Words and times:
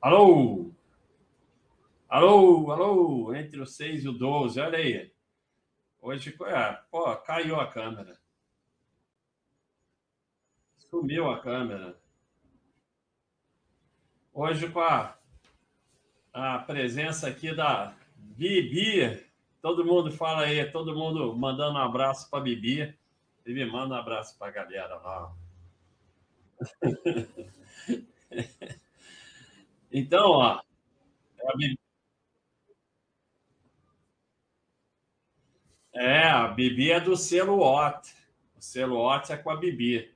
Alô? 0.00 0.72
Alô, 2.08 2.72
alô, 2.72 3.34
entre 3.34 3.60
o 3.60 3.66
6 3.66 4.04
e 4.04 4.08
o 4.08 4.12
12, 4.12 4.58
olha 4.58 4.78
aí. 4.78 5.12
Hoje, 6.00 6.34
é, 6.46 6.72
pô, 6.90 7.14
caiu 7.16 7.60
a 7.60 7.66
câmera. 7.66 8.18
Sumiu 10.78 11.30
a 11.30 11.38
câmera. 11.38 12.00
Hoje, 14.32 14.70
com 14.70 14.80
a, 14.80 15.18
a 16.32 16.58
presença 16.60 17.28
aqui 17.28 17.54
da 17.54 17.94
Bibi, 18.16 19.22
todo 19.60 19.84
mundo 19.84 20.10
fala 20.10 20.44
aí, 20.44 20.64
todo 20.72 20.96
mundo 20.96 21.36
mandando 21.36 21.74
um 21.74 21.82
abraço 21.82 22.30
para 22.30 22.40
Bibi. 22.40 22.98
Bibi, 23.44 23.66
manda 23.66 23.96
um 23.96 23.98
abraço 23.98 24.38
para 24.38 24.48
a 24.48 24.50
galera 24.50 24.96
lá. 24.96 25.36
então, 29.90 30.30
ó, 30.30 30.60
é 31.38 31.52
a 31.52 31.56
Bibi. 31.56 31.78
É, 35.92 36.22
a 36.28 36.48
Bibi 36.48 36.92
é 36.92 37.00
do 37.00 37.16
selo 37.16 37.60
OT. 37.60 38.14
O 38.56 38.62
selo 38.62 38.96
OT 38.96 39.32
é 39.32 39.36
com 39.36 39.50
a 39.50 39.56
Bibi. 39.56 40.14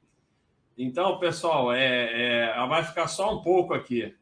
Então, 0.77 1.19
pessoal, 1.19 1.73
é, 1.73 2.49
é, 2.49 2.67
vai 2.67 2.85
ficar 2.85 3.07
só 3.07 3.33
um 3.33 3.43
pouco 3.43 3.75
aqui. 3.75 4.17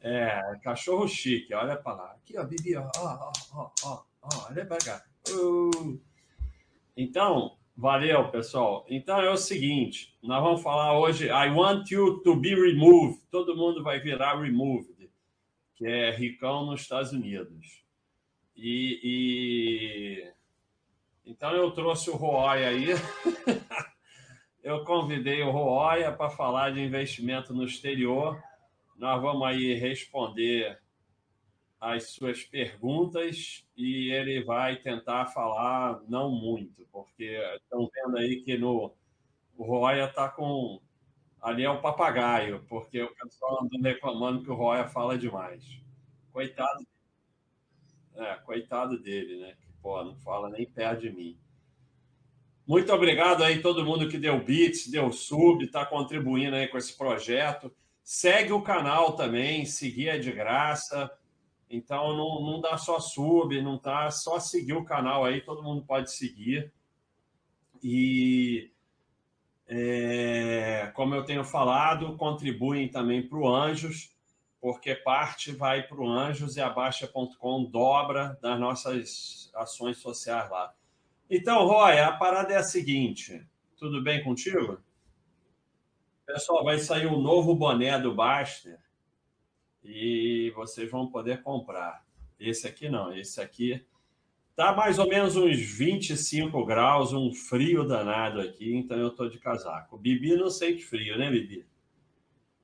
É, 0.00 0.58
cachorro 0.62 1.08
chique, 1.08 1.52
olha 1.52 1.76
para 1.76 1.94
lá. 1.94 2.12
Aqui, 2.12 2.38
ó, 2.38 2.44
Bibi, 2.44 2.76
ó, 2.76 2.88
ó, 2.96 3.32
ó, 3.52 3.70
ó, 3.84 4.04
ó, 4.22 4.46
olha 4.48 4.64
para 4.64 4.78
cá. 4.78 5.04
Uh. 5.30 6.00
Então, 6.96 7.57
valeu, 7.78 8.28
pessoal. 8.28 8.84
Então 8.90 9.20
é 9.20 9.30
o 9.30 9.36
seguinte, 9.36 10.12
nós 10.20 10.42
vamos 10.42 10.62
falar 10.62 10.98
hoje, 10.98 11.28
I 11.28 11.48
want 11.50 11.88
you 11.92 12.18
to 12.24 12.34
be 12.34 12.52
removed. 12.52 13.22
Todo 13.30 13.56
mundo 13.56 13.84
vai 13.84 14.00
virar 14.00 14.40
removed, 14.40 15.08
que 15.76 15.86
é 15.86 16.10
ricão 16.10 16.66
nos 16.66 16.80
Estados 16.80 17.12
Unidos. 17.12 17.84
E, 18.56 19.00
e... 19.04 20.32
então 21.24 21.52
eu 21.52 21.70
trouxe 21.70 22.10
o 22.10 22.16
Roy 22.16 22.64
aí. 22.64 22.86
eu 24.64 24.84
convidei 24.84 25.40
o 25.42 25.52
Roya 25.52 26.10
para 26.10 26.30
falar 26.30 26.72
de 26.72 26.80
investimento 26.80 27.54
no 27.54 27.64
exterior. 27.64 28.42
Nós 28.96 29.22
vamos 29.22 29.46
aí 29.46 29.74
responder 29.74 30.80
as 31.80 32.10
suas 32.10 32.42
perguntas 32.44 33.64
e 33.76 34.10
ele 34.10 34.42
vai 34.42 34.76
tentar 34.76 35.26
falar 35.26 36.00
não 36.08 36.30
muito, 36.30 36.86
porque 36.90 37.38
estão 37.56 37.88
vendo 37.94 38.18
aí 38.18 38.42
que 38.42 38.56
no 38.56 38.92
o 39.56 39.64
Roya 39.64 40.04
está 40.04 40.28
com 40.28 40.80
ali 41.40 41.64
é 41.64 41.70
o 41.70 41.80
papagaio, 41.80 42.64
porque 42.68 43.02
o 43.02 43.14
pessoal 43.14 43.62
andando 43.62 43.82
reclamando 43.82 44.42
que 44.42 44.50
o 44.50 44.54
Roya 44.54 44.88
fala 44.88 45.16
demais. 45.16 45.64
Coitado 46.32 46.86
é, 48.18 48.34
coitado 48.44 48.98
dele, 48.98 49.38
né? 49.38 49.54
Que, 49.60 49.68
pô, 49.80 50.02
não 50.02 50.16
fala 50.16 50.50
nem 50.50 50.66
perto 50.66 51.02
de 51.02 51.10
mim. 51.10 51.38
Muito 52.66 52.92
obrigado 52.92 53.42
aí 53.42 53.62
todo 53.62 53.84
mundo 53.84 54.08
que 54.08 54.18
deu 54.18 54.44
bits, 54.44 54.90
deu 54.90 55.10
sub, 55.12 55.64
está 55.64 55.86
contribuindo 55.86 56.56
aí 56.56 56.68
com 56.68 56.76
esse 56.76 56.96
projeto. 56.96 57.72
Segue 58.02 58.52
o 58.52 58.62
canal 58.62 59.14
também, 59.14 59.64
seguir 59.64 60.08
é 60.08 60.18
de 60.18 60.32
graça. 60.32 61.10
Então 61.70 62.16
não, 62.16 62.40
não 62.40 62.60
dá 62.60 62.76
só 62.78 62.98
sub, 62.98 63.60
não 63.60 63.78
tá 63.78 64.10
só 64.10 64.38
seguir 64.40 64.72
o 64.72 64.84
canal 64.84 65.24
aí, 65.24 65.40
todo 65.40 65.62
mundo 65.62 65.84
pode 65.84 66.10
seguir. 66.10 66.72
E 67.82 68.70
é, 69.66 70.90
como 70.94 71.14
eu 71.14 71.24
tenho 71.24 71.44
falado, 71.44 72.16
contribuem 72.16 72.88
também 72.88 73.26
para 73.26 73.38
o 73.38 73.54
Anjos 73.54 74.16
porque 74.60 74.94
parte 74.94 75.52
vai 75.52 75.82
para 75.82 76.00
o 76.00 76.10
Anjos 76.10 76.56
e 76.56 76.60
a 76.60 76.68
Baixa.com 76.68 77.64
dobra 77.64 78.38
das 78.42 78.58
nossas 78.58 79.50
ações 79.54 79.98
sociais 79.98 80.50
lá. 80.50 80.74
Então, 81.30 81.66
Roy, 81.66 81.98
a 82.00 82.12
parada 82.12 82.52
é 82.52 82.56
a 82.56 82.62
seguinte: 82.62 83.46
tudo 83.76 84.02
bem 84.02 84.22
contigo? 84.22 84.82
Pessoal, 86.26 86.64
vai 86.64 86.78
sair 86.78 87.06
um 87.06 87.20
novo 87.20 87.54
boné 87.54 87.98
do 87.98 88.14
Baster 88.14 88.78
e 89.84 90.52
vocês 90.54 90.90
vão 90.90 91.08
poder 91.08 91.42
comprar. 91.42 92.04
Esse 92.38 92.66
aqui 92.66 92.88
não, 92.88 93.12
esse 93.16 93.40
aqui 93.40 93.84
tá 94.54 94.72
mais 94.72 94.98
ou 94.98 95.08
menos 95.08 95.36
uns 95.36 95.56
25 95.56 96.64
graus, 96.64 97.12
um 97.12 97.32
frio 97.32 97.86
danado 97.86 98.40
aqui, 98.40 98.74
então 98.74 98.98
eu 98.98 99.10
tô 99.10 99.28
de 99.28 99.38
casaco. 99.38 99.96
Bibi 99.96 100.36
não 100.36 100.50
sente 100.50 100.84
frio, 100.84 101.16
né, 101.16 101.30
Bibi? 101.30 101.64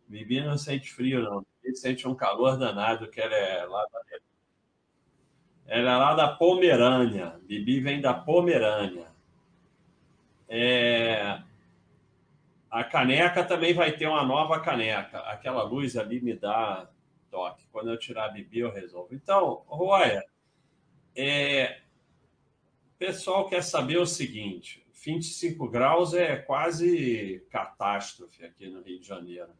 Bibi 0.09 0.41
não 0.41 0.59
sente 0.59 0.93
frio, 0.93 1.23
não. 1.23 1.47
Bibi 1.63 1.77
sente 1.77 2.07
um 2.09 2.15
calor 2.15 2.59
danado, 2.59 3.09
que 3.09 3.21
ela 3.21 3.35
é 3.35 3.65
lá 3.65 3.87
da... 3.87 4.01
Ela 5.67 5.91
é 5.91 5.97
lá 5.97 6.15
da 6.15 6.29
Pomerânia. 6.29 7.41
Bibi 7.45 7.81
vem 7.81 8.01
da 8.01 8.13
Pomerânia. 8.13 9.07
É... 10.49 11.41
A 12.71 12.83
caneca 12.83 13.45
também 13.45 13.73
vai 13.73 13.93
ter 13.93 14.09
uma 14.09 14.25
nova 14.25 14.61
caneca. 14.61 15.21
Aquela 15.21 15.63
luz 15.63 15.97
ali 15.97 16.21
me 16.21 16.35
dá 16.35 16.91
Quando 17.71 17.91
eu 17.91 17.99
tirar 17.99 18.27
a 18.27 18.28
Bibi, 18.28 18.61
eu 18.61 18.72
resolvo. 18.72 19.15
Então, 19.15 19.65
Roya, 19.67 20.25
é... 21.17 21.81
o 22.95 22.99
pessoal 22.99 23.49
quer 23.49 23.62
saber 23.62 23.99
o 23.99 24.06
seguinte: 24.06 24.87
25 24.93 25.69
graus 25.69 26.15
é 26.15 26.37
quase 26.37 27.45
catástrofe 27.50 28.45
aqui 28.45 28.69
no 28.69 28.83
Rio 28.83 29.00
de 29.00 29.06
Janeiro 29.06 29.50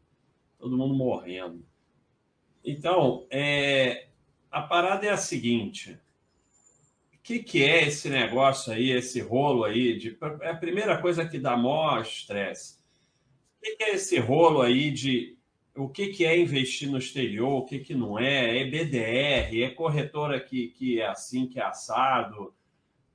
todo 0.57 0.77
mundo 0.77 0.95
morrendo. 0.95 1.65
Então, 2.63 3.27
é, 3.29 4.07
a 4.49 4.61
parada 4.61 5.05
é 5.05 5.09
a 5.09 5.17
seguinte: 5.17 5.99
o 7.13 7.17
que, 7.21 7.39
que 7.39 7.63
é 7.63 7.87
esse 7.87 8.09
negócio 8.09 8.73
aí, 8.73 8.91
esse 8.91 9.21
rolo 9.21 9.63
aí? 9.63 9.97
De, 9.97 10.17
é 10.41 10.49
a 10.49 10.57
primeira 10.57 10.99
coisa 10.99 11.27
que 11.27 11.37
dá 11.37 11.55
maior 11.55 12.01
estresse. 12.01 12.79
O 13.59 13.61
que, 13.61 13.75
que 13.75 13.83
é 13.83 13.95
esse 13.95 14.17
rolo 14.19 14.61
aí 14.61 14.91
de 14.91 15.34
o 15.75 15.89
que, 15.89 16.07
que 16.07 16.25
é 16.25 16.39
investir 16.39 16.89
no 16.89 16.97
exterior, 16.97 17.51
o 17.51 17.65
que, 17.65 17.79
que 17.79 17.93
não 17.93 18.17
é? 18.17 18.61
É 18.61 18.65
BDR, 18.65 19.63
é 19.63 19.69
corretora 19.69 20.39
que, 20.39 20.69
que 20.69 21.01
é 21.01 21.07
assim, 21.07 21.47
que 21.47 21.59
é 21.59 21.63
assado. 21.63 22.53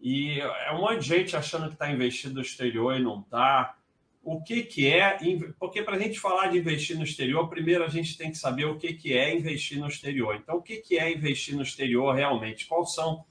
E 0.01 0.41
é 0.41 0.73
um 0.73 0.81
monte 0.81 1.01
de 1.01 1.09
gente 1.09 1.37
achando 1.37 1.69
que 1.69 1.75
está 1.75 1.91
investindo 1.91 2.35
no 2.35 2.43
exterior 2.43 2.97
e 2.97 3.03
não 3.03 3.21
está 3.21 3.77
o 4.23 4.43
que, 4.43 4.63
que 4.63 4.87
é, 4.87 5.19
porque 5.59 5.83
para 5.83 5.97
a 5.97 5.99
gente 5.99 6.21
falar 6.21 6.49
de 6.49 6.59
investir 6.59 6.97
no 6.97 7.05
exterior, 7.05 7.49
primeiro 7.49 7.85
a 7.85 7.89
gente 7.89 8.17
tem 8.19 8.31
que 8.31 8.37
saber 8.37 8.67
o 8.67 8.77
que, 8.77 8.93
que 8.93 9.17
é 9.17 9.35
investir 9.35 9.79
no 9.79 9.89
exterior. 9.89 10.37
Então, 10.37 10.57
o 10.57 10.63
que, 10.63 10.77
que 10.77 10.99
é 10.99 11.11
investir 11.11 11.57
no 11.57 11.63
exterior 11.63 12.15
realmente? 12.15 12.67
Quais 12.67 12.95
são 12.95 13.25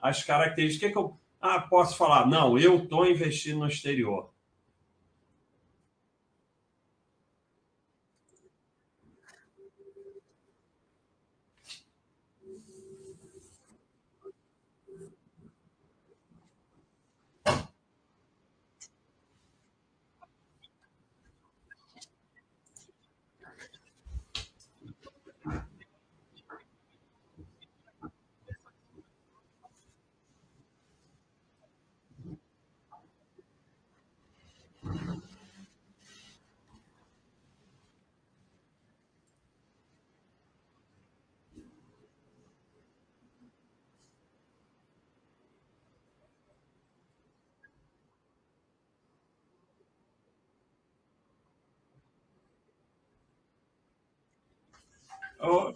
as 0.00 0.24
características? 0.24 0.82
O 0.82 0.86
que, 0.88 0.92
que 0.92 0.98
eu 0.98 1.18
ah, 1.40 1.60
posso 1.60 1.96
falar? 1.96 2.26
Não, 2.26 2.58
eu 2.58 2.82
estou 2.82 3.06
investindo 3.06 3.58
no 3.58 3.68
exterior. 3.68 4.30
Oh, 55.42 55.74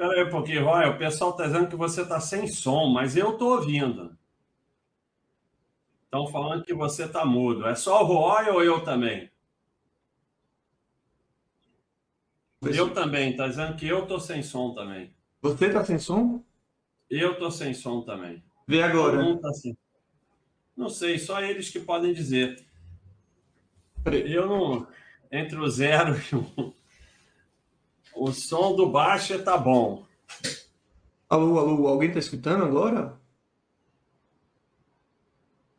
Espera 0.00 0.14
aí 0.14 0.24
um 0.24 0.30
pouquinho, 0.30 0.64
Roy. 0.64 0.88
O 0.88 0.96
pessoal 0.96 1.32
está 1.32 1.44
dizendo 1.44 1.68
que 1.68 1.76
você 1.76 2.00
está 2.00 2.18
sem 2.18 2.48
som, 2.48 2.86
mas 2.86 3.18
eu 3.18 3.32
estou 3.32 3.56
ouvindo. 3.56 4.16
Estão 6.04 6.26
falando 6.28 6.64
que 6.64 6.72
você 6.72 7.04
está 7.04 7.22
mudo. 7.26 7.66
É 7.66 7.74
só 7.74 8.02
o 8.02 8.06
Roy 8.06 8.48
ou 8.48 8.64
eu 8.64 8.82
também? 8.82 9.30
Eu 12.62 12.94
também. 12.94 13.32
Está 13.32 13.46
dizendo 13.46 13.76
que 13.76 13.86
eu 13.86 14.04
estou 14.04 14.18
sem 14.18 14.42
som 14.42 14.72
também. 14.72 15.14
Você 15.42 15.66
está 15.66 15.84
sem 15.84 15.98
som? 15.98 16.42
Eu 17.10 17.32
estou 17.32 17.50
sem 17.50 17.74
som 17.74 18.00
também. 18.00 18.42
Vê 18.66 18.82
agora. 18.82 19.38
Tá 19.38 19.50
assim. 19.50 19.76
Não 20.74 20.88
sei, 20.88 21.18
só 21.18 21.42
eles 21.42 21.68
que 21.68 21.78
podem 21.78 22.14
dizer. 22.14 22.64
Eu 24.06 24.46
não. 24.46 24.86
Entre 25.30 25.58
o 25.58 25.68
zero 25.68 26.16
e 26.16 26.34
o. 26.34 26.79
O 28.14 28.32
som 28.32 28.74
do 28.74 28.88
baixo 28.90 29.42
tá 29.42 29.56
bom. 29.56 30.04
Alô, 31.28 31.58
alô, 31.58 31.86
alguém 31.86 32.12
tá 32.12 32.18
escutando 32.18 32.64
agora? 32.64 33.18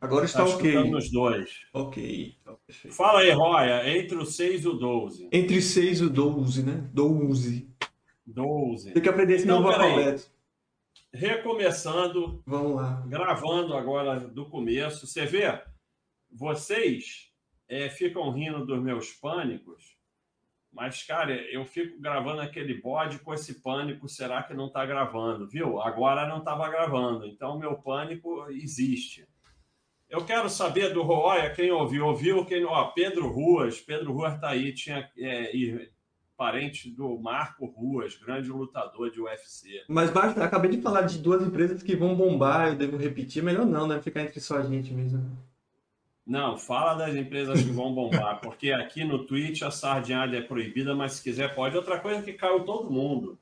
Agora 0.00 0.24
está 0.24 0.44
Tá 0.44 0.50
ok. 0.50 0.70
escutando 0.70 0.96
os 0.98 1.10
dois. 1.10 1.60
Ok, 1.72 2.36
então, 2.40 2.58
perfeito. 2.66 2.96
Fala 2.96 3.20
aí, 3.20 3.30
Roya, 3.30 3.96
entre 3.98 4.16
o 4.16 4.26
6 4.26 4.64
e 4.64 4.68
o 4.68 4.72
12. 4.72 5.28
Entre 5.30 5.62
6 5.62 6.00
e 6.00 6.04
o 6.04 6.10
12, 6.10 6.62
né? 6.64 6.88
12. 6.92 7.70
12. 8.26 8.92
Tem 8.92 9.02
que 9.02 9.08
aprender 9.08 9.34
esse 9.34 9.44
Então, 9.44 9.60
novo 9.60 9.70
alfabeto. 9.70 10.30
Recomeçando, 11.12 12.42
Vamos 12.46 12.74
lá. 12.76 13.04
gravando 13.06 13.74
agora 13.74 14.18
do 14.18 14.46
começo. 14.46 15.06
Você 15.06 15.26
vê, 15.26 15.62
vocês 16.30 17.30
é, 17.68 17.88
ficam 17.90 18.30
rindo 18.32 18.64
dos 18.66 18.82
meus 18.82 19.12
pânicos, 19.12 19.91
mas, 20.72 21.02
cara, 21.02 21.34
eu 21.52 21.64
fico 21.66 22.00
gravando 22.00 22.40
aquele 22.40 22.80
bode 22.80 23.18
com 23.18 23.34
esse 23.34 23.60
pânico, 23.60 24.08
será 24.08 24.42
que 24.42 24.54
não 24.54 24.68
está 24.68 24.86
gravando? 24.86 25.46
Viu? 25.46 25.80
Agora 25.80 26.26
não 26.26 26.38
estava 26.38 26.68
gravando, 26.68 27.26
então 27.26 27.58
meu 27.58 27.74
pânico 27.74 28.46
existe. 28.50 29.28
Eu 30.08 30.24
quero 30.24 30.48
saber 30.48 30.92
do 30.92 31.02
Roya, 31.02 31.50
quem 31.50 31.70
ouviu, 31.70 32.06
ouviu, 32.06 32.44
quem 32.44 32.62
não. 32.62 32.92
Pedro 32.92 33.28
Ruas, 33.28 33.80
Pedro 33.80 34.12
Ruas 34.12 34.34
está 34.34 34.50
aí, 34.50 34.72
tinha 34.72 35.10
é, 35.18 35.88
parente 36.36 36.90
do 36.90 37.18
Marco 37.18 37.66
Ruas, 37.66 38.16
grande 38.16 38.50
lutador 38.50 39.10
de 39.10 39.20
UFC. 39.20 39.84
Mas 39.88 40.10
basta, 40.10 40.42
acabei 40.42 40.70
de 40.70 40.82
falar 40.82 41.02
de 41.02 41.18
duas 41.18 41.42
empresas 41.42 41.82
que 41.82 41.94
vão 41.94 42.16
bombar, 42.16 42.68
eu 42.68 42.76
devo 42.76 42.96
repetir. 42.96 43.42
Melhor 43.42 43.64
não, 43.64 43.86
né? 43.86 44.00
Ficar 44.00 44.22
entre 44.22 44.40
só 44.40 44.56
a 44.56 44.62
gente 44.62 44.92
mesmo. 44.92 45.20
Não, 46.26 46.56
fala 46.56 46.94
das 46.94 47.16
empresas 47.16 47.62
que 47.62 47.70
vão 47.70 47.92
bombar, 47.92 48.40
porque 48.40 48.70
aqui 48.70 49.04
no 49.04 49.24
Twitch 49.26 49.62
a 49.62 49.70
sardinhada 49.72 50.36
é 50.36 50.40
proibida, 50.40 50.94
mas 50.94 51.14
se 51.14 51.22
quiser 51.22 51.54
pode. 51.54 51.76
Outra 51.76 51.98
coisa 51.98 52.20
é 52.20 52.22
que 52.22 52.32
caiu 52.34 52.64
todo 52.64 52.90
mundo. 52.90 53.38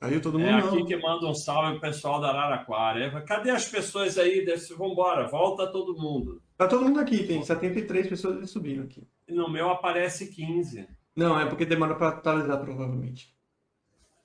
Aí 0.00 0.20
todo 0.20 0.38
mundo 0.38 0.48
É 0.48 0.60
não. 0.60 0.68
aqui 0.68 0.84
que 0.84 0.96
manda 0.96 1.26
um 1.26 1.34
salve 1.34 1.72
pro 1.72 1.80
pessoal 1.80 2.20
da 2.20 2.28
Araraquara. 2.28 3.04
É, 3.04 3.20
Cadê 3.22 3.50
as 3.50 3.68
pessoas 3.68 4.16
aí? 4.18 4.44
Desse, 4.44 4.74
vambora, 4.74 5.26
volta 5.28 5.66
todo 5.70 5.94
mundo. 5.96 6.40
Tá 6.56 6.66
todo 6.68 6.84
mundo 6.84 7.00
aqui, 7.00 7.24
tem 7.24 7.42
73 7.42 8.08
pessoas 8.08 8.50
subiram 8.50 8.84
aqui. 8.84 9.06
No 9.28 9.48
meu 9.50 9.70
aparece 9.70 10.32
15. 10.32 10.88
Não, 11.14 11.38
é 11.38 11.46
porque 11.46 11.64
demora 11.66 11.94
pra 11.94 12.08
atualizar, 12.08 12.60
provavelmente. 12.60 13.32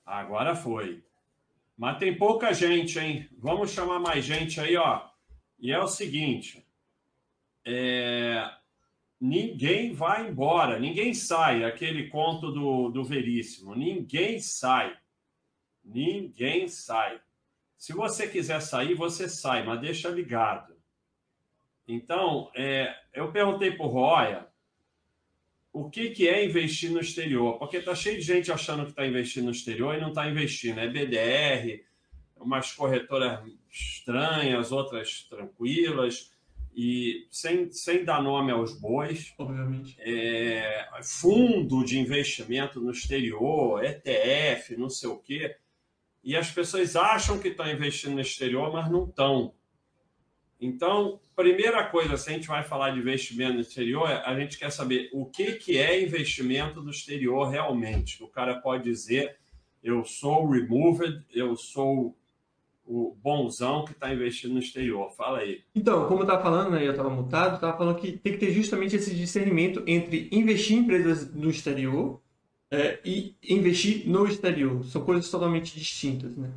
Agora 0.06 0.54
foi. 0.56 1.02
Mas 1.76 1.98
tem 1.98 2.16
pouca 2.16 2.52
gente, 2.52 2.98
hein? 2.98 3.28
Vamos 3.38 3.70
chamar 3.70 3.98
mais 4.00 4.24
gente 4.24 4.60
aí, 4.60 4.76
ó. 4.76 5.02
E 5.60 5.70
é 5.70 5.78
o 5.78 5.86
seguinte: 5.86 6.66
é, 7.70 8.50
ninguém 9.20 9.92
vai 9.92 10.26
embora, 10.26 10.78
ninguém 10.78 11.12
sai. 11.12 11.64
Aquele 11.64 12.08
conto 12.08 12.50
do, 12.50 12.88
do 12.88 13.04
Veríssimo: 13.04 13.74
ninguém 13.74 14.40
sai. 14.40 14.96
Ninguém 15.84 16.66
sai. 16.66 17.20
Se 17.76 17.92
você 17.92 18.26
quiser 18.26 18.60
sair, 18.60 18.94
você 18.94 19.28
sai, 19.28 19.64
mas 19.64 19.80
deixa 19.80 20.08
ligado. 20.08 20.74
Então, 21.86 22.50
é, 22.56 22.94
eu 23.12 23.30
perguntei 23.30 23.70
para 23.70 23.86
o 23.86 23.88
Roya 23.88 24.46
o 25.72 25.90
que, 25.90 26.10
que 26.10 26.26
é 26.26 26.44
investir 26.44 26.90
no 26.90 27.00
exterior, 27.00 27.58
porque 27.58 27.80
tá 27.80 27.94
cheio 27.94 28.16
de 28.16 28.22
gente 28.22 28.50
achando 28.50 28.84
que 28.84 28.90
está 28.90 29.06
investindo 29.06 29.44
no 29.44 29.52
exterior 29.52 29.94
e 29.94 30.00
não 30.00 30.08
está 30.08 30.28
investindo. 30.28 30.80
É 30.80 30.88
BDR, 30.88 31.84
umas 32.36 32.72
corretoras 32.72 33.40
estranhas, 33.70 34.72
outras 34.72 35.22
tranquilas, 35.28 36.32
e 36.80 37.26
sem, 37.28 37.72
sem 37.72 38.04
dar 38.04 38.22
nome 38.22 38.52
aos 38.52 38.78
bois, 38.78 39.34
Obviamente. 39.36 39.96
é, 39.98 40.88
fundo 41.02 41.84
de 41.84 41.98
investimento 41.98 42.80
no 42.80 42.92
exterior, 42.92 43.84
ETF, 43.84 44.76
não 44.76 44.88
sei 44.88 45.08
o 45.08 45.18
quê. 45.18 45.56
E 46.22 46.36
as 46.36 46.52
pessoas 46.52 46.94
acham 46.94 47.40
que 47.40 47.48
estão 47.48 47.68
investindo 47.68 48.14
no 48.14 48.20
exterior, 48.20 48.72
mas 48.72 48.88
não 48.88 49.06
estão. 49.06 49.52
Então, 50.60 51.18
primeira 51.34 51.84
coisa, 51.84 52.16
se 52.16 52.30
a 52.30 52.32
gente 52.34 52.46
vai 52.46 52.62
falar 52.62 52.90
de 52.90 53.00
investimento 53.00 53.54
no 53.54 53.60
exterior, 53.60 54.06
a 54.06 54.38
gente 54.38 54.56
quer 54.56 54.70
saber 54.70 55.10
o 55.12 55.26
que, 55.26 55.54
que 55.54 55.78
é 55.78 56.00
investimento 56.00 56.80
no 56.80 56.92
exterior 56.92 57.48
realmente. 57.48 58.22
O 58.22 58.28
cara 58.28 58.60
pode 58.60 58.84
dizer, 58.84 59.36
eu 59.82 60.04
sou 60.04 60.48
removed, 60.48 61.24
eu 61.34 61.56
sou 61.56 62.16
o 62.88 63.14
bonzão 63.22 63.84
que 63.84 63.92
está 63.92 64.12
investindo 64.12 64.54
no 64.54 64.60
exterior. 64.60 65.10
Fala 65.12 65.38
aí. 65.38 65.60
Então, 65.74 66.08
como 66.08 66.20
eu 66.20 66.24
estava 66.24 66.42
falando, 66.42 66.70
né, 66.70 66.86
eu 66.86 66.92
estava 66.92 67.10
mutado, 67.10 67.56
estava 67.56 67.76
falando 67.76 67.98
que 67.98 68.12
tem 68.12 68.32
que 68.32 68.38
ter 68.38 68.50
justamente 68.50 68.96
esse 68.96 69.14
discernimento 69.14 69.82
entre 69.86 70.28
investir 70.32 70.76
em 70.76 70.80
empresas 70.80 71.32
no 71.34 71.50
exterior 71.50 72.20
é, 72.70 72.98
e 73.04 73.36
investir 73.48 74.08
no 74.08 74.26
exterior. 74.26 74.82
São 74.84 75.02
coisas 75.02 75.30
totalmente 75.30 75.78
distintas, 75.78 76.36
né? 76.36 76.50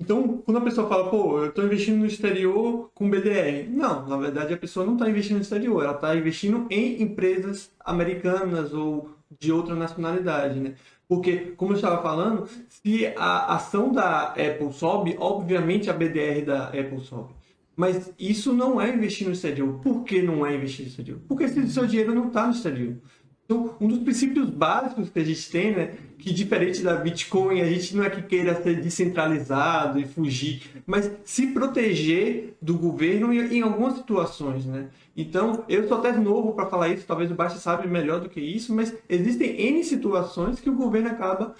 Então, 0.00 0.38
quando 0.38 0.56
a 0.56 0.62
pessoa 0.62 0.88
fala, 0.88 1.08
pô, 1.08 1.38
eu 1.38 1.50
estou 1.50 1.64
investindo 1.64 1.98
no 1.98 2.06
exterior 2.06 2.90
com 2.92 3.08
BDR. 3.08 3.68
Não, 3.68 4.08
na 4.08 4.16
verdade 4.16 4.52
a 4.52 4.58
pessoa 4.58 4.84
não 4.84 4.94
está 4.94 5.08
investindo 5.08 5.36
no 5.36 5.42
exterior, 5.42 5.84
ela 5.84 5.94
está 5.94 6.16
investindo 6.16 6.66
em 6.70 7.00
empresas 7.00 7.70
americanas 7.84 8.72
ou 8.72 9.10
de 9.38 9.52
outra 9.52 9.76
nacionalidade, 9.76 10.58
né? 10.58 10.74
Porque, 11.12 11.52
como 11.58 11.72
eu 11.72 11.76
estava 11.76 12.00
falando, 12.00 12.48
se 12.70 13.12
a 13.18 13.56
ação 13.56 13.92
da 13.92 14.28
Apple 14.28 14.72
sobe, 14.72 15.14
obviamente 15.18 15.90
a 15.90 15.92
BDR 15.92 16.42
da 16.42 16.68
Apple 16.68 17.02
sobe. 17.02 17.34
Mas 17.76 18.10
isso 18.18 18.54
não 18.54 18.80
é 18.80 18.88
investir 18.88 19.26
no 19.26 19.34
exterior. 19.34 19.78
Por 19.80 20.04
que 20.04 20.22
não 20.22 20.46
é 20.46 20.56
investir 20.56 20.86
no 20.86 20.88
exterior? 20.88 21.20
Porque 21.28 21.44
o 21.44 21.68
seu 21.68 21.86
dinheiro 21.86 22.14
não 22.14 22.28
está 22.28 22.46
no 22.46 22.54
exterior. 22.54 22.96
Então, 23.44 23.74
um 23.80 23.88
dos 23.88 23.98
princípios 23.98 24.48
básicos 24.48 25.10
que 25.10 25.18
a 25.18 25.24
gente 25.24 25.50
tem, 25.50 25.72
né, 25.72 25.94
que 26.18 26.32
diferente 26.32 26.82
da 26.82 26.94
Bitcoin, 26.94 27.60
a 27.60 27.66
gente 27.66 27.96
não 27.96 28.04
é 28.04 28.08
que 28.08 28.22
queira 28.22 28.62
ser 28.62 28.80
descentralizado 28.80 29.98
e 29.98 30.06
fugir, 30.06 30.62
mas 30.86 31.10
se 31.24 31.48
proteger 31.48 32.56
do 32.62 32.78
governo 32.78 33.32
em, 33.32 33.60
algumas 33.60 33.96
situações, 33.96 34.64
né? 34.64 34.88
Então, 35.16 35.64
eu 35.68 35.86
sou 35.88 35.98
até 35.98 36.12
novo 36.12 36.52
para 36.54 36.66
falar 36.66 36.88
isso, 36.88 37.04
talvez 37.06 37.30
o 37.30 37.34
Baixa 37.34 37.56
sabe 37.56 37.88
melhor 37.88 38.20
do 38.20 38.28
que 38.28 38.40
isso, 38.40 38.74
mas 38.74 38.94
existem 39.08 39.60
N 39.60 39.82
situações 39.84 40.60
que 40.60 40.70
o 40.70 40.76
governo 40.76 41.08
acaba 41.08 41.54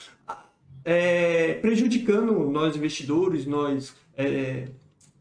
é, 0.84 1.54
prejudicando 1.54 2.32
nós 2.48 2.76
investidores, 2.76 3.44
nós 3.44 3.94
é, 4.16 4.68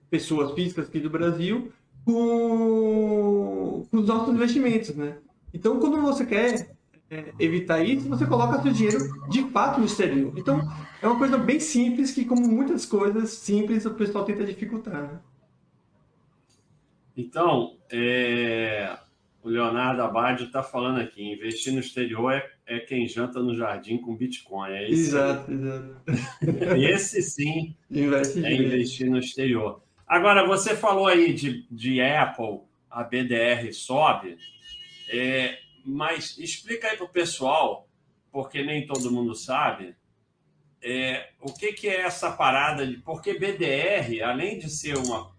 pessoas 0.09 0.51
físicas 0.51 0.87
aqui 0.87 0.99
do 0.99 1.09
Brasil, 1.09 1.71
com, 2.05 3.85
com 3.89 3.97
os 3.97 4.07
nossos 4.07 4.33
investimentos, 4.33 4.95
né? 4.95 5.17
Então, 5.53 5.79
quando 5.79 6.01
você 6.01 6.25
quer 6.25 6.75
é, 7.09 7.33
evitar 7.39 7.83
isso, 7.83 8.07
você 8.07 8.25
coloca 8.25 8.61
seu 8.61 8.71
dinheiro 8.71 8.99
de 9.29 9.43
fato 9.49 9.79
no 9.79 9.85
exterior. 9.85 10.33
Então, 10.37 10.61
é 11.01 11.07
uma 11.07 11.17
coisa 11.17 11.37
bem 11.37 11.59
simples 11.59 12.11
que, 12.11 12.23
como 12.23 12.47
muitas 12.47 12.85
coisas 12.85 13.31
simples, 13.31 13.85
o 13.85 13.93
pessoal 13.93 14.23
tenta 14.23 14.45
dificultar, 14.45 15.01
né? 15.01 15.19
Então, 17.15 17.77
é, 17.91 18.97
o 19.43 19.49
Leonardo 19.49 20.01
Abad 20.01 20.41
está 20.43 20.63
falando 20.63 20.99
aqui: 20.99 21.33
investir 21.33 21.73
no 21.73 21.79
exterior 21.79 22.31
é, 22.31 22.49
é, 22.65 22.79
quem 22.79 23.07
janta 23.07 23.41
no 23.41 23.55
jardim 23.55 23.97
com 23.97 24.15
Bitcoin. 24.15 24.71
É 24.71 24.89
esse, 24.89 25.01
exato, 25.09 25.51
exato. 25.51 25.95
Esse 26.77 27.21
sim 27.21 27.75
Investe 27.89 28.45
é 28.45 28.53
investir 28.53 29.09
no 29.09 29.17
exterior. 29.17 29.81
Agora, 30.07 30.45
você 30.45 30.75
falou 30.75 31.07
aí 31.07 31.33
de, 31.33 31.65
de 31.71 32.01
Apple, 32.01 32.61
a 32.89 33.03
BDR 33.03 33.71
sobe, 33.73 34.37
é, 35.11 35.59
mas 35.85 36.37
explica 36.37 36.87
aí 36.87 36.97
para 36.97 37.05
o 37.05 37.09
pessoal, 37.09 37.87
porque 38.31 38.63
nem 38.63 38.87
todo 38.87 39.11
mundo 39.11 39.35
sabe, 39.35 39.95
é, 40.81 41.29
o 41.41 41.53
que, 41.53 41.73
que 41.73 41.87
é 41.87 42.01
essa 42.01 42.31
parada 42.31 42.87
de. 42.87 42.97
Porque 42.97 43.37
BDR, 43.37 44.23
além 44.23 44.57
de 44.57 44.69
ser 44.69 44.97
uma. 44.97 45.31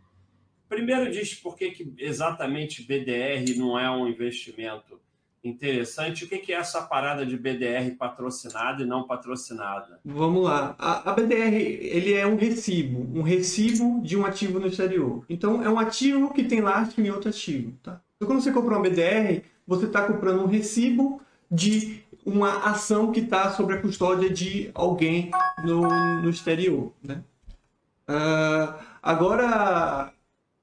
Primeiro 0.69 1.11
diz 1.11 1.35
por 1.35 1.57
que, 1.57 1.71
que 1.71 1.95
exatamente 1.99 2.83
BDR 2.83 3.57
não 3.57 3.79
é 3.79 3.91
um 3.91 4.09
investimento 4.09 5.01
interessante. 5.45 6.25
O 6.25 6.29
que, 6.29 6.39
que 6.39 6.53
é 6.53 6.57
essa 6.57 6.83
parada 6.83 7.27
de 7.27 7.37
BDR 7.37 7.95
patrocinada 7.99 8.83
e 8.83 8.87
não 8.87 9.07
patrocinada? 9.07 10.01
Vamos 10.05 10.45
lá. 10.45 10.75
A, 10.79 11.11
a 11.11 11.15
BDR, 11.15 11.55
ele 11.55 12.15
é 12.15 12.27
um 12.27 12.37
recibo, 12.37 13.19
um 13.19 13.23
recibo 13.23 14.01
de 14.03 14.17
um 14.17 14.25
ativo 14.25 14.61
no 14.61 14.69
exterior. 14.69 15.25
Então, 15.29 15.63
é 15.63 15.69
um 15.69 15.79
ativo 15.79 16.33
que 16.33 16.45
tem 16.45 16.61
lastro 16.61 17.05
em 17.05 17.11
outro 17.11 17.29
ativo, 17.29 17.77
tá? 17.83 18.01
Então, 18.17 18.29
quando 18.29 18.41
você 18.41 18.53
compra 18.53 18.77
uma 18.77 18.89
BDR, 18.89 19.43
você 19.77 19.87
está 19.87 20.03
comprando 20.03 20.43
um 20.43 20.47
recibo 20.47 21.23
de 21.51 22.03
uma 22.27 22.71
ação 22.71 23.11
que 23.11 23.21
está 23.21 23.51
sob 23.53 23.73
a 23.73 23.81
custódia 23.81 24.29
de 24.29 24.71
alguém 24.75 25.31
no, 25.65 25.89
no 26.21 26.29
exterior, 26.29 26.93
né? 27.03 27.23
Ah, 28.07 28.79
agora, 29.03 30.13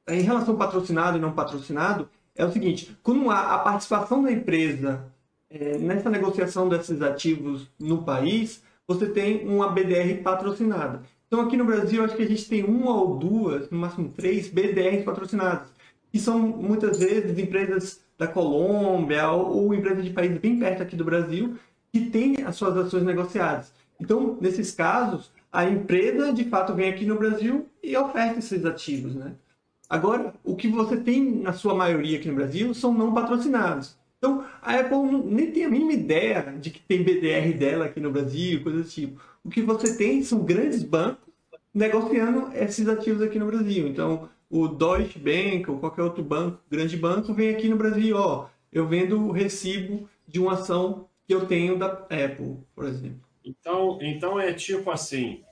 em 0.08 0.22
relação 0.22 0.54
ao 0.54 0.60
patrocinado 0.60 1.18
e 1.18 1.22
não 1.22 1.34
patrocinado, 1.34 2.08
é 2.36 2.46
o 2.46 2.52
seguinte, 2.52 2.96
quando 3.02 3.32
há 3.32 3.56
a 3.56 3.60
participação 3.60 4.22
da 4.22 4.32
empresa 4.32 5.12
é, 5.50 5.78
nessa 5.80 6.10
negociação 6.10 6.70
desses 6.70 7.02
ativos 7.02 7.68
no 7.80 8.04
país, 8.04 8.64
você 8.88 9.10
tem 9.10 9.48
uma 9.48 9.70
BDR 9.70 10.22
patrocinada. 10.22 11.02
Então, 11.28 11.42
aqui 11.42 11.58
no 11.58 11.66
Brasil, 11.66 12.04
acho 12.04 12.16
que 12.16 12.24
a 12.24 12.28
gente 12.28 12.48
tem 12.48 12.64
uma 12.64 12.96
ou 12.96 13.18
duas, 13.18 13.70
no 13.70 13.80
máximo 13.80 14.10
três, 14.10 14.48
BDRs 14.48 15.04
patrocinadas, 15.04 15.68
que 16.12 16.20
são 16.20 16.40
muitas 16.40 17.00
vezes 17.00 17.38
empresas 17.38 18.02
da 18.20 18.28
Colômbia 18.28 19.32
ou, 19.32 19.74
empresas 19.74 20.04
de 20.04 20.12
países 20.12 20.38
bem 20.38 20.60
perto 20.60 20.84
aqui 20.84 20.96
do 20.96 21.06
Brasil, 21.06 21.56
que 21.92 22.02
tem 22.02 22.36
as 22.46 22.58
suas 22.58 22.76
ações 22.76 23.04
negociadas. 23.04 23.72
Então, 24.00 24.38
nesses 24.42 24.72
casos, 24.72 25.32
a 25.52 25.64
empresa 25.66 26.34
de 26.34 26.44
fato 26.44 26.76
vem 26.76 26.90
aqui 26.90 27.06
no 27.06 27.18
Brasil 27.18 27.66
e 27.82 27.96
oferta 27.96 28.40
esses 28.40 28.66
ativos, 28.66 29.16
né? 29.16 29.32
Agora, 29.90 30.34
o 30.44 30.56
que 30.56 30.68
você 30.68 30.98
tem 30.98 31.24
na 31.24 31.54
sua 31.54 31.74
maioria 31.74 32.20
aqui 32.20 32.28
no 32.28 32.36
Brasil 32.36 32.74
são 32.74 32.94
não 32.94 33.14
patrocinados. 33.14 33.98
Então, 34.18 34.44
a 34.62 34.76
Apple 34.76 35.24
nem 35.26 35.52
tem 35.52 35.64
a 35.64 35.70
mínima 35.70 35.94
ideia 35.94 36.54
de 36.60 36.70
que 36.70 36.82
tem 36.82 37.02
BDR 37.02 37.58
dela 37.58 37.86
aqui 37.86 38.02
no 38.02 38.12
Brasil, 38.12 38.62
coisas 38.62 38.86
do 38.86 38.90
tipo. 38.90 39.22
O 39.44 39.50
que 39.50 39.62
você 39.62 39.96
tem 39.96 40.22
são 40.22 40.44
grandes 40.44 40.84
bancos 40.84 41.30
negociando 41.74 42.52
esses 42.54 42.88
ativos 42.88 43.22
aqui 43.22 43.40
no 43.40 43.48
Brasil. 43.48 43.88
Então, 43.88 44.30
o 44.50 44.68
Deutsche 44.68 45.20
Bank 45.20 45.70
ou 45.70 45.80
qualquer 45.80 46.02
outro 46.02 46.24
banco, 46.24 46.60
grande 46.70 46.98
banco, 46.98 47.34
vem 47.34 47.50
aqui 47.50 47.70
no 47.70 47.78
Brasil, 47.78 48.18
ó, 48.18 48.48
eu 48.72 48.88
vendo 48.88 49.28
o 49.28 49.32
recibo 49.32 50.10
de 50.28 50.40
uma 50.40 50.54
ação 50.54 51.08
que 51.28 51.34
eu 51.34 51.46
tenho 51.46 51.78
da 51.78 51.88
Apple, 51.88 52.58
por 52.76 52.86
exemplo. 52.86 53.22
Então, 53.46 54.00
então 54.02 54.40
é 54.40 54.54
tipo 54.54 54.90
assim, 54.90 55.44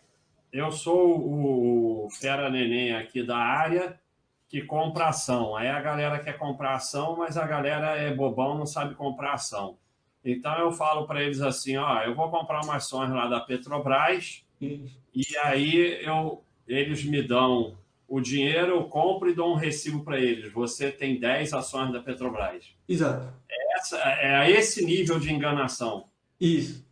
eu 0.51 0.72
sou 0.72 2.06
o 2.06 2.10
fera 2.10 2.50
neném 2.50 2.94
aqui 2.94 3.24
da 3.24 3.38
área 3.38 4.00
que 4.48 4.62
compra 4.62 5.10
ação. 5.10 5.56
Aí 5.56 5.68
a 5.68 5.82
galera 5.82 6.20
quer 6.20 6.38
comprar 6.38 6.75
ação, 6.75 7.18
mas 7.18 7.38
a 7.38 7.46
galera 7.46 7.98
é 7.98 8.13
bobão, 8.13 8.58
não 8.58 8.66
sabe 8.66 8.96
comprar 8.96 9.34
ação. 9.34 9.77
Então 10.24 10.58
eu 10.60 10.72
falo 10.72 11.06
para 11.06 11.22
eles 11.22 11.42
assim, 11.42 11.77
ó, 11.77 12.01
eu 12.04 12.16
vou 12.16 12.30
comprar 12.30 12.63
umas 12.63 12.84
ações 12.84 13.12
lá 13.12 13.27
da 13.27 13.39
Petrobras 13.39 14.44
e 14.60 15.38
aí 15.44 16.04
eu, 16.04 16.44
eles 16.68 17.04
me 17.04 17.22
dão 17.22 17.77
o 18.07 18.21
dinheiro, 18.21 18.71
eu 18.71 18.83
compro 18.85 19.29
e 19.29 19.33
dou 19.33 19.51
um 19.51 19.55
recibo 19.55 20.03
para 20.03 20.19
eles. 20.19 20.51
Você 20.53 20.91
tem 20.91 21.19
10 21.19 21.53
ações 21.53 21.91
da 21.91 21.99
Petrobras. 21.99 22.73
Exato. 22.87 23.33
É, 23.49 23.77
essa, 23.77 23.97
é 23.97 24.51
esse 24.51 24.85
nível 24.85 25.19
de 25.19 25.31
enganação. 25.31 26.05
Isso. 26.39 26.85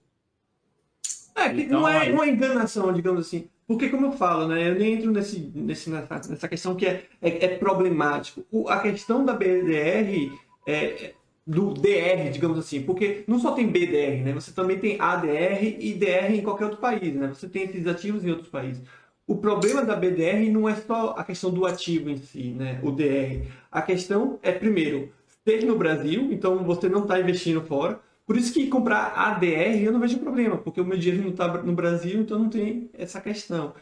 É, 1.35 1.47
então, 1.53 1.81
não, 1.81 1.87
é, 1.87 2.09
é 2.09 2.29
enganação, 2.29 2.91
digamos 2.93 3.27
assim. 3.27 3.47
Porque, 3.67 3.89
como 3.89 4.07
eu 4.07 4.11
falo, 4.11 4.47
né, 4.47 4.69
eu 4.69 4.75
nem 4.75 4.93
entro 4.93 5.11
nesse, 5.11 5.51
nesse, 5.55 5.89
nessa, 5.89 6.29
nessa 6.29 6.47
questão 6.47 6.75
que 6.75 6.85
é, 6.85 7.05
é, 7.21 7.45
é 7.45 7.57
problemático. 7.57 8.45
O, 8.51 8.69
a 8.69 8.79
questão 8.79 9.25
da 9.25 9.33
BDR, 9.33 10.31
é, 10.67 11.13
do 11.45 11.73
DR, 11.73 12.29
digamos 12.31 12.59
assim, 12.59 12.83
porque 12.83 13.23
não 13.27 13.39
só 13.39 13.53
tem 13.53 13.67
BDR, 13.67 14.23
né, 14.23 14.33
você 14.33 14.51
também 14.51 14.79
tem 14.79 14.99
ADR 14.99 15.63
e 15.79 15.93
DR 15.93 16.31
em 16.31 16.41
qualquer 16.41 16.65
outro 16.65 16.79
país, 16.79 17.13
né, 17.13 17.27
você 17.27 17.47
tem 17.47 17.63
esses 17.63 17.85
ativos 17.87 18.23
em 18.23 18.29
outros 18.29 18.49
países. 18.49 18.81
O 19.27 19.35
problema 19.35 19.83
da 19.83 19.95
BDR 19.95 20.51
não 20.51 20.69
é 20.69 20.75
só 20.75 21.15
a 21.17 21.23
questão 21.23 21.49
do 21.49 21.65
ativo 21.65 22.09
em 22.09 22.17
si, 22.17 22.49
né, 22.49 22.79
o 22.83 22.91
DR. 22.91 23.47
A 23.71 23.81
questão 23.81 24.39
é, 24.43 24.51
primeiro, 24.51 25.11
ter 25.43 25.65
no 25.65 25.77
Brasil, 25.77 26.31
então 26.31 26.63
você 26.63 26.87
não 26.87 27.03
está 27.03 27.19
investindo 27.19 27.61
fora. 27.61 27.99
Por 28.25 28.37
isso 28.37 28.53
que 28.53 28.67
comprar 28.67 29.13
ADR 29.15 29.83
eu 29.83 29.91
não 29.91 29.99
vejo 29.99 30.19
problema, 30.19 30.57
porque 30.57 30.79
o 30.81 30.85
meu 30.85 30.97
dinheiro 30.97 31.23
não 31.23 31.31
está 31.31 31.47
no 31.47 31.73
Brasil, 31.73 32.21
então 32.21 32.37
não 32.37 32.49
tem 32.49 32.89
essa 32.93 33.19
questão. 33.19 33.73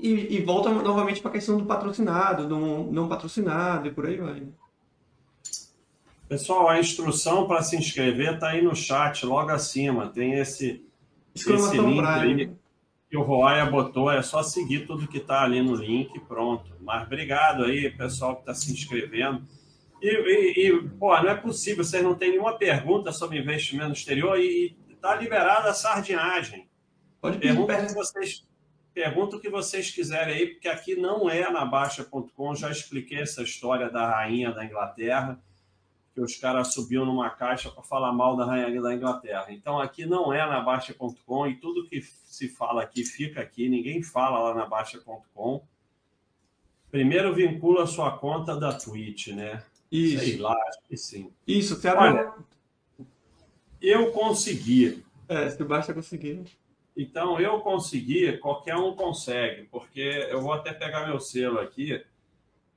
E, 0.00 0.36
e 0.36 0.40
volta 0.42 0.70
novamente 0.70 1.20
para 1.20 1.30
a 1.30 1.34
questão 1.34 1.58
do 1.58 1.64
patrocinado, 1.64 2.46
do 2.46 2.92
não 2.92 3.08
patrocinado 3.08 3.88
e 3.88 3.92
por 3.92 4.06
aí 4.06 4.16
vai. 4.16 4.40
Né? 4.40 4.48
Pessoal, 6.28 6.68
a 6.68 6.80
instrução 6.80 7.46
para 7.46 7.62
se 7.62 7.76
inscrever 7.76 8.34
está 8.34 8.48
aí 8.48 8.62
no 8.62 8.74
chat, 8.74 9.24
logo 9.26 9.50
acima. 9.50 10.08
Tem 10.08 10.34
esse, 10.34 10.84
esse 11.34 11.52
link 11.52 12.00
aí 12.00 12.50
que 13.12 13.16
o 13.18 13.22
Roya 13.22 13.66
botou. 13.66 14.10
É 14.10 14.22
só 14.22 14.42
seguir 14.42 14.86
tudo 14.86 15.06
que 15.06 15.18
está 15.18 15.42
ali 15.42 15.60
no 15.60 15.74
link 15.74 16.18
pronto. 16.20 16.74
Mas 16.80 17.06
obrigado 17.06 17.64
aí, 17.64 17.90
pessoal 17.90 18.36
que 18.36 18.40
está 18.40 18.54
se 18.54 18.72
inscrevendo. 18.72 19.46
E, 20.00 20.08
e, 20.08 20.68
e, 20.68 20.88
pô, 20.98 21.14
não 21.20 21.28
é 21.28 21.34
possível, 21.34 21.84
vocês 21.84 22.02
não 22.02 22.14
têm 22.14 22.30
nenhuma 22.30 22.56
pergunta 22.56 23.12
sobre 23.12 23.38
investimento 23.38 23.92
exterior 23.92 24.38
e 24.38 24.74
está 24.88 25.14
liberada 25.14 25.68
a 25.68 25.74
sardinhagem. 25.74 26.66
Pode 27.20 27.36
pergunta 27.36 27.84
que 27.84 27.92
vocês 27.92 28.46
Pergunta 28.94 29.36
o 29.36 29.40
que 29.40 29.48
vocês 29.48 29.90
quiserem 29.90 30.34
aí, 30.34 30.46
porque 30.48 30.68
aqui 30.68 30.94
não 30.94 31.28
é 31.28 31.50
na 31.50 31.64
Baixa.com. 31.64 32.54
Já 32.54 32.70
expliquei 32.70 33.20
essa 33.20 33.42
história 33.42 33.88
da 33.88 34.06
rainha 34.06 34.52
da 34.52 34.62
Inglaterra, 34.62 35.40
que 36.14 36.20
os 36.20 36.36
caras 36.36 36.74
subiam 36.74 37.06
numa 37.06 37.30
caixa 37.30 37.70
para 37.70 37.82
falar 37.82 38.12
mal 38.12 38.36
da 38.36 38.44
rainha 38.44 38.80
da 38.80 38.94
Inglaterra. 38.94 39.46
Então 39.48 39.80
aqui 39.80 40.04
não 40.04 40.32
é 40.32 40.46
na 40.46 40.60
Baixa.com 40.60 41.46
e 41.46 41.56
tudo 41.56 41.88
que 41.88 42.02
se 42.02 42.48
fala 42.48 42.82
aqui 42.82 43.04
fica 43.04 43.40
aqui. 43.40 43.68
Ninguém 43.68 44.02
fala 44.02 44.38
lá 44.38 44.54
na 44.54 44.66
Baixa.com. 44.66 45.64
Primeiro 46.90 47.34
vincula 47.34 47.86
sua 47.86 48.18
conta 48.18 48.54
da 48.54 48.72
Twitch, 48.72 49.28
né? 49.28 49.64
Isso. 49.90 50.24
Sei 50.24 50.36
lá, 50.36 50.54
acho 50.68 50.78
que 50.88 50.96
sim. 50.96 51.32
Isso, 51.46 51.74
abre... 51.88 51.98
Olha, 51.98 52.34
eu 53.80 54.12
consegui. 54.12 55.02
É, 55.28 55.48
se 55.48 55.64
basta 55.64 55.94
conseguir. 55.94 56.44
Então, 56.94 57.40
eu 57.40 57.60
consegui, 57.60 58.36
qualquer 58.36 58.76
um 58.76 58.94
consegue, 58.94 59.62
porque 59.70 60.26
eu 60.30 60.42
vou 60.42 60.52
até 60.52 60.74
pegar 60.74 61.06
meu 61.06 61.18
selo 61.18 61.58
aqui, 61.58 62.04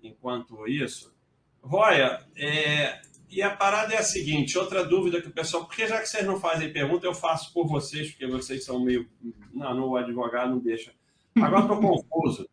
enquanto 0.01 0.65
isso. 0.67 1.13
Roya, 1.61 2.25
é, 2.37 3.01
e 3.29 3.41
a 3.41 3.55
parada 3.55 3.93
é 3.93 3.97
a 3.97 4.03
seguinte, 4.03 4.57
outra 4.57 4.83
dúvida 4.83 5.21
que 5.21 5.27
o 5.27 5.33
pessoal, 5.33 5.65
porque 5.65 5.87
já 5.87 5.99
que 5.99 6.07
vocês 6.07 6.25
não 6.25 6.39
fazem 6.39 6.71
pergunta, 6.71 7.05
eu 7.05 7.13
faço 7.13 7.51
por 7.53 7.67
vocês, 7.67 8.11
porque 8.11 8.27
vocês 8.27 8.63
são 8.63 8.79
meio, 8.79 9.09
não, 9.53 9.73
não 9.73 9.87
o 9.89 9.97
advogado 9.97 10.51
não 10.51 10.59
deixa. 10.59 10.93
Agora 11.35 11.61
estou 11.61 11.79
confuso. 11.79 12.47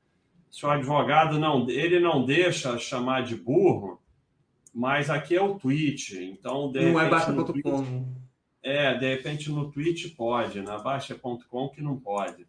Se 0.50 0.67
o 0.67 0.71
advogado 0.71 1.38
não, 1.38 1.69
ele 1.69 2.00
não 2.00 2.25
deixa 2.25 2.79
chamar 2.79 3.23
de 3.23 3.37
burro, 3.37 4.00
mas 4.75 5.09
aqui 5.09 5.37
é 5.37 5.43
o 5.43 5.55
tweet, 5.55 6.19
então... 6.25 6.71
não 6.73 7.00
é 7.00 7.09
baixa.com. 7.09 8.23
É, 8.62 8.95
de 8.95 9.09
repente 9.09 9.50
no 9.50 9.71
tweet 9.71 10.11
pode, 10.11 10.61
na 10.62 10.79
baixa.com 10.79 11.69
que 11.69 11.83
não 11.83 11.99
pode. 11.99 12.47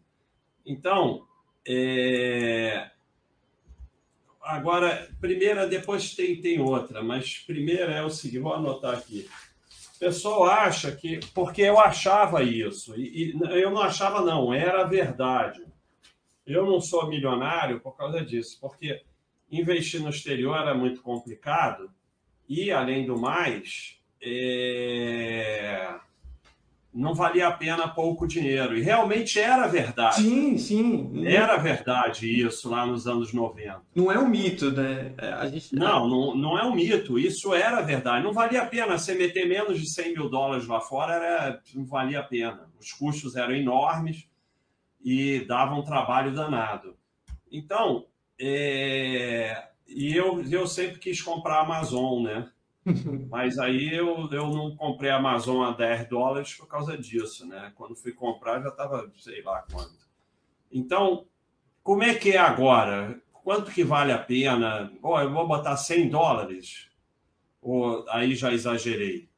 Então, 0.64 1.26
é... 1.66 2.90
agora, 4.44 5.08
primeira, 5.20 5.66
depois 5.66 6.14
tem, 6.14 6.40
tem 6.40 6.60
outra, 6.60 7.02
mas 7.02 7.38
primeira 7.38 7.92
é 7.92 8.02
o 8.02 8.10
seguinte, 8.10 8.40
vou 8.40 8.54
anotar 8.54 8.94
aqui. 8.94 9.28
O 9.96 9.98
pessoal 9.98 10.44
acha 10.44 10.92
que, 10.92 11.20
porque 11.32 11.62
eu 11.62 11.80
achava 11.80 12.42
isso, 12.42 12.94
e, 12.98 13.32
e 13.32 13.60
eu 13.60 13.70
não 13.70 13.80
achava 13.80 14.20
não, 14.20 14.52
era 14.52 14.84
verdade. 14.84 15.64
Eu 16.46 16.66
não 16.66 16.80
sou 16.80 17.08
milionário 17.08 17.80
por 17.80 17.96
causa 17.96 18.22
disso, 18.22 18.58
porque 18.60 19.02
investir 19.50 20.00
no 20.00 20.10
exterior 20.10 20.58
era 20.58 20.74
muito 20.74 21.00
complicado, 21.00 21.90
e, 22.46 22.70
além 22.70 23.06
do 23.06 23.18
mais, 23.18 23.98
é... 24.20 25.94
não 26.94 27.12
valia 27.12 27.48
a 27.48 27.52
pena 27.52 27.88
pouco 27.88 28.26
dinheiro. 28.26 28.78
E 28.78 28.80
realmente 28.80 29.40
era 29.40 29.66
verdade. 29.66 30.22
Sim, 30.22 30.56
sim. 30.56 31.26
Era 31.26 31.56
verdade 31.56 32.40
isso 32.40 32.70
lá 32.70 32.86
nos 32.86 33.08
anos 33.08 33.32
90. 33.32 33.82
Não 33.94 34.12
é 34.12 34.18
um 34.18 34.28
mito, 34.28 34.70
né? 34.70 35.12
É, 35.18 35.32
a 35.32 35.46
gente... 35.48 35.74
não, 35.74 36.08
não, 36.08 36.36
não 36.36 36.58
é 36.58 36.64
um 36.64 36.74
mito. 36.74 37.18
Isso 37.18 37.52
era 37.52 37.82
verdade. 37.82 38.22
Não 38.22 38.32
valia 38.32 38.62
a 38.62 38.66
pena. 38.66 38.96
Você 38.96 39.14
meter 39.14 39.48
menos 39.48 39.80
de 39.80 39.90
100 39.90 40.14
mil 40.14 40.30
dólares 40.30 40.68
lá 40.68 40.80
fora 40.80 41.14
era... 41.14 41.60
não 41.74 41.84
valia 41.84 42.20
a 42.20 42.22
pena. 42.24 42.70
Os 42.80 42.92
custos 42.92 43.34
eram 43.34 43.56
enormes 43.56 44.28
e 45.04 45.40
davam 45.40 45.80
um 45.80 45.84
trabalho 45.84 46.32
danado. 46.32 46.96
Então, 47.50 48.06
é... 48.40 49.64
E 49.88 50.16
eu, 50.16 50.42
eu 50.50 50.66
sempre 50.66 50.98
quis 50.98 51.20
comprar 51.20 51.56
a 51.56 51.60
Amazon, 51.62 52.22
né? 52.22 52.48
Mas 53.30 53.58
aí 53.58 53.94
eu, 53.94 54.28
eu 54.30 54.48
não 54.48 54.76
comprei 54.76 55.10
a 55.10 55.16
Amazon 55.16 55.64
a 55.64 55.72
10 55.72 56.08
dólares 56.08 56.54
por 56.54 56.66
causa 56.66 56.96
disso, 56.96 57.46
né? 57.46 57.72
Quando 57.74 57.96
fui 57.96 58.12
comprar 58.12 58.60
já 58.60 58.68
estava 58.68 59.10
sei 59.16 59.42
lá 59.42 59.64
quanto. 59.70 60.04
Então, 60.70 61.26
como 61.82 62.02
é 62.02 62.14
que 62.14 62.32
é 62.32 62.38
agora? 62.38 63.20
Quanto 63.32 63.70
que 63.70 63.84
vale 63.84 64.12
a 64.12 64.18
pena? 64.18 64.92
Oh, 65.02 65.18
eu 65.18 65.32
vou 65.32 65.46
botar 65.46 65.76
100 65.76 66.08
dólares? 66.08 66.88
Ou 67.60 68.04
aí 68.08 68.34
já 68.34 68.52
exagerei? 68.52 69.28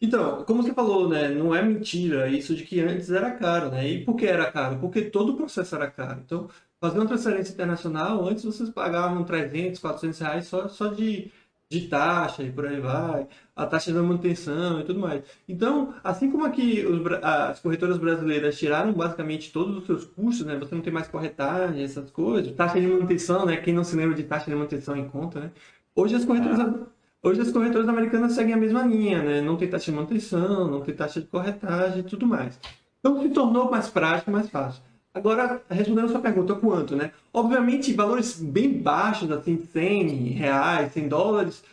Então, 0.00 0.44
como 0.44 0.62
você 0.62 0.72
falou, 0.72 1.08
né? 1.08 1.28
Não 1.28 1.54
é 1.54 1.62
mentira 1.62 2.28
isso 2.28 2.54
de 2.54 2.64
que 2.64 2.80
antes 2.80 3.10
era 3.10 3.32
caro, 3.32 3.70
né? 3.70 3.88
E 3.88 4.04
por 4.04 4.14
que 4.14 4.26
era 4.26 4.50
caro? 4.50 4.78
Porque 4.78 5.02
todo 5.02 5.32
o 5.32 5.36
processo 5.36 5.74
era 5.74 5.90
caro. 5.90 6.20
Então, 6.24 6.48
fazer 6.80 6.98
uma 6.98 7.06
transferência 7.06 7.52
internacional, 7.52 8.26
antes 8.28 8.44
vocês 8.44 8.70
pagavam 8.70 9.24
300, 9.24 9.80
400 9.80 10.18
reais 10.20 10.46
só, 10.46 10.68
só 10.68 10.86
de, 10.88 11.32
de 11.70 11.86
taxa 11.86 12.42
e 12.42 12.50
por 12.50 12.66
aí 12.66 12.80
vai, 12.80 13.28
a 13.54 13.66
taxa 13.66 13.92
de 13.92 13.98
manutenção 13.98 14.80
e 14.80 14.84
tudo 14.84 15.00
mais. 15.00 15.22
Então, 15.46 15.94
assim 16.02 16.30
como 16.30 16.46
aqui 16.46 16.84
os, 16.86 17.00
as 17.22 17.60
corretoras 17.60 17.98
brasileiras 17.98 18.58
tiraram 18.58 18.92
basicamente 18.92 19.52
todos 19.52 19.76
os 19.76 19.86
seus 19.86 20.04
custos, 20.04 20.46
né? 20.46 20.56
Você 20.56 20.74
não 20.74 20.82
tem 20.82 20.92
mais 20.92 21.08
corretagem, 21.08 21.82
essas 21.82 22.10
coisas, 22.10 22.52
taxa 22.54 22.80
de 22.80 22.86
manutenção, 22.86 23.44
né? 23.44 23.58
Quem 23.58 23.74
não 23.74 23.84
se 23.84 23.94
lembra 23.96 24.16
de 24.16 24.22
taxa 24.22 24.46
de 24.46 24.56
manutenção 24.56 24.96
em 24.96 25.08
conta, 25.08 25.40
né? 25.40 25.50
Hoje 25.94 26.14
as 26.14 26.24
corretoras... 26.24 26.58
Ah. 26.60 26.74
Hoje 27.20 27.40
as 27.40 27.50
corretoras 27.50 27.88
americanas 27.88 28.32
seguem 28.32 28.54
a 28.54 28.56
mesma 28.56 28.84
linha, 28.84 29.20
né? 29.20 29.40
Não 29.40 29.56
tem 29.56 29.68
taxa 29.68 29.86
de 29.86 29.96
manutenção, 29.96 30.70
não 30.70 30.80
tem 30.82 30.94
taxa 30.94 31.20
de 31.20 31.26
corretagem 31.26 31.98
e 31.98 32.02
tudo 32.04 32.24
mais. 32.24 32.58
Então 33.00 33.20
se 33.20 33.28
tornou 33.30 33.68
mais 33.68 33.90
prático, 33.90 34.30
mais 34.30 34.48
fácil. 34.48 34.80
Agora, 35.18 35.60
respondendo 35.68 36.06
a 36.06 36.08
sua 36.08 36.20
pergunta, 36.20 36.54
quanto, 36.54 36.94
né? 36.94 37.10
Obviamente, 37.32 37.92
valores 37.92 38.40
bem 38.40 38.72
baixos, 38.72 39.30
assim, 39.32 39.58
100 39.72 40.08
reais, 40.30 40.92
100 40.92 41.08
dólares, 41.08 41.64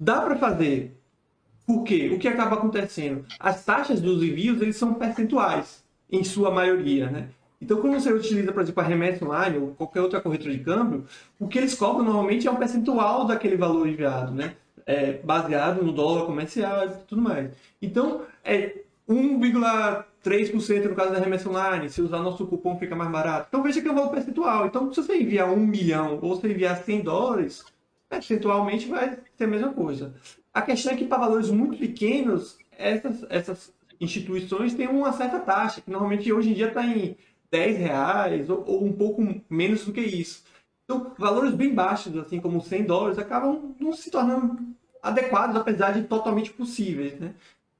dá 0.00 0.22
para 0.22 0.36
fazer. 0.36 0.96
Por 1.66 1.84
quê? 1.84 2.10
O 2.14 2.18
que 2.18 2.26
acaba 2.26 2.56
acontecendo? 2.56 3.26
As 3.38 3.62
taxas 3.62 4.00
dos 4.00 4.22
envios 4.22 4.60
eles 4.62 4.76
são 4.76 4.94
percentuais, 4.94 5.84
em 6.10 6.24
sua 6.24 6.50
maioria, 6.50 7.10
né? 7.10 7.28
Então, 7.60 7.78
quando 7.80 8.00
você 8.00 8.10
utiliza, 8.10 8.52
por 8.52 8.62
exemplo, 8.62 8.82
a 8.82 8.86
remessa 8.86 9.24
online 9.24 9.58
ou 9.58 9.68
qualquer 9.74 10.00
outra 10.00 10.20
corretora 10.20 10.52
de 10.52 10.58
câmbio, 10.60 11.04
o 11.38 11.46
que 11.46 11.58
eles 11.58 11.74
cobram 11.74 12.04
normalmente 12.04 12.46
é 12.46 12.50
um 12.50 12.56
percentual 12.56 13.26
daquele 13.26 13.56
valor 13.56 13.86
enviado, 13.86 14.32
né? 14.32 14.54
É, 14.86 15.14
baseado 15.14 15.82
no 15.82 15.92
dólar 15.92 16.24
comercial 16.24 16.86
e 16.86 16.90
tudo 17.06 17.20
mais. 17.20 17.50
Então, 17.80 18.22
é 18.42 18.82
1,3% 20.24 20.88
no 20.88 20.94
caso 20.94 21.12
da 21.12 21.18
remessa 21.18 21.48
online. 21.48 21.90
Se 21.90 22.00
usar 22.00 22.20
nosso 22.20 22.46
cupom, 22.46 22.78
fica 22.78 22.96
mais 22.96 23.10
barato. 23.10 23.46
Então, 23.48 23.62
veja 23.62 23.80
que 23.80 23.88
é 23.88 23.92
um 23.92 23.94
valor 23.94 24.10
percentual. 24.10 24.66
Então, 24.66 24.92
se 24.92 25.02
você 25.02 25.16
enviar 25.16 25.50
1 25.50 25.56
milhão 25.56 26.18
ou 26.22 26.40
se 26.40 26.46
enviar 26.46 26.76
100 26.76 27.00
dólares, 27.02 27.64
percentualmente 28.08 28.88
vai 28.88 29.18
ser 29.36 29.44
a 29.44 29.48
mesma 29.48 29.72
coisa. 29.72 30.14
A 30.52 30.62
questão 30.62 30.92
é 30.92 30.96
que, 30.96 31.04
para 31.04 31.18
valores 31.18 31.50
muito 31.50 31.78
pequenos, 31.78 32.58
essas, 32.78 33.24
essas 33.28 33.72
instituições 34.00 34.74
têm 34.74 34.88
uma 34.88 35.12
certa 35.12 35.38
taxa, 35.38 35.80
que 35.80 35.90
normalmente 35.90 36.32
hoje 36.32 36.50
em 36.50 36.54
dia 36.54 36.68
está 36.68 36.84
em 36.84 37.16
10 37.50 37.78
reais 37.78 38.50
ou, 38.50 38.64
ou, 38.66 38.84
um 38.84 38.92
pouco 38.92 39.22
menos 39.48 39.84
do 39.84 39.92
que 39.92 40.00
isso. 40.00 40.42
Então, 40.84 41.12
valores 41.18 41.54
bem 41.54 41.74
baixos, 41.74 42.16
assim 42.16 42.40
como 42.40 42.60
100 42.60 42.84
dólares, 42.84 43.18
acabam 43.18 43.74
não 43.80 43.92
se 43.92 44.10
tornando 44.10 44.58
adequados, 45.02 45.56
apesar 45.56 45.92
de 45.92 46.02
totalmente 46.02 46.50
possíveis, 46.50 47.18
né? 47.18 47.34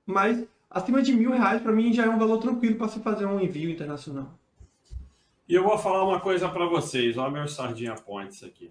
Mas 0.07 0.45
acima 0.75 1.01
de 1.01 1.13
mil 1.13 1.31
reais, 1.31 1.63
para 1.63 1.73
mim, 1.73 1.93
já 1.93 2.05
é 2.05 2.09
um 2.09 2.19
valor 2.19 2.39
tranquilo 2.39 2.77
para 2.77 2.89
se 2.89 2.99
fazer 2.99 3.25
um 3.25 3.41
envio 3.41 3.71
internacional. 3.71 4.37
E 5.49 5.55
eu 5.55 5.63
vou 5.63 5.79
falar 5.79 6.05
uma 6.05 6.21
coisa 6.21 6.49
para 6.49 6.67
vocês, 6.67 7.17
olha 7.17 7.31
meu 7.31 7.47
sardinha 7.47 7.95
points 7.95 8.43
aqui. 8.43 8.71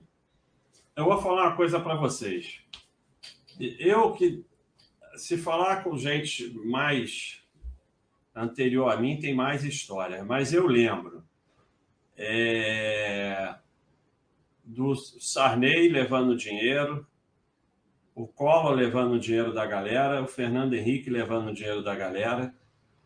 Eu 0.96 1.06
vou 1.06 1.22
falar 1.22 1.48
uma 1.48 1.56
coisa 1.56 1.80
para 1.80 1.96
vocês. 1.96 2.62
Eu 3.80 4.12
que, 4.12 4.44
se 5.16 5.38
falar 5.38 5.84
com 5.84 5.98
gente 5.98 6.50
mais 6.66 7.42
anterior 8.36 8.92
a 8.92 8.98
mim 8.98 9.20
tem 9.20 9.34
mais 9.34 9.64
história, 9.64 10.24
mas 10.26 10.52
eu 10.52 10.68
lembro 10.68 11.24
é, 12.18 13.56
do 14.64 14.96
Sarney 14.96 15.90
levando 15.90 16.36
dinheiro, 16.36 17.06
o 18.16 18.28
Collor 18.28 18.74
levando 18.74 19.20
dinheiro 19.20 19.54
da 19.54 19.66
galera, 19.66 20.22
o 20.22 20.28
Fernando 20.28 20.74
Henrique 20.74 21.10
levando 21.10 21.54
dinheiro 21.54 21.84
da 21.84 21.96
galera. 21.96 22.54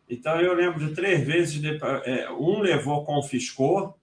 Então 0.08 0.40
eu 0.40 0.54
lembro 0.54 0.86
de 0.86 0.94
três 0.94 1.26
vezes, 1.26 1.60
de, 1.60 1.78
é, 2.04 2.30
um 2.32 2.60
levou, 2.60 3.04
confiscou, 3.04 3.98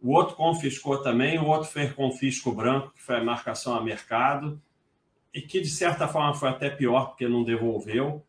o 0.00 0.12
outro 0.12 0.36
confiscou 0.36 1.02
também, 1.02 1.38
o 1.38 1.46
outro 1.46 1.68
fez 1.68 1.92
confisco 1.92 2.52
branco, 2.52 2.92
que 2.92 3.02
foi 3.02 3.16
a 3.16 3.24
marcação 3.24 3.74
a 3.74 3.82
mercado, 3.82 4.60
e 5.34 5.40
que 5.40 5.60
de 5.60 5.70
certa 5.70 6.06
forma 6.06 6.34
foi 6.34 6.48
até 6.48 6.70
pior, 6.70 7.08
porque 7.08 7.28
não 7.28 7.42
devolveu 7.42 8.24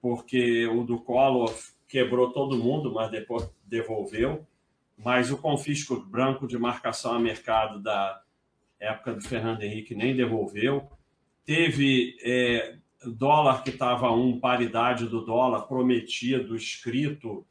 porque 0.00 0.66
o 0.66 0.84
do 0.84 1.00
Collor 1.00 1.54
quebrou 1.88 2.32
todo 2.32 2.58
mundo, 2.58 2.92
mas 2.92 3.10
depois 3.10 3.48
devolveu. 3.64 4.46
Mas 4.96 5.30
o 5.30 5.38
confisco 5.38 5.96
branco 6.00 6.46
de 6.46 6.58
marcação 6.58 7.12
a 7.14 7.18
mercado 7.18 7.80
da 7.80 8.22
época 8.80 9.14
do 9.14 9.20
Fernando 9.20 9.62
Henrique 9.62 9.94
nem 9.94 10.14
devolveu. 10.14 10.90
Teve 11.48 12.18
é, 12.22 12.76
dólar 13.06 13.64
que 13.64 13.70
estava 13.70 14.12
um, 14.12 14.38
paridade 14.38 15.08
do 15.08 15.24
dólar 15.24 15.62
prometido, 15.62 16.54
escrito, 16.54 17.46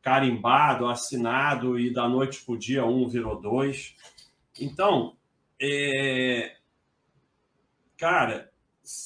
carimbado, 0.00 0.86
assinado, 0.86 1.78
e 1.78 1.92
da 1.92 2.08
noite 2.08 2.42
para 2.42 2.54
o 2.54 2.58
dia 2.58 2.86
um 2.86 3.06
virou 3.06 3.38
dois. 3.38 3.94
Então, 4.58 5.18
é, 5.60 6.56
cara, 7.98 8.50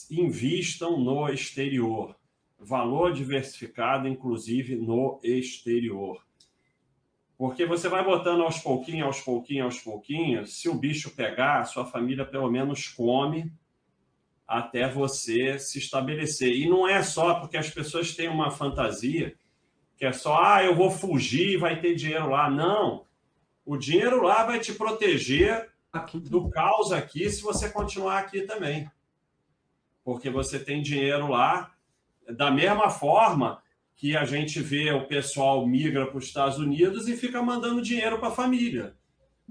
invistam 0.09 1.01
no 1.01 1.29
exterior 1.29 2.15
valor 2.61 3.13
diversificado, 3.13 4.07
inclusive 4.07 4.77
no 4.77 5.19
exterior. 5.21 6.25
Porque 7.37 7.67
você 7.67 7.89
vai 7.89 8.05
botando 8.05 8.45
aos 8.45 8.61
pouquinhos, 8.61 9.07
aos 9.09 9.21
pouquinhos, 9.21 9.65
aos 9.65 9.81
pouquinhos, 9.81 10.61
se 10.61 10.69
o 10.69 10.75
bicho 10.75 11.11
pegar, 11.17 11.65
sua 11.65 11.85
família 11.85 12.25
pelo 12.25 12.49
menos 12.49 12.87
come 12.87 13.53
até 14.49 14.89
você 14.89 15.59
se 15.59 15.79
estabelecer. 15.79 16.51
E 16.51 16.67
não 16.67 16.89
é 16.89 17.03
só 17.03 17.35
porque 17.35 17.59
as 17.59 17.69
pessoas 17.69 18.17
têm 18.17 18.29
uma 18.29 18.51
fantasia 18.51 19.37
que 19.99 20.07
é 20.07 20.13
só, 20.13 20.43
ah, 20.43 20.65
eu 20.65 20.75
vou 20.75 20.91
fugir 20.91 21.51
e 21.51 21.57
vai 21.57 21.81
ter 21.81 21.95
dinheiro 21.95 22.31
lá. 22.31 22.49
Não. 22.49 23.05
O 23.67 23.77
dinheiro 23.77 24.23
lá 24.23 24.45
vai 24.45 24.59
te 24.59 24.73
proteger 24.73 25.69
aqui. 25.93 26.19
do 26.19 26.49
caos 26.49 26.93
aqui 26.93 27.29
se 27.29 27.43
você 27.43 27.69
continuar 27.69 28.19
aqui 28.19 28.43
também. 28.43 28.91
Porque 30.03 30.31
você 30.31 30.59
tem 30.59 30.81
dinheiro 30.81 31.29
lá 31.29 31.75
da 32.27 32.51
mesma 32.51 32.89
forma 32.89 33.61
que 33.97 34.17
a 34.17 34.25
gente 34.25 34.61
vê 34.61 34.93
o 34.93 35.07
pessoal 35.07 35.67
migra 35.67 36.07
para 36.07 36.17
os 36.19 36.27
Estados 36.27 36.59
Unidos 36.59 37.09
e 37.09 37.17
fica 37.17 37.43
mandando 37.43 37.83
dinheiro 37.83 38.19
para 38.19 38.29
a 38.29 38.33
família. 38.33 38.95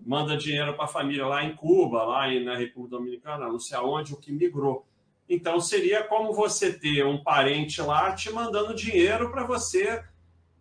Manda 0.06 0.38
dinheiro 0.38 0.74
para 0.74 0.86
a 0.86 0.88
família 0.88 1.26
lá 1.26 1.44
em 1.44 1.56
Cuba, 1.56 2.04
lá 2.04 2.28
na 2.40 2.56
República 2.56 2.98
Dominicana, 2.98 3.48
não 3.48 3.60
sei 3.60 3.78
aonde, 3.78 4.14
o 4.14 4.18
que 4.18 4.32
migrou. 4.32 4.86
Então, 5.30 5.60
seria 5.60 6.04
como 6.04 6.34
você 6.34 6.72
ter 6.72 7.06
um 7.06 7.22
parente 7.22 7.82
lá 7.82 8.14
te 8.14 8.32
mandando 8.32 8.74
dinheiro 8.74 9.30
para 9.30 9.44
você 9.44 10.04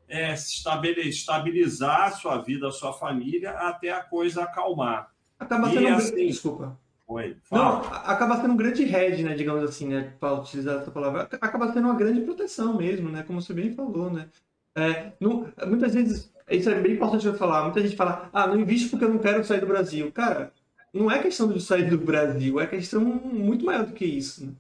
é, 0.09 0.35
estabilizar 0.35 2.05
a 2.05 2.11
sua 2.11 2.39
vida, 2.39 2.67
a 2.67 2.73
sua 2.73 2.93
família, 2.93 3.51
até 3.53 3.91
a 3.91 4.03
coisa 4.03 4.43
acalmar. 4.43 5.13
Acaba 5.39 5.69
sendo... 5.69 5.83
E, 5.83 5.89
assim, 5.89 6.27
Desculpa. 6.27 6.79
Oi, 7.09 7.37
Não, 7.53 7.83
acaba 7.83 8.41
sendo 8.41 8.55
um 8.55 8.57
grande 8.57 8.83
hedge, 8.83 9.23
né, 9.23 9.35
digamos 9.35 9.63
assim, 9.63 9.87
né, 9.87 10.13
para 10.19 10.35
utilizar 10.35 10.83
essa 10.83 10.91
palavra. 10.91 11.29
Acaba 11.41 11.73
sendo 11.73 11.85
uma 11.85 11.95
grande 11.95 12.23
proteção 12.23 12.77
mesmo, 12.77 13.09
né, 13.09 13.23
como 13.23 13.41
você 13.41 13.55
bem 13.55 13.73
falou, 13.73 14.11
né. 14.11 14.29
É, 14.75 15.13
não, 15.21 15.49
muitas 15.69 15.95
vezes, 15.95 16.35
isso 16.51 16.71
é 16.71 16.81
bem 16.81 16.93
importante 16.93 17.27
eu 17.27 17.35
falar, 17.35 17.65
muita 17.65 17.83
gente 17.83 17.97
fala, 17.97 18.31
ah, 18.33 18.47
não 18.47 18.61
investe 18.61 18.89
porque 18.89 19.05
eu 19.05 19.11
não 19.11 19.19
quero 19.19 19.45
sair 19.45 19.61
do 19.61 19.67
Brasil. 19.67 20.13
Cara, 20.13 20.53
não 20.93 21.11
é 21.11 21.21
questão 21.21 21.53
de 21.53 21.61
sair 21.61 21.89
do 21.89 21.99
Brasil, 21.99 22.61
é 22.61 22.67
questão 22.67 23.01
muito 23.05 23.65
maior 23.65 23.85
do 23.85 23.93
que 23.93 24.05
isso. 24.05 24.47
Né? 24.47 24.53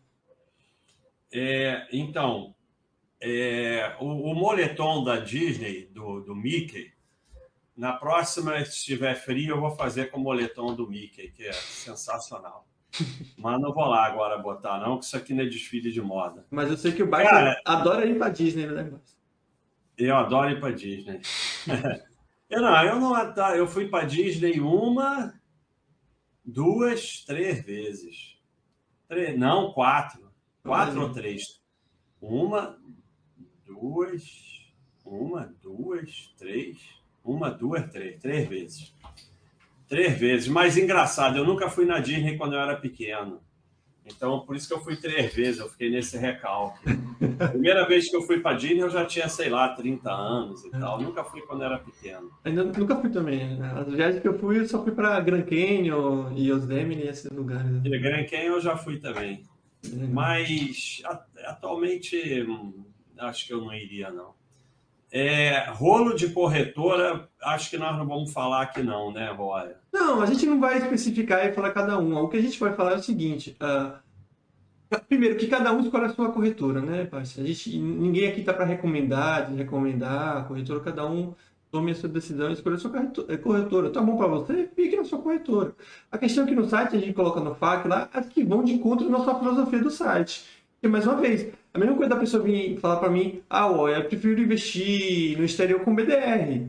É, 1.32 1.86
então, 1.92 2.54
é, 3.20 3.96
o, 4.00 4.30
o, 4.30 4.34
moletom 4.34 5.04
da 5.04 5.18
Disney, 5.18 5.88
do, 5.92 6.20
do 6.20 6.34
Mickey, 6.34 6.92
na 7.76 7.92
próxima, 7.92 8.56
se 8.64 8.78
estiver 8.78 9.14
frio, 9.14 9.54
eu 9.54 9.60
vou 9.60 9.70
fazer 9.70 10.10
com 10.10 10.18
o 10.18 10.22
moletom 10.22 10.74
do 10.74 10.88
Mickey, 10.88 11.30
que 11.30 11.46
é 11.46 11.52
sensacional. 11.52 12.66
Mas 13.36 13.60
não 13.60 13.72
vou 13.72 13.84
lá 13.84 14.06
agora 14.06 14.38
botar, 14.38 14.80
não, 14.80 14.98
que 14.98 15.04
isso 15.04 15.16
aqui 15.16 15.34
não 15.34 15.44
é 15.44 15.46
desfile 15.46 15.90
de 15.90 16.00
moda. 16.00 16.46
Mas 16.50 16.70
eu 16.70 16.76
sei 16.76 16.92
que 16.92 17.02
o 17.02 17.06
Bart 17.06 17.28
Cara, 17.28 17.60
adora 17.64 18.06
ir 18.06 18.16
pra 18.16 18.28
Disney, 18.28 18.66
né? 18.66 18.90
Eu 19.98 20.16
adoro 20.16 20.50
ir 20.50 20.60
pra 20.60 20.70
Disney. 20.70 21.20
eu 22.50 22.60
não, 22.60 22.84
eu 22.84 23.00
não. 23.00 23.54
Eu 23.54 23.66
fui 23.66 23.88
pra 23.88 24.04
Disney 24.04 24.60
uma, 24.60 25.34
duas, 26.44 27.24
três 27.24 27.64
vezes. 27.64 28.38
Três, 29.08 29.38
não, 29.38 29.72
quatro. 29.72 30.30
Quatro 30.62 31.02
ou 31.02 31.12
três. 31.12 31.60
Uma, 32.20 32.76
duas, 33.64 34.72
uma, 35.04 35.54
duas, 35.62 36.34
três. 36.36 36.78
Uma, 37.24 37.50
duas, 37.50 37.90
três. 37.90 38.20
Três 38.20 38.48
vezes. 38.48 38.94
Três 39.88 40.18
vezes. 40.18 40.48
Mas 40.48 40.76
engraçado, 40.76 41.38
eu 41.38 41.44
nunca 41.44 41.70
fui 41.70 41.84
na 41.84 42.00
Disney 42.00 42.36
quando 42.36 42.54
eu 42.54 42.60
era 42.60 42.76
pequeno. 42.76 43.40
Então, 44.06 44.40
por 44.40 44.54
isso 44.54 44.68
que 44.68 44.74
eu 44.74 44.80
fui 44.80 44.96
três 44.96 45.34
vezes, 45.34 45.60
eu 45.60 45.68
fiquei 45.68 45.90
nesse 45.90 46.16
recalque. 46.16 46.88
A 47.40 47.48
primeira 47.48 47.86
vez 47.86 48.08
que 48.08 48.16
eu 48.16 48.22
fui 48.22 48.40
para 48.40 48.56
Disney, 48.56 48.80
eu 48.80 48.90
já 48.90 49.04
tinha, 49.04 49.28
sei 49.28 49.48
lá, 49.48 49.70
30 49.70 50.10
anos 50.10 50.64
e 50.64 50.70
tal. 50.70 51.00
nunca 51.00 51.24
fui 51.24 51.40
quando 51.42 51.64
era 51.64 51.78
pequeno. 51.78 52.30
Ainda 52.44 52.64
nunca 52.64 52.96
fui 52.96 53.10
também. 53.10 53.56
Né? 53.56 53.72
As 53.76 53.92
viagens 53.92 54.22
que 54.22 54.28
eu 54.28 54.38
fui, 54.38 54.60
eu 54.60 54.68
só 54.68 54.82
fui 54.82 54.92
para 54.92 55.18
Grand 55.20 55.42
Canyon 55.42 56.32
e 56.36 56.50
Yosemite 56.50 57.02
e 57.02 57.08
esses 57.08 57.30
lugares. 57.30 57.84
E 57.84 57.98
Grand 57.98 58.26
Canyon 58.26 58.54
eu 58.54 58.60
já 58.60 58.76
fui 58.76 58.98
também. 58.98 59.42
Mas, 60.10 61.02
atualmente, 61.44 62.42
hum, 62.42 62.84
acho 63.18 63.46
que 63.46 63.52
eu 63.52 63.60
não 63.60 63.74
iria, 63.74 64.10
não. 64.10 64.35
É, 65.18 65.70
rolo 65.70 66.14
de 66.14 66.28
corretora, 66.28 67.26
acho 67.42 67.70
que 67.70 67.78
nós 67.78 67.96
não 67.96 68.06
vamos 68.06 68.34
falar 68.34 68.60
aqui 68.60 68.82
não, 68.82 69.10
né, 69.10 69.32
Roya? 69.32 69.78
Não, 69.90 70.20
a 70.20 70.26
gente 70.26 70.44
não 70.44 70.60
vai 70.60 70.76
especificar 70.76 71.46
e 71.46 71.54
falar 71.54 71.70
cada 71.70 71.98
um. 71.98 72.18
O 72.18 72.28
que 72.28 72.36
a 72.36 72.42
gente 72.42 72.60
vai 72.60 72.74
falar 72.74 72.92
é 72.92 72.96
o 72.96 73.02
seguinte. 73.02 73.56
Uh, 73.58 74.98
primeiro, 75.08 75.36
que 75.36 75.46
cada 75.46 75.72
um 75.72 75.80
escolhe 75.80 76.04
a 76.04 76.10
sua 76.10 76.30
corretora, 76.30 76.82
né, 76.82 77.06
parceiro? 77.06 77.48
A 77.48 77.50
gente, 77.50 77.78
ninguém 77.78 78.28
aqui 78.28 78.40
está 78.40 78.52
para 78.52 78.66
recomendar, 78.66 79.50
recomendar 79.54 80.36
a 80.36 80.42
corretora, 80.42 80.80
cada 80.80 81.06
um 81.06 81.32
tome 81.70 81.92
a 81.92 81.94
sua 81.94 82.10
decisão 82.10 82.50
e 82.50 82.52
escolha 82.52 82.76
a 82.76 82.78
sua 82.78 82.92
corretora. 83.42 83.88
Tá 83.88 84.02
bom 84.02 84.18
para 84.18 84.26
você? 84.26 84.68
Fique 84.76 84.96
na 84.96 85.04
sua 85.04 85.22
corretora. 85.22 85.74
A 86.12 86.18
questão 86.18 86.44
é 86.44 86.46
que 86.46 86.54
no 86.54 86.68
site 86.68 86.94
a 86.94 87.00
gente 87.00 87.14
coloca 87.14 87.40
no 87.40 87.54
FAQ 87.54 87.88
lá 87.88 88.10
as 88.12 88.28
que 88.28 88.44
vão 88.44 88.62
de 88.62 88.74
encontro 88.74 89.08
na 89.08 89.20
sua 89.20 89.38
filosofia 89.38 89.78
do 89.78 89.90
site. 89.90 90.44
E 90.82 90.88
mais 90.88 91.06
uma 91.06 91.16
vez, 91.16 91.50
a 91.76 91.78
mesma 91.78 91.94
coisa 91.94 92.14
da 92.14 92.20
pessoa 92.20 92.42
vir 92.42 92.80
falar 92.80 92.96
para 92.96 93.10
mim, 93.10 93.42
ah, 93.50 93.70
ó, 93.70 93.86
eu 93.86 94.02
prefiro 94.04 94.40
investir 94.40 95.36
no 95.36 95.44
exterior 95.44 95.80
com 95.80 95.94
BDR. 95.94 96.66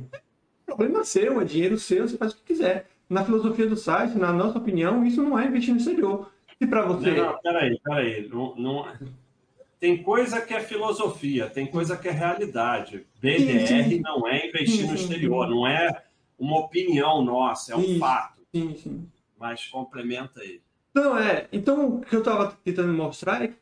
Problema 0.65 1.05
seu, 1.05 1.39
é 1.39 1.45
dinheiro 1.45 1.79
seu, 1.79 2.07
você 2.07 2.17
faz 2.17 2.33
o 2.33 2.35
que 2.35 2.43
quiser. 2.43 2.87
Na 3.09 3.23
filosofia 3.23 3.67
do 3.67 3.77
site, 3.77 4.17
na 4.17 4.33
nossa 4.33 4.57
opinião, 4.57 5.05
isso 5.05 5.23
não 5.23 5.39
é 5.39 5.45
investir 5.45 5.73
no 5.73 5.79
exterior. 5.79 6.29
Se 6.61 6.67
para 6.67 6.85
você. 6.85 7.11
Não, 7.11 7.31
não, 7.31 7.39
peraí, 7.41 7.79
peraí. 7.81 8.27
Não, 8.27 8.55
não, 8.57 8.85
tem 9.79 10.03
coisa 10.03 10.41
que 10.41 10.53
é 10.53 10.59
filosofia, 10.59 11.49
tem 11.49 11.65
coisa 11.65 11.95
que 11.95 12.09
é 12.09 12.11
realidade. 12.11 13.05
BDR 13.21 13.65
sim, 13.65 13.83
sim. 13.89 14.01
não 14.01 14.27
é 14.27 14.45
investir 14.45 14.81
sim, 14.81 14.87
no 14.87 14.95
exterior, 14.95 15.47
não 15.47 15.65
é 15.65 16.03
uma 16.37 16.59
opinião 16.59 17.23
nossa, 17.23 17.71
é 17.71 17.77
um 17.77 17.97
fato. 17.97 18.41
Sim, 18.53 18.75
sim. 18.75 19.07
Mas 19.39 19.65
complementa 19.67 20.41
aí. 20.41 20.59
Não, 20.93 21.17
é. 21.17 21.47
Então, 21.53 21.87
o 21.87 22.01
que 22.01 22.13
eu 22.13 22.19
estava 22.19 22.57
tentando 22.65 22.91
mostrar 22.91 23.43
é 23.43 23.47
que 23.47 23.55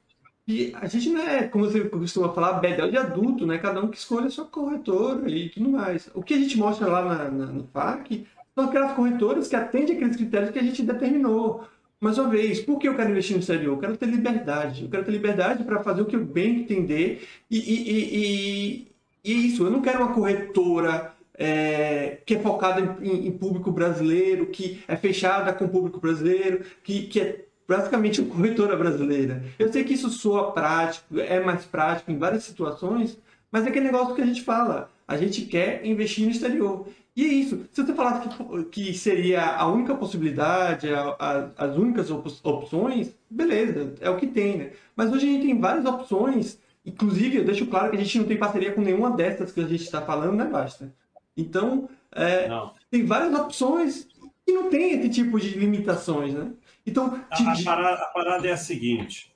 a 0.76 0.86
gente 0.88 1.10
não 1.10 1.22
é, 1.22 1.48
como 1.48 1.66
você 1.66 1.82
costuma 1.86 2.32
falar, 2.32 2.60
bedel 2.60 2.92
de 2.92 2.98
adulto, 2.98 3.48
né? 3.48 3.58
Cada 3.58 3.82
um 3.82 3.88
que 3.88 3.98
escolhe 3.98 4.28
a 4.28 4.30
sua 4.30 4.46
corretora 4.46 5.30
e 5.30 5.50
tudo 5.50 5.70
mais. 5.70 6.10
O 6.14 6.22
que 6.22 6.36
a 6.36 6.38
gente 6.38 6.58
mostra 6.58 6.88
lá 6.88 7.04
na, 7.04 7.32
na, 7.32 7.46
no 7.48 7.68
FAC 7.74 8.28
são 8.54 8.66
aquelas 8.66 8.94
corretoras 8.94 9.48
que 9.48 9.56
atendem 9.56 9.96
aqueles 9.96 10.16
critérios 10.16 10.52
que 10.52 10.60
a 10.60 10.64
gente 10.64 10.84
determinou. 10.84 11.68
Mais 12.00 12.20
uma 12.20 12.30
vez, 12.30 12.60
por 12.60 12.78
que 12.78 12.88
eu 12.88 12.96
quero 12.96 13.10
investir 13.10 13.36
no 13.36 13.40
exterior? 13.40 13.74
Eu 13.74 13.80
quero 13.80 13.98
ter 13.98 14.06
liberdade. 14.06 14.84
Eu 14.84 14.90
quero 14.90 15.04
ter 15.04 15.12
liberdade 15.12 15.64
para 15.64 15.82
fazer 15.82 16.04
o 16.04 16.06
que 16.06 16.16
eu 16.16 16.24
bem 16.24 16.60
entender. 16.60 17.28
E, 17.50 17.58
e, 17.58 17.92
e, 17.92 18.88
e, 19.24 19.32
é 19.32 19.36
isso. 19.36 19.64
Eu 19.64 19.72
não 19.72 19.82
quero 19.82 20.04
uma 20.04 20.14
corretora 20.14 21.16
é, 21.38 22.20
que 22.26 22.36
é 22.36 22.40
focada 22.40 22.98
em, 23.02 23.28
em, 23.28 23.32
público 23.32 23.72
brasileiro, 23.72 24.46
que 24.48 24.84
é 24.88 24.96
fechada 24.96 25.52
com 25.54 25.66
o 25.66 25.70
público 25.70 26.00
brasileiro, 26.00 26.64
que, 26.84 27.08
que 27.08 27.20
é 27.20 27.45
praticamente 27.68 28.22
uma 28.22 28.34
corretora 28.34 28.76
brasileira. 28.76 29.44
Eu 29.58 29.72
sei 29.72 29.84
que 29.84 29.94
isso 29.94 30.10
soa 30.10 30.52
prático, 30.52 31.20
é 31.20 31.40
mais 31.40 31.66
prático 31.66 32.12
em 32.12 32.18
várias 32.18 32.44
situações, 32.44 33.18
mas 33.52 33.66
é 33.66 33.70
aquele 33.70 33.86
negócio 33.86 34.16
que 34.16 34.22
a 34.22 34.26
gente 34.26 34.44
fala. 34.44 34.90
A 35.08 35.18
gente 35.18 35.44
quer 35.44 35.86
investir 35.86 36.26
no 36.26 36.32
exterior. 36.32 36.88
E 37.16 37.24
é 37.24 37.28
isso. 37.28 37.66
Se 37.72 37.82
você 37.82 37.94
falasse 37.94 38.28
que, 38.28 38.64
que 38.66 38.94
seria 38.94 39.56
a 39.56 39.66
única 39.68 39.96
possibilidade, 39.96 40.94
a, 40.94 41.16
a, 41.18 41.50
as 41.66 41.78
únicas 41.78 42.12
op 42.12 42.30
opções, 42.44 43.16
beleza, 43.30 43.94
é 44.02 44.10
o 44.10 44.18
que 44.18 44.28
tem, 44.28 44.58
né? 44.58 44.72
Mas 44.96 45.12
hoje 45.12 45.28
a 45.28 45.32
gente 45.32 45.46
tem 45.46 45.60
várias 45.60 45.86
opções. 45.86 46.60
Inclusive, 46.86 47.38
eu 47.38 47.46
deixo 47.46 47.66
claro 47.68 47.90
que 47.90 47.98
a 47.98 48.00
gente 48.00 48.20
não 48.20 48.26
tem 48.26 48.38
parceria 48.38 48.74
com 48.74 48.82
nenhuma 48.82 49.12
dessas 49.12 49.52
que 49.52 49.62
a 49.62 49.68
gente 49.68 49.84
está 49.84 50.02
falando, 50.02 50.36
né, 50.36 50.46
Basta? 50.46 50.94
Então, 51.38 51.90
é, 52.14 52.50
tem 52.92 53.06
várias 53.06 53.34
opções 53.40 54.08
e 54.48 54.52
não 54.52 54.70
tem 54.70 54.92
esse 54.92 55.10
tipo 55.10 55.40
de 55.40 55.58
limitações, 55.58 56.34
né? 56.34 56.52
Então, 56.86 57.26
a, 57.30 57.52
a, 57.52 57.64
parada, 57.64 58.04
a 58.04 58.06
parada 58.08 58.48
é 58.48 58.52
a 58.52 58.58
seguinte: 58.58 59.34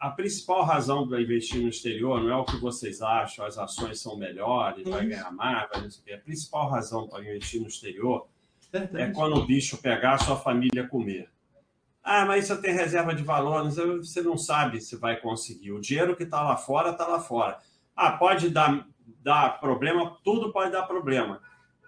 a 0.00 0.10
principal 0.10 0.64
razão 0.64 1.06
para 1.06 1.20
investir 1.20 1.60
no 1.60 1.68
exterior 1.68 2.22
não 2.22 2.30
é 2.30 2.36
o 2.36 2.44
que 2.44 2.56
vocês 2.56 3.02
acham, 3.02 3.44
as 3.44 3.58
ações 3.58 4.00
são 4.00 4.16
melhores, 4.16 4.88
vai 4.88 5.06
ganhar 5.06 5.30
mais, 5.30 5.68
vai 5.68 5.82
não 5.82 5.90
sei 5.90 6.00
o 6.00 6.04
quê. 6.04 6.12
A 6.14 6.18
principal 6.18 6.70
razão 6.70 7.08
para 7.08 7.20
investir 7.20 7.60
no 7.60 7.68
exterior 7.68 8.26
é 8.94 9.10
quando 9.10 9.36
o 9.36 9.46
bicho 9.46 9.76
pegar 9.78 10.14
a 10.14 10.18
sua 10.18 10.36
família 10.36 10.88
comer. 10.88 11.28
Ah, 12.02 12.26
mas 12.26 12.46
você 12.46 12.60
tem 12.60 12.74
reserva 12.74 13.14
de 13.14 13.22
valor, 13.22 13.64
você 13.64 14.20
não 14.20 14.36
sabe 14.36 14.80
se 14.80 14.96
vai 14.96 15.18
conseguir. 15.18 15.72
O 15.72 15.80
dinheiro 15.80 16.16
que 16.16 16.24
está 16.24 16.42
lá 16.42 16.56
fora, 16.56 16.90
está 16.90 17.06
lá 17.06 17.18
fora. 17.18 17.58
Ah, 17.96 18.12
pode 18.12 18.50
dar, 18.50 18.86
dar 19.22 19.58
problema, 19.58 20.18
tudo 20.22 20.52
pode 20.52 20.70
dar 20.70 20.82
problema. 20.82 21.40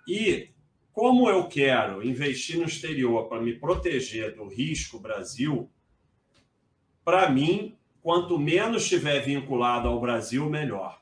E 0.08 0.50
como 0.96 1.28
eu 1.28 1.46
quero 1.46 2.02
investir 2.02 2.56
no 2.56 2.64
exterior 2.64 3.28
para 3.28 3.38
me 3.38 3.52
proteger 3.52 4.34
do 4.34 4.48
risco 4.48 4.98
Brasil, 4.98 5.70
para 7.04 7.28
mim 7.28 7.76
quanto 8.00 8.38
menos 8.38 8.84
estiver 8.84 9.20
vinculado 9.20 9.88
ao 9.88 10.00
Brasil, 10.00 10.48
melhor. 10.48 10.98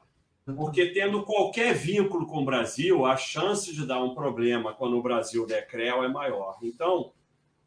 Porque 0.56 0.86
tendo 0.86 1.22
qualquer 1.22 1.74
vínculo 1.74 2.26
com 2.26 2.42
o 2.42 2.44
Brasil, 2.44 3.06
a 3.06 3.16
chance 3.16 3.72
de 3.72 3.86
dar 3.86 4.02
um 4.02 4.16
problema 4.16 4.74
quando 4.74 4.98
o 4.98 5.02
Brasil 5.02 5.46
der 5.46 5.68
CREL 5.68 6.02
é 6.02 6.08
maior. 6.08 6.58
Então, 6.60 7.12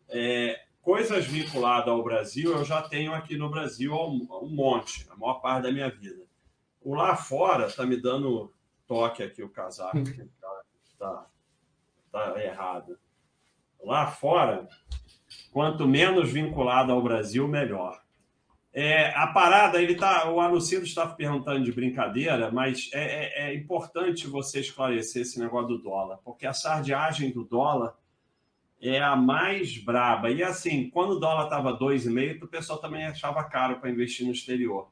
é, 0.10 0.66
coisas 0.82 1.26
vinculadas 1.26 1.88
ao 1.88 2.04
Brasil 2.04 2.52
eu 2.52 2.66
já 2.66 2.82
tenho 2.82 3.14
aqui 3.14 3.38
no 3.38 3.50
Brasil 3.50 3.94
um, 3.94 4.50
monte, 4.50 5.08
a 5.10 5.16
maior 5.16 5.36
parte 5.36 5.64
da 5.64 5.72
minha 5.72 5.90
vida. 5.90 6.26
O 6.82 6.94
lá 6.94 7.16
fora 7.16 7.68
está 7.68 7.86
me 7.86 7.96
dando 7.96 8.54
toque 8.86 9.24
aqui 9.24 9.42
o 9.42 9.50
casaco, 9.50 9.98
está 10.00 10.28
tá, 11.00 11.28
tá 12.12 12.44
errado. 12.44 12.98
Lá 13.84 14.08
fora, 14.08 14.68
quanto 15.52 15.88
menos 15.88 16.32
vinculado 16.32 16.92
ao 16.92 17.02
Brasil, 17.02 17.48
melhor. 17.48 18.02
É, 18.74 19.12
a 19.16 19.26
parada, 19.28 19.82
ele 19.82 19.96
tá, 19.96 20.30
o 20.30 20.40
Anuncido 20.40 20.84
estava 20.84 21.16
perguntando 21.16 21.64
de 21.64 21.72
brincadeira, 21.72 22.52
mas 22.52 22.92
é, 22.94 23.46
é, 23.46 23.50
é, 23.50 23.56
importante 23.56 24.28
você 24.28 24.60
esclarecer 24.60 25.24
esse 25.24 25.40
negócio 25.40 25.70
do 25.70 25.80
dólar, 25.80 26.20
porque 26.24 26.46
a 26.46 26.54
sardiagem 26.54 27.32
do 27.32 27.44
dólar 27.44 27.96
é 28.80 29.02
a 29.02 29.16
mais 29.16 29.78
braba. 29.78 30.30
E 30.30 30.44
assim, 30.44 30.92
quando 30.92 31.14
o 31.14 31.20
dólar 31.20 31.46
estava 31.46 31.78
2,5, 31.78 32.44
o 32.44 32.48
pessoal 32.48 32.78
também 32.78 33.06
achava 33.06 33.44
caro 33.44 33.80
para 33.80 33.90
investir 33.90 34.26
no 34.26 34.32
exterior. 34.32 34.92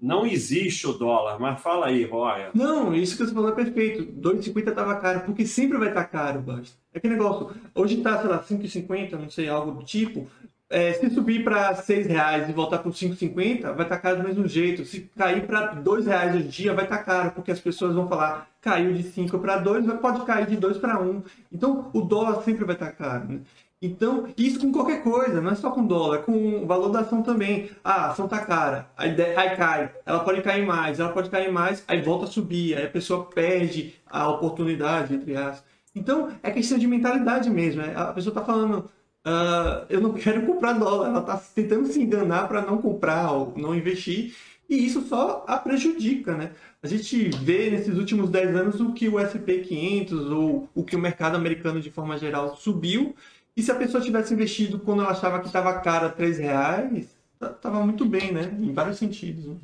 Não 0.00 0.26
existe 0.26 0.86
o 0.86 0.92
dólar, 0.92 1.38
mas 1.40 1.60
fala 1.60 1.86
aí, 1.86 2.04
Roya. 2.04 2.50
Não, 2.54 2.94
isso 2.94 3.16
que 3.16 3.24
você 3.24 3.32
falou 3.32 3.50
é 3.50 3.54
perfeito. 3.54 4.04
2,50 4.20 4.68
estava 4.68 4.96
caro, 4.96 5.20
porque 5.20 5.46
sempre 5.46 5.78
vai 5.78 5.88
estar 5.88 6.04
tá 6.04 6.08
caro, 6.08 6.40
basta. 6.40 6.76
É 6.92 7.00
que 7.00 7.08
negócio, 7.08 7.50
hoje 7.74 7.98
está, 7.98 8.18
sei 8.18 8.28
lá, 8.28 8.42
5,50, 8.42 9.12
não 9.12 9.30
sei, 9.30 9.48
algo 9.48 9.72
do 9.72 9.84
tipo. 9.84 10.28
É, 10.68 10.92
se 10.94 11.08
subir 11.10 11.44
para 11.44 11.76
seis 11.76 12.06
reais 12.06 12.48
e 12.48 12.52
voltar 12.52 12.78
para 12.78 12.90
5,50, 12.90 13.62
vai 13.62 13.70
estar 13.70 13.84
tá 13.84 13.98
caro 13.98 14.18
do 14.18 14.24
mesmo 14.24 14.46
jeito. 14.46 14.84
Se 14.84 15.08
cair 15.16 15.46
para 15.46 15.74
dois 15.74 16.06
reais 16.06 16.34
o 16.34 16.42
dia, 16.42 16.74
vai 16.74 16.84
estar 16.84 16.98
tá 16.98 17.04
caro, 17.04 17.30
porque 17.30 17.52
as 17.52 17.60
pessoas 17.60 17.94
vão 17.94 18.08
falar, 18.08 18.50
caiu 18.60 18.92
de 18.92 19.04
5 19.04 19.38
para 19.38 19.58
2, 19.58 19.86
pode 20.00 20.26
cair 20.26 20.46
de 20.46 20.56
2 20.56 20.76
para 20.78 21.00
1. 21.00 21.22
Então, 21.52 21.88
o 21.94 22.02
dólar 22.02 22.42
sempre 22.42 22.64
vai 22.64 22.74
estar 22.74 22.86
tá 22.86 22.92
caro. 22.92 23.28
Né? 23.28 23.40
Então, 23.80 24.28
isso 24.38 24.58
com 24.58 24.72
qualquer 24.72 25.02
coisa, 25.02 25.40
não 25.40 25.50
é 25.50 25.54
só 25.54 25.70
com 25.70 25.86
dólar, 25.86 26.18
é 26.18 26.22
com 26.22 26.62
o 26.62 26.66
valor 26.66 26.88
da 26.88 27.00
ação 27.00 27.22
também. 27.22 27.70
Ah, 27.84 28.06
a 28.06 28.10
ação 28.12 28.26
tá 28.26 28.38
cara, 28.44 28.90
aí, 28.96 29.14
aí 29.36 29.56
cai, 29.56 29.92
ela 30.04 30.20
pode 30.20 30.40
cair 30.40 30.64
mais, 30.64 30.98
ela 30.98 31.12
pode 31.12 31.28
cair 31.28 31.52
mais, 31.52 31.84
aí 31.86 32.00
volta 32.00 32.24
a 32.24 32.28
subir, 32.28 32.74
aí 32.76 32.86
a 32.86 32.90
pessoa 32.90 33.26
perde 33.26 33.94
a 34.06 34.28
oportunidade, 34.28 35.14
entre 35.14 35.36
aspas. 35.36 35.76
Então, 35.96 36.30
é 36.42 36.50
questão 36.50 36.76
de 36.76 36.86
mentalidade 36.86 37.48
mesmo. 37.48 37.80
Né? 37.80 37.94
A 37.96 38.12
pessoa 38.12 38.30
está 38.30 38.44
falando, 38.44 38.90
uh, 39.26 39.86
eu 39.88 39.98
não 39.98 40.12
quero 40.12 40.44
comprar 40.44 40.74
dólar. 40.74 41.08
Ela 41.08 41.20
está 41.20 41.38
tentando 41.54 41.86
se 41.86 42.00
enganar 42.00 42.46
para 42.46 42.60
não 42.60 42.76
comprar 42.78 43.32
ou 43.32 43.54
não 43.56 43.74
investir. 43.74 44.34
E 44.68 44.84
isso 44.84 45.00
só 45.02 45.44
a 45.48 45.56
prejudica, 45.56 46.36
né? 46.36 46.50
A 46.82 46.88
gente 46.88 47.30
vê 47.30 47.70
nesses 47.70 47.96
últimos 47.96 48.28
10 48.28 48.56
anos 48.56 48.80
o 48.80 48.92
que 48.92 49.08
o 49.08 49.18
S&P 49.18 49.60
500 49.60 50.30
ou 50.30 50.68
o 50.74 50.84
que 50.84 50.96
o 50.96 50.98
mercado 50.98 51.36
americano 51.36 51.80
de 51.80 51.90
forma 51.90 52.18
geral 52.18 52.56
subiu. 52.56 53.14
E 53.56 53.62
se 53.62 53.72
a 53.72 53.74
pessoa 53.74 54.02
tivesse 54.02 54.34
investido 54.34 54.78
quando 54.78 55.02
ela 55.02 55.12
achava 55.12 55.40
que 55.40 55.46
estava 55.46 55.80
cara 55.80 56.10
3 56.10 56.38
reais, 56.38 57.16
estava 57.40 57.80
muito 57.84 58.04
bem, 58.04 58.30
né? 58.30 58.54
Em 58.60 58.72
vários 58.72 58.98
sentidos. 58.98 59.46
Né? 59.46 59.56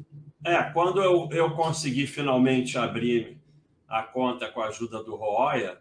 É, 0.45 0.63
quando 0.63 1.03
eu, 1.03 1.29
eu 1.31 1.51
consegui 1.51 2.07
finalmente 2.07 2.79
abrir 2.79 3.37
a 3.87 4.03
conta 4.03 4.49
com 4.49 4.63
a 4.63 4.69
ajuda 4.69 5.03
do 5.05 5.15
Roya, 5.15 5.79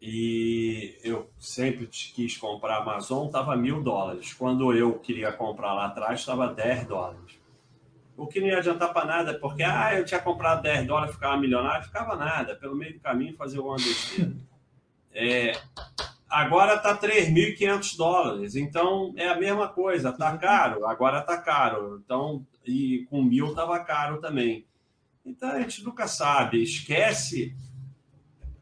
e 0.00 0.96
eu 1.02 1.28
sempre 1.38 1.86
quis 1.86 2.36
comprar 2.36 2.76
a 2.76 2.82
Amazon, 2.82 3.26
estava 3.26 3.56
mil 3.56 3.82
dólares. 3.82 4.32
Quando 4.32 4.72
eu 4.72 4.98
queria 4.98 5.32
comprar 5.32 5.74
lá 5.74 5.86
atrás, 5.86 6.20
estava 6.20 6.52
10 6.52 6.86
dólares. 6.86 7.38
O 8.16 8.26
que 8.26 8.40
não 8.40 8.48
ia 8.48 8.58
adiantar 8.58 8.92
para 8.92 9.06
nada, 9.06 9.38
porque 9.38 9.62
ah, 9.62 9.96
eu 9.96 10.04
tinha 10.04 10.20
comprado 10.20 10.62
10 10.62 10.86
dólares, 10.86 11.14
ficava 11.14 11.36
milionário, 11.36 11.84
ficava 11.84 12.16
nada. 12.16 12.54
Pelo 12.54 12.76
meio 12.76 12.94
do 12.94 13.00
caminho, 13.00 13.36
fazer 13.36 13.58
uma 13.58 13.76
besteira. 13.76 14.32
É, 15.10 15.52
agora 16.28 16.74
está 16.74 16.96
3.500 16.96 17.96
dólares, 17.96 18.56
então 18.56 19.12
é 19.16 19.28
a 19.28 19.38
mesma 19.38 19.68
coisa. 19.68 20.10
Está 20.10 20.36
caro, 20.36 20.86
agora 20.86 21.20
está 21.20 21.36
caro. 21.38 22.00
Então, 22.04 22.46
e 22.66 23.06
com 23.10 23.22
mil 23.22 23.48
estava 23.48 23.78
caro 23.80 24.20
também. 24.20 24.66
Então 25.24 25.50
a 25.50 25.60
gente 25.60 25.84
nunca 25.84 26.06
sabe. 26.06 26.62
Esquece 26.62 27.54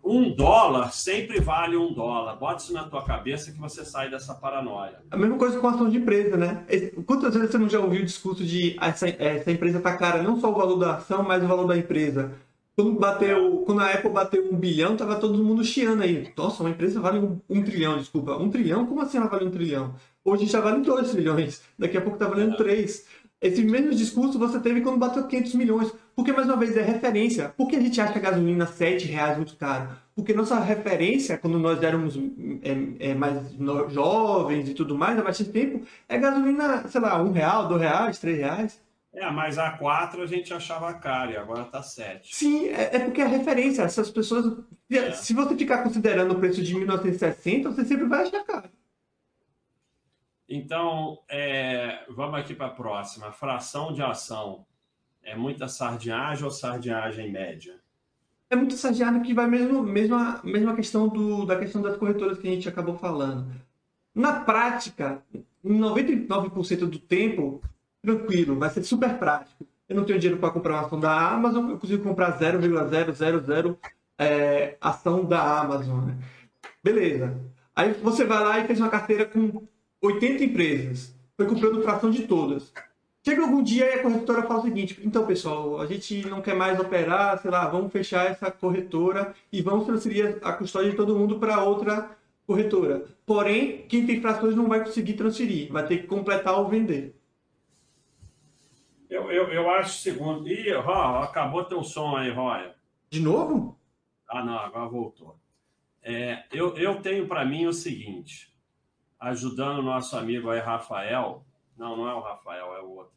um 0.07 0.33
dólar 0.33 0.93
sempre 0.93 1.41
vale 1.41 1.77
um 1.77 1.93
dólar. 1.93 2.37
Bota 2.37 2.63
isso 2.63 2.73
na 2.73 2.85
tua 2.85 3.03
cabeça 3.03 3.51
que 3.51 3.59
você 3.59 3.85
sai 3.85 4.09
dessa 4.09 4.35
paranoia. 4.35 5.01
A 5.11 5.17
mesma 5.17 5.37
coisa 5.37 5.59
com 5.59 5.67
a 5.67 5.73
ação 5.73 5.91
de 5.91 5.99
empresa, 5.99 6.37
né? 6.37 6.65
Quantas 7.05 7.35
vezes 7.35 7.51
você 7.51 7.59
não 7.59 7.69
já 7.69 7.81
ouviu 7.81 8.03
o 8.03 8.07
discurso 8.07 8.45
de 8.45 8.77
essa, 8.81 9.09
essa 9.09 9.51
empresa 9.51 9.81
tá 9.81 9.97
cara, 9.97 10.23
não 10.23 10.39
só 10.39 10.51
o 10.51 10.55
valor 10.55 10.77
da 10.77 10.95
ação, 10.95 11.25
mas 11.25 11.43
o 11.43 11.49
valor 11.49 11.67
da 11.67 11.77
empresa? 11.77 12.33
Quando, 12.77 12.93
bateu, 12.93 13.63
quando 13.65 13.81
a 13.81 13.91
Apple 13.91 14.11
bateu 14.11 14.53
um 14.53 14.55
bilhão, 14.55 14.99
tava 14.99 15.17
todo 15.17 15.43
mundo 15.43 15.65
chiando 15.65 16.03
aí. 16.03 16.31
Nossa, 16.37 16.63
uma 16.63 16.69
empresa 16.69 17.01
vale 17.01 17.19
um, 17.19 17.41
um, 17.49 17.63
trilhão, 17.63 17.97
desculpa. 17.97 18.37
Um 18.37 18.51
trilhão? 18.51 18.85
Como 18.85 19.01
assim 19.01 19.17
ela 19.17 19.29
vale 19.29 19.47
um 19.47 19.51
trilhão? 19.51 19.95
Hoje 20.23 20.45
já 20.45 20.61
vale 20.61 20.83
dois 20.83 21.11
trilhões. 21.11 21.63
Daqui 21.79 21.97
a 21.97 22.03
pouco 22.03 22.19
tá 22.19 22.29
valendo 22.29 22.53
é. 22.53 22.57
três. 22.59 23.07
Esse 23.41 23.63
mesmo 23.63 23.95
discurso 23.95 24.39
você 24.39 24.61
teve 24.61 24.83
quando 24.83 24.99
bateu 24.99 25.27
500 25.27 25.55
milhões. 25.55 25.93
Porque, 26.15 26.33
mais 26.33 26.49
uma 26.49 26.57
vez, 26.57 26.77
é 26.77 26.83
referência. 26.83 27.49
Por 27.57 27.67
que 27.67 27.77
a 27.77 27.81
gente 27.81 27.99
acha 27.99 28.19
a 28.19 28.21
gasolina 28.21 28.67
7 28.67 29.07
reais 29.07 29.39
muito 29.39 29.57
caro? 29.57 29.97
Porque 30.15 30.35
nossa 30.35 30.59
referência, 30.61 31.39
quando 31.39 31.59
nós 31.59 31.83
éramos 31.83 32.19
é, 32.63 33.11
é, 33.11 33.15
mais 33.15 33.53
jovens 33.89 34.69
e 34.69 34.75
tudo 34.75 34.97
mais, 34.97 35.19
há 35.19 35.23
bastante 35.23 35.51
tempo, 35.51 35.81
é 36.07 36.19
gasolina, 36.19 36.87
sei 36.89 37.01
lá, 37.01 37.23
um 37.23 37.33
real, 37.33 37.69
dois 37.69 37.81
reais, 37.81 38.19
três 38.19 38.37
reais. 38.37 38.86
É, 39.17 39.31
mas 39.31 39.57
a 39.57 39.71
4 39.71 40.23
a 40.23 40.27
gente 40.27 40.53
achava 40.53 40.93
caro 40.93 41.33
e 41.33 41.37
agora 41.39 41.65
tá 41.65 41.83
7. 41.83 42.37
Sim, 42.37 42.69
é, 42.69 42.97
é, 42.97 42.99
porque 42.99 43.23
é 43.23 43.27
referência. 43.27 43.81
Essas 43.81 44.11
pessoas. 44.11 44.63
É. 44.91 45.11
Se 45.13 45.33
você 45.33 45.57
ficar 45.57 45.83
considerando 45.83 46.33
o 46.33 46.39
preço 46.39 46.63
de 46.63 46.75
1960, 46.75 47.71
você 47.71 47.85
sempre 47.87 48.05
vai 48.05 48.25
achar 48.25 48.45
caro. 48.45 48.69
Então, 50.47 51.19
é, 51.31 52.05
vamos 52.11 52.39
aqui 52.39 52.55
para 52.55 52.67
a 52.67 52.71
próxima. 52.71 53.33
Fração 53.33 53.91
de 53.91 54.03
ação. 54.03 54.67
É 55.23 55.35
muita 55.35 55.67
sardinhagem 55.67 56.45
ou 56.45 56.51
sardinhagem 56.51 57.33
média? 57.33 57.81
É 58.51 58.55
muito 58.55 58.75
sardinhagem 58.75 59.23
que 59.23 59.33
vai 59.33 59.47
mesmo 59.47 59.83
mesma 59.83 60.41
mesma 60.45 60.77
questão 60.77 61.09
do 61.09 61.47
da 61.47 61.59
questão 61.59 61.81
das 61.81 61.97
corretoras 61.97 62.39
que 62.39 62.47
a 62.47 62.51
gente 62.51 62.69
acabou 62.69 62.97
falando. 62.97 63.51
Na 64.15 64.41
prática, 64.41 65.23
em 65.65 65.81
99% 65.81 66.87
do 66.87 66.99
tempo, 66.99 67.63
tranquilo, 68.07 68.57
vai 68.57 68.71
ser 68.71 68.85
super 68.85 69.19
prático. 69.19 69.67
Eu 69.89 69.97
não 69.97 70.05
tenho 70.05 70.19
dinheiro 70.19 70.41
para 70.41 70.51
comprar 70.51 70.75
uma 70.75 70.87
ação 70.87 71.01
da 71.01 71.31
Amazon, 71.31 71.71
eu 71.71 71.79
consigo 71.79 72.03
comprar 72.03 72.39
0,000 72.39 73.79
é, 74.19 74.77
ação 74.81 75.25
da 75.25 75.61
Amazon. 75.61 76.07
Né? 76.07 76.17
Beleza. 76.83 77.37
Aí 77.75 77.93
você 77.93 78.25
vai 78.25 78.43
lá 78.43 78.61
e 78.61 78.67
fez 78.67 78.81
uma 78.81 78.89
carteira 78.89 79.27
com 79.27 79.67
80 80.01 80.45
empresas. 80.45 81.15
Foi 81.37 81.47
comprando 81.47 81.83
fração 81.83 82.11
de 82.11 82.23
todas. 82.23 82.73
Chega 83.25 83.43
algum 83.43 83.61
dia 83.61 83.87
e 83.87 83.99
a 83.99 84.03
corretora 84.03 84.45
fala 84.45 84.61
o 84.61 84.63
seguinte: 84.63 85.01
então, 85.05 85.27
pessoal, 85.27 85.81
a 85.81 85.87
gente 85.87 86.25
não 86.29 86.41
quer 86.41 86.55
mais 86.55 86.79
operar, 86.79 87.39
sei 87.43 87.51
lá, 87.51 87.69
vamos 87.69 87.93
fechar 87.93 88.31
essa 88.31 88.51
corretora 88.53 89.35
e 89.53 89.61
vamos 89.61 89.85
transferir 89.85 90.39
a 90.43 90.53
custódia 90.53 90.91
de 90.91 90.97
todo 90.97 91.17
mundo 91.17 91.39
para 91.39 91.63
outra 91.63 92.17
corretora. 92.47 93.05
Porém, 93.27 93.85
quem 93.89 94.07
tem 94.07 94.21
frações 94.21 94.55
não 94.55 94.69
vai 94.69 94.85
conseguir 94.85 95.15
transferir, 95.15 95.73
vai 95.73 95.85
ter 95.85 95.99
que 95.99 96.07
completar 96.07 96.57
ou 96.57 96.69
vender. 96.69 97.16
Eu, 99.09 99.31
eu, 99.31 99.49
eu 99.53 99.71
acho 99.71 99.99
segundo. 99.99 100.49
Ih, 100.49 100.73
Ró, 100.75 101.23
acabou 101.23 101.65
teu 101.65 101.83
som 101.83 102.17
aí, 102.17 102.31
Roya. 102.31 102.75
De 103.11 103.21
novo? 103.21 103.79
Ah, 104.29 104.45
não, 104.45 104.59
agora 104.59 104.89
voltou. 104.89 105.39
É, 106.03 106.45
eu, 106.53 106.77
eu 106.77 107.01
tenho 107.01 107.27
para 107.27 107.45
mim 107.45 107.67
o 107.67 107.73
seguinte, 107.73 108.55
ajudando 109.19 109.79
o 109.79 109.83
nosso 109.83 110.17
amigo 110.17 110.51
aí, 110.51 110.61
Rafael. 110.61 111.45
Não, 111.77 111.97
não 111.97 112.09
é 112.09 112.15
o 112.15 112.21
Rafael, 112.21 112.75
é 112.75 112.83
o 112.83 112.91
outro. 112.91 113.15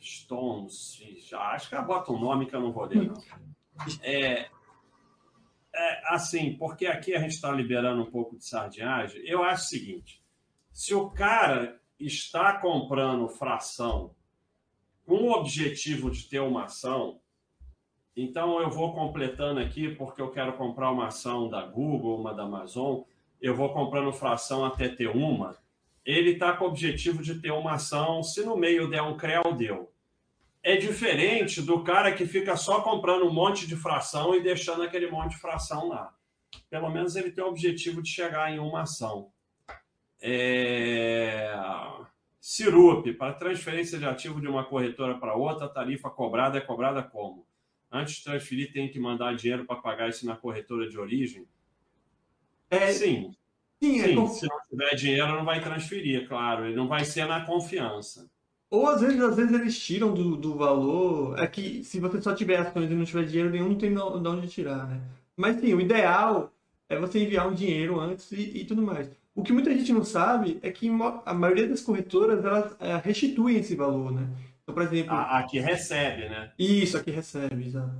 Stones, 0.00 1.02
já 1.28 1.40
acho 1.40 1.68
que 1.68 1.80
bota 1.82 2.12
um 2.12 2.20
nome 2.20 2.46
que 2.46 2.54
eu 2.54 2.60
não 2.60 2.72
vou 2.72 2.84
ler, 2.84 3.08
não. 3.08 3.20
É, 4.02 4.48
é 5.74 6.02
assim, 6.14 6.56
porque 6.56 6.86
aqui 6.86 7.14
a 7.14 7.20
gente 7.20 7.32
está 7.32 7.50
liberando 7.50 8.02
um 8.02 8.10
pouco 8.10 8.36
de 8.36 8.44
sardinhagem. 8.44 9.20
Eu 9.24 9.42
acho 9.42 9.64
o 9.64 9.68
seguinte: 9.68 10.22
se 10.72 10.94
o 10.94 11.10
cara 11.10 11.80
está 11.98 12.58
comprando 12.58 13.28
fração 13.28 14.14
com 15.08 15.24
o 15.24 15.32
objetivo 15.32 16.08
de 16.10 16.22
ter 16.28 16.38
uma 16.38 16.66
ação, 16.66 17.20
então 18.14 18.60
eu 18.60 18.70
vou 18.70 18.92
completando 18.92 19.58
aqui 19.58 19.94
porque 19.96 20.22
eu 20.22 20.30
quero 20.30 20.52
comprar 20.52 20.92
uma 20.92 21.08
ação 21.08 21.48
da 21.48 21.64
Google, 21.66 22.20
uma 22.20 22.32
da 22.32 22.44
Amazon, 22.44 23.00
eu 23.40 23.56
vou 23.56 23.72
comprando 23.72 24.12
fração 24.12 24.64
até 24.64 24.88
ter 24.88 25.08
uma 25.08 25.56
ele 26.08 26.30
está 26.30 26.54
com 26.54 26.64
o 26.64 26.68
objetivo 26.68 27.22
de 27.22 27.38
ter 27.38 27.50
uma 27.50 27.74
ação, 27.74 28.22
se 28.22 28.42
no 28.42 28.56
meio 28.56 28.88
der 28.88 29.02
um 29.02 29.18
CREL, 29.18 29.52
deu. 29.54 29.92
É 30.62 30.74
diferente 30.74 31.60
do 31.60 31.84
cara 31.84 32.12
que 32.12 32.24
fica 32.24 32.56
só 32.56 32.80
comprando 32.80 33.26
um 33.26 33.32
monte 33.32 33.66
de 33.66 33.76
fração 33.76 34.34
e 34.34 34.42
deixando 34.42 34.82
aquele 34.82 35.10
monte 35.10 35.32
de 35.32 35.40
fração 35.40 35.86
lá. 35.86 36.10
Pelo 36.70 36.88
menos 36.88 37.14
ele 37.14 37.30
tem 37.30 37.44
o 37.44 37.48
objetivo 37.48 38.00
de 38.00 38.08
chegar 38.08 38.50
em 38.50 38.58
uma 38.58 38.82
ação. 38.82 39.30
É... 40.18 41.54
Cirup, 42.40 43.12
para 43.14 43.32
transferência 43.34 43.98
de 43.98 44.04
ativo 44.04 44.40
de 44.40 44.46
uma 44.46 44.64
corretora 44.64 45.18
para 45.18 45.34
outra, 45.34 45.66
a 45.66 45.68
tarifa 45.68 46.08
cobrada 46.08 46.58
é 46.58 46.60
cobrada 46.60 47.02
como? 47.02 47.46
Antes 47.90 48.16
de 48.16 48.24
transferir, 48.24 48.72
tem 48.72 48.88
que 48.88 49.00
mandar 49.00 49.34
dinheiro 49.34 49.64
para 49.64 49.76
pagar 49.76 50.08
isso 50.08 50.26
na 50.26 50.36
corretora 50.36 50.88
de 50.88 50.98
origem? 50.98 51.46
É, 52.70 52.92
Sim. 52.92 53.34
Sim, 53.82 54.00
Sim 54.00 54.22
é 54.22 54.26
se 54.26 54.46
não 54.46 54.60
tiver 54.68 54.94
dinheiro, 54.94 55.28
não 55.28 55.44
vai 55.44 55.60
transferir, 55.60 56.28
claro. 56.28 56.66
Ele 56.66 56.76
não 56.76 56.88
vai 56.88 57.04
ser 57.04 57.26
na 57.26 57.44
confiança. 57.44 58.28
Ou 58.70 58.86
às 58.86 59.00
vezes, 59.00 59.20
às 59.20 59.36
vezes 59.36 59.52
eles 59.52 59.78
tiram 59.78 60.12
do, 60.12 60.36
do 60.36 60.54
valor. 60.54 61.38
É 61.38 61.46
que 61.46 61.82
se 61.84 61.98
você 61.98 62.20
só 62.20 62.34
tiver 62.34 62.58
ações 62.58 62.90
e 62.90 62.94
não 62.94 63.04
tiver 63.04 63.24
dinheiro 63.24 63.50
nenhum, 63.50 63.70
não 63.70 63.78
tem 63.78 63.94
de 63.94 64.00
onde 64.00 64.48
tirar, 64.48 64.86
né? 64.86 65.00
Mas 65.36 65.56
sim, 65.60 65.72
o 65.72 65.80
ideal 65.80 66.52
é 66.88 66.98
você 66.98 67.20
enviar 67.20 67.48
um 67.48 67.54
dinheiro 67.54 67.98
antes 67.98 68.30
e, 68.32 68.58
e 68.58 68.64
tudo 68.64 68.82
mais. 68.82 69.08
O 69.38 69.42
que 69.42 69.52
muita 69.52 69.72
gente 69.72 69.92
não 69.92 70.04
sabe 70.04 70.58
é 70.62 70.70
que 70.70 70.90
a 71.24 71.32
maioria 71.32 71.68
das 71.68 71.80
corretoras 71.80 72.44
elas 72.44 72.76
é, 72.80 72.96
restituem 72.96 73.58
esse 73.58 73.76
valor, 73.76 74.12
né? 74.12 74.28
Então, 74.62 74.74
por 74.74 74.82
exemplo. 74.82 75.14
A, 75.14 75.38
a 75.38 75.42
que 75.44 75.60
recebe, 75.60 76.28
né? 76.28 76.50
Isso, 76.58 76.96
a 76.96 77.02
que 77.02 77.12
recebe, 77.12 77.64
exato. 77.64 77.94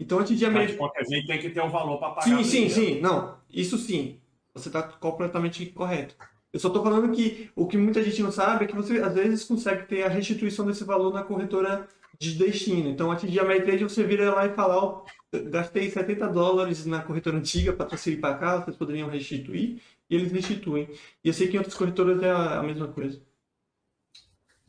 Então, 0.00 0.22
de 0.22 0.50
Mas, 0.50 0.72
de 0.72 0.76
qualquer 0.76 1.04
jeito, 1.06 1.26
tem 1.28 1.38
que 1.38 1.50
ter 1.50 1.62
um 1.62 1.70
valor 1.70 1.98
para 1.98 2.10
pagar. 2.10 2.22
Sim, 2.22 2.42
sim, 2.42 2.68
sim. 2.68 3.00
Não, 3.00 3.36
isso 3.48 3.78
sim 3.78 4.18
você 4.52 4.68
está 4.68 4.82
completamente 4.82 5.64
correto. 5.66 6.16
Eu 6.52 6.58
só 6.58 6.68
estou 6.68 6.82
falando 6.82 7.14
que 7.14 7.50
o 7.54 7.66
que 7.66 7.76
muita 7.76 8.02
gente 8.02 8.22
não 8.22 8.32
sabe 8.32 8.64
é 8.64 8.68
que 8.68 8.74
você 8.74 8.98
às 8.98 9.14
vezes 9.14 9.44
consegue 9.44 9.86
ter 9.86 10.02
a 10.02 10.08
restituição 10.08 10.66
desse 10.66 10.82
valor 10.82 11.12
na 11.12 11.22
corretora 11.22 11.86
de 12.18 12.34
destino. 12.34 12.88
Então, 12.88 13.12
antes 13.12 13.30
de 13.30 13.38
Ameritrade, 13.38 13.84
você 13.84 14.02
vira 14.02 14.34
lá 14.34 14.46
e 14.46 14.54
fala: 14.54 14.82
oh, 14.82 15.04
gastei 15.50 15.90
70 15.90 16.26
dólares 16.28 16.84
na 16.84 17.00
corretora 17.00 17.36
antiga 17.36 17.72
para 17.72 17.86
transferir 17.86 18.20
para 18.20 18.34
cá, 18.34 18.56
vocês 18.60 18.76
poderiam 18.76 19.08
restituir, 19.08 19.80
e 20.08 20.14
eles 20.14 20.32
restituem. 20.32 20.88
E 21.24 21.28
eu 21.28 21.34
sei 21.34 21.48
que 21.48 21.54
em 21.54 21.58
outras 21.58 21.76
corretoras 21.76 22.22
é 22.22 22.30
a, 22.30 22.62
mesma 22.62 22.88
coisa. 22.88 23.20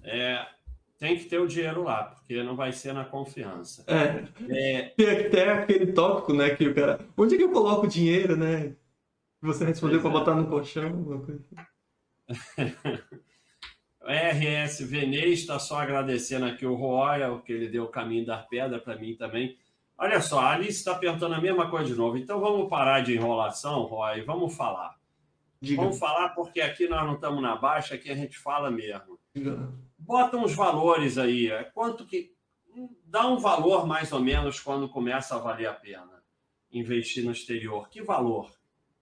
É, 0.04 0.45
tem 0.97 1.17
que 1.17 1.25
ter 1.25 1.39
o 1.39 1.47
dinheiro 1.47 1.84
lá, 1.84 2.04
porque 2.04 2.43
não 2.43 2.56
vai 2.56 2.71
ser 2.71 2.93
na 2.93 3.06
confiança. 3.06 3.84
É. 3.88 4.25
é... 4.49 4.82
Tem 4.89 5.10
até 5.28 5.52
aquele 5.52 5.93
tópico, 5.93 6.34
né, 6.34 6.49
que 6.56 6.67
o 6.67 6.75
cara. 6.75 6.99
Onde 7.17 7.36
é 7.36 7.38
que 7.38 7.43
eu 7.43 7.52
coloco 7.52 7.86
o 7.86 7.89
dinheiro, 7.89 8.36
né? 8.36 8.75
Você 9.41 9.63
respondeu 9.63 10.02
para 10.02 10.10
é. 10.10 10.13
botar 10.13 10.36
no 10.36 10.47
colchão, 10.47 10.88
alguma 10.88 11.21
coisa. 11.25 11.41
RS 14.02 14.82
Venez 14.82 15.39
está 15.39 15.60
só 15.60 15.80
agradecendo 15.80 16.45
aqui 16.45 16.65
o 16.65 16.75
Royal, 16.75 17.41
que 17.41 17.54
ele 17.54 17.69
deu 17.69 17.86
o 17.86 17.89
caminho 17.89 18.25
da 18.25 18.38
pedra 18.38 18.80
para 18.80 18.97
mim 18.97 19.15
também. 19.15 19.58
Olha 19.97 20.21
só, 20.21 20.39
a 20.39 20.52
Alice 20.52 20.80
está 20.80 20.95
perguntando 20.95 21.36
a 21.36 21.41
mesma 21.41 21.69
coisa 21.69 21.86
de 21.86 21.95
novo. 21.95 22.17
Então 22.17 22.39
vamos 22.39 22.69
parar 22.69 23.02
de 23.02 23.15
enrolação, 23.15 23.84
Roy, 23.84 24.19
e 24.19 24.23
vamos 24.23 24.56
falar. 24.56 24.99
Diga. 25.62 25.82
Vamos 25.82 26.00
falar 26.00 26.30
porque 26.30 26.62
aqui 26.62 26.88
nós 26.88 27.06
não 27.06 27.15
estamos 27.15 27.41
na 27.41 27.56
baixa, 27.56 27.95
aqui 27.95 28.10
a 28.10 28.15
gente 28.15 28.38
fala 28.38 28.72
mesmo. 28.72 29.19
Diga. 29.36 29.72
Bota 29.98 30.38
uns 30.38 30.54
valores 30.54 31.17
aí. 31.17 31.52
É 31.52 31.63
quanto 31.63 32.06
que. 32.06 32.34
Dá 33.06 33.28
um 33.28 33.38
valor 33.38 33.86
mais 33.86 34.12
ou 34.12 34.19
menos 34.19 34.60
quando 34.60 34.88
começa 34.88 35.36
a 35.36 35.39
valer 35.39 35.67
a 35.67 35.74
pena 35.74 36.19
investir 36.72 37.26
no 37.26 37.32
exterior. 37.32 37.89
Que 37.89 38.02
valor? 38.02 38.52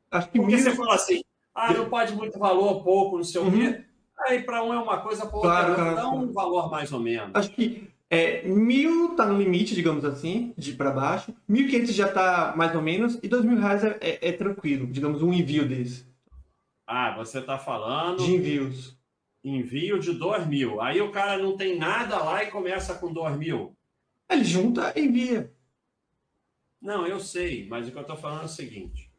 Acho 0.09 0.29
que 0.29 0.39
Porque 0.39 0.55
mil... 0.55 0.63
você 0.63 0.75
fala 0.75 0.95
assim, 0.95 1.21
ah, 1.53 1.73
não 1.73 1.89
pode 1.89 2.15
muito 2.15 2.39
valor, 2.39 2.83
pouco, 2.83 3.17
não 3.17 3.23
sei 3.23 3.41
uhum. 3.41 3.47
o 3.49 3.51
quê. 3.51 3.83
Aí 4.25 4.41
para 4.41 4.63
um 4.63 4.73
é 4.73 4.79
uma 4.79 4.99
coisa, 4.99 5.25
para 5.25 5.35
outro 5.35 5.49
claro, 5.49 5.73
é 5.73 5.95
dá 5.95 6.09
um 6.09 6.31
valor 6.31 6.71
mais 6.71 6.91
ou 6.91 6.99
menos. 6.99 7.31
Acho 7.35 7.51
que 7.51 7.87
é, 8.09 8.47
mil 8.47 9.15
tá 9.15 9.25
no 9.25 9.37
limite, 9.37 9.75
digamos 9.75 10.05
assim, 10.05 10.53
de 10.57 10.73
para 10.73 10.91
baixo. 10.91 11.33
Mil 11.47 11.67
quinhentos 11.67 11.93
já 11.93 12.07
tá 12.07 12.53
mais 12.55 12.73
ou 12.73 12.81
menos. 12.81 13.19
E 13.21 13.27
dois 13.27 13.43
mil 13.43 13.59
reais 13.59 13.83
é, 13.83 13.97
é, 14.01 14.29
é, 14.29 14.31
tranquilo, 14.31 14.87
digamos, 14.87 15.21
um 15.21 15.33
envio 15.33 15.67
desse. 15.67 16.05
Ah, 16.87 17.13
você 17.17 17.41
tá 17.41 17.59
falando... 17.59 18.23
De 18.23 18.33
envios. 18.33 18.97
Envio 19.43 19.99
de 19.99 20.13
dois 20.13 20.47
mil. 20.47 20.81
Aí 20.81 20.99
o 21.01 21.11
cara 21.11 21.37
não 21.37 21.55
tem 21.55 21.77
nada 21.77 22.17
lá 22.17 22.43
e 22.43 22.49
começa 22.49 22.95
com 22.95 23.13
dois 23.13 23.37
mil. 23.37 23.77
Ele 24.29 24.43
junta 24.43 24.93
e 24.97 25.05
envia. 25.05 25.53
Não, 26.81 27.05
eu 27.05 27.19
sei, 27.19 27.67
mas 27.67 27.87
o 27.87 27.91
que 27.91 27.97
eu 27.97 28.03
tô 28.03 28.15
falando 28.15 28.43
é 28.43 28.45
o 28.45 28.49
seguinte. 28.49 29.11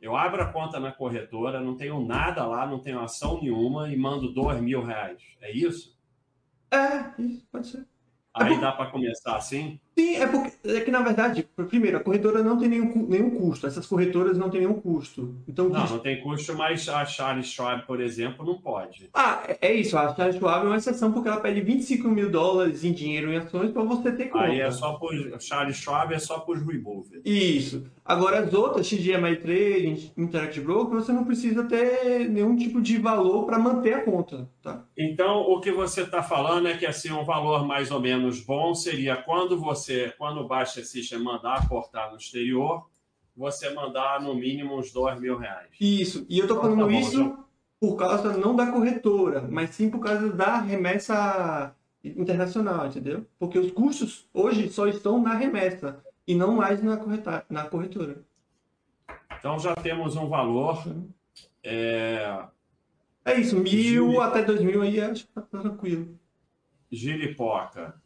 Eu 0.00 0.16
abro 0.16 0.42
a 0.42 0.52
conta 0.52 0.80
na 0.80 0.90
corretora, 0.90 1.60
não 1.60 1.76
tenho 1.76 2.04
nada 2.04 2.44
lá, 2.44 2.66
não 2.66 2.80
tenho 2.80 3.00
ação 3.00 3.40
nenhuma 3.40 3.88
e 3.88 3.96
mando 3.96 4.32
dois 4.32 4.60
mil 4.60 4.82
reais. 4.82 5.22
É 5.40 5.52
isso? 5.52 5.96
É, 6.70 7.22
isso 7.22 7.46
pode 7.52 7.68
ser. 7.68 7.86
Aí 8.34 8.54
é 8.54 8.58
dá 8.58 8.72
para 8.72 8.90
começar 8.90 9.36
assim? 9.36 9.80
Sim, 9.96 10.16
é 10.16 10.26
porque 10.26 10.52
é 10.64 10.80
que 10.80 10.90
na 10.90 11.02
verdade, 11.02 11.46
primeiro, 11.68 11.98
a 11.98 12.00
corretora 12.00 12.42
não 12.42 12.58
tem 12.58 12.68
nenhum, 12.68 13.06
nenhum 13.06 13.30
custo. 13.30 13.66
Essas 13.66 13.86
corretoras 13.86 14.38
não 14.38 14.48
têm 14.48 14.60
nenhum 14.60 14.80
custo. 14.80 15.34
Então, 15.46 15.68
não, 15.68 15.86
não 15.86 15.98
tem 15.98 16.20
custo, 16.22 16.56
mas 16.56 16.88
a 16.88 17.04
Charles 17.04 17.46
Schwab, 17.46 17.86
por 17.86 18.00
exemplo, 18.00 18.44
não 18.44 18.58
pode. 18.58 19.10
Ah, 19.12 19.42
é, 19.60 19.72
isso. 19.72 19.98
A 19.98 20.14
Charles 20.14 20.36
Schwab 20.36 20.64
é 20.64 20.68
uma 20.68 20.76
exceção 20.76 21.12
porque 21.12 21.28
ela 21.28 21.40
pede 21.40 21.60
25 21.60 22.08
mil 22.08 22.30
dólares 22.30 22.84
em 22.84 22.92
dinheiro 22.92 23.32
em 23.32 23.36
ações 23.36 23.70
para 23.70 23.82
você 23.82 24.12
ter 24.12 24.26
conta. 24.26 24.44
Aí 24.44 24.60
é 24.60 24.70
só 24.70 24.94
por 24.94 25.12
Charles 25.40 25.76
Schwab 25.76 26.14
é 26.14 26.18
só 26.18 26.38
por 26.38 26.56
remover. 26.58 27.20
Isso. 27.24 27.84
Agora 28.04 28.40
as 28.40 28.52
outras, 28.52 28.86
XGMI 28.86 29.36
Trade, 29.36 30.12
Interactive 30.16 30.64
Broker, 30.64 30.94
você 30.94 31.12
não 31.12 31.24
precisa 31.24 31.64
ter 31.64 32.28
nenhum 32.28 32.56
tipo 32.56 32.80
de 32.80 32.98
valor 32.98 33.46
para 33.46 33.58
manter 33.58 33.94
a 33.94 34.02
conta, 34.02 34.48
tá? 34.60 34.84
Então, 34.98 35.42
o 35.42 35.60
que 35.60 35.70
você 35.70 36.02
está 36.02 36.22
falando 36.22 36.66
é 36.66 36.76
que 36.76 36.84
assim 36.84 37.12
um 37.12 37.24
valor 37.24 37.64
mais 37.64 37.90
ou 37.90 38.00
menos 38.00 38.40
bom 38.40 38.74
seria 38.74 39.16
quando 39.16 39.58
você 39.58 39.81
você, 39.82 40.14
quando 40.16 40.40
o 40.40 40.46
Baixa 40.46 40.84
System 40.84 41.18
mandar 41.18 41.58
aportar 41.58 42.10
no 42.10 42.16
exterior, 42.16 42.88
você 43.36 43.70
mandar 43.70 44.20
no 44.20 44.34
mínimo 44.34 44.78
uns 44.78 44.92
dois 44.92 45.18
mil 45.20 45.36
reais. 45.36 45.68
Isso, 45.80 46.24
e 46.28 46.38
eu 46.38 46.44
estou 46.44 46.60
falando 46.60 46.76
então, 46.76 46.88
tá 46.88 46.94
isso 46.94 47.18
já... 47.18 47.38
por 47.80 47.96
causa 47.96 48.36
não 48.36 48.54
da 48.54 48.70
corretora, 48.70 49.46
mas 49.50 49.70
sim 49.70 49.90
por 49.90 50.00
causa 50.00 50.32
da 50.32 50.58
remessa 50.58 51.74
internacional, 52.04 52.86
entendeu? 52.86 53.26
Porque 53.38 53.58
os 53.58 53.70
custos 53.70 54.28
hoje 54.32 54.68
só 54.70 54.86
estão 54.86 55.20
na 55.20 55.34
remessa 55.34 56.02
e 56.26 56.34
não 56.34 56.54
mais 56.54 56.82
na, 56.82 56.96
correta, 56.96 57.44
na 57.48 57.64
corretora. 57.64 58.22
Então 59.38 59.58
já 59.58 59.74
temos 59.74 60.14
um 60.14 60.28
valor. 60.28 60.84
É, 61.64 62.44
é 63.24 63.40
isso, 63.40 63.58
mil 63.58 64.20
até 64.20 64.42
dois 64.42 64.60
mil 64.60 64.82
aí 64.82 65.00
acho 65.00 65.26
que 65.26 65.32
tá 65.32 65.42
tranquilo. 65.42 66.18
Giripoca. 66.90 68.01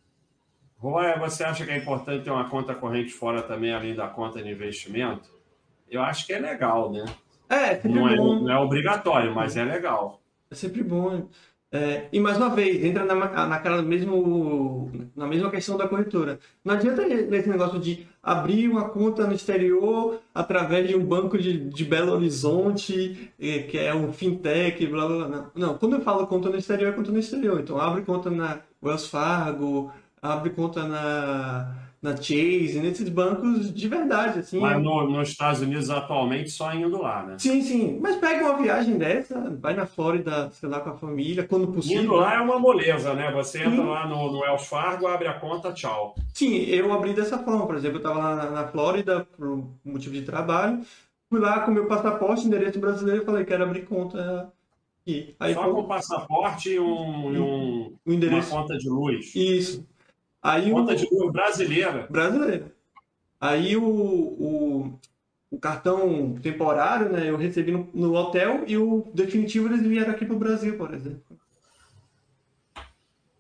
Roy, 0.79 1.19
você 1.19 1.43
acha 1.45 1.65
que 1.65 1.71
é 1.71 1.79
importante 1.79 2.25
ter 2.25 2.31
uma 2.31 2.49
conta 2.49 2.75
corrente 2.75 3.13
fora 3.13 3.43
também, 3.43 3.73
além 3.73 3.95
da 3.95 4.09
conta 4.09 4.43
de 4.43 4.51
investimento? 4.51 5.31
Eu 5.89 6.03
acho 6.03 6.27
que 6.27 6.33
é 6.33 6.39
legal, 6.39 6.93
né? 6.93 7.05
É, 7.49 7.77
sempre 7.77 7.93
Não 7.93 8.09
é, 8.09 8.17
bom. 8.17 8.41
não 8.41 8.53
é 8.53 8.59
obrigatório, 8.59 9.35
mas 9.35 9.57
é 9.57 9.65
legal. 9.65 10.21
É 10.51 10.55
sempre 10.55 10.83
bom. 10.83 11.29
É, 11.73 12.09
e 12.13 12.21
mais 12.21 12.37
uma 12.37 12.49
vez, 12.49 12.85
entra 12.85 13.05
na, 13.05 13.47
naquela 13.47 13.83
mesmo, 13.83 14.91
na 15.17 15.27
mesma 15.27 15.51
questão 15.51 15.77
da 15.77 15.89
corretora. 15.89 16.39
Não 16.65 16.75
adianta 16.75 17.03
esse 17.03 17.49
negócio 17.49 17.79
de 17.79 18.07
abrir 18.23 18.69
uma 18.69 18.89
conta 18.89 19.27
no 19.27 19.33
exterior 19.33 20.21
através 20.35 20.89
de 20.89 20.97
um 20.97 21.05
banco 21.05 21.37
de, 21.37 21.59
de 21.69 21.85
Belo 21.85 22.13
Horizonte, 22.13 23.33
eh, 23.39 23.61
que 23.65 23.79
é 23.79 23.95
um 23.95 24.13
fintech, 24.13 24.87
blá 24.87 25.07
blá 25.07 25.17
blá. 25.17 25.29
Não. 25.29 25.51
não, 25.55 25.79
quando 25.79 25.97
eu 25.97 26.03
falo 26.03 26.27
conta 26.27 26.49
no 26.49 26.57
exterior, 26.57 26.89
é 26.91 26.93
conta 26.93 27.11
no 27.11 27.19
exterior. 27.19 27.61
Então 27.61 27.81
abre 27.81 28.03
conta 28.03 28.31
na 28.31 28.61
Wells 28.83 29.09
Fargo, 29.09 29.93
abre 30.21 30.51
conta 30.51 30.83
na, 30.87 31.75
na 32.03 32.17
Chase, 32.17 32.79
nesses 32.81 33.09
bancos 33.09 33.73
de 33.73 33.89
verdade, 33.89 34.41
assim. 34.41 34.61
Mas 34.61 34.83
no, 34.83 35.09
nos 35.09 35.31
Estados 35.31 35.61
Unidos, 35.61 35.91
atualmente, 35.91 36.51
só 36.51 36.73
indo 36.73 37.01
lá, 37.01 37.25
né? 37.25 37.37
Sim, 37.39 37.63
sim. 37.63 37.99
Mas 38.01 38.17
pega 38.17 38.45
uma 38.45 38.63
viagem 38.63 38.97
dessa, 38.97 39.51
vai 39.61 39.75
na 39.75 39.87
Flórida, 39.87 40.51
sei 40.53 40.69
lá, 40.69 40.81
com 40.81 40.91
a 40.91 40.97
família, 40.97 41.47
quando 41.47 41.69
possível. 41.69 42.03
Indo 42.03 42.15
lá 42.15 42.35
é 42.35 42.41
uma 42.41 42.59
moleza, 42.59 43.15
né? 43.15 43.31
Você 43.33 43.59
entra 43.59 43.83
sim. 43.83 43.89
lá 43.89 44.07
no, 44.07 44.33
no 44.33 44.41
Wells 44.41 44.67
Fargo, 44.67 45.07
abre 45.07 45.29
a 45.29 45.35
conta, 45.35 45.73
tchau. 45.73 46.15
Sim, 46.33 46.57
eu 46.65 46.93
abri 46.93 47.13
dessa 47.13 47.39
forma. 47.39 47.67
Por 47.67 47.77
exemplo, 47.77 47.97
eu 47.97 48.03
estava 48.03 48.19
lá 48.19 48.37
na, 48.37 48.51
na 48.51 48.69
Flórida 48.69 49.27
por 49.37 49.65
motivo 49.85 50.15
de 50.15 50.23
trabalho, 50.23 50.81
fui 51.29 51.41
lá 51.41 51.61
com 51.61 51.71
meu 51.71 51.87
passaporte, 51.87 52.47
endereço 52.47 52.79
brasileiro, 52.79 53.25
falei, 53.25 53.45
quero 53.45 53.65
abrir 53.65 53.85
conta 53.85 54.53
aqui. 55.03 55.35
Aí, 55.39 55.55
Só 55.55 55.73
com 55.73 55.81
o 55.81 55.89
passaporte 55.89 56.71
e 56.71 56.81
um, 56.81 57.29
um, 57.29 57.97
um 58.07 58.13
endereço. 58.13 58.53
uma 58.53 58.63
conta 58.63 58.77
de 58.77 58.89
luz. 58.89 59.35
Isso. 59.35 59.85
Aí 60.47 60.71
Conta 60.71 60.93
o... 60.93 60.97
de 60.97 61.09
luz 61.11 61.33
brasileira. 61.33 62.07
Brasileira. 62.09 62.73
Aí 63.41 63.77
o, 63.77 63.85
o, 63.85 64.99
o, 65.51 65.59
cartão 65.59 66.37
temporário, 66.41 67.11
né, 67.11 67.29
eu 67.29 67.37
recebi 67.37 67.73
no, 67.73 67.89
no, 67.93 68.15
hotel 68.15 68.63
e 68.67 68.79
o 68.79 69.09
definitivo 69.13 69.67
eles 69.67 69.83
vieram 69.83 70.13
aqui 70.13 70.25
para 70.25 70.37
o 70.37 70.39
Brasil, 70.39 70.77
por 70.79 70.95
exemplo. 70.95 71.37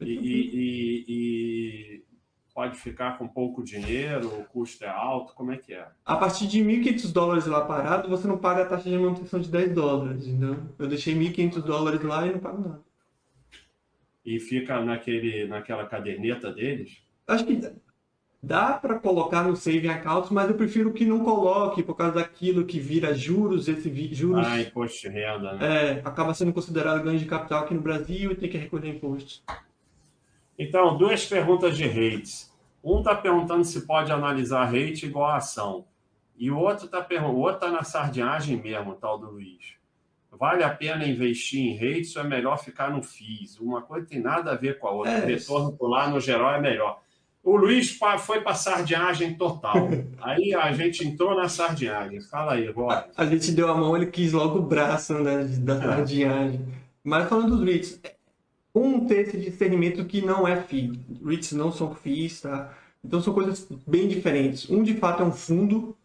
E, 0.01 0.12
e, 0.12 1.05
e, 1.09 2.05
pode 2.53 2.77
ficar 2.77 3.16
com 3.16 3.29
pouco 3.29 3.62
dinheiro, 3.62 4.27
o 4.27 4.45
custo 4.45 4.85
é 4.85 4.88
alto, 4.88 5.33
como 5.35 5.53
é 5.53 5.57
que 5.57 5.73
é? 5.73 5.87
A 6.05 6.16
partir 6.16 6.49
de 6.49 6.61
1.500 6.61 7.12
dólares 7.12 7.47
lá 7.47 7.64
parado, 7.64 8.09
você 8.09 8.27
não 8.27 8.37
paga 8.37 8.62
a 8.62 8.66
taxa 8.66 8.90
de 8.90 8.99
manutenção 8.99 9.40
de 9.40 9.49
10 9.49 9.73
dólares, 9.73 10.27
então 10.27 10.59
eu 10.79 10.88
deixei 10.88 11.14
1.500 11.14 11.62
dólares 11.62 12.03
lá 12.03 12.27
e 12.27 12.33
não 12.33 12.40
pago 12.40 12.61
nada 12.61 12.86
e 14.27 14.41
fica 14.41 14.81
naquele, 14.83 15.47
naquela 15.47 15.87
caderneta 15.87 16.53
deles? 16.53 16.99
Acho 17.29 17.47
que 17.47 17.61
dá 18.43 18.73
para 18.73 18.99
colocar 18.99 19.45
no 19.45 19.55
saving 19.55 19.89
account, 19.89 20.35
mas 20.35 20.51
eu 20.51 20.57
prefiro 20.57 20.93
que 20.93 21.07
não 21.07 21.21
coloque 21.21 21.81
por 21.81 21.95
causa 21.95 22.17
daquilo 22.17 22.67
que 22.67 22.81
vira 22.81 23.15
juros, 23.15 23.69
esse 23.69 23.89
juros. 24.12 24.45
Ah, 24.45 24.61
imposto 24.61 25.03
de 25.03 25.09
renda, 25.09 25.55
né? 25.55 25.93
É, 26.01 26.03
acaba 26.05 26.35
sendo 26.35 26.53
considerado 26.53 27.05
ganho 27.05 27.19
de 27.19 27.25
capital 27.25 27.62
aqui 27.62 27.73
no 27.73 27.81
Brasil 27.81 28.33
e 28.33 28.35
tem 28.35 28.51
que 28.51 28.59
recolher 28.59 28.97
impostos. 28.97 29.45
Então, 30.59 30.99
duas 30.99 31.25
perguntas 31.25 31.77
de 31.77 31.87
rates. 31.87 32.53
Um 32.83 32.99
está 32.99 33.15
perguntando 33.15 33.65
se 33.65 33.87
pode 33.87 34.11
analisar 34.11 34.65
rate 34.65 35.07
igual 35.07 35.27
a 35.27 35.37
ação. 35.37 35.85
E 36.37 36.51
o 36.51 36.59
outro 36.59 36.87
está 36.87 37.07
o 37.25 37.37
outro 37.37 37.61
tá 37.61 37.71
na 37.71 37.83
sardinhagem 37.83 38.61
mesmo, 38.61 38.95
tal 38.95 39.19
do 39.19 39.31
Luiz. 39.31 39.76
Vale 40.38 40.62
a 40.62 40.70
pena 40.70 41.07
investir 41.07 41.61
em 41.61 41.77
rates 41.77 42.14
ou 42.16 42.22
é 42.22 42.27
melhor 42.27 42.59
ficar 42.59 42.90
no 42.90 43.03
FIIs? 43.03 43.59
Uma 43.59 43.83
coisa 43.83 44.07
tem 44.07 44.20
nada 44.20 44.53
a 44.53 44.55
ver 44.55 44.79
com 44.79 44.88
a 44.88 44.90
outra. 44.92 45.12
É, 45.12 45.25
o 45.25 45.27
retorno 45.27 45.72
por 45.72 45.88
lá, 45.88 46.09
no 46.09 46.20
geral, 46.20 46.55
é 46.55 46.61
melhor. 46.61 47.01
O 47.42 47.57
Luiz 47.57 47.96
foi 48.18 48.40
para 48.40 48.55
sardinhagem 48.55 49.35
total. 49.35 49.88
aí 50.20 50.53
a 50.55 50.72
gente 50.72 51.07
entrou 51.07 51.37
na 51.37 51.49
sardinhagem. 51.49 52.20
Fala 52.20 52.55
aí, 52.55 52.68
Roy. 52.70 52.96
A, 53.16 53.25
gente 53.27 53.53
deu 53.53 53.70
a 53.70 53.77
mão, 53.77 53.96
ele 53.96 54.07
quis 54.07 54.33
logo 54.33 54.59
o 54.59 54.62
braço 54.62 55.14
né, 55.14 55.44
da 55.44 55.81
sardinhagem. 55.81 56.61
É. 56.61 56.77
Mas 57.05 57.29
falando 57.29 57.57
dos 57.57 57.64
REITs, 57.64 58.01
um 58.75 59.07
ter 59.07 59.29
esse 59.29 59.38
discernimento 59.38 60.05
que 60.05 60.20
não 60.20 60.46
é 60.46 60.61
FII. 60.61 61.01
REITs 61.25 61.53
não 61.53 61.70
são 61.70 61.94
FIIs, 61.94 62.40
tá? 62.40 62.72
Então 63.05 63.20
são 63.22 63.33
coisas 63.33 63.68
bem 63.87 64.09
diferentes. 64.09 64.68
Um, 64.68 64.83
de 64.83 64.94
fato, 64.94 65.22
é 65.22 65.27
um 65.27 65.31
fundo 65.31 65.96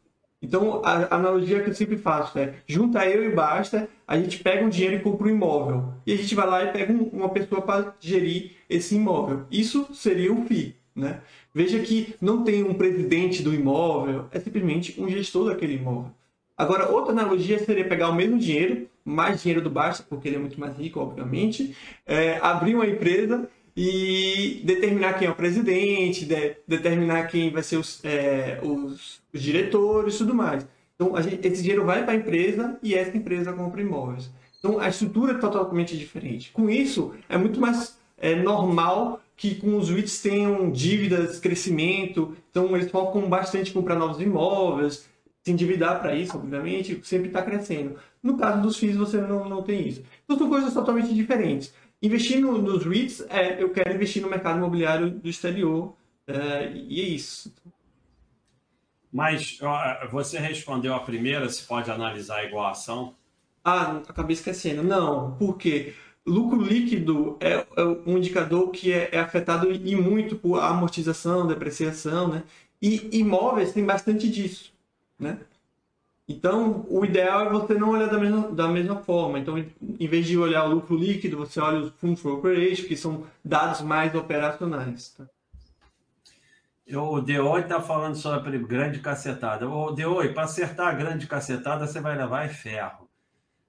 então, 0.41 0.81
a 0.83 1.15
analogia 1.15 1.61
que 1.61 1.69
eu 1.69 1.73
sempre 1.73 1.97
faço 1.97 2.39
é: 2.39 2.55
junta 2.65 3.05
eu 3.05 3.23
e 3.23 3.35
basta, 3.35 3.87
a 4.07 4.17
gente 4.17 4.39
pega 4.39 4.65
um 4.65 4.69
dinheiro 4.69 4.95
e 4.95 4.99
compra 4.99 5.27
um 5.27 5.29
imóvel. 5.29 5.93
E 6.05 6.13
a 6.13 6.17
gente 6.17 6.33
vai 6.33 6.47
lá 6.47 6.63
e 6.63 6.71
pega 6.71 6.91
uma 6.93 7.29
pessoa 7.29 7.61
para 7.61 7.93
gerir 7.99 8.51
esse 8.67 8.95
imóvel. 8.95 9.45
Isso 9.51 9.87
seria 9.93 10.33
o 10.33 10.45
FII. 10.45 10.75
Né? 10.95 11.21
Veja 11.53 11.79
que 11.79 12.15
não 12.19 12.43
tem 12.43 12.63
um 12.63 12.73
presidente 12.73 13.43
do 13.43 13.53
imóvel, 13.53 14.25
é 14.31 14.39
simplesmente 14.39 14.99
um 14.99 15.07
gestor 15.07 15.49
daquele 15.49 15.75
imóvel. 15.75 16.11
Agora, 16.57 16.89
outra 16.89 17.11
analogia 17.11 17.57
seria 17.59 17.87
pegar 17.87 18.09
o 18.09 18.15
mesmo 18.15 18.37
dinheiro, 18.37 18.87
mais 19.05 19.41
dinheiro 19.41 19.61
do 19.61 19.69
Basta, 19.69 20.03
porque 20.07 20.27
ele 20.27 20.35
é 20.35 20.39
muito 20.39 20.59
mais 20.59 20.77
rico, 20.77 20.99
obviamente, 20.99 21.75
é, 22.05 22.37
abrir 22.41 22.75
uma 22.75 22.85
empresa 22.85 23.49
e 23.75 24.61
determinar 24.63 25.13
quem 25.13 25.27
é 25.27 25.31
o 25.31 25.35
presidente, 25.35 26.25
de, 26.25 26.55
determinar 26.67 27.27
quem 27.27 27.51
vai 27.51 27.63
ser 27.63 27.77
os, 27.77 28.03
é, 28.03 28.59
os, 28.61 29.21
os 29.33 29.41
diretores 29.41 30.15
e 30.15 30.17
tudo 30.19 30.33
mais. 30.33 30.65
Então, 30.95 31.19
gente, 31.21 31.47
esse 31.47 31.61
dinheiro 31.61 31.85
vai 31.85 32.03
para 32.03 32.13
a 32.13 32.15
empresa 32.15 32.77
e 32.83 32.93
essa 32.93 33.15
empresa 33.17 33.53
compra 33.53 33.81
imóveis. 33.81 34.29
Então, 34.59 34.79
a 34.79 34.87
estrutura 34.87 35.33
é 35.33 35.37
totalmente 35.37 35.97
diferente. 35.97 36.51
Com 36.51 36.69
isso, 36.69 37.15
é 37.27 37.37
muito 37.37 37.59
mais 37.59 37.97
é, 38.17 38.35
normal 38.35 39.19
que 39.35 39.55
com 39.55 39.75
os 39.75 39.89
REITs 39.89 40.21
tenham 40.21 40.69
dívidas, 40.71 41.39
crescimento. 41.39 42.35
Então, 42.51 42.75
eles 42.75 42.91
focam 42.91 43.27
bastante 43.27 43.71
em 43.71 43.73
comprar 43.73 43.95
novos 43.95 44.21
imóveis, 44.21 45.09
se 45.43 45.51
endividar 45.51 45.99
para 45.99 46.15
isso, 46.15 46.37
obviamente, 46.37 47.01
sempre 47.03 47.29
está 47.29 47.41
crescendo. 47.41 47.95
No 48.21 48.37
caso 48.37 48.61
dos 48.61 48.77
FIIs, 48.77 48.95
você 48.95 49.17
não, 49.17 49.49
não 49.49 49.63
tem 49.63 49.87
isso. 49.87 50.03
Então, 50.23 50.37
são 50.37 50.47
coisas 50.47 50.71
totalmente 50.71 51.11
diferentes. 51.15 51.73
Investir 52.01 52.39
no, 52.39 52.57
nos 52.57 52.83
REITs, 52.83 53.21
é, 53.29 53.61
eu 53.61 53.69
quero 53.69 53.93
investir 53.93 54.21
no 54.21 54.29
mercado 54.29 54.57
imobiliário 54.57 55.11
do 55.11 55.29
exterior, 55.29 55.95
é, 56.27 56.71
e 56.73 56.99
é 56.99 57.03
isso. 57.03 57.53
Mas 59.11 59.59
você 60.09 60.39
respondeu 60.39 60.93
a 60.93 61.01
primeira, 61.01 61.47
se 61.49 61.63
pode 61.63 61.91
analisar 61.91 62.45
igual 62.45 62.65
a 62.65 62.71
ação? 62.71 63.13
Ah, 63.63 64.01
acabei 64.07 64.33
esquecendo. 64.33 64.81
Não, 64.81 65.35
porque 65.37 65.93
lucro 66.25 66.61
líquido 66.61 67.37
é, 67.39 67.65
é 67.75 67.83
um 67.83 68.17
indicador 68.17 68.69
que 68.71 68.91
é, 68.91 69.09
é, 69.11 69.19
afetado 69.19 69.71
e 69.71 69.95
muito 69.95 70.35
por 70.35 70.59
amortização, 70.59 71.45
depreciação, 71.45 72.27
né? 72.29 72.43
E 72.81 73.19
imóveis 73.19 73.73
tem 73.73 73.85
bastante 73.85 74.29
disso, 74.29 74.73
né? 75.19 75.37
Então, 76.27 76.85
o 76.89 77.03
ideal 77.03 77.47
é 77.47 77.49
você 77.49 77.73
não 77.73 77.89
olhar 77.89 78.07
da 78.07 78.17
mesma, 78.17 78.51
da 78.51 78.67
mesma 78.67 78.97
forma. 78.97 79.39
Então, 79.39 79.57
em 79.57 80.07
vez 80.07 80.25
de 80.25 80.37
olhar 80.37 80.65
o 80.65 80.69
lucro 80.69 80.95
líquido, 80.95 81.37
você 81.37 81.59
olha 81.59 81.79
os 81.79 81.93
funds 81.93 82.21
for 82.21 82.37
operation, 82.37 82.87
que 82.87 82.95
são 82.95 83.25
dados 83.43 83.81
mais 83.81 84.15
operacionais. 84.15 85.09
Tá? 85.09 85.25
O 86.97 87.21
Deoi 87.21 87.61
está 87.61 87.81
falando 87.81 88.15
sobre 88.15 88.57
grande 88.59 88.99
cacetada. 88.99 89.67
O 89.69 89.91
Deoi, 89.91 90.33
para 90.33 90.43
acertar 90.43 90.87
a 90.87 90.93
grande 90.93 91.27
cacetada, 91.27 91.87
você 91.87 91.99
vai 91.99 92.17
levar 92.17 92.49
ferro. 92.49 93.09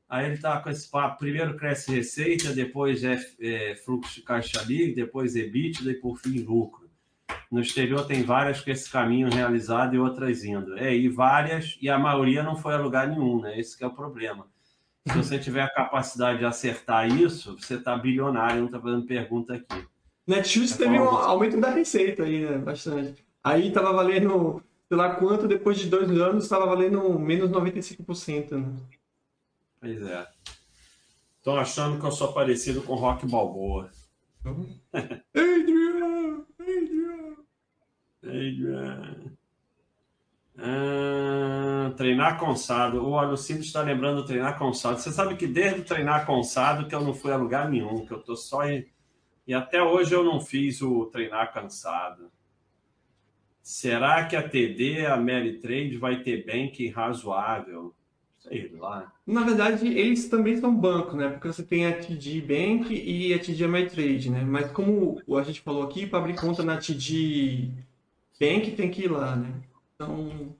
Aí 0.08 0.26
ele 0.26 0.34
está 0.34 0.60
com 0.60 0.68
esse 0.68 0.90
papo. 0.90 1.18
Primeiro 1.18 1.56
cresce 1.56 1.90
receita, 1.90 2.52
depois 2.52 3.02
é, 3.02 3.18
é 3.40 3.74
fluxo 3.76 4.16
de 4.16 4.22
caixa 4.22 4.62
livre, 4.62 4.94
depois 4.94 5.34
EBITDA 5.34 5.90
e 5.90 5.94
por 5.94 6.18
fim 6.18 6.40
lucro. 6.40 6.81
No 7.50 7.60
exterior 7.60 8.06
tem 8.06 8.22
várias 8.22 8.60
com 8.60 8.70
esse 8.70 8.90
caminho 8.90 9.28
realizado 9.28 9.94
e 9.94 9.98
outras 9.98 10.42
indo. 10.42 10.76
É, 10.78 10.94
e 10.94 11.08
várias, 11.08 11.76
e 11.82 11.90
a 11.90 11.98
maioria 11.98 12.42
não 12.42 12.56
foi 12.56 12.74
a 12.74 12.78
lugar 12.78 13.08
nenhum, 13.08 13.40
né? 13.40 13.58
Esse 13.58 13.82
é 13.82 13.86
o 13.86 13.94
problema. 13.94 14.46
Se 15.06 15.16
você 15.16 15.38
tiver 15.40 15.62
a 15.62 15.68
capacidade 15.68 16.38
de 16.38 16.44
acertar 16.44 17.06
isso, 17.08 17.58
você 17.58 17.74
está 17.74 17.96
bilionário, 17.96 18.60
não 18.60 18.66
está 18.66 18.80
fazendo 18.80 19.06
pergunta 19.06 19.54
aqui. 19.54 19.86
Netshoes 20.26 20.76
teve 20.76 20.98
um 20.98 21.08
aumento 21.08 21.60
da 21.60 21.70
receita 21.70 22.22
aí, 22.22 22.44
né? 22.44 22.56
Bastante. 22.58 23.24
Aí 23.44 23.68
estava 23.68 23.92
valendo, 23.92 24.62
sei 24.88 24.96
lá 24.96 25.14
quanto, 25.16 25.48
depois 25.48 25.78
de 25.78 25.88
dois 25.88 26.10
anos, 26.10 26.44
estava 26.44 26.64
valendo 26.64 27.18
menos 27.18 27.50
95%. 27.50 28.52
Né? 28.52 28.76
Pois 29.80 30.02
é. 30.02 30.26
Estou 31.38 31.58
achando 31.58 31.98
que 31.98 32.06
eu 32.06 32.12
sou 32.12 32.32
parecido 32.32 32.82
com 32.82 32.94
Rock 32.94 33.26
Balboa. 33.26 33.90
Uhum. 34.44 34.66
Ah, 40.58 41.92
treinar 41.96 42.38
consado. 42.38 43.06
O 43.06 43.18
Alucindo 43.18 43.60
está 43.60 43.82
lembrando 43.82 44.24
treinar 44.24 44.58
consado. 44.58 44.98
Você 44.98 45.10
sabe 45.10 45.36
que 45.36 45.46
desde 45.46 45.80
o 45.80 45.84
treinar 45.84 46.26
consado 46.26 46.86
que 46.86 46.94
eu 46.94 47.00
não 47.00 47.14
fui 47.14 47.32
a 47.32 47.36
lugar 47.36 47.70
nenhum, 47.70 48.06
que 48.06 48.12
eu 48.12 48.20
tô 48.20 48.36
só 48.36 48.64
em... 48.68 48.86
E 49.46 49.54
até 49.54 49.82
hoje 49.82 50.14
eu 50.14 50.22
não 50.22 50.40
fiz 50.40 50.80
o 50.82 51.06
treinar 51.06 51.52
cansado. 51.52 52.30
Será 53.62 54.24
que 54.26 54.36
a 54.36 54.48
TD, 54.48 55.06
a 55.06 55.16
Mary 55.16 55.58
Trade, 55.58 55.96
vai 55.96 56.22
ter 56.22 56.44
banking 56.44 56.90
razoável? 56.90 57.94
sei 58.42 58.72
lá. 58.76 59.12
Na 59.26 59.44
verdade, 59.44 59.86
eles 59.86 60.28
também 60.28 60.56
são 60.56 60.74
bancos, 60.74 61.14
né? 61.14 61.28
Porque 61.28 61.46
você 61.46 61.62
tem 61.62 61.86
a 61.86 61.96
TD 61.96 62.40
Bank 62.40 62.92
e 62.92 63.32
a 63.32 63.38
TD 63.38 63.64
Ameritrade, 63.64 64.30
né? 64.30 64.42
Mas 64.44 64.70
como 64.72 65.22
a 65.38 65.42
gente 65.42 65.60
falou 65.60 65.84
aqui, 65.84 66.06
para 66.06 66.18
abrir 66.18 66.34
conta 66.34 66.62
na 66.62 66.76
TD 66.76 67.70
Bank 68.42 68.72
tem 68.72 68.90
que 68.90 69.04
ir 69.04 69.10
lá, 69.10 69.36
né? 69.36 69.52
Então... 69.94 70.56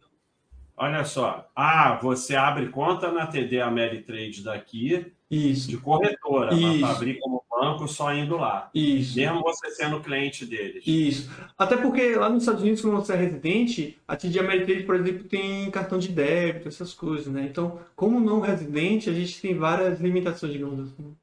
Olha 0.77 1.05
só. 1.05 1.51
Ah, 1.55 1.99
você 2.01 2.37
abre 2.37 2.69
conta 2.69 3.11
na 3.11 3.27
TD 3.27 3.61
Ameritrade 3.61 4.43
daqui 4.43 5.13
isso. 5.29 5.69
de 5.69 5.77
corretora, 5.77 6.51
para 6.81 6.91
abrir 6.91 7.19
como 7.19 7.43
banco 7.51 7.89
só 7.89 8.15
indo 8.15 8.37
lá. 8.37 8.71
Isso. 8.75 9.17
Mesmo 9.17 9.43
você 9.43 9.71
sendo 9.73 10.01
cliente 10.01 10.47
deles. 10.47 10.83
Isso. 10.87 11.31
Até 11.59 11.77
porque 11.77 12.15
lá 12.15 12.29
nos 12.29 12.43
Estados 12.43 12.63
Unidos, 12.63 12.81
quando 12.81 12.97
você 12.97 13.13
é 13.15 13.17
residente, 13.17 13.99
a 14.07 14.17
TD 14.17 14.39
Ameritrade, 14.39 14.83
por 14.85 14.95
exemplo, 14.95 15.25
tem 15.25 15.71
cartão 15.71 15.99
de 15.99 16.09
débito, 16.09 16.69
essas 16.69 16.95
coisas, 16.95 17.27
né? 17.27 17.47
Então, 17.51 17.81
como 17.95 18.21
não 18.21 18.41
residente, 18.41 19.11
a 19.11 19.13
gente 19.13 19.41
tem 19.41 19.57
várias 19.57 20.01
limitações, 20.01 20.53
digamos 20.53 20.81
assim. 20.81 21.17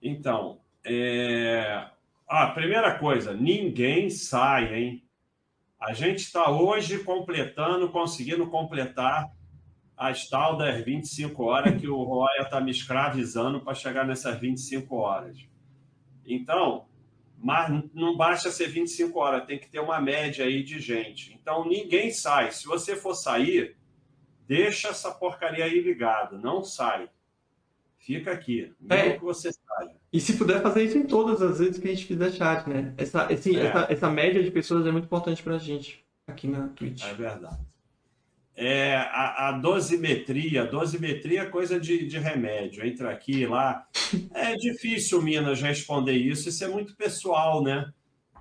Então, 0.00 0.58
é... 0.84 1.86
ah, 2.34 2.46
primeira 2.46 2.98
coisa, 2.98 3.34
ninguém 3.34 4.08
sai, 4.08 4.74
hein? 4.74 5.04
A 5.78 5.92
gente 5.92 6.20
está 6.20 6.50
hoje 6.50 7.04
completando, 7.04 7.90
conseguindo 7.90 8.48
completar 8.48 9.30
as 9.94 10.30
tal 10.30 10.56
das 10.56 10.82
25 10.82 11.44
horas 11.44 11.78
que 11.78 11.86
o 11.86 12.02
Roya 12.02 12.40
está 12.40 12.58
me 12.58 12.70
escravizando 12.70 13.60
para 13.60 13.74
chegar 13.74 14.06
nessas 14.06 14.40
25 14.40 14.96
horas. 14.96 15.46
Então, 16.24 16.86
mas 17.36 17.70
não 17.92 18.16
basta 18.16 18.50
ser 18.50 18.68
25 18.68 19.18
horas, 19.18 19.44
tem 19.44 19.58
que 19.58 19.68
ter 19.68 19.80
uma 19.80 20.00
média 20.00 20.46
aí 20.46 20.62
de 20.62 20.80
gente. 20.80 21.34
Então, 21.34 21.68
ninguém 21.68 22.10
sai. 22.10 22.50
Se 22.50 22.64
você 22.64 22.96
for 22.96 23.14
sair, 23.14 23.76
deixa 24.48 24.88
essa 24.88 25.12
porcaria 25.12 25.66
aí 25.66 25.80
ligada, 25.82 26.38
não 26.38 26.64
sai. 26.64 27.10
Fica 27.98 28.32
aqui, 28.32 28.72
mesmo 28.80 29.10
é. 29.10 29.18
que 29.18 29.22
você. 29.22 29.50
E 30.12 30.20
se 30.20 30.36
puder 30.36 30.60
fazer 30.60 30.84
isso 30.84 30.98
em 30.98 31.06
todas 31.06 31.40
as 31.40 31.58
vezes 31.58 31.78
que 31.78 31.88
a 31.88 31.94
gente 31.94 32.06
fizer 32.06 32.30
chat, 32.32 32.68
né? 32.68 32.92
Essa, 32.98 33.32
esse, 33.32 33.56
é. 33.56 33.66
essa, 33.66 33.86
essa 33.90 34.10
média 34.10 34.42
de 34.42 34.50
pessoas 34.50 34.86
é 34.86 34.90
muito 34.90 35.06
importante 35.06 35.42
para 35.42 35.54
a 35.54 35.58
gente 35.58 36.04
aqui 36.26 36.46
na 36.46 36.68
Twitch. 36.68 37.02
É 37.04 37.14
verdade 37.14 37.72
é, 38.54 38.96
a, 38.96 39.48
a, 39.48 39.52
dosimetria, 39.52 40.66
dosimetria 40.66 41.42
é 41.42 41.46
coisa 41.46 41.80
de, 41.80 42.06
de 42.06 42.18
remédio, 42.18 42.84
entra 42.84 43.10
aqui 43.10 43.40
e 43.40 43.46
lá. 43.46 43.86
É 44.34 44.54
difícil, 44.56 45.22
Minas, 45.22 45.62
responder 45.62 46.12
isso, 46.12 46.48
isso 46.48 46.64
é 46.64 46.68
muito 46.68 46.94
pessoal, 46.94 47.62
né? 47.62 47.90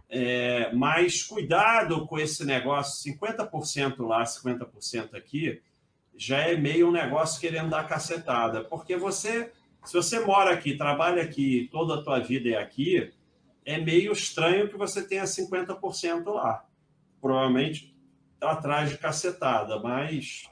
É, 0.10 0.70
mas 0.74 1.24
cuidado 1.24 2.06
com 2.06 2.20
esse 2.20 2.46
negócio, 2.46 3.12
50% 3.14 4.06
lá, 4.06 4.24
50% 4.24 5.16
aqui, 5.16 5.62
já 6.16 6.40
é 6.40 6.58
meio 6.58 6.90
um 6.90 6.92
negócio 6.92 7.40
querendo 7.40 7.70
dar 7.70 7.88
cacetada, 7.88 8.62
porque 8.66 8.98
você, 8.98 9.52
se 9.84 9.94
você 9.94 10.20
mora 10.20 10.52
aqui, 10.52 10.78
trabalha 10.78 11.24
aqui, 11.24 11.70
toda 11.72 11.96
a 11.96 12.02
tua 12.02 12.20
vida 12.20 12.50
é 12.50 12.58
aqui, 12.58 13.12
é 13.66 13.80
meio 13.80 14.12
estranho 14.12 14.70
que 14.70 14.78
você 14.78 15.02
tenha 15.02 15.24
50% 15.24 16.26
lá. 16.34 16.66
Provavelmente 17.20 17.96
atrás 18.40 18.90
de 18.90 18.98
cacetada, 18.98 19.80
mas 19.80 20.50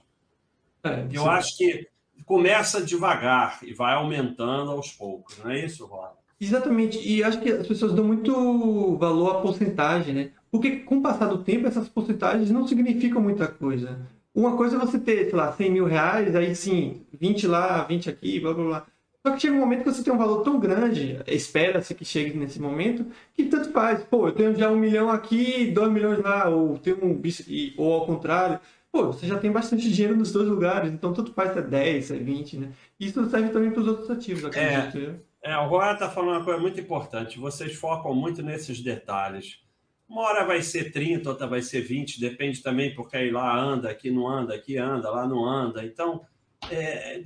é, 0.84 1.07
eu 1.11 1.23
sim. 1.23 1.27
acho 1.27 1.57
que 1.57 1.88
começa 2.25 2.82
devagar 2.82 3.59
e 3.63 3.73
vai 3.73 3.95
aumentando 3.95 4.71
aos 4.71 4.91
poucos, 4.91 5.39
não 5.39 5.49
é 5.49 5.65
isso, 5.65 5.86
Rob? 5.86 6.11
Exatamente, 6.39 6.99
e 6.99 7.23
acho 7.23 7.41
que 7.41 7.51
as 7.51 7.67
pessoas 7.67 7.93
dão 7.93 8.05
muito 8.05 8.95
valor 8.97 9.38
à 9.38 9.41
porcentagem, 9.41 10.13
né? 10.13 10.32
Porque 10.51 10.77
com 10.77 10.97
o 10.97 11.01
passar 11.01 11.27
do 11.27 11.43
tempo, 11.43 11.67
essas 11.67 11.89
porcentagens 11.89 12.49
não 12.49 12.67
significam 12.67 13.21
muita 13.21 13.47
coisa. 13.47 13.99
Uma 14.34 14.55
coisa 14.55 14.77
é 14.77 14.80
você 14.80 14.99
ter, 14.99 15.25
sei 15.25 15.36
lá, 15.36 15.51
100 15.51 15.71
mil 15.71 15.86
reais, 15.86 16.36
aí 16.36 16.55
sim, 16.55 17.05
20 17.11 17.47
lá, 17.47 17.84
20 17.84 18.09
aqui, 18.09 18.39
blá 18.39 18.53
blá 18.53 18.63
blá. 18.63 18.88
Só 19.26 19.34
que 19.34 19.41
chega 19.41 19.53
um 19.53 19.59
momento 19.59 19.84
que 19.84 19.91
você 19.91 20.03
tem 20.03 20.13
um 20.13 20.17
valor 20.17 20.43
tão 20.43 20.59
grande, 20.59 21.22
espera-se 21.28 21.93
que 21.93 22.05
chegue 22.05 22.38
nesse 22.38 22.59
momento, 22.59 23.05
que 23.34 23.45
tanto 23.45 23.72
faz. 23.72 24.01
Pô, 24.03 24.28
eu 24.28 24.32
tenho 24.32 24.55
já 24.55 24.72
um 24.72 24.78
milhão 24.78 25.09
aqui, 25.09 25.70
dois 25.72 25.91
milhões 25.91 26.20
lá, 26.20 26.47
ou 26.47 26.78
tenho 26.78 27.03
um 27.03 27.22
ou 27.78 27.93
ao 27.93 28.05
contrário. 28.05 28.59
Pô, 28.91 29.07
você 29.07 29.28
já 29.28 29.38
tem 29.38 29.51
bastante 29.51 29.91
dinheiro 29.91 30.15
nos 30.15 30.32
dois 30.32 30.47
lugares, 30.47 30.91
então 30.91 31.13
tanto 31.13 31.34
faz 31.34 31.51
se 31.53 31.59
é 31.59 31.61
10, 31.61 32.05
se 32.05 32.15
é 32.15 32.17
20, 32.17 32.57
né? 32.57 32.72
Isso 32.99 33.30
serve 33.30 33.49
também 33.49 33.72
para 33.72 33.82
os 33.82 33.88
outros 33.88 34.09
ativos, 34.09 34.45
acredito. 34.45 35.22
É, 35.43 35.51
é 35.51 35.57
o 35.57 35.67
Roy 35.67 35.93
está 35.93 36.09
falando 36.09 36.38
uma 36.38 36.43
coisa 36.43 36.59
muito 36.59 36.80
importante. 36.80 37.38
Vocês 37.38 37.76
focam 37.76 38.15
muito 38.15 38.41
nesses 38.41 38.82
detalhes. 38.82 39.59
Uma 40.07 40.24
hora 40.24 40.45
vai 40.45 40.61
ser 40.63 40.91
30, 40.91 41.30
outra 41.30 41.45
vai 41.45 41.61
ser 41.61 41.82
20, 41.82 42.20
depende 42.20 42.63
também, 42.63 42.95
porque 42.95 43.15
aí 43.15 43.30
lá 43.30 43.55
anda, 43.55 43.91
aqui 43.91 44.09
não 44.09 44.28
anda, 44.28 44.55
aqui 44.55 44.76
anda, 44.76 45.11
lá 45.11 45.28
não 45.28 45.45
anda. 45.45 45.86
Então, 45.86 46.26
é, 46.70 47.22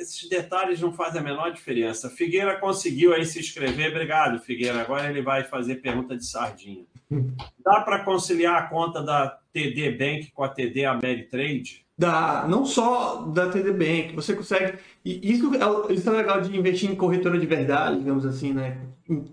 esses 0.00 0.28
detalhes 0.28 0.80
não 0.80 0.92
fazem 0.92 1.20
a 1.20 1.24
menor 1.24 1.52
diferença. 1.52 2.08
Figueira 2.08 2.58
conseguiu 2.58 3.12
aí 3.12 3.24
se 3.24 3.38
inscrever, 3.38 3.90
obrigado, 3.90 4.40
Figueira. 4.40 4.80
Agora 4.80 5.10
ele 5.10 5.22
vai 5.22 5.44
fazer 5.44 5.76
pergunta 5.76 6.16
de 6.16 6.24
sardinha. 6.24 6.84
Dá 7.64 7.80
para 7.80 8.04
conciliar 8.04 8.56
a 8.56 8.66
conta 8.66 9.02
da 9.02 9.38
TD 9.52 9.92
Bank 9.92 10.30
com 10.32 10.42
a 10.42 10.48
TD 10.48 10.84
Ameritrade? 10.84 11.86
Dá, 11.96 12.46
não 12.48 12.64
só 12.64 13.22
da 13.22 13.48
TD 13.48 13.72
Bank, 13.72 14.14
você 14.14 14.32
consegue. 14.34 14.78
E 15.04 15.32
isso, 15.32 15.50
é, 15.54 15.92
isso 15.92 16.08
é 16.08 16.12
legal 16.12 16.40
de 16.40 16.56
investir 16.56 16.88
em 16.88 16.94
corretora 16.94 17.38
de 17.38 17.46
verdade, 17.46 17.98
digamos 17.98 18.24
assim, 18.24 18.52
né? 18.52 18.78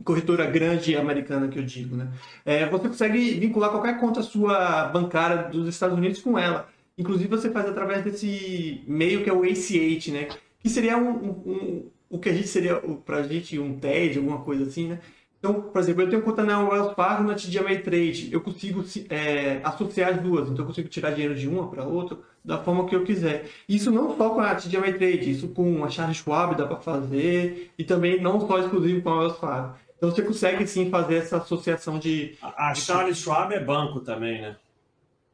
Corretora 0.03 0.47
grande 0.47 0.95
americana 0.95 1.47
que 1.47 1.60
eu 1.60 1.64
digo, 1.64 1.95
né? 1.95 2.12
É, 2.43 2.66
você 2.68 2.88
consegue 2.88 3.39
vincular 3.39 3.70
qualquer 3.70 3.99
conta 3.99 4.24
sua 4.24 4.86
bancária 4.86 5.43
dos 5.49 5.68
Estados 5.68 5.95
Unidos 5.95 6.22
com 6.22 6.39
ela. 6.39 6.68
Inclusive, 6.98 7.28
você 7.28 7.50
faz 7.50 7.68
através 7.68 8.04
desse 8.04 8.84
meio 8.88 9.24
que 9.24 9.30
é 9.30 9.34
o 9.34 9.43
ACH, 9.43 10.08
né? 10.12 10.28
Que 10.60 10.70
seria 10.70 10.98
um, 10.98 11.10
um, 11.10 11.30
um 11.46 11.91
o 12.10 12.20
que 12.20 12.30
a 12.30 12.34
gente 12.34 12.48
seria, 12.48 12.76
para 13.06 13.18
a 13.18 13.24
gente, 13.24 13.60
um 13.60 13.78
TED, 13.78 14.18
alguma 14.18 14.41
coisa 14.41 14.64
assim, 14.64 14.88
né? 14.88 15.00
Então, 15.46 15.62
por 15.62 15.80
exemplo, 15.80 16.02
eu 16.02 16.10
tenho 16.10 16.24
conta 16.24 16.43
na 16.43 16.60
Wells 16.68 16.96
Fargo 16.96 17.24
na 17.24 17.36
TD 17.36 17.60
Ameritrade. 17.60 18.34
Eu 18.34 18.41
consigo 18.41 18.84
é, 19.12 19.60
associar 19.64 20.10
as 20.16 20.20
duas. 20.20 20.50
Então, 20.50 20.64
eu 20.64 20.68
consigo 20.68 20.89
tirar 20.89 21.12
dinheiro 21.12 21.36
de 21.36 21.48
uma 21.48 21.70
para 21.70 21.84
outra 21.84 22.18
da 22.43 22.58
forma 22.58 22.88
que 22.88 22.96
eu 22.96 23.04
quiser. 23.04 23.48
Isso 23.70 23.91
não 23.91 24.18
só 24.18 24.32
com 24.32 24.39
a 24.39 24.56
TD 24.56 24.76
Ameritrade, 24.76 25.30
isso 25.30 25.50
com 25.50 25.86
a 25.86 25.89
Charles 25.89 26.18
Schwab 26.18 26.56
dá 26.56 26.66
para 26.66 26.78
fazer. 26.78 27.72
E 27.78 27.84
também 27.84 28.20
não 28.20 28.48
só 28.48 28.58
exclusivo 28.58 29.04
com 29.04 29.10
a 29.10 29.20
Wells 29.20 29.38
Fargo. 29.38 29.76
Então, 29.96 30.10
você 30.10 30.24
consegue 30.24 30.66
sim 30.66 30.89
fazer 30.89 31.18
essa 31.18 31.38
associação 31.38 32.00
de... 32.00 32.36
A, 32.41 32.74
Charles 32.74 33.18
Schwab 33.18 33.54
é 33.54 33.64
banco 33.64 34.00
também, 34.00 34.41
né? 34.41 34.56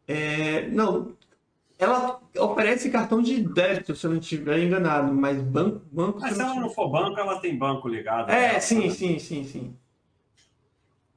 É, 0.06 0.68
não, 0.68 1.14
ela 1.82 2.22
oferece 2.38 2.92
cartão 2.92 3.24
de 3.24 3.42
débito, 3.42 3.96
se 3.96 4.06
eu 4.06 4.12
não 4.12 4.20
estiver 4.20 4.60
enganado, 4.60 5.12
mas 5.12 5.42
banco. 5.42 5.82
banco 5.92 6.20
mas 6.22 6.36
se, 6.36 6.42
ela 6.42 6.54
não 6.54 6.70
for 6.70 6.88
banco, 6.88 7.20
ela 7.20 7.40
tem 7.40 7.58
banco 7.58 7.88
ligado. 7.88 8.30
É, 8.30 8.60
sim, 8.60 8.86
né? 8.86 8.90
sim, 8.92 9.18
sim, 9.18 9.44
sim. 9.44 9.74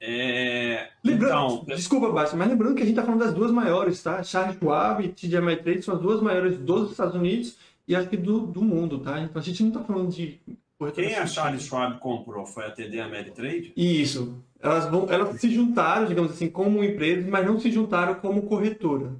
É... 0.01 0.89
Lembrando, 1.05 1.55
então... 1.55 1.77
Desculpa, 1.77 2.11
Basta, 2.11 2.35
mas 2.35 2.49
lembrando 2.49 2.77
que 2.77 2.83
a 2.83 2.87
gente 2.87 2.95
está 2.95 3.05
falando 3.05 3.21
das 3.21 3.35
duas 3.35 3.51
maiores, 3.51 4.03
tá? 4.03 4.23
Charles 4.23 4.57
Schwab 4.57 5.05
e 5.05 5.09
TD 5.09 5.37
Ameritrade 5.37 5.83
são 5.83 5.97
as 5.97 6.01
duas 6.01 6.23
maiores 6.23 6.59
dos 6.59 6.93
Estados 6.93 7.15
Unidos 7.15 7.59
e 7.87 7.95
acho 7.95 8.09
que 8.09 8.17
do, 8.17 8.47
do 8.47 8.63
mundo, 8.63 9.01
tá? 9.01 9.21
Então 9.21 9.41
a 9.41 9.45
gente 9.45 9.63
não 9.63 9.69
está 9.69 9.83
falando 9.83 10.11
de. 10.11 10.41
Quem 10.95 11.15
a 11.15 11.27
Charles 11.27 11.65
Schwab 11.65 11.99
comprou? 11.99 12.47
Foi 12.47 12.65
a 12.65 12.71
TD 12.71 13.01
Ameritrade? 13.01 13.73
Isso. 13.77 14.43
Elas, 14.61 14.87
vão, 14.87 15.07
elas 15.11 15.39
se 15.39 15.51
juntaram, 15.51 16.07
digamos 16.07 16.33
assim, 16.33 16.49
como 16.49 16.83
empresas, 16.83 17.27
mas 17.27 17.47
não 17.47 17.61
se 17.61 17.71
juntaram 17.71 18.15
como 18.15 18.43
corretora. 18.43 19.13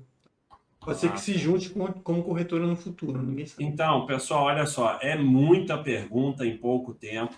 Pode 0.85 0.99
ser 0.99 1.13
que 1.13 1.21
se 1.21 1.39
junte 1.39 1.71
com, 1.71 1.87
como 1.87 2.23
corretora 2.23 2.67
no 2.67 2.77
futuro, 2.77 3.23
ninguém 3.23 3.47
sabe. 3.47 3.65
Então, 3.65 4.07
pessoal, 4.07 4.45
olha 4.45 4.67
só, 4.67 4.99
é 5.01 5.17
muita 5.17 5.79
pergunta 5.79 6.47
em 6.47 6.57
pouco 6.57 6.93
tempo. 6.93 7.35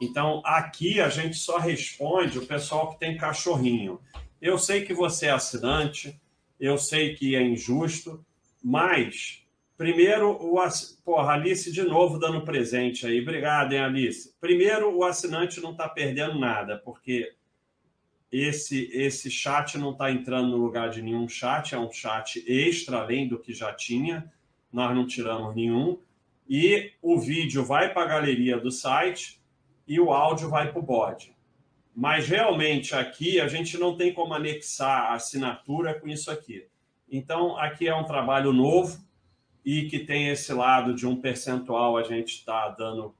Então, 0.00 0.42
aqui 0.44 1.00
a 1.00 1.08
gente 1.08 1.36
só 1.36 1.58
responde 1.58 2.38
o 2.38 2.46
pessoal 2.46 2.90
que 2.90 2.98
tem 2.98 3.16
cachorrinho. 3.16 4.00
Eu 4.40 4.58
sei 4.58 4.82
que 4.84 4.94
você 4.94 5.26
é 5.26 5.30
assinante, 5.30 6.18
eu 6.58 6.78
sei 6.78 7.14
que 7.14 7.36
é 7.36 7.42
injusto, 7.42 8.24
mas 8.62 9.44
primeiro 9.76 10.30
o 10.32 10.56
porra, 11.04 11.32
Alice 11.32 11.70
de 11.70 11.82
novo 11.82 12.18
dando 12.18 12.44
presente 12.44 13.06
aí. 13.06 13.20
Obrigado, 13.20 13.72
hein, 13.72 13.80
Alice. 13.80 14.34
Primeiro, 14.40 14.96
o 14.96 15.04
assinante 15.04 15.60
não 15.60 15.72
está 15.72 15.88
perdendo 15.88 16.38
nada, 16.38 16.78
porque 16.84 17.32
esse, 18.32 18.88
esse 18.92 19.30
chat 19.30 19.76
não 19.76 19.90
está 19.92 20.10
entrando 20.10 20.48
no 20.48 20.56
lugar 20.56 20.90
de 20.90 21.02
nenhum 21.02 21.28
chat, 21.28 21.74
é 21.74 21.78
um 21.78 21.90
chat 21.90 22.44
extra, 22.46 22.98
além 22.98 23.26
do 23.26 23.38
que 23.38 23.52
já 23.52 23.72
tinha, 23.72 24.32
nós 24.72 24.94
não 24.94 25.06
tiramos 25.06 25.54
nenhum. 25.54 25.98
E 26.48 26.92
o 27.02 27.18
vídeo 27.18 27.64
vai 27.64 27.92
para 27.92 28.02
a 28.02 28.08
galeria 28.08 28.58
do 28.58 28.70
site 28.70 29.40
e 29.86 29.98
o 29.98 30.12
áudio 30.12 30.48
vai 30.48 30.70
para 30.70 30.78
o 30.78 30.82
bot. 30.82 31.34
Mas 31.94 32.28
realmente 32.28 32.94
aqui 32.94 33.40
a 33.40 33.48
gente 33.48 33.76
não 33.76 33.96
tem 33.96 34.12
como 34.12 34.32
anexar 34.32 35.10
a 35.10 35.14
assinatura 35.14 35.98
com 35.98 36.08
isso 36.08 36.30
aqui. 36.30 36.66
Então, 37.10 37.56
aqui 37.56 37.88
é 37.88 37.94
um 37.94 38.04
trabalho 38.04 38.52
novo 38.52 39.04
e 39.64 39.88
que 39.88 39.98
tem 39.98 40.28
esse 40.28 40.52
lado 40.52 40.94
de 40.94 41.06
um 41.06 41.20
percentual 41.20 41.96
a 41.96 42.04
gente 42.04 42.34
está 42.34 42.68
dando 42.68 43.14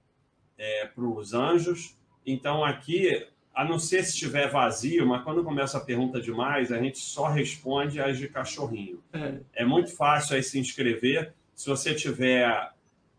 é, 0.56 0.86
para 0.86 1.04
os 1.04 1.34
anjos. 1.34 1.98
Então, 2.24 2.64
aqui 2.64 3.26
a 3.54 3.64
não 3.64 3.78
ser 3.78 4.04
se 4.04 4.10
estiver 4.10 4.50
vazio, 4.50 5.06
mas 5.06 5.22
quando 5.22 5.44
começa 5.44 5.78
a 5.78 5.80
pergunta 5.80 6.20
demais, 6.20 6.70
a 6.70 6.80
gente 6.80 6.98
só 6.98 7.28
responde 7.28 8.00
as 8.00 8.18
de 8.18 8.28
cachorrinho. 8.28 9.02
É, 9.12 9.62
é 9.62 9.64
muito 9.64 9.94
fácil 9.94 10.36
aí 10.36 10.42
se 10.42 10.58
inscrever. 10.58 11.32
Se 11.54 11.68
você 11.68 11.94
tiver 11.94 12.72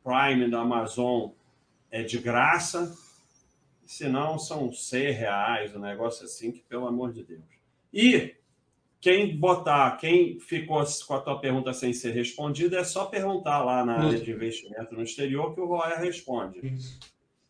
Prime 0.03 0.49
da 0.49 0.61
Amazon, 0.61 1.31
é 1.91 2.01
de 2.01 2.17
graça. 2.17 2.95
Se 3.85 4.07
não, 4.07 4.39
são 4.39 4.71
100 4.71 5.11
reais, 5.11 5.75
um 5.75 5.79
negócio 5.79 6.25
assim, 6.25 6.51
que 6.51 6.61
pelo 6.61 6.87
amor 6.87 7.11
de 7.11 7.23
Deus. 7.23 7.43
E 7.93 8.35
quem 9.01 9.35
botar, 9.35 9.97
quem 9.97 10.39
ficou 10.39 10.81
com 11.05 11.13
a 11.13 11.19
tua 11.19 11.39
pergunta 11.39 11.73
sem 11.73 11.91
ser 11.91 12.11
respondida, 12.11 12.79
é 12.79 12.83
só 12.83 13.05
perguntar 13.05 13.63
lá 13.63 13.83
na 13.83 13.97
área 13.97 14.19
de 14.19 14.31
investimento 14.31 14.95
no 14.95 15.03
exterior 15.03 15.53
que 15.53 15.59
o 15.59 15.65
Roy 15.65 15.97
responde. 15.97 16.59
Isso. 16.65 16.99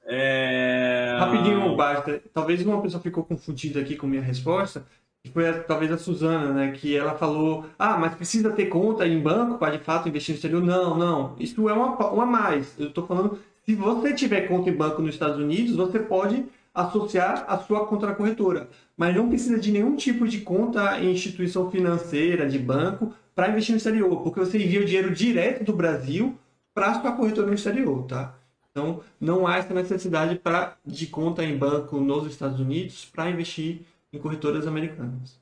É... 0.05 1.15
Rapidinho, 1.19 1.75
Basta. 1.75 2.21
Talvez 2.33 2.65
uma 2.65 2.81
pessoa 2.81 3.01
ficou 3.01 3.23
confundida 3.23 3.79
aqui 3.79 3.95
com 3.95 4.07
minha 4.07 4.21
resposta, 4.21 4.85
que 5.23 5.31
foi 5.31 5.47
a, 5.47 5.63
talvez 5.63 5.91
a 5.91 5.97
Suzana, 5.97 6.51
né? 6.51 6.71
Que 6.71 6.95
ela 6.95 7.15
falou: 7.15 7.65
ah, 7.77 7.97
mas 7.97 8.15
precisa 8.15 8.51
ter 8.51 8.65
conta 8.65 9.07
em 9.07 9.19
banco 9.19 9.57
para 9.57 9.77
de 9.77 9.83
fato 9.83 10.09
investir 10.09 10.33
no 10.33 10.37
exterior? 10.37 10.63
Não, 10.63 10.97
não. 10.97 11.35
Isso 11.39 11.67
é 11.69 11.73
uma, 11.73 11.95
uma 12.11 12.25
mais. 12.25 12.77
Eu 12.79 12.87
estou 12.87 13.05
falando, 13.05 13.39
se 13.65 13.75
você 13.75 14.13
tiver 14.13 14.47
conta 14.47 14.69
em 14.69 14.75
banco 14.75 15.01
nos 15.01 15.13
Estados 15.13 15.37
Unidos, 15.37 15.75
você 15.75 15.99
pode 15.99 16.45
associar 16.73 17.45
a 17.47 17.57
sua 17.57 17.85
contracorretora. 17.85 18.69
Mas 18.95 19.15
não 19.15 19.29
precisa 19.29 19.59
de 19.59 19.71
nenhum 19.71 19.95
tipo 19.95 20.27
de 20.27 20.39
conta 20.39 20.99
em 20.99 21.11
instituição 21.11 21.69
financeira, 21.69 22.47
de 22.47 22.57
banco, 22.57 23.13
para 23.35 23.49
investir 23.49 23.73
no 23.73 23.77
exterior, 23.77 24.21
porque 24.21 24.39
você 24.39 24.57
envia 24.57 24.81
o 24.81 24.85
dinheiro 24.85 25.13
direto 25.13 25.63
do 25.63 25.73
Brasil 25.73 26.37
para 26.73 26.91
a 26.91 27.01
sua 27.01 27.11
corretora 27.11 27.47
no 27.47 27.53
exterior, 27.53 28.05
tá? 28.05 28.35
Então, 28.71 29.03
não 29.19 29.45
há 29.45 29.57
essa 29.57 29.73
necessidade 29.73 30.39
pra, 30.39 30.77
de 30.85 31.05
conta 31.07 31.43
em 31.43 31.57
banco 31.57 31.99
nos 31.99 32.25
Estados 32.25 32.59
Unidos 32.59 33.03
para 33.05 33.29
investir 33.29 33.81
em 34.13 34.17
corretoras 34.17 34.65
americanas. 34.65 35.39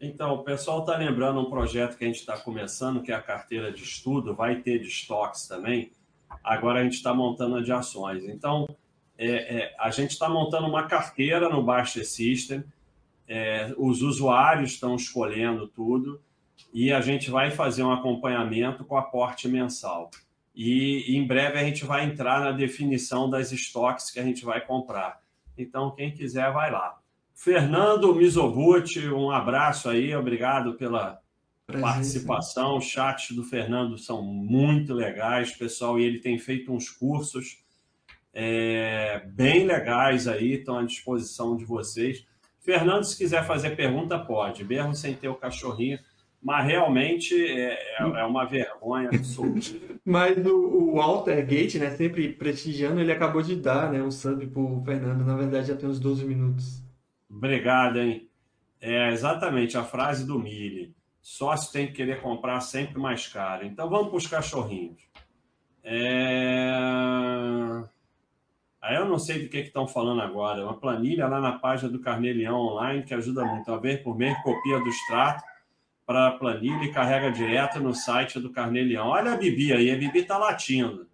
Então, 0.00 0.34
o 0.34 0.44
pessoal 0.44 0.80
está 0.80 0.96
lembrando 0.96 1.40
um 1.40 1.50
projeto 1.50 1.96
que 1.96 2.04
a 2.04 2.06
gente 2.06 2.20
está 2.20 2.36
começando, 2.36 3.02
que 3.02 3.10
é 3.12 3.14
a 3.14 3.22
carteira 3.22 3.72
de 3.72 3.82
estudo, 3.82 4.34
vai 4.34 4.56
ter 4.56 4.80
de 4.80 4.88
estoques 4.88 5.46
também. 5.46 5.90
Agora 6.42 6.80
a 6.80 6.84
gente 6.84 6.94
está 6.94 7.14
montando 7.14 7.56
a 7.56 7.62
de 7.62 7.72
ações. 7.72 8.24
Então, 8.24 8.66
é, 9.16 9.56
é, 9.56 9.74
a 9.78 9.90
gente 9.90 10.12
está 10.12 10.28
montando 10.28 10.66
uma 10.66 10.86
carteira 10.86 11.48
no 11.48 11.62
Baixa 11.62 12.04
System, 12.04 12.62
é, 13.26 13.74
os 13.76 14.02
usuários 14.02 14.72
estão 14.72 14.94
escolhendo 14.94 15.66
tudo 15.68 16.20
e 16.72 16.92
a 16.92 17.00
gente 17.00 17.30
vai 17.30 17.50
fazer 17.50 17.82
um 17.82 17.92
acompanhamento 17.92 18.84
com 18.84 18.96
aporte 18.96 19.48
mensal. 19.48 20.10
E, 20.60 21.16
em 21.16 21.24
breve 21.24 21.56
a 21.56 21.62
gente 21.62 21.84
vai 21.84 22.04
entrar 22.04 22.40
na 22.40 22.50
definição 22.50 23.30
das 23.30 23.52
estoques 23.52 24.10
que 24.10 24.18
a 24.18 24.24
gente 24.24 24.44
vai 24.44 24.60
comprar. 24.60 25.20
Então, 25.56 25.94
quem 25.94 26.10
quiser, 26.10 26.52
vai 26.52 26.68
lá. 26.68 26.98
Fernando 27.32 28.12
Mizoguchi, 28.12 29.08
um 29.08 29.30
abraço 29.30 29.88
aí, 29.88 30.12
obrigado 30.16 30.74
pela 30.74 31.20
participação. 31.80 32.76
Os 32.76 32.86
chats 32.86 33.36
do 33.36 33.44
Fernando 33.44 33.96
são 33.96 34.20
muito 34.20 34.92
legais, 34.92 35.52
pessoal, 35.52 35.96
e 35.96 36.02
ele 36.02 36.18
tem 36.18 36.36
feito 36.38 36.72
uns 36.72 36.90
cursos 36.90 37.62
é, 38.34 39.20
bem 39.28 39.64
legais 39.64 40.26
aí, 40.26 40.54
estão 40.54 40.76
à 40.76 40.82
disposição 40.82 41.56
de 41.56 41.64
vocês. 41.64 42.26
Fernando, 42.58 43.04
se 43.04 43.16
quiser 43.16 43.46
fazer 43.46 43.76
pergunta, 43.76 44.18
pode, 44.18 44.64
mesmo 44.64 44.92
sem 44.92 45.14
ter 45.14 45.28
o 45.28 45.36
cachorrinho, 45.36 46.00
mas 46.42 46.66
realmente 46.66 47.32
é, 47.34 47.74
é, 47.74 47.96
é 48.00 48.24
uma 48.24 48.44
vergonha 48.44 48.67
absoluta. 49.08 49.76
mas 50.04 50.46
o, 50.46 50.56
o 50.56 50.94
Walter 50.94 51.44
Gate, 51.46 51.76
né, 51.76 51.90
sempre 51.90 52.32
prestigiando, 52.32 53.00
ele 53.00 53.12
acabou 53.12 53.42
de 53.42 53.56
dar 53.56 53.92
né, 53.92 54.02
um 54.02 54.10
sub 54.10 54.46
para 54.46 54.60
o 54.60 54.82
Fernando, 54.84 55.24
na 55.24 55.36
verdade 55.36 55.68
já 55.68 55.76
tem 55.76 55.88
uns 55.88 56.00
12 56.00 56.24
minutos. 56.24 56.82
Obrigado, 57.30 57.98
hein? 57.98 58.28
É 58.80 59.12
exatamente 59.12 59.76
a 59.76 59.84
frase 59.84 60.26
do 60.26 60.38
Mille. 60.38 60.94
Sócio 61.20 61.72
tem 61.72 61.88
que 61.88 61.94
querer 61.94 62.22
comprar 62.22 62.60
sempre 62.60 62.98
mais 62.98 63.26
caro. 63.26 63.66
Então 63.66 63.90
vamos 63.90 64.08
para 64.08 64.16
os 64.16 64.26
cachorrinhos. 64.26 65.02
É... 65.82 66.70
Aí 68.80 68.96
eu 68.96 69.04
não 69.04 69.18
sei 69.18 69.42
do 69.42 69.48
que 69.48 69.58
estão 69.58 69.86
falando 69.86 70.22
agora. 70.22 70.64
Uma 70.64 70.78
planilha 70.78 71.26
lá 71.26 71.40
na 71.40 71.58
página 71.58 71.90
do 71.90 71.98
Carnelião 71.98 72.56
Online 72.56 73.02
que 73.02 73.12
ajuda 73.12 73.44
muito. 73.44 73.70
Uma 73.70 73.80
vez 73.80 74.00
por 74.00 74.16
mês, 74.16 74.40
copia 74.42 74.78
do 74.78 74.88
extrato 74.88 75.44
para 76.08 76.28
a 76.28 76.32
planilha 76.32 76.84
e 76.84 76.90
carrega 76.90 77.30
direto 77.30 77.78
no 77.80 77.94
site 77.94 78.40
do 78.40 78.48
Carnelião. 78.48 79.08
Olha 79.08 79.34
a 79.34 79.36
Bibi 79.36 79.74
aí, 79.74 79.90
a 79.90 79.94
Bibi 79.94 80.20
está 80.20 80.38
latindo. 80.38 81.06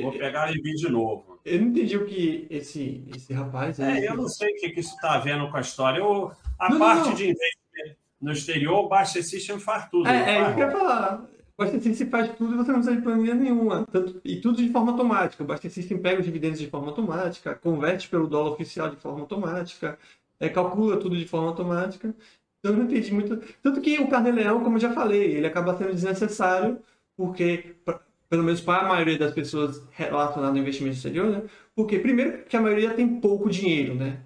Vou 0.00 0.12
pegar 0.12 0.44
a 0.44 0.46
Bibi 0.52 0.72
de 0.76 0.88
novo. 0.88 1.38
Eu 1.44 1.60
não 1.60 1.68
entendi 1.68 1.94
o 1.94 2.06
que 2.06 2.46
esse, 2.48 3.04
esse 3.14 3.34
rapaz. 3.34 3.78
É, 3.78 4.08
eu 4.08 4.16
não 4.16 4.26
sei 4.26 4.50
o 4.50 4.56
que, 4.56 4.70
que 4.70 4.80
isso 4.80 4.94
está 4.94 5.18
vendo 5.18 5.50
com 5.50 5.58
a 5.58 5.60
história. 5.60 5.98
Eu, 5.98 6.32
a 6.58 6.70
não, 6.70 6.78
parte 6.78 7.08
não. 7.08 7.14
de 7.14 7.24
investimento 7.24 7.98
no 8.18 8.32
exterior, 8.32 8.78
o 8.78 8.88
Baixa 8.88 9.22
System 9.22 9.60
faz 9.60 9.90
tudo. 9.90 10.08
É, 10.08 10.36
é 10.36 10.42
isso 10.42 10.54
que 10.54 10.62
eu 10.62 10.66
ia 10.66 10.72
falar. 10.72 11.28
Basta 11.58 11.78
System 11.78 12.08
faz 12.08 12.34
tudo 12.34 12.54
e 12.54 12.56
você 12.56 12.72
não 12.72 12.78
precisa 12.78 12.96
de 12.96 13.02
planilha 13.02 13.34
nenhuma. 13.34 13.84
Tanto, 13.92 14.22
e 14.24 14.40
tudo 14.40 14.56
de 14.56 14.70
forma 14.70 14.92
automática. 14.92 15.44
O 15.44 15.46
Basta 15.46 15.68
System 15.68 15.98
pega 15.98 16.20
os 16.20 16.24
dividendos 16.24 16.58
de 16.58 16.70
forma 16.70 16.86
automática, 16.86 17.54
converte 17.54 18.08
pelo 18.08 18.26
dólar 18.26 18.52
oficial 18.52 18.88
de 18.88 18.96
forma 18.96 19.20
automática, 19.20 19.98
é, 20.40 20.48
calcula 20.48 20.96
tudo 20.96 21.14
de 21.14 21.26
forma 21.26 21.48
automática. 21.48 22.14
Eu 22.62 22.72
não 22.72 22.84
entendi 22.84 23.12
muito. 23.12 23.40
Tanto 23.62 23.80
que 23.80 23.98
o 23.98 24.08
Carneleão, 24.08 24.62
como 24.62 24.76
eu 24.76 24.80
já 24.80 24.92
falei, 24.92 25.36
ele 25.36 25.46
acaba 25.46 25.76
sendo 25.76 25.92
desnecessário, 25.92 26.78
porque, 27.16 27.76
pelo 28.28 28.42
menos 28.42 28.60
para 28.60 28.84
a 28.84 28.88
maioria 28.88 29.18
das 29.18 29.32
pessoas 29.32 29.82
relacionadas 29.90 30.56
ao 30.56 30.62
investimento 30.62 30.96
exterior, 30.96 31.30
né? 31.30 31.42
Porque, 31.74 31.98
primeiro, 31.98 32.44
que 32.44 32.56
a 32.56 32.60
maioria 32.60 32.94
tem 32.94 33.20
pouco 33.20 33.48
dinheiro, 33.48 33.94
né? 33.94 34.20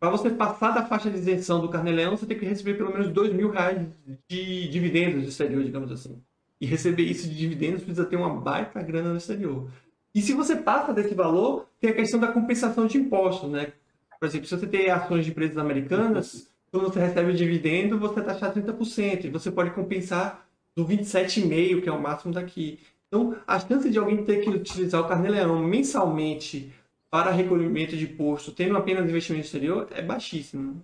Para 0.00 0.10
você 0.10 0.28
passar 0.28 0.72
da 0.72 0.84
faixa 0.84 1.10
de 1.10 1.16
isenção 1.16 1.60
do 1.60 1.68
Carneleão, 1.68 2.16
você 2.16 2.26
tem 2.26 2.38
que 2.38 2.44
receber 2.44 2.74
pelo 2.74 2.92
menos 2.92 3.08
dois 3.08 3.32
mil 3.32 3.50
reais 3.50 3.86
de 4.28 4.68
dividendos 4.68 5.22
do 5.22 5.28
exterior, 5.28 5.64
digamos 5.64 5.90
assim. 5.90 6.20
E 6.60 6.66
receber 6.66 7.04
isso 7.04 7.28
de 7.28 7.34
dividendos 7.34 7.82
precisa 7.82 8.04
ter 8.04 8.16
uma 8.16 8.28
baita 8.28 8.82
grana 8.82 9.10
no 9.10 9.16
exterior. 9.16 9.70
E 10.14 10.20
se 10.20 10.32
você 10.32 10.56
passa 10.56 10.92
desse 10.92 11.14
valor, 11.14 11.66
tem 11.80 11.90
a 11.90 11.94
questão 11.94 12.20
da 12.20 12.28
compensação 12.28 12.86
de 12.86 12.98
impostos, 12.98 13.50
né? 13.50 13.72
Por 14.20 14.26
exemplo, 14.26 14.46
se 14.46 14.56
você 14.56 14.66
tem 14.66 14.90
ações 14.90 15.24
de 15.24 15.30
empresas 15.30 15.58
americanas, 15.58 16.50
quando 16.74 16.92
você 16.92 16.98
recebe 16.98 17.30
o 17.30 17.34
dividendo, 17.34 18.00
você 18.00 18.18
é 18.18 18.22
taxado 18.24 18.60
30%. 18.60 19.26
E 19.26 19.30
você 19.30 19.48
pode 19.48 19.70
compensar 19.70 20.44
do 20.74 20.84
27,5%, 20.84 21.80
que 21.80 21.88
é 21.88 21.92
o 21.92 22.02
máximo 22.02 22.34
daqui. 22.34 22.80
Então, 23.06 23.36
a 23.46 23.60
chance 23.60 23.88
de 23.88 23.96
alguém 23.96 24.24
ter 24.24 24.42
que 24.42 24.50
utilizar 24.50 25.00
o 25.00 25.06
carnê-leão 25.06 25.62
mensalmente 25.62 26.72
para 27.08 27.30
recolhimento 27.30 27.96
de 27.96 28.06
imposto, 28.06 28.50
tendo 28.50 28.76
apenas 28.76 29.08
investimento 29.08 29.46
exterior, 29.46 29.86
é 29.92 30.02
baixíssima. 30.02 30.74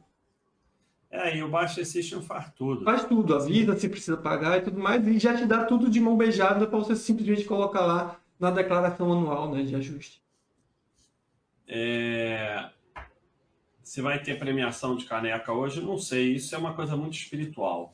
É, 1.10 1.36
e 1.36 1.42
o 1.42 1.48
Baixa 1.48 1.84
System 1.84 2.22
faz 2.22 2.52
tudo. 2.52 2.84
Faz 2.84 3.04
tudo, 3.04 3.34
avisa 3.34 3.76
se 3.76 3.88
precisa 3.88 4.16
pagar 4.16 4.58
e 4.58 4.60
tudo 4.60 4.78
mais, 4.78 5.04
e 5.04 5.18
já 5.18 5.36
te 5.36 5.44
dá 5.44 5.64
tudo 5.64 5.90
de 5.90 5.98
mão 5.98 6.16
beijada 6.16 6.68
para 6.68 6.78
você 6.78 6.94
simplesmente 6.94 7.42
colocar 7.42 7.80
lá 7.80 8.16
na 8.38 8.52
declaração 8.52 9.12
anual 9.12 9.50
né, 9.50 9.64
de 9.64 9.74
ajuste. 9.74 10.22
É... 11.66 12.70
Se 13.90 14.00
vai 14.00 14.22
ter 14.22 14.38
premiação 14.38 14.94
de 14.94 15.04
caneca 15.04 15.52
hoje, 15.52 15.80
não 15.80 15.98
sei. 15.98 16.36
Isso 16.36 16.54
é 16.54 16.58
uma 16.58 16.74
coisa 16.74 16.96
muito 16.96 17.14
espiritual. 17.14 17.92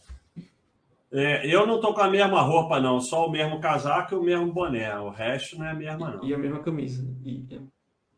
É, 1.10 1.46
eu 1.46 1.66
não 1.66 1.80
tô 1.80 1.94
com 1.94 2.02
a 2.02 2.10
mesma 2.10 2.42
roupa, 2.42 2.78
não. 2.78 3.00
Só 3.00 3.26
o 3.26 3.30
mesmo 3.30 3.60
casaco 3.60 4.14
e 4.14 4.18
o 4.18 4.22
mesmo 4.22 4.52
boné. 4.52 4.94
O 4.98 5.08
resto 5.08 5.58
não 5.58 5.64
é 5.64 5.70
a 5.70 5.74
mesma, 5.74 6.10
não. 6.10 6.22
E 6.22 6.34
a 6.34 6.36
mesma 6.36 6.58
camisa. 6.62 7.02
E... 7.24 7.46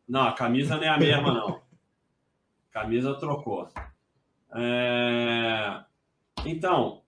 Não, 0.05 0.23
a 0.23 0.33
camisa 0.33 0.75
não 0.75 0.83
é 0.83 0.89
a 0.89 0.97
mesma, 0.97 1.33
não. 1.33 1.61
Camisa 2.69 3.15
trocou. 3.15 3.69
É... 4.53 5.81
Então, 6.45 7.01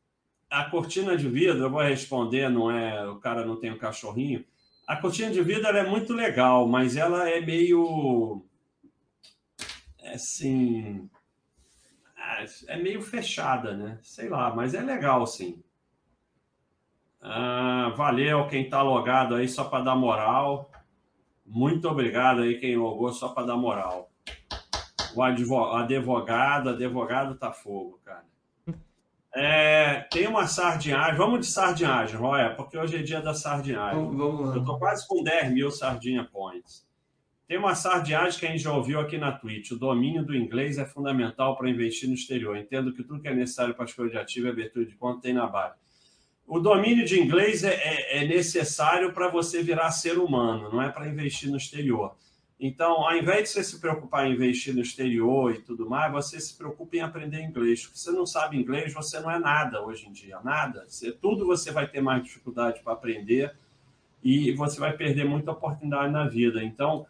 a 0.50 0.64
cortina 0.70 1.18
de 1.18 1.28
vidro, 1.28 1.66
eu 1.66 1.70
vou 1.70 1.82
responder, 1.82 2.48
não 2.48 2.72
é, 2.72 3.10
o 3.10 3.18
cara 3.18 3.46
não 3.46 3.58
tem 3.58 3.74
um 3.74 3.78
cachorrinho. 3.78 4.46
A 4.88 4.96
cortina 4.96 5.32
de 5.32 5.44
vidro 5.44 5.68
é 5.68 5.86
muito 5.86 6.14
legal, 6.14 6.66
mas 6.66 6.96
ela 6.96 7.30
é 7.30 7.42
meio 7.42 8.46
assim, 10.14 11.10
é 12.68 12.78
meio 12.78 13.02
fechada, 13.02 13.76
né? 13.76 14.00
Sei 14.02 14.30
lá, 14.30 14.54
mas 14.54 14.74
é 14.74 14.82
legal 14.82 15.26
sim. 15.26 15.62
Ah, 17.22 17.94
valeu 17.96 18.48
quem 18.48 18.70
tá 18.70 18.82
logado 18.82 19.36
aí 19.36 19.48
só 19.48 19.66
para 19.66 19.84
dar 19.84 19.96
moral. 19.96 20.72
Muito 21.46 21.88
obrigado 21.88 22.42
aí 22.42 22.60
quem 22.60 22.76
logou 22.76 23.12
só 23.14 23.30
para 23.30 23.48
dar 23.48 23.58
moral 23.58 24.12
o 25.16 25.22
advogado, 25.22 26.70
advogado 26.70 27.36
tá 27.36 27.52
fogo, 27.52 28.00
cara. 28.04 28.26
É, 29.34 30.02
tem 30.12 30.28
uma 30.28 30.46
sardinhagem, 30.46 31.16
vamos 31.16 31.40
de 31.42 31.46
sardinhagem, 31.54 32.18
Roya, 32.18 32.54
porque 32.54 32.78
hoje 32.78 32.98
é 32.98 33.02
dia 33.02 33.22
da 33.22 33.34
sardinhagem. 33.34 33.98
Vamos, 33.98 34.18
vamos. 34.18 34.56
Eu 34.56 34.64
tô 34.64 34.78
quase 34.78 35.08
com 35.08 35.24
10 35.24 35.54
mil 35.54 35.72
sardinha 35.72 36.26
points. 36.26 36.86
Tem 37.52 37.58
uma 37.58 37.76
sardinhagem 37.76 38.40
que 38.40 38.46
a 38.46 38.50
gente 38.50 38.64
já 38.64 38.72
ouviu 38.72 38.98
aqui 38.98 39.18
na 39.18 39.30
Twitch. 39.30 39.72
O 39.72 39.76
domínio 39.76 40.24
do 40.24 40.34
inglês 40.34 40.78
é 40.78 40.86
fundamental 40.86 41.58
para 41.58 41.70
investir 41.70 42.08
no 42.08 42.16
exterior. 42.16 42.56
Entendo 42.56 42.94
que 42.94 43.04
tudo 43.04 43.22
que 43.22 43.28
é 43.28 43.36
necessário 43.36 43.76
para 43.76 43.84
escolha 43.84 44.10
de 44.10 44.18
ativo 44.18 44.48
e 44.48 44.50
abertura 44.50 44.86
de 44.86 44.96
conta 44.96 45.24
tem 45.24 45.34
na 45.34 45.46
base. 45.46 45.76
O 46.48 46.62
domínio 46.62 47.04
de 47.04 47.20
inglês 47.20 47.66
é, 47.66 47.74
é, 47.74 48.20
é 48.20 48.26
necessário 48.26 49.12
para 49.12 49.28
você 49.28 49.62
virar 49.62 49.92
ser 49.92 50.18
humano, 50.18 50.72
não 50.72 50.82
é 50.82 50.88
para 50.88 51.10
investir 51.10 51.52
no 51.52 51.58
exterior. 51.58 52.16
Então, 52.58 53.06
ao 53.06 53.18
invés 53.18 53.44
de 53.44 53.50
você 53.50 53.66
se 53.66 53.82
preocupar 53.82 54.26
em 54.26 54.34
investir 54.34 54.74
no 54.74 54.82
exterior 54.82 55.54
e 55.54 55.60
tudo 55.62 55.90
mais, 55.90 56.10
você 56.10 56.40
se 56.40 56.58
preocupa 56.58 56.96
em 56.96 57.02
aprender 57.02 57.42
inglês. 57.42 57.82
Porque 57.82 58.00
você 58.00 58.12
não 58.12 58.26
sabe 58.26 58.56
inglês, 58.56 58.94
você 58.94 59.20
não 59.20 59.30
é 59.30 59.38
nada 59.38 59.82
hoje 59.86 60.08
em 60.08 60.14
dia, 60.14 60.40
nada. 60.42 60.86
Você, 60.88 61.12
tudo 61.12 61.46
você 61.46 61.70
vai 61.70 61.86
ter 61.86 62.00
mais 62.00 62.24
dificuldade 62.24 62.80
para 62.82 62.94
aprender 62.94 63.54
e 64.24 64.54
você 64.54 64.80
vai 64.80 64.96
perder 64.96 65.26
muita 65.26 65.52
oportunidade 65.52 66.14
na 66.14 66.26
vida. 66.30 66.64
Então, 66.64 67.06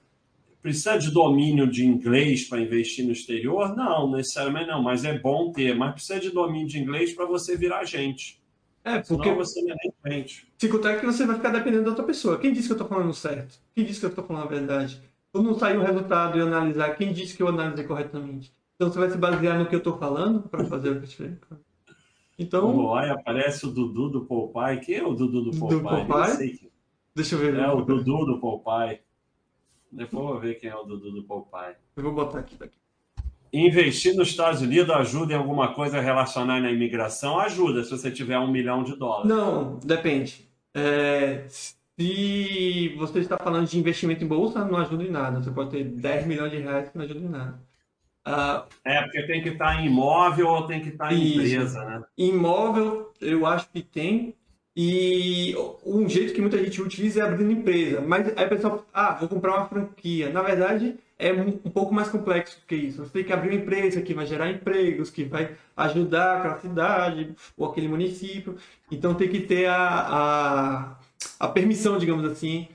precisa 0.61 0.97
de 0.97 1.11
domínio 1.11 1.69
de 1.69 1.85
inglês 1.85 2.47
para 2.47 2.61
investir 2.61 3.05
no 3.05 3.11
exterior? 3.11 3.75
Não, 3.75 4.11
necessariamente 4.11 4.67
não, 4.69 4.81
mas 4.81 5.03
é 5.05 5.17
bom 5.17 5.51
ter. 5.51 5.75
Mas 5.75 5.93
precisa 5.93 6.19
de 6.19 6.29
domínio 6.31 6.67
de 6.67 6.79
inglês 6.79 7.13
para 7.13 7.25
você 7.25 7.57
virar 7.57 7.83
gente. 7.85 8.41
É, 8.83 8.99
porque 8.99 9.29
Senão 9.29 9.35
você 9.35 9.61
não 9.61 9.71
é 9.73 9.75
nem 9.83 9.93
frente. 10.01 10.47
se 10.57 10.69
contar 10.69 10.99
que 10.99 11.05
você 11.05 11.25
vai 11.25 11.35
ficar 11.35 11.49
dependendo 11.51 11.83
da 11.83 11.89
outra 11.91 12.05
pessoa. 12.05 12.37
Quem 12.39 12.53
disse 12.53 12.67
que 12.67 12.73
eu 12.73 12.77
tô 12.77 12.85
falando 12.87 13.13
certo? 13.13 13.59
Quem 13.75 13.85
disse 13.85 13.99
que 13.99 14.05
eu 14.05 14.13
tô 14.15 14.23
falando 14.23 14.43
a 14.45 14.47
verdade? 14.47 15.01
Quando 15.31 15.45
não 15.47 15.57
sair 15.57 15.77
o 15.77 15.83
resultado 15.83 16.37
e 16.37 16.41
eu 16.41 16.47
analisar, 16.47 16.95
quem 16.95 17.13
disse 17.13 17.35
que 17.35 17.43
eu 17.43 17.47
analisei 17.47 17.85
corretamente? 17.85 18.53
Então 18.75 18.91
você 18.91 18.99
vai 18.99 19.09
se 19.11 19.17
basear 19.17 19.57
no 19.59 19.67
que 19.67 19.75
eu 19.75 19.81
tô 19.83 19.97
falando 19.97 20.41
para 20.49 20.65
fazer 20.65 20.89
o 20.89 20.93
que 20.93 20.99
eu 20.99 21.03
estiver. 21.03 21.37
Então, 21.39 21.59
Então, 22.37 22.95
aí 22.95 23.09
aparece 23.09 23.65
o 23.65 23.71
Dudu 23.71 24.09
do 24.09 24.25
Popeye. 24.25 24.79
Quem 24.81 24.95
é 24.95 25.05
o 25.05 25.13
Dudu 25.13 25.43
do 25.43 25.51
Do 25.51 25.57
Popeye? 25.59 26.07
Popeye? 26.07 26.27
Nem 26.27 26.35
sei 26.37 26.57
quem. 26.57 26.71
deixa 27.15 27.35
eu 27.35 27.39
ver. 27.39 27.55
É 27.55 27.71
o 27.71 27.81
Dudu 27.81 28.25
do 28.25 28.39
Popeye. 28.39 29.01
Depois 29.91 30.23
eu 30.23 30.29
vou 30.29 30.39
ver 30.39 30.55
quem 30.55 30.69
é 30.69 30.75
o 30.75 30.83
Dudu 30.83 31.11
do 31.11 31.23
Popeye. 31.23 31.75
Eu 31.95 32.03
vou 32.03 32.13
botar 32.13 32.39
aqui. 32.39 32.55
Daqui. 32.55 32.75
Investir 33.53 34.15
nos 34.15 34.29
Estados 34.29 34.61
Unidos 34.61 34.89
ajuda 34.95 35.33
em 35.33 35.35
alguma 35.35 35.73
coisa 35.73 35.99
relacionada 35.99 36.61
na 36.61 36.71
imigração? 36.71 37.37
Ajuda, 37.39 37.83
se 37.83 37.91
você 37.91 38.09
tiver 38.09 38.39
um 38.39 38.49
milhão 38.49 38.83
de 38.83 38.95
dólares. 38.95 39.27
Não, 39.27 39.77
depende. 39.83 40.49
É, 40.73 41.43
se 41.49 42.95
você 42.97 43.19
está 43.19 43.37
falando 43.37 43.67
de 43.67 43.77
investimento 43.77 44.23
em 44.23 44.27
bolsa, 44.27 44.63
não 44.63 44.77
ajuda 44.77 45.03
em 45.03 45.11
nada. 45.11 45.41
Você 45.41 45.51
pode 45.51 45.71
ter 45.71 45.83
10 45.83 46.25
milhões 46.27 46.51
de 46.51 46.59
reais 46.59 46.89
que 46.89 46.97
não 46.97 47.03
ajuda 47.03 47.19
em 47.19 47.29
nada. 47.29 47.59
Ah, 48.23 48.65
É, 48.85 49.01
porque 49.01 49.23
tem 49.23 49.41
que 49.41 49.49
estar 49.49 49.81
em 49.81 49.87
imóvel 49.87 50.47
ou 50.47 50.67
tem 50.67 50.79
que 50.79 50.89
estar 50.89 51.11
em 51.11 51.21
Isso. 51.21 51.41
empresa, 51.41 51.83
né? 51.85 52.03
Imóvel, 52.17 53.11
eu 53.19 53.45
acho 53.45 53.69
que 53.69 53.81
tem. 53.81 54.35
E 54.75 55.53
um 55.85 56.07
jeito 56.07 56.33
que 56.33 56.39
muita 56.41 56.57
gente 56.63 56.81
utiliza 56.81 57.21
é 57.21 57.23
abrindo 57.23 57.51
empresa. 57.51 57.99
Mas 58.01 58.31
aí 58.37 58.45
o 58.45 58.49
pessoal, 58.49 58.85
ah, 58.93 59.15
vou 59.15 59.27
comprar 59.27 59.57
uma 59.57 59.67
franquia. 59.67 60.29
Na 60.31 60.41
verdade, 60.41 60.97
é 61.19 61.33
um 61.33 61.49
um 61.65 61.69
pouco 61.71 61.93
mais 61.93 62.07
complexo 62.09 62.61
que 62.67 62.75
isso. 62.75 63.03
Você 63.05 63.11
tem 63.11 63.23
que 63.25 63.33
abrir 63.33 63.49
uma 63.49 63.61
empresa 63.61 64.01
que 64.01 64.13
vai 64.13 64.25
gerar 64.25 64.49
empregos, 64.49 65.09
que 65.09 65.25
vai 65.25 65.57
ajudar 65.75 66.37
aquela 66.37 66.57
cidade 66.59 67.35
ou 67.57 67.67
aquele 67.69 67.87
município. 67.89 68.55
Então 68.89 69.13
tem 69.13 69.29
que 69.29 69.41
ter 69.41 69.65
a, 69.67 69.75
a, 70.89 70.99
a 71.39 71.47
permissão, 71.49 71.97
digamos 71.97 72.23
assim, 72.25 72.67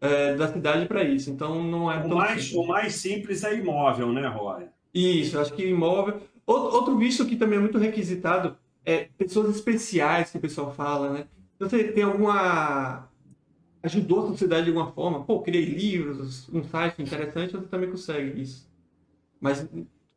é, 0.00 0.34
da 0.36 0.48
cidade 0.52 0.86
para 0.86 1.02
isso. 1.04 1.30
Então 1.30 1.62
não 1.64 1.90
é 1.90 1.98
O 2.02 2.08
mais, 2.08 2.44
simples. 2.44 2.52
o 2.52 2.64
mais 2.66 2.94
simples 2.94 3.44
é 3.44 3.54
imóvel, 3.56 4.12
né, 4.12 4.26
Roy? 4.28 4.66
Isso, 4.94 5.38
acho 5.38 5.52
que 5.54 5.66
imóvel. 5.66 6.20
Outro 6.46 6.96
visto 6.96 7.26
que 7.26 7.36
também 7.36 7.58
é 7.58 7.60
muito 7.60 7.78
requisitado 7.78 8.56
é 8.88 9.04
pessoas 9.18 9.54
especiais 9.56 10.30
que 10.30 10.38
o 10.38 10.40
pessoal 10.40 10.72
fala, 10.74 11.12
né? 11.12 11.28
Você 11.58 11.92
tem 11.92 12.04
alguma. 12.04 13.08
ajudou 13.82 14.24
a 14.26 14.28
sociedade 14.28 14.64
de 14.64 14.70
alguma 14.70 14.92
forma, 14.92 15.24
pô, 15.24 15.42
criei 15.42 15.64
livros, 15.66 16.48
um 16.50 16.64
site 16.64 17.02
interessante, 17.02 17.52
você 17.52 17.66
também 17.68 17.90
consegue 17.90 18.40
isso. 18.40 18.70
Mas 19.40 19.68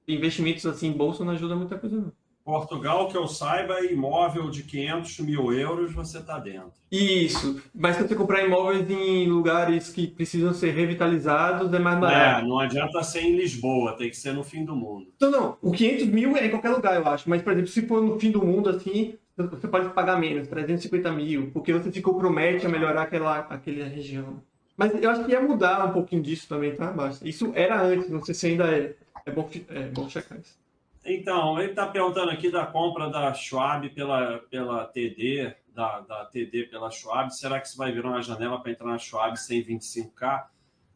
investimentos 0.08 0.66
assim 0.66 0.88
em 0.90 0.98
bolsa 0.98 1.26
não 1.26 1.34
ajuda 1.34 1.56
muita 1.56 1.80
coisa, 1.80 1.98
não. 2.02 2.14
Portugal, 2.52 3.08
que 3.08 3.16
eu 3.16 3.28
saiba, 3.30 3.76
é 3.80 3.94
imóvel 3.94 4.50
de 4.50 4.64
500 4.64 5.20
mil 5.22 5.54
euros, 5.54 5.94
você 5.94 6.18
está 6.18 6.38
dentro. 6.38 6.74
Isso, 6.92 7.62
mas 7.74 7.96
se 7.96 8.06
você 8.06 8.14
comprar 8.14 8.44
imóveis 8.44 8.90
em 8.90 9.26
lugares 9.30 9.88
que 9.90 10.06
precisam 10.06 10.54
ser 10.54 10.72
revitalizados, 10.72 11.72
é 11.74 11.80
mais 11.80 11.96
É, 11.98 12.02
barato. 12.02 12.48
não 12.48 12.60
adianta 12.60 13.02
ser 13.04 13.22
em 13.22 13.38
Lisboa, 13.38 13.96
tem 13.96 14.10
que 14.10 14.18
ser 14.18 14.34
no 14.34 14.44
fim 14.44 14.66
do 14.66 14.76
mundo. 14.76 15.08
Então, 15.16 15.32
não, 15.32 15.58
o 15.62 15.72
500 15.72 16.08
mil 16.08 16.36
é 16.36 16.46
em 16.48 16.50
qualquer 16.50 16.72
lugar, 16.72 16.96
eu 16.96 17.08
acho. 17.08 17.30
Mas, 17.30 17.42
por 17.42 17.54
exemplo, 17.54 17.70
se 17.70 17.88
for 17.88 18.04
no 18.04 18.20
fim 18.20 18.32
do 18.32 18.46
mundo, 18.46 18.70
assim, 18.70 19.14
você 19.38 19.68
pode 19.70 19.88
pagar 19.90 20.20
menos, 20.20 20.50
350 20.50 21.10
mil, 21.14 21.52
porque 21.54 21.72
você 21.72 21.90
se 21.90 22.02
compromete 22.02 22.66
a 22.66 22.70
melhorar 22.70 23.04
aquela, 23.04 23.40
aquela 23.40 23.86
região. 23.86 24.42
Mas 24.76 24.94
eu 25.02 25.10
acho 25.10 25.24
que 25.24 25.32
ia 25.32 25.40
mudar 25.40 25.86
um 25.86 25.94
pouquinho 25.94 26.22
disso 26.22 26.48
também, 26.50 26.76
tá? 26.76 26.92
Basta. 26.92 27.26
Isso 27.28 27.52
era 27.56 27.82
antes, 27.82 28.10
não 28.10 28.22
sei 28.22 28.36
se 28.36 28.48
ainda 28.48 28.66
é. 28.66 28.94
É 29.26 29.32
bom, 29.32 29.48
é 29.70 29.84
bom 29.84 30.10
checar 30.10 30.38
isso. 30.40 30.60
Então, 31.04 31.60
ele 31.60 31.72
está 31.72 31.88
perguntando 31.88 32.30
aqui 32.32 32.52
da 32.52 32.66
compra 32.66 33.10
da 33.10 33.34
Schwab 33.34 33.90
pela, 33.90 34.38
pela 34.50 34.86
TD, 34.86 35.54
da, 35.74 36.00
da 36.02 36.26
TD 36.26 36.64
pela 36.66 36.92
Schwab. 36.92 37.32
Será 37.34 37.60
que 37.60 37.68
isso 37.68 37.78
vai 37.78 37.92
virar 37.92 38.10
uma 38.10 38.22
janela 38.22 38.60
para 38.62 38.72
entrar 38.72 38.88
na 38.88 38.98
Schwab 39.00 39.36
sem 39.40 39.64
25K? 39.64 40.46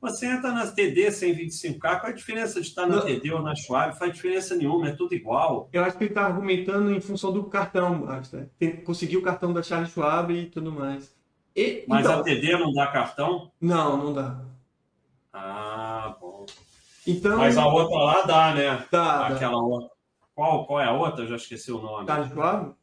Você 0.01 0.28
entra 0.28 0.51
na 0.51 0.68
TD 0.68 1.10
sem 1.12 1.34
25K, 1.36 1.80
qual 1.80 2.06
é 2.06 2.10
a 2.10 2.12
diferença 2.16 2.62
de 2.62 2.68
estar 2.68 2.86
na 2.86 2.97
Não. 2.97 3.06
TD 3.06 3.32
ou 3.32 3.41
na 3.41 3.56
Schwab? 3.56 3.97
Faz 3.97 4.14
diferença 4.14 4.56
nenhuma, 4.56 4.89
é 4.89 4.91
tudo 4.91 5.16
igual. 5.16 5.68
Eu 5.74 5.84
acho 5.84 5.97
que 5.97 6.03
ele 6.03 6.12
está 6.12 6.28
argumentando 6.28 6.91
em 6.91 7.01
função 7.01 7.32
do 7.34 7.43
cartão, 7.45 8.01
basta. 8.01 8.47
Tem- 8.60 8.76
Conseguir 8.84 9.18
o 9.18 9.24
cartão 9.24 9.51
da 9.51 9.64
Charles 9.64 9.89
Schwab 9.89 10.32
e 10.32 10.45
tudo 10.45 10.72
mais. 10.72 11.16
E, 11.56 11.84
Mas 11.88 12.06
então, 12.06 12.20
a 12.20 12.24
TD 12.24 12.51
não 12.60 12.72
dá 12.74 12.88
cartão? 12.88 13.51
Não, 13.60 13.97
não 13.97 14.14
dá. 14.14 14.41
Ah, 15.34 16.16
bom. 16.22 16.45
Então, 17.08 17.38
Mas 17.38 17.58
a 17.58 17.66
outra 17.66 17.97
lá 17.97 18.22
dá, 18.24 18.53
né? 18.53 18.86
dá, 18.91 19.30
dá. 19.30 19.36
Aquela 19.36 19.58
outra. 19.58 19.95
Qual, 20.36 20.65
qual 20.67 20.81
é 20.81 20.86
a 20.86 20.91
outra? 20.91 21.23
Eu 21.23 21.27
já 21.29 21.36
esqueci 21.38 21.71
o 21.71 21.79
nome. 21.81 22.05
Charles 22.05 22.29
Schwab? 22.29 22.75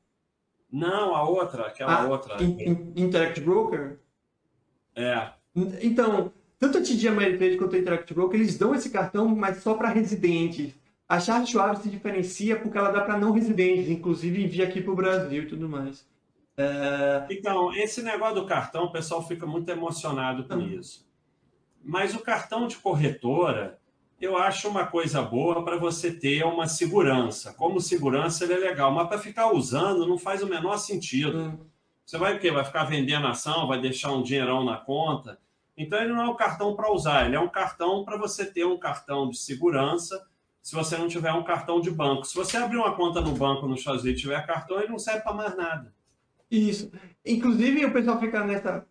Não, 0.72 1.14
a 1.14 1.22
outra, 1.28 1.66
aquela 1.66 2.02
Ah, 2.02 2.06
outra. 2.08 2.42
In- 2.42 2.56
In- 2.62 2.92
Interact 2.96 3.40
Broker? 3.42 3.98
É. 4.96 5.28
Então, 5.82 6.32
tanto 6.58 6.78
a 6.78 6.80
TD 6.80 7.08
Ameritrade 7.08 7.58
quanto 7.58 7.76
a 7.76 7.78
Interact 7.78 8.14
Broker, 8.14 8.40
eles 8.40 8.56
dão 8.56 8.74
esse 8.74 8.88
cartão, 8.88 9.28
mas 9.28 9.58
só 9.58 9.74
para 9.74 9.88
residentes. 9.90 10.74
A 11.06 11.20
Charles 11.20 11.50
Schwab 11.50 11.76
se 11.78 11.90
diferencia 11.90 12.58
porque 12.58 12.78
ela 12.78 12.90
dá 12.90 13.02
para 13.02 13.18
não 13.18 13.32
residentes, 13.32 13.90
inclusive 13.90 14.42
envia 14.42 14.64
aqui 14.66 14.80
para 14.80 14.92
o 14.92 14.96
Brasil 14.96 15.42
e 15.42 15.46
tudo 15.46 15.68
mais. 15.68 16.08
É, 16.56 17.26
Então, 17.30 17.74
esse 17.74 18.02
negócio 18.02 18.36
do 18.36 18.46
cartão, 18.46 18.84
o 18.84 18.92
pessoal 18.92 19.26
fica 19.26 19.46
muito 19.46 19.68
emocionado 19.68 20.44
com 20.44 20.54
Hum. 20.54 20.68
isso. 20.78 21.06
Mas 21.84 22.14
o 22.14 22.20
cartão 22.20 22.66
de 22.66 22.76
corretora, 22.76 23.78
eu 24.22 24.36
acho 24.36 24.68
uma 24.68 24.86
coisa 24.86 25.20
boa 25.20 25.64
para 25.64 25.76
você 25.76 26.12
ter 26.12 26.44
uma 26.44 26.66
segurança. 26.68 27.52
Como 27.54 27.80
segurança, 27.80 28.44
ele 28.44 28.54
é 28.54 28.58
legal, 28.58 28.90
mas 28.92 29.08
para 29.08 29.18
ficar 29.18 29.52
usando 29.52 30.06
não 30.06 30.16
faz 30.16 30.42
o 30.42 30.46
menor 30.46 30.76
sentido. 30.78 31.36
hum, 31.38 31.58
Você 32.06 32.16
vai 32.18 32.36
o 32.36 32.38
quê? 32.40 32.50
Vai 32.50 32.64
ficar 32.64 32.84
vendendo 32.84 33.26
ação, 33.26 33.66
vai 33.66 33.80
deixar 33.80 34.12
um 34.12 34.22
dinheirão 34.22 34.64
na 34.64 34.76
conta. 34.76 35.38
Então, 35.76 35.98
ele 36.00 36.12
não 36.12 36.22
é 36.22 36.28
um 36.28 36.36
cartão 36.36 36.74
para 36.76 36.92
usar, 36.92 37.26
ele 37.26 37.34
é 37.36 37.40
um 37.40 37.48
cartão 37.48 38.04
para 38.04 38.16
você 38.16 38.44
ter 38.44 38.64
um 38.64 38.78
cartão 38.78 39.28
de 39.30 39.38
segurança 39.38 40.22
se 40.60 40.74
você 40.74 40.96
não 40.96 41.08
tiver 41.08 41.32
um 41.32 41.42
cartão 41.42 41.80
de 41.80 41.90
banco. 41.90 42.24
Se 42.24 42.34
você 42.36 42.56
abrir 42.56 42.76
uma 42.76 42.94
conta 42.94 43.20
no 43.20 43.32
banco 43.32 43.66
no 43.66 43.74
Estados 43.74 44.02
Unidos 44.02 44.20
e 44.20 44.22
tiver 44.22 44.46
cartão, 44.46 44.78
ele 44.78 44.88
não 44.88 44.98
serve 44.98 45.22
para 45.22 45.32
mais 45.32 45.56
nada. 45.56 45.92
isso. 46.50 46.92
Inclusive, 47.24 47.84
o 47.86 47.92
pessoal 47.92 48.20
fica 48.20 48.44
nessa. 48.44 48.84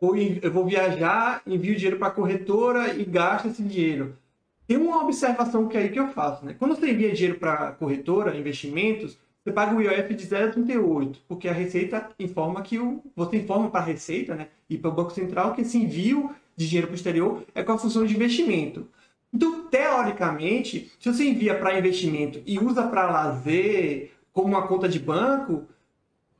"Vou 0.00 0.14
en- 0.16 0.38
Eu 0.42 0.52
vou 0.52 0.64
viajar, 0.66 1.40
envio 1.46 1.74
dinheiro 1.74 1.98
para 1.98 2.08
a 2.08 2.12
corretora 2.12 2.94
e 2.94 3.04
gasto 3.04 3.48
esse 3.48 3.62
dinheiro. 3.62 4.16
Tem 4.68 4.76
uma 4.76 5.02
observação 5.02 5.66
que 5.66 5.78
é 5.78 5.80
aí 5.80 5.88
que 5.88 5.98
eu 5.98 6.08
faço, 6.08 6.44
né? 6.44 6.54
Quando 6.58 6.76
você 6.76 6.90
envia 6.90 7.10
dinheiro 7.10 7.38
para 7.38 7.72
corretora, 7.72 8.36
investimentos, 8.36 9.16
você 9.42 9.50
paga 9.50 9.74
o 9.74 9.80
IOF 9.80 10.14
de 10.14 10.26
0,38, 10.26 11.16
porque 11.26 11.48
a 11.48 11.54
Receita 11.54 12.10
informa 12.18 12.60
que 12.60 12.78
o. 12.78 13.02
Você 13.16 13.38
informa 13.38 13.70
para 13.70 13.80
a 13.80 13.84
Receita, 13.84 14.34
né? 14.34 14.48
E 14.68 14.76
para 14.76 14.90
o 14.90 14.94
Banco 14.94 15.10
Central 15.10 15.54
que 15.54 15.62
esse 15.62 15.78
envio 15.78 16.34
de 16.54 16.68
dinheiro 16.68 16.86
para 16.86 16.92
o 16.92 16.96
exterior 16.96 17.44
é 17.54 17.62
com 17.62 17.72
a 17.72 17.78
função 17.78 18.04
de 18.04 18.14
investimento. 18.14 18.86
Então, 19.32 19.62
teoricamente, 19.70 20.92
se 21.00 21.10
você 21.10 21.24
envia 21.24 21.58
para 21.58 21.78
investimento 21.78 22.42
e 22.44 22.58
usa 22.58 22.86
para 22.86 23.10
lazer, 23.10 24.12
como 24.34 24.48
uma 24.48 24.68
conta 24.68 24.86
de 24.86 24.98
banco, 24.98 25.64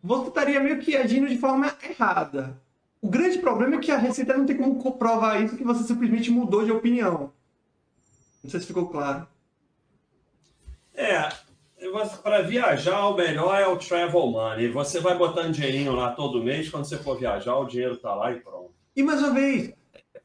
você 0.02 0.28
estaria 0.28 0.60
meio 0.60 0.80
que 0.80 0.94
agindo 0.94 1.28
de 1.28 1.38
forma 1.38 1.74
errada. 1.82 2.60
O 3.00 3.08
grande 3.08 3.38
problema 3.38 3.76
é 3.76 3.78
que 3.78 3.90
a 3.90 3.96
Receita 3.96 4.36
não 4.36 4.44
tem 4.44 4.56
como 4.58 4.76
comprovar 4.76 5.42
isso, 5.42 5.56
que 5.56 5.64
você 5.64 5.82
simplesmente 5.82 6.30
mudou 6.30 6.62
de 6.62 6.72
opinião. 6.72 7.32
Não 8.48 8.50
sei 8.52 8.60
se 8.60 8.66
ficou 8.66 8.88
claro. 8.88 9.26
É, 10.94 11.28
para 12.22 12.40
viajar, 12.40 13.06
o 13.08 13.14
melhor 13.14 13.60
é 13.60 13.66
o 13.66 13.76
travel 13.76 14.26
money. 14.26 14.68
Você 14.68 15.00
vai 15.00 15.18
botando 15.18 15.52
dinheirinho 15.52 15.92
lá 15.92 16.12
todo 16.12 16.42
mês, 16.42 16.70
quando 16.70 16.86
você 16.86 16.96
for 16.96 17.18
viajar, 17.18 17.54
o 17.56 17.66
dinheiro 17.66 17.92
está 17.92 18.14
lá 18.14 18.32
e 18.32 18.40
pronto. 18.40 18.70
E 18.96 19.02
mais 19.02 19.22
uma 19.22 19.34
vez, 19.34 19.74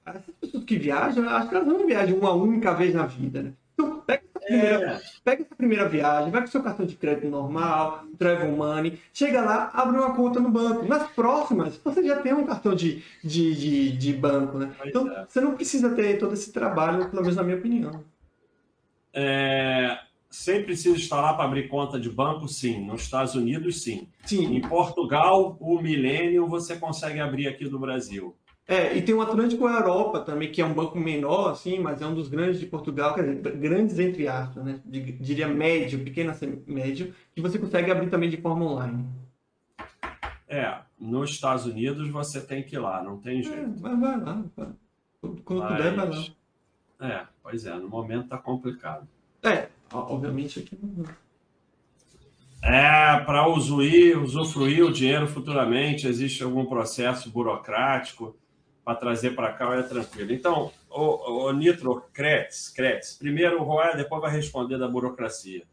as 0.06 0.22
pessoas 0.40 0.64
que 0.64 0.78
viajam, 0.78 1.28
acho 1.28 1.50
que 1.50 1.56
elas 1.56 1.68
não 1.68 1.86
viajam 1.86 2.18
uma 2.18 2.32
única 2.32 2.74
vez 2.74 2.96
na 2.96 3.06
vida, 3.06 3.44
né? 3.44 3.54
Então, 3.74 4.00
pega 4.00 4.24
essa 4.24 4.40
primeira, 4.40 4.86
É, 4.86 5.02
pega 5.24 5.42
essa 5.44 5.56
primeira 5.56 5.90
viagem, 5.90 6.32
vai 6.32 6.42
com 6.42 6.48
seu 6.48 6.64
cartão 6.64 6.86
de 6.86 6.96
crédito 6.96 7.28
normal, 7.28 8.06
travel 8.18 8.52
money, 8.52 9.00
chega 9.14 9.42
lá, 9.42 9.70
abre 9.74 9.98
uma 9.98 10.16
conta 10.16 10.40
no 10.40 10.50
banco. 10.50 10.88
Nas 10.88 11.12
próximas, 11.12 11.78
você 11.84 12.02
já 12.04 12.22
tem 12.22 12.34
um 12.34 12.46
cartão 12.46 12.74
de, 12.74 13.04
de, 13.22 13.54
de, 13.54 13.98
de 13.98 14.14
banco, 14.14 14.58
né? 14.58 14.74
Então, 14.86 15.12
é. 15.12 15.26
você 15.28 15.42
não 15.42 15.56
precisa 15.56 15.90
ter 15.94 16.18
todo 16.18 16.34
esse 16.34 16.54
trabalho, 16.54 17.10
pelo 17.10 17.22
menos 17.22 17.36
na 17.36 17.44
minha 17.44 17.58
opinião. 17.58 18.13
É, 19.14 20.00
sempre 20.30 20.64
precisa 20.64 20.98
estar 20.98 21.22
lá 21.22 21.34
para 21.34 21.46
abrir 21.46 21.68
conta 21.68 22.00
de 22.00 22.10
banco? 22.10 22.48
Sim. 22.48 22.86
Nos 22.86 23.04
Estados 23.04 23.36
Unidos, 23.36 23.84
sim. 23.84 24.08
Sim, 24.26 24.56
Em 24.56 24.62
Portugal, 24.62 25.56
o 25.60 25.82
milênio 25.82 26.48
você 26.48 26.76
consegue 26.76 27.20
abrir 27.20 27.48
aqui 27.48 27.68
do 27.70 27.80
Brasil. 27.80 28.36
É, 28.66 28.96
e 28.98 29.02
tem 29.02 29.14
o 29.14 29.22
Atlântico 29.22 29.68
Europa 29.68 30.22
também, 30.22 30.50
que 30.50 30.62
é 30.62 30.66
um 30.66 30.74
banco 30.74 30.98
menor, 30.98 31.52
assim, 31.52 31.80
mas 31.80 32.02
é 32.02 32.08
um 32.08 32.16
dos 32.16 32.30
grandes 32.30 32.60
de 32.62 32.66
Portugal, 32.66 33.14
quer 33.14 33.24
dizer, 33.24 33.58
grandes 33.58 34.00
entre 34.00 34.26
aspas, 34.28 34.64
né? 34.64 34.80
Diria 34.86 35.50
médio, 35.50 36.00
pequeno 36.00 36.32
a 36.32 36.72
médio, 36.72 37.14
que 37.36 37.42
você 37.42 37.60
consegue 37.60 37.92
abrir 37.92 38.10
também 38.10 38.30
de 38.30 38.38
forma 38.38 38.66
online. 38.66 39.06
É, 40.48 40.78
nos 40.98 41.32
Estados 41.32 41.66
Unidos 41.66 42.10
você 42.10 42.40
tem 42.40 42.64
que 42.64 42.76
ir 42.76 42.80
lá, 42.80 43.04
não 43.04 43.18
tem 43.18 43.40
é, 43.40 43.44
jeito. 43.44 43.60
É, 43.60 43.82
mas 43.82 44.00
vai 44.00 44.20
lá, 44.22 44.44
vai. 44.56 44.70
quando 45.44 45.60
mas... 45.60 45.72
puder, 45.78 45.96
vai 45.96 46.10
lá. 46.10 46.26
É, 47.04 47.28
pois 47.44 47.66
é, 47.66 47.74
no 47.76 47.90
momento 47.90 48.30
tá 48.30 48.38
complicado. 48.38 49.06
É, 49.44 49.68
obviamente 49.92 50.60
aqui 50.60 50.80
não. 50.82 51.04
É, 52.64 53.20
para 53.26 53.46
usufruir, 53.50 54.18
usufruir 54.24 54.86
o 54.86 54.94
dinheiro 54.94 55.28
futuramente, 55.28 56.08
existe 56.08 56.42
algum 56.44 56.66
processo 56.66 57.30
burocrático 57.30 58.38
para 58.86 58.96
trazer 58.96 59.32
para 59.36 59.52
cá, 59.52 59.76
é 59.76 59.84
tranquilo. 59.84 60.32
Então, 60.32 60.72
o, 60.90 61.48
o 61.48 61.52
Nitro 61.52 62.06
Kretz, 62.14 62.70
Kretz, 62.70 63.18
primeiro 63.18 63.60
o 63.60 63.66
Roé, 63.66 63.98
depois 63.98 64.22
vai 64.22 64.32
responder 64.32 64.78
da 64.78 64.88
burocracia. 64.88 65.64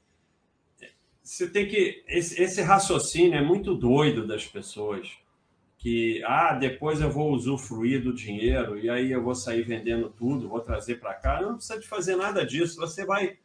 Você 1.22 1.48
tem 1.48 1.68
que. 1.68 2.02
Esse, 2.08 2.42
esse 2.42 2.60
raciocínio 2.60 3.38
é 3.38 3.42
muito 3.42 3.72
doido 3.76 4.26
das 4.26 4.44
pessoas. 4.44 5.16
Que, 5.80 6.22
ah, 6.24 6.52
depois 6.54 7.00
eu 7.00 7.10
vou 7.10 7.32
usufruir 7.32 8.02
do 8.02 8.14
dinheiro 8.14 8.78
e 8.78 8.88
aí 8.88 9.10
eu 9.10 9.22
vou 9.22 9.34
sair 9.34 9.62
vendendo 9.62 10.10
tudo, 10.10 10.48
vou 10.48 10.60
trazer 10.60 11.00
para 11.00 11.14
cá. 11.14 11.40
Não 11.40 11.56
precisa 11.56 11.80
de 11.80 11.88
fazer 11.88 12.16
nada 12.16 12.46
disso. 12.46 12.76
Você 12.76 13.04
vai. 13.04 13.38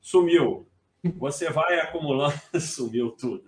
Sumiu 0.00 0.66
você 1.14 1.50
vai 1.50 1.78
acumulando, 1.80 2.34
sumiu 2.60 3.10
tudo. 3.10 3.44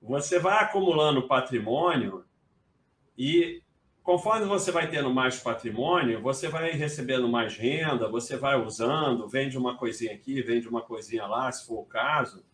Você 0.00 0.38
vai 0.38 0.62
acumulando 0.62 1.26
patrimônio 1.28 2.24
e 3.16 3.62
conforme 4.02 4.46
você 4.46 4.72
vai 4.72 4.90
tendo 4.90 5.12
mais 5.12 5.38
patrimônio, 5.38 6.20
você 6.20 6.48
vai 6.48 6.72
recebendo 6.72 7.28
mais 7.28 7.56
renda, 7.56 8.08
você 8.08 8.36
vai 8.36 8.60
usando, 8.60 9.28
vende 9.28 9.56
uma 9.56 9.76
coisinha 9.76 10.12
aqui, 10.12 10.42
vende 10.42 10.68
uma 10.68 10.82
coisinha 10.82 11.24
lá, 11.26 11.50
se 11.52 11.66
for 11.66 11.80
o 11.80 11.86
caso. 11.86 12.44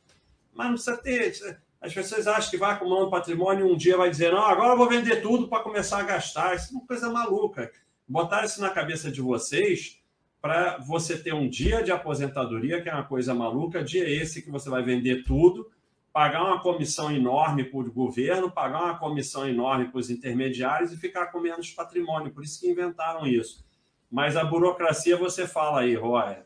Mas 0.52 0.66
não 0.66 0.74
precisa 0.74 0.96
ter. 0.98 1.60
As 1.80 1.94
pessoas 1.94 2.26
acham 2.26 2.50
que 2.50 2.56
vai 2.56 2.72
acumulando 2.72 3.10
patrimônio 3.10 3.66
e 3.66 3.72
um 3.72 3.76
dia 3.76 3.96
vai 3.96 4.10
dizer, 4.10 4.32
não, 4.32 4.44
agora 4.44 4.72
eu 4.72 4.76
vou 4.76 4.88
vender 4.88 5.22
tudo 5.22 5.48
para 5.48 5.62
começar 5.62 6.00
a 6.00 6.02
gastar. 6.02 6.56
Isso 6.56 6.74
é 6.74 6.76
uma 6.76 6.86
coisa 6.86 7.10
maluca. 7.10 7.70
Botar 8.06 8.44
isso 8.44 8.60
na 8.60 8.70
cabeça 8.70 9.10
de 9.10 9.20
vocês 9.20 10.00
para 10.40 10.78
você 10.78 11.16
ter 11.16 11.34
um 11.34 11.48
dia 11.48 11.82
de 11.82 11.92
aposentadoria, 11.92 12.80
que 12.80 12.88
é 12.88 12.94
uma 12.94 13.04
coisa 13.04 13.34
maluca, 13.34 13.82
dia 13.82 14.08
esse 14.08 14.42
que 14.42 14.50
você 14.50 14.70
vai 14.70 14.82
vender 14.82 15.24
tudo, 15.24 15.68
pagar 16.12 16.44
uma 16.44 16.60
comissão 16.60 17.14
enorme 17.14 17.64
para 17.64 17.78
o 17.78 17.92
governo, 17.92 18.50
pagar 18.50 18.84
uma 18.84 18.98
comissão 18.98 19.48
enorme 19.48 19.86
para 19.86 19.98
os 19.98 20.10
intermediários 20.10 20.92
e 20.92 20.96
ficar 20.96 21.26
com 21.26 21.40
menos 21.40 21.70
patrimônio. 21.70 22.32
Por 22.32 22.42
isso 22.42 22.60
que 22.60 22.68
inventaram 22.68 23.26
isso. 23.26 23.64
Mas 24.10 24.36
a 24.36 24.44
burocracia 24.44 25.16
você 25.16 25.46
fala 25.46 25.80
aí, 25.80 25.94
Roy. 25.94 26.36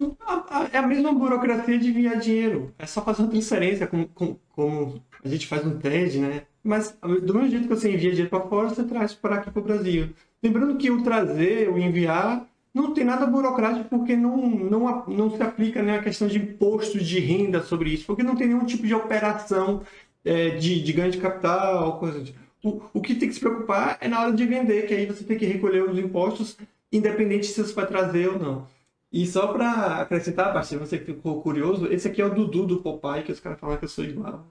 É 0.72 0.78
a 0.78 0.82
mesma 0.82 1.12
burocracia 1.12 1.78
de 1.78 1.90
enviar 1.90 2.18
dinheiro. 2.18 2.74
É 2.76 2.86
só 2.86 3.02
fazer 3.02 3.22
uma 3.22 3.30
transferência, 3.30 3.86
como, 3.86 4.08
como, 4.08 4.40
como 4.50 5.02
a 5.24 5.28
gente 5.28 5.46
faz 5.46 5.64
no 5.64 5.78
TED, 5.78 6.18
né? 6.18 6.42
Mas 6.62 6.96
do 7.00 7.34
mesmo 7.34 7.50
jeito 7.50 7.68
que 7.68 7.74
você 7.74 7.88
envia 7.88 8.10
dinheiro 8.10 8.30
para 8.30 8.48
fora, 8.48 8.68
você 8.68 8.84
traz 8.84 9.14
para 9.14 9.36
aqui 9.36 9.50
para 9.50 9.60
o 9.60 9.64
Brasil. 9.64 10.10
Lembrando 10.42 10.76
que 10.76 10.90
o 10.90 11.02
trazer, 11.02 11.68
o 11.68 11.78
enviar, 11.78 12.46
não 12.74 12.94
tem 12.94 13.04
nada 13.04 13.26
burocrático 13.26 13.88
porque 13.88 14.16
não, 14.16 14.36
não, 14.36 15.06
não 15.06 15.30
se 15.30 15.42
aplica 15.42 15.82
né, 15.82 15.98
a 15.98 16.02
questão 16.02 16.26
de 16.26 16.38
imposto 16.38 16.98
de 16.98 17.20
renda 17.20 17.62
sobre 17.62 17.90
isso, 17.90 18.06
porque 18.06 18.22
não 18.22 18.36
tem 18.36 18.48
nenhum 18.48 18.64
tipo 18.64 18.86
de 18.86 18.94
operação 18.94 19.82
é, 20.24 20.50
de, 20.50 20.82
de 20.82 20.92
ganho 20.92 21.12
de 21.12 21.18
capital, 21.18 21.98
coisa 21.98 22.20
de... 22.20 22.34
o, 22.64 22.80
o 22.94 23.00
que 23.00 23.14
tem 23.14 23.28
que 23.28 23.34
se 23.34 23.40
preocupar 23.40 23.98
é 24.00 24.08
na 24.08 24.20
hora 24.20 24.32
de 24.32 24.46
vender, 24.46 24.86
que 24.86 24.94
aí 24.94 25.06
você 25.06 25.24
tem 25.24 25.36
que 25.36 25.46
recolher 25.46 25.82
os 25.84 25.98
impostos, 25.98 26.56
independente 26.90 27.46
se 27.46 27.62
você 27.62 27.72
vai 27.74 27.86
trazer 27.86 28.28
ou 28.28 28.38
não. 28.38 28.66
E 29.12 29.26
só 29.26 29.48
para 29.48 30.00
acrescentar, 30.00 30.54
Basti, 30.54 30.76
você 30.76 30.98
ficou 30.98 31.42
curioso, 31.42 31.86
esse 31.92 32.08
aqui 32.08 32.22
é 32.22 32.24
o 32.24 32.34
Dudu 32.34 32.66
do 32.66 32.82
Popeye, 32.82 33.22
que 33.22 33.32
os 33.32 33.40
caras 33.40 33.60
falam 33.60 33.76
que 33.76 33.84
eu 33.84 33.88
sou 33.88 34.04
igual. 34.04 34.48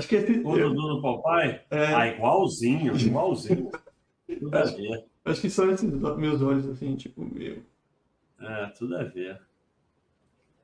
Acho 0.00 0.08
que 0.08 0.16
esse... 0.16 0.40
O 0.40 0.56
Dudu 0.56 0.96
do 0.96 1.02
Popeye? 1.02 1.60
É... 1.70 1.94
Ah, 1.94 2.08
igualzinho, 2.08 2.96
igualzinho. 2.96 3.70
Tudo 4.26 4.56
a 4.56 4.64
ver. 4.64 5.04
Acho 5.24 5.40
que 5.42 5.50
são 5.50 5.70
esses 5.70 5.92
meus 5.92 6.40
olhos, 6.40 6.66
assim, 6.66 6.96
tipo, 6.96 7.22
meu. 7.22 7.62
É, 8.40 8.66
tudo 8.78 8.96
a 8.96 9.04
ver. 9.04 9.38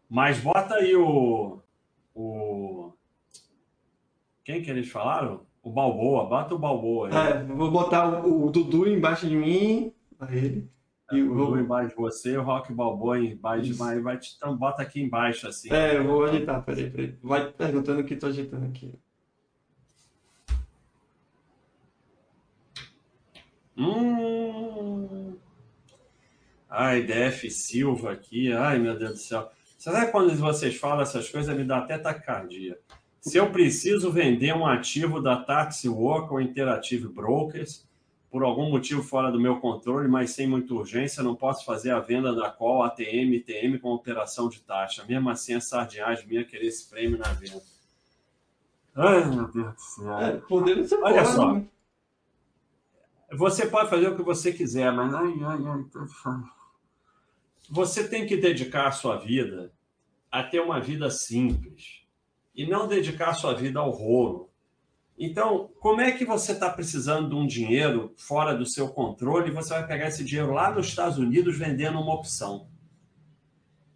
Mas 0.08 0.40
bota 0.40 0.76
aí 0.76 0.96
o. 0.96 1.60
O. 2.14 2.92
Quem 4.42 4.62
que 4.62 4.70
eles 4.70 4.90
falaram? 4.90 5.44
O 5.62 5.70
Balboa, 5.70 6.24
bota 6.24 6.54
o 6.54 6.58
Balboa 6.58 7.08
aí. 7.08 7.32
É, 7.32 7.42
vou 7.44 7.70
botar 7.70 8.24
o, 8.24 8.46
o 8.46 8.50
Dudu 8.50 8.88
embaixo 8.88 9.28
de 9.28 9.36
mim, 9.36 9.92
a 10.18 10.34
ele. 10.34 10.70
É, 11.10 11.16
o 11.16 11.34
Dudu 11.34 11.60
embaixo 11.60 11.90
de 11.90 11.96
você, 11.96 12.38
o 12.38 12.42
Rock 12.42 12.72
Balboa 12.72 13.18
embaixo 13.18 13.64
de 13.64 13.70
mim. 13.72 14.00
Vai 14.00 14.16
te... 14.16 14.34
Então 14.36 14.56
bota 14.56 14.80
aqui 14.80 15.02
embaixo, 15.02 15.46
assim. 15.46 15.70
É, 15.70 15.98
eu 15.98 16.04
vou 16.04 16.24
agitar, 16.24 16.64
peraí, 16.64 16.88
peraí. 16.88 17.18
Vai 17.22 17.52
perguntando 17.52 18.00
o 18.00 18.04
que 18.04 18.16
tô 18.16 18.28
agitando 18.28 18.64
aqui. 18.64 18.94
Hum. 23.76 25.36
Ai, 26.68 27.02
DF 27.02 27.50
Silva 27.50 28.12
aqui. 28.12 28.52
Ai, 28.52 28.78
meu 28.78 28.98
Deus 28.98 29.12
do 29.12 29.18
céu. 29.18 29.50
Sabe 29.78 30.10
quando 30.10 30.34
vocês 30.36 30.76
falam 30.76 31.02
essas 31.02 31.28
coisas, 31.28 31.56
me 31.56 31.64
dá 31.64 31.78
até 31.78 31.98
taquicardia. 31.98 32.78
Se 33.20 33.36
eu 33.36 33.50
preciso 33.50 34.10
vender 34.10 34.54
um 34.54 34.66
ativo 34.66 35.20
da 35.20 35.36
Taxi 35.36 35.88
Work 35.88 36.32
ou 36.32 36.40
Interactive 36.40 37.08
Brokers, 37.08 37.86
por 38.30 38.42
algum 38.42 38.70
motivo 38.70 39.02
fora 39.02 39.30
do 39.30 39.40
meu 39.40 39.60
controle, 39.60 40.08
mas 40.08 40.30
sem 40.30 40.46
muita 40.46 40.74
urgência, 40.74 41.22
não 41.22 41.34
posso 41.34 41.64
fazer 41.64 41.90
a 41.90 42.00
venda 42.00 42.34
da 42.34 42.50
qual 42.50 42.82
ATM 42.82 43.34
e 43.34 43.40
TM 43.40 43.78
com 43.78 43.90
operação 43.90 44.48
de 44.48 44.60
taxa. 44.60 45.04
Mesmo 45.08 45.30
assim, 45.30 45.54
é 45.54 45.60
sardinhagem 45.60 46.26
minha 46.26 46.44
querer 46.44 46.66
esse 46.66 46.88
prêmio 46.88 47.18
na 47.18 47.32
venda. 47.32 47.62
Ai, 48.94 49.24
meu 49.24 49.48
Deus 49.48 49.74
do 49.74 49.80
céu. 49.80 50.20
É, 50.20 50.42
Olha 51.02 51.24
só. 51.24 51.54
Né? 51.54 51.64
Você 53.36 53.66
pode 53.66 53.90
fazer 53.90 54.08
o 54.08 54.16
que 54.16 54.22
você 54.22 54.52
quiser, 54.52 54.92
mas 54.92 55.12
ai, 55.14 55.34
você 57.68 58.08
tem 58.08 58.26
que 58.26 58.36
dedicar 58.36 58.88
a 58.88 58.92
sua 58.92 59.16
vida 59.16 59.72
a 60.30 60.42
ter 60.42 60.60
uma 60.60 60.80
vida 60.80 61.10
simples 61.10 62.02
e 62.54 62.66
não 62.66 62.88
dedicar 62.88 63.30
a 63.30 63.34
sua 63.34 63.54
vida 63.54 63.80
ao 63.80 63.90
rolo. 63.90 64.50
Então, 65.18 65.70
como 65.80 66.00
é 66.00 66.12
que 66.12 66.24
você 66.24 66.52
está 66.52 66.70
precisando 66.70 67.30
de 67.30 67.34
um 67.34 67.46
dinheiro 67.46 68.12
fora 68.16 68.54
do 68.54 68.66
seu 68.66 68.88
controle 68.88 69.48
e 69.48 69.54
você 69.54 69.70
vai 69.70 69.86
pegar 69.86 70.08
esse 70.08 70.24
dinheiro 70.24 70.52
lá 70.52 70.70
nos 70.70 70.88
Estados 70.88 71.18
Unidos 71.18 71.58
vendendo 71.58 71.98
uma 71.98 72.14
opção? 72.14 72.68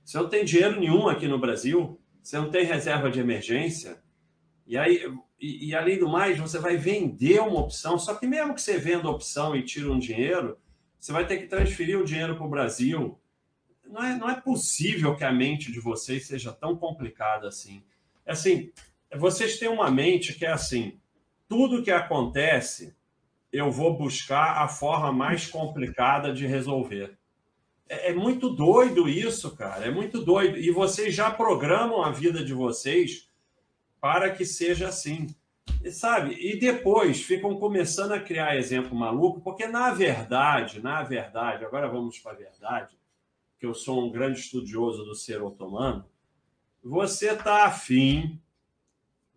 Você 0.04 0.18
não 0.18 0.28
tem 0.28 0.44
dinheiro 0.44 0.80
nenhum 0.80 1.08
aqui 1.08 1.28
no 1.28 1.38
Brasil, 1.38 2.00
você 2.22 2.38
não 2.38 2.50
tem 2.50 2.64
reserva 2.64 3.10
de 3.10 3.20
emergência, 3.20 4.02
e 4.66 4.76
aí 4.78 5.02
e, 5.40 5.68
e, 5.68 5.74
além 5.74 5.98
do 5.98 6.08
mais, 6.08 6.38
você 6.38 6.58
vai 6.58 6.76
vender 6.76 7.40
uma 7.40 7.60
opção, 7.60 7.98
só 7.98 8.14
que 8.14 8.26
mesmo 8.26 8.54
que 8.54 8.60
você 8.60 8.76
venda 8.76 9.08
a 9.08 9.10
opção 9.10 9.56
e 9.56 9.62
tire 9.62 9.88
um 9.88 9.98
dinheiro, 9.98 10.58
você 10.98 11.12
vai 11.12 11.26
ter 11.26 11.38
que 11.38 11.46
transferir 11.46 11.98
o 11.98 12.04
dinheiro 12.04 12.36
para 12.36 12.44
o 12.44 12.50
Brasil. 12.50 13.18
Não 13.86 14.04
é, 14.04 14.16
não 14.16 14.28
é 14.28 14.38
possível 14.38 15.16
que 15.16 15.24
a 15.24 15.32
mente 15.32 15.72
de 15.72 15.80
vocês 15.80 16.26
seja 16.26 16.52
tão 16.52 16.76
complicada 16.76 17.48
assim. 17.48 17.82
É 18.26 18.32
assim, 18.32 18.70
vocês 19.16 19.58
têm 19.58 19.68
uma 19.68 19.90
mente 19.90 20.34
que 20.34 20.44
é 20.44 20.50
assim, 20.50 21.00
tudo 21.48 21.82
que 21.82 21.90
acontece, 21.90 22.94
eu 23.50 23.70
vou 23.70 23.96
buscar 23.96 24.62
a 24.62 24.68
forma 24.68 25.10
mais 25.10 25.46
complicada 25.46 26.32
de 26.32 26.46
resolver. 26.46 27.18
É, 27.88 28.10
é 28.10 28.14
muito 28.14 28.50
doido 28.50 29.08
isso, 29.08 29.56
cara. 29.56 29.86
É 29.86 29.90
muito 29.90 30.22
doido. 30.22 30.58
E 30.58 30.70
vocês 30.70 31.14
já 31.14 31.30
programam 31.30 32.02
a 32.02 32.10
vida 32.10 32.44
de 32.44 32.52
vocês 32.52 33.29
para 34.00 34.30
que 34.30 34.44
seja 34.44 34.88
assim. 34.88 35.28
E, 35.82 35.90
sabe? 35.90 36.34
E 36.34 36.58
depois 36.58 37.22
ficam 37.22 37.56
começando 37.58 38.12
a 38.12 38.20
criar 38.20 38.56
exemplo 38.56 38.94
maluco, 38.94 39.40
porque 39.40 39.66
na 39.66 39.92
verdade, 39.92 40.80
na 40.80 41.02
verdade, 41.02 41.64
agora 41.64 41.88
vamos 41.88 42.18
para 42.18 42.32
a 42.32 42.36
verdade, 42.36 42.98
que 43.58 43.66
eu 43.66 43.74
sou 43.74 44.06
um 44.06 44.10
grande 44.10 44.40
estudioso 44.40 45.04
do 45.04 45.14
ser 45.14 45.42
otomano, 45.42 46.04
você 46.82 47.32
está 47.32 47.66
afim 47.66 48.40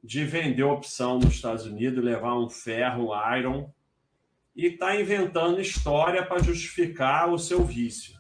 de 0.04 0.26
vender 0.26 0.64
opção 0.64 1.18
nos 1.18 1.36
Estados 1.36 1.66
Unidos, 1.66 2.04
levar 2.04 2.38
um 2.38 2.50
ferro, 2.50 3.12
um 3.12 3.38
iron, 3.38 3.70
e 4.56 4.68
está 4.68 5.00
inventando 5.00 5.60
história 5.60 6.26
para 6.26 6.44
justificar 6.44 7.32
o 7.32 7.40
seu 7.40 7.64
vício. 7.64 8.18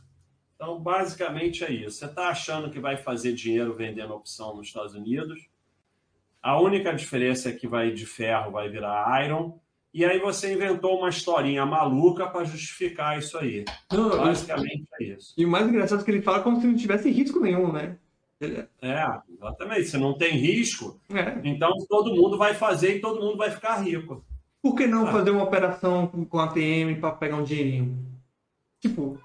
Então, 0.56 0.80
basicamente 0.80 1.64
é 1.64 1.72
isso. 1.72 1.98
Você 1.98 2.06
está 2.06 2.30
achando 2.30 2.72
que 2.72 2.80
vai 2.80 2.96
fazer 2.96 3.34
dinheiro 3.34 3.76
vendendo 3.76 4.14
opção 4.14 4.56
nos 4.56 4.68
Estados 4.68 4.96
Unidos, 4.96 5.50
a 6.44 6.60
única 6.60 6.94
diferença 6.94 7.50
é 7.50 7.54
que 7.54 7.68
vai 7.68 7.91
de 7.91 8.06
ferro 8.06 8.52
vai 8.52 8.70
virar 8.70 9.26
iron. 9.26 9.58
E 9.94 10.04
aí 10.04 10.20
você 10.20 10.54
inventou 10.54 10.98
uma 10.98 11.10
historinha 11.10 11.66
maluca 11.66 12.28
para 12.28 12.44
justificar 12.44 13.18
isso 13.18 13.38
aí. 13.38 13.64
Não, 13.91 14.10
Basicamente 14.10 14.86
é 15.00 15.04
isso. 15.04 15.34
E 15.38 15.46
o 15.46 15.50
mais 15.50 15.68
engraçado 15.68 16.02
é 16.02 16.04
que 16.04 16.12
ele 16.12 16.22
fala 16.22 16.41
como 16.41 16.60
se 16.60 16.68
não 16.68 16.76
tivesse 16.76 17.10
risco 17.10 17.39
nenhum, 17.39 17.72
né? 17.72 17.96
É, 18.82 19.08
exatamente. 19.32 19.86
Se 19.86 19.98
não 19.98 20.18
tem 20.18 20.34
risco, 20.34 21.00
é. 21.10 21.39
então 21.44 21.72
todo 21.88 22.14
mundo 22.14 22.38
vai 22.38 22.54
fazer 22.54 22.98
e 22.98 23.02
todo 23.02 23.22
mundo 23.22 23.38
vai 23.38 23.52
ficar 23.52 23.82
rico. 23.82 24.26
Por 24.62 24.76
que 24.76 24.88
não 24.88 25.08
ah. 25.08 25.12
fazer 25.12 25.30
uma 25.30 25.44
operação 25.44 26.08
com 26.08 26.39
a 26.39 26.46
ATM 26.46 27.00
para 27.00 27.12
pegar 27.12 27.38
um 27.38 27.44
dinheirinho? 27.44 28.06
Tipo, 28.82 29.18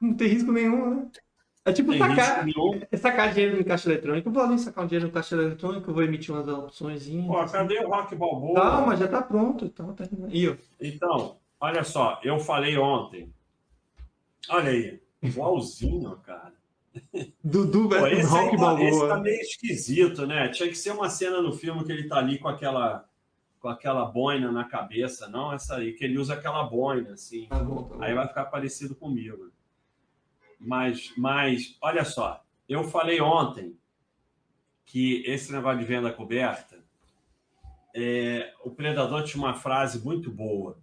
não 0.00 0.14
tem 0.14 0.28
risco 0.28 0.52
nenhum, 0.52 0.94
né? 0.94 1.08
É 1.66 1.72
tipo 1.72 1.92
Tem 1.92 1.98
sacar, 1.98 2.46
é 2.92 2.96
sacar 2.96 3.32
dinheiro 3.32 3.56
no 3.56 3.64
caixa 3.64 3.88
eletrônico. 3.88 4.28
Eu 4.28 4.32
vou 4.32 4.42
ali 4.42 4.58
sacar 4.58 4.84
um 4.84 4.86
dinheiro 4.86 5.06
no 5.06 5.12
caixa 5.12 5.34
eletrônico, 5.34 5.92
vou 5.94 6.02
emitir 6.02 6.34
umas 6.34 6.46
opções. 6.46 7.08
Pô, 7.08 7.42
cadê 7.46 7.78
o 7.78 7.88
Rock 7.88 8.14
Balboa? 8.14 8.60
Calma, 8.60 8.96
já 8.96 9.08
tá 9.08 9.22
pronto. 9.22 9.64
Então, 9.64 9.94
tá... 9.94 10.04
Então, 10.78 11.36
olha 11.58 11.82
só, 11.82 12.20
eu 12.22 12.38
falei 12.38 12.76
ontem. 12.76 13.32
Olha 14.50 14.70
aí, 14.70 15.00
igualzinho, 15.22 16.16
cara. 16.18 16.52
Dudu 17.42 17.88
Pô, 17.88 17.88
versus 17.88 18.18
esse, 18.18 18.28
Rock 18.28 18.44
tá, 18.44 18.52
esse 18.52 18.60
Balboa. 18.60 19.08
tá 19.08 19.16
meio 19.16 19.40
esquisito, 19.40 20.26
né? 20.26 20.48
Tinha 20.48 20.68
que 20.68 20.76
ser 20.76 20.90
uma 20.90 21.08
cena 21.08 21.40
no 21.40 21.52
filme 21.52 21.82
que 21.82 21.90
ele 21.90 22.06
tá 22.08 22.18
ali 22.18 22.38
com 22.38 22.48
aquela 22.48 23.06
com 23.58 23.68
aquela 23.70 24.04
boina 24.04 24.52
na 24.52 24.64
cabeça, 24.64 25.26
não 25.26 25.50
essa 25.50 25.76
aí, 25.76 25.94
que 25.94 26.04
ele 26.04 26.18
usa 26.18 26.34
aquela 26.34 26.64
boina, 26.64 27.14
assim. 27.14 27.46
Tá 27.46 27.58
bom, 27.60 27.84
tá 27.84 27.94
bom. 27.94 28.02
Aí 28.02 28.12
vai 28.12 28.28
ficar 28.28 28.44
parecido 28.44 28.94
comigo. 28.94 29.50
Mas, 30.58 31.12
mas, 31.16 31.76
olha 31.80 32.04
só, 32.04 32.44
eu 32.68 32.84
falei 32.84 33.20
ontem 33.20 33.76
que 34.84 35.22
esse 35.26 35.52
negócio 35.52 35.78
de 35.78 35.84
venda 35.84 36.12
coberta, 36.12 36.82
é, 37.94 38.52
o 38.64 38.70
Predador 38.70 39.24
tinha 39.24 39.42
uma 39.42 39.54
frase 39.54 40.04
muito 40.04 40.30
boa: 40.30 40.78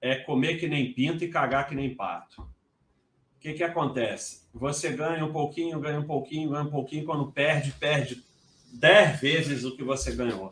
é 0.00 0.16
comer 0.16 0.58
que 0.58 0.68
nem 0.68 0.92
pinto 0.92 1.24
e 1.24 1.28
cagar 1.28 1.68
que 1.68 1.74
nem 1.74 1.94
pato. 1.94 2.42
O 2.42 3.38
que, 3.40 3.52
que 3.52 3.62
acontece? 3.62 4.48
Você 4.52 4.90
ganha 4.90 5.24
um 5.24 5.32
pouquinho, 5.32 5.78
ganha 5.78 6.00
um 6.00 6.06
pouquinho, 6.06 6.50
ganha 6.50 6.64
um 6.64 6.70
pouquinho, 6.70 7.04
quando 7.04 7.30
perde, 7.30 7.72
perde 7.72 8.24
10 8.72 9.20
vezes 9.20 9.64
o 9.64 9.76
que 9.76 9.84
você 9.84 10.14
ganhou. 10.14 10.50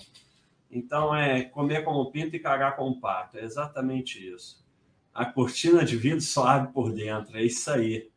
Então 0.70 1.14
é 1.14 1.44
comer 1.44 1.84
como 1.84 2.10
pinto 2.10 2.34
e 2.34 2.40
cagar 2.40 2.76
como 2.76 3.00
pato. 3.00 3.38
É 3.38 3.44
exatamente 3.44 4.18
isso. 4.32 4.64
A 5.12 5.24
cortina 5.24 5.84
de 5.84 5.96
vidro 5.96 6.20
só 6.20 6.46
abre 6.46 6.72
por 6.72 6.92
dentro. 6.92 7.36
É 7.36 7.42
isso 7.44 7.70
aí. 7.70 8.10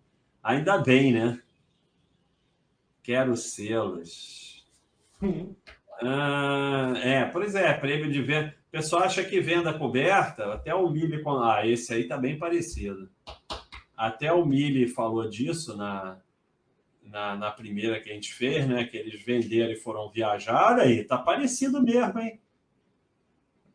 Ainda 0.47 0.77
bem, 0.77 1.11
né? 1.11 1.41
Quero 3.03 3.35
selos. 3.35 4.65
Ah, 6.01 6.93
é, 7.03 7.25
pois 7.25 7.53
é, 7.53 7.73
prêmio 7.73 8.09
de 8.09 8.21
venda. 8.21 8.55
O 8.67 8.71
pessoal 8.71 9.03
acha 9.03 9.25
que 9.25 9.41
venda 9.41 9.73
coberta, 9.73 10.53
até 10.53 10.73
o 10.73 10.89
Mili. 10.89 11.21
Ah, 11.43 11.67
esse 11.67 11.93
aí 11.93 12.07
tá 12.07 12.17
bem 12.17 12.39
parecido. 12.39 13.09
Até 13.97 14.31
o 14.31 14.45
Mili 14.45 14.87
falou 14.87 15.27
disso 15.29 15.75
na, 15.75 16.17
na, 17.03 17.35
na 17.35 17.51
primeira 17.51 17.99
que 17.99 18.09
a 18.09 18.13
gente 18.13 18.33
fez, 18.33 18.65
né? 18.65 18.85
Que 18.85 18.95
eles 18.95 19.21
venderam 19.21 19.73
e 19.73 19.75
foram 19.75 20.09
viajar. 20.09 20.71
Olha 20.71 20.83
aí, 20.83 21.03
tá 21.03 21.17
parecido 21.17 21.83
mesmo, 21.83 22.19
hein? 22.21 22.39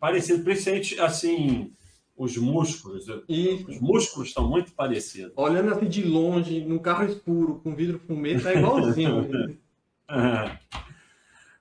Parecido, 0.00 0.42
principalmente 0.42 0.98
assim, 0.98 1.70
os 2.16 2.36
músculos. 2.36 3.06
E 3.28 3.64
Os 3.68 3.80
músculos 3.80 4.28
estão 4.28 4.48
muito 4.48 4.72
parecidos. 4.72 5.32
olhando 5.36 5.72
assim 5.72 5.88
de 5.88 6.02
longe, 6.04 6.60
num 6.64 6.78
carro 6.78 7.04
escuro, 7.04 7.60
com 7.62 7.74
vidro 7.74 7.98
fumê, 7.98 8.38
tá 8.38 8.54
igualzinho. 8.54 9.28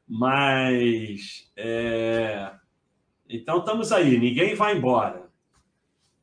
Mas 0.07 1.49
é, 1.55 2.51
então 3.29 3.59
estamos 3.59 3.91
aí, 3.93 4.17
ninguém 4.19 4.55
vai 4.55 4.75
embora. 4.77 5.29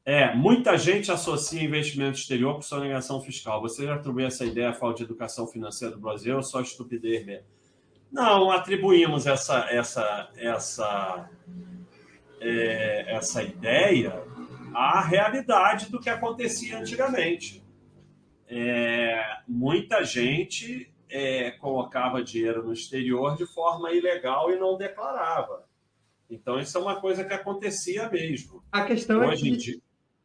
É, 0.04 0.34
muita 0.34 0.76
gente 0.76 1.10
associa 1.12 1.62
investimento 1.62 2.18
exterior 2.18 2.54
com 2.54 2.62
sonegação 2.62 3.20
fiscal. 3.20 3.60
Você 3.60 3.84
já 3.84 3.94
atribui 3.94 4.24
essa 4.24 4.44
ideia 4.44 4.70
à 4.70 4.72
falta 4.72 4.98
de 4.98 5.04
educação 5.04 5.46
financeira 5.46 5.94
do 5.94 6.00
Brasil 6.00 6.36
ou 6.36 6.42
só 6.42 6.60
estupidez 6.60 7.24
mesmo? 7.26 7.46
Não, 8.10 8.50
atribuímos 8.50 9.26
essa 9.26 9.66
essa 9.70 10.30
essa 10.36 11.28
é, 12.40 13.14
essa 13.14 13.42
ideia 13.42 14.22
à 14.74 15.00
realidade 15.00 15.90
do 15.90 16.00
que 16.00 16.10
acontecia 16.10 16.78
antigamente. 16.78 17.64
É, 18.46 19.38
muita 19.46 20.04
gente 20.04 20.92
é, 21.08 21.50
colocava 21.52 22.22
dinheiro 22.22 22.64
no 22.64 22.72
exterior 22.72 23.36
de 23.36 23.46
forma 23.46 23.92
ilegal 23.92 24.50
e 24.50 24.58
não 24.58 24.76
declarava. 24.76 25.66
Então, 26.30 26.58
isso 26.58 26.76
é 26.76 26.80
uma 26.80 27.00
coisa 27.00 27.24
que 27.24 27.32
acontecia 27.32 28.08
mesmo. 28.08 28.62
A 28.70 28.84
questão 28.84 29.22
é 29.22 29.28
Hoje 29.28 29.48
em 29.48 29.52
que. 29.52 29.58
dia. 29.58 29.80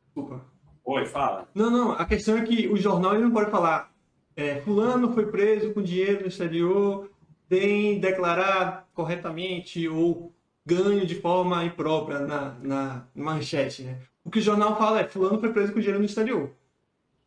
Desculpa. 0.06 0.46
Oi, 0.86 1.06
fala. 1.06 1.48
Não, 1.56 1.70
não, 1.70 1.92
a 1.94 2.06
questão 2.06 2.38
é 2.38 2.44
que 2.44 2.68
o 2.68 2.76
jornal 2.76 3.14
ele 3.14 3.24
não 3.24 3.32
pode 3.32 3.50
falar 3.50 3.94
é, 4.36 4.62
fulano 4.62 5.14
foi 5.14 5.28
preso 5.28 5.74
com 5.74 5.82
dinheiro 5.82 6.22
no 6.22 6.28
exterior, 6.28 7.10
tem 7.48 8.00
declarar 8.00 8.88
corretamente 8.94 9.88
ou 9.88 10.34
ganho 10.66 11.06
de 11.06 11.16
forma 11.16 11.64
imprópria 11.64 12.20
na, 12.20 12.56
na 12.62 13.08
manchete, 13.16 13.84
né? 13.84 13.98
O 14.24 14.30
que 14.30 14.40
o 14.40 14.42
jornal 14.42 14.78
fala 14.78 15.02
é 15.02 15.08
fulano 15.08 15.40
foi 15.40 15.52
preso 15.52 15.74
com 15.74 15.80
dinheiro 15.80 16.00
no 16.00 16.06
exterior. 16.06 16.52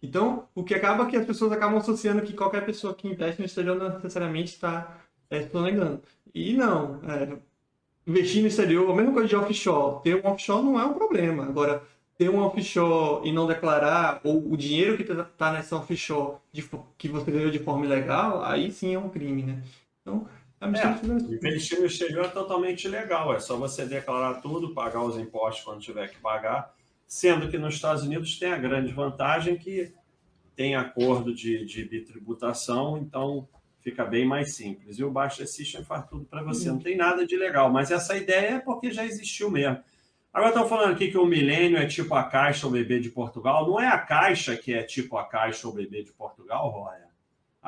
Então, 0.03 0.49
o 0.55 0.63
que 0.63 0.75
acaba 0.75 1.05
é 1.05 1.11
que 1.11 1.17
as 1.17 1.27
pessoas 1.27 1.53
acabam 1.53 1.79
associando 1.79 2.23
que 2.23 2.33
qualquer 2.33 2.65
pessoa 2.65 2.95
que 2.95 3.09
investe 3.09 3.41
no 3.41 3.47
exterior 3.47 3.77
não 3.77 3.89
necessariamente 3.91 4.55
está 4.55 4.99
é, 5.29 5.43
sonegando. 5.43 6.03
E 6.35 6.55
não, 6.55 7.01
é, 7.05 7.37
investir 8.07 8.43
no 8.43 8.49
exterior, 8.49 8.91
a 8.91 8.95
mesma 8.95 9.13
coisa 9.13 9.29
de 9.29 9.37
offshore. 9.37 10.03
Ter 10.03 10.15
um 10.17 10.29
offshore 10.29 10.65
não 10.65 10.81
é 10.81 10.85
um 10.85 10.95
problema. 10.95 11.45
Agora, 11.45 11.83
ter 12.17 12.31
um 12.31 12.41
offshore 12.41 13.29
e 13.29 13.33
não 13.33 13.47
declarar, 13.47 14.21
ou 14.25 14.53
o 14.53 14.57
dinheiro 14.57 14.97
que 14.97 15.03
está 15.03 15.53
nessa 15.53 15.77
offshore 15.77 16.37
de 16.53 16.67
que 16.97 17.09
você 17.09 17.31
ganhou 17.31 17.51
de 17.51 17.59
forma 17.59 17.85
ilegal, 17.85 18.43
aí 18.43 18.71
sim 18.71 18.95
é 18.95 18.99
um 18.99 19.09
crime, 19.09 19.43
né? 19.43 19.63
Então, 20.01 20.27
isso. 21.17 21.35
Investir 21.35 21.81
no 21.81 21.87
exterior 21.87 22.25
é 22.25 22.29
totalmente 22.29 22.89
legal. 22.89 23.35
É 23.35 23.39
só 23.39 23.57
você 23.57 23.85
declarar 23.85 24.41
tudo, 24.41 24.73
pagar 24.73 25.03
os 25.03 25.19
impostos 25.19 25.65
quando 25.65 25.81
tiver 25.81 26.09
que 26.09 26.19
pagar. 26.19 26.75
Sendo 27.07 27.49
que 27.49 27.59
nos 27.59 27.75
Estados 27.75 28.03
Unidos 28.03 28.39
tem 28.39 28.53
a 28.53 28.59
grande 28.59 28.93
vantagem 28.93 29.57
que 29.57 29.93
tem 30.57 30.75
acordo 30.75 31.35
de, 31.35 31.65
de 31.67 31.85
bitributação, 31.85 32.97
então 32.97 33.47
fica 33.81 34.05
bem 34.05 34.27
mais 34.27 34.55
simples. 34.55 34.99
E 34.99 35.05
o 35.05 35.11
Baixa 35.11 35.47
System 35.47 35.85
faz 35.85 36.07
tudo 36.09 36.25
para 36.25 36.43
você. 36.43 36.69
Não 36.69 36.79
tem 36.79 36.97
nada 36.97 37.27
de 37.27 37.37
legal, 37.37 37.71
mas 37.71 37.91
essa 37.91 38.17
ideia 38.17 38.55
é 38.55 38.59
porque 38.59 38.91
já 38.91 39.05
existiu 39.05 39.51
mesmo. 39.51 39.79
Agora 40.33 40.51
estão 40.51 40.69
falando 40.69 40.93
aqui 40.93 41.11
que 41.11 41.17
o 41.17 41.25
milênio 41.25 41.79
é 41.79 41.87
tipo 41.87 42.15
a 42.15 42.25
Caixa 42.25 42.67
ou 42.67 42.73
bebê 42.73 42.99
de 42.99 43.11
Portugal. 43.11 43.67
Não 43.67 43.81
é 43.81 43.87
a 43.87 43.99
Caixa 43.99 44.57
que 44.57 44.75
é 44.75 44.83
tipo 44.83 45.17
a 45.17 45.25
Caixa 45.25 45.69
ou 45.69 45.73
bebê 45.73 46.03
de 46.03 46.13
Portugal, 46.13 46.69
Roya? 46.69 47.06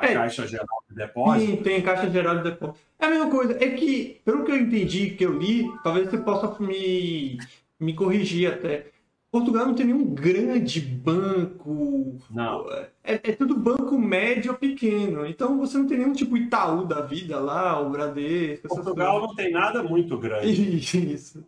A 0.01 0.07
É. 0.07 0.15
Caixa 0.15 0.47
Geral 0.47 0.85
de 0.89 0.95
Depósito? 0.95 1.47
Sim, 1.47 1.57
tem 1.63 1.83
Caixa 1.83 2.11
Geral 2.11 2.37
de 2.39 2.45
Depósito. 2.45 2.79
É 2.99 3.07
a 3.07 3.11
mesma 3.11 3.31
coisa. 3.31 3.57
É 3.63 3.71
que, 3.71 4.21
pelo 4.25 4.45
que 4.45 4.53
eu 4.53 4.57
entendi, 4.57 5.11
que 5.11 5.25
eu 5.25 5.37
li, 5.39 5.71
talvez 5.83 6.09
você 6.09 6.19
possa 6.19 6.63
me, 6.63 7.39
me 7.79 7.95
corrigir 7.95 8.53
até. 8.53 8.87
Portugal 9.31 9.67
não 9.67 9.75
tem 9.75 9.87
nenhum 9.87 10.07
grande 10.15 10.81
banco. 10.81 12.17
Não. 12.31 12.67
É, 13.05 13.15
é 13.15 13.33
tudo 13.33 13.59
banco 13.59 13.99
médio 13.99 14.53
ou 14.53 14.59
pequeno. 14.59 15.27
Então 15.27 15.59
você 15.59 15.77
não 15.77 15.87
tem 15.87 15.99
nenhum 15.99 16.15
tipo 16.15 16.37
Itaú 16.37 16.87
da 16.87 17.03
vida 17.03 17.39
lá, 17.39 17.79
o 17.81 17.91
Bradesco. 17.91 18.69
Portugal 18.69 19.21
não 19.21 19.35
tem 19.35 19.51
nada 19.53 19.83
muito 19.83 20.17
grande. 20.17 20.49
Isso. 20.81 21.45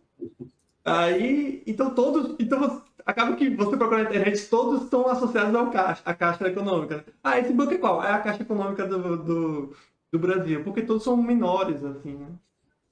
Aí, 0.83 1.61
então 1.65 1.93
todos, 1.93 2.35
então 2.39 2.81
acaba 3.05 3.35
que 3.35 3.49
você 3.49 3.77
procura 3.77 4.03
na 4.03 4.09
internet, 4.09 4.47
todos 4.47 4.83
estão 4.83 5.07
associados 5.07 5.53
ao 5.55 5.69
caixa, 5.71 6.01
à 6.05 6.13
Caixa 6.13 6.47
Econômica. 6.47 7.05
Ah, 7.23 7.39
esse 7.39 7.53
banco 7.53 7.73
é 7.73 7.77
qual? 7.77 8.03
É 8.03 8.11
a 8.11 8.19
Caixa 8.19 8.43
Econômica 8.43 8.85
do, 8.85 9.17
do, 9.17 9.75
do 10.11 10.19
Brasil, 10.19 10.63
porque 10.63 10.81
todos 10.81 11.03
são 11.03 11.15
menores, 11.17 11.83
assim, 11.83 12.13
né? 12.13 12.27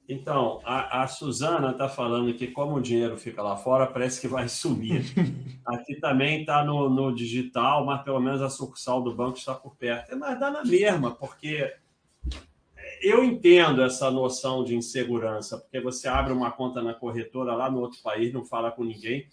Então, 0.07 0.59
a, 0.65 1.03
a 1.03 1.07
Suzana 1.07 1.69
está 1.69 1.87
falando 1.87 2.33
que 2.33 2.47
como 2.47 2.77
o 2.77 2.81
dinheiro 2.81 3.15
fica 3.15 3.43
lá 3.43 3.55
fora, 3.55 3.85
parece 3.85 4.19
que 4.19 4.27
vai 4.27 4.49
sumir. 4.49 5.05
Aqui 5.63 5.99
também 5.99 6.41
está 6.41 6.63
no, 6.63 6.89
no 6.89 7.13
digital, 7.13 7.85
mas 7.85 8.01
pelo 8.01 8.19
menos 8.19 8.41
a 8.41 8.49
sucursal 8.49 9.03
do 9.03 9.13
banco 9.13 9.37
está 9.37 9.53
por 9.53 9.75
perto. 9.75 10.17
Mas 10.17 10.39
dá 10.39 10.49
na 10.49 10.63
mesma, 10.65 11.11
porque 11.11 11.71
eu 13.03 13.23
entendo 13.23 13.83
essa 13.83 14.09
noção 14.09 14.63
de 14.63 14.75
insegurança, 14.75 15.59
porque 15.59 15.79
você 15.79 16.07
abre 16.07 16.33
uma 16.33 16.51
conta 16.51 16.81
na 16.81 16.95
corretora 16.95 17.53
lá 17.53 17.69
no 17.69 17.79
outro 17.79 18.01
país, 18.01 18.33
não 18.33 18.43
fala 18.43 18.71
com 18.71 18.83
ninguém, 18.83 19.27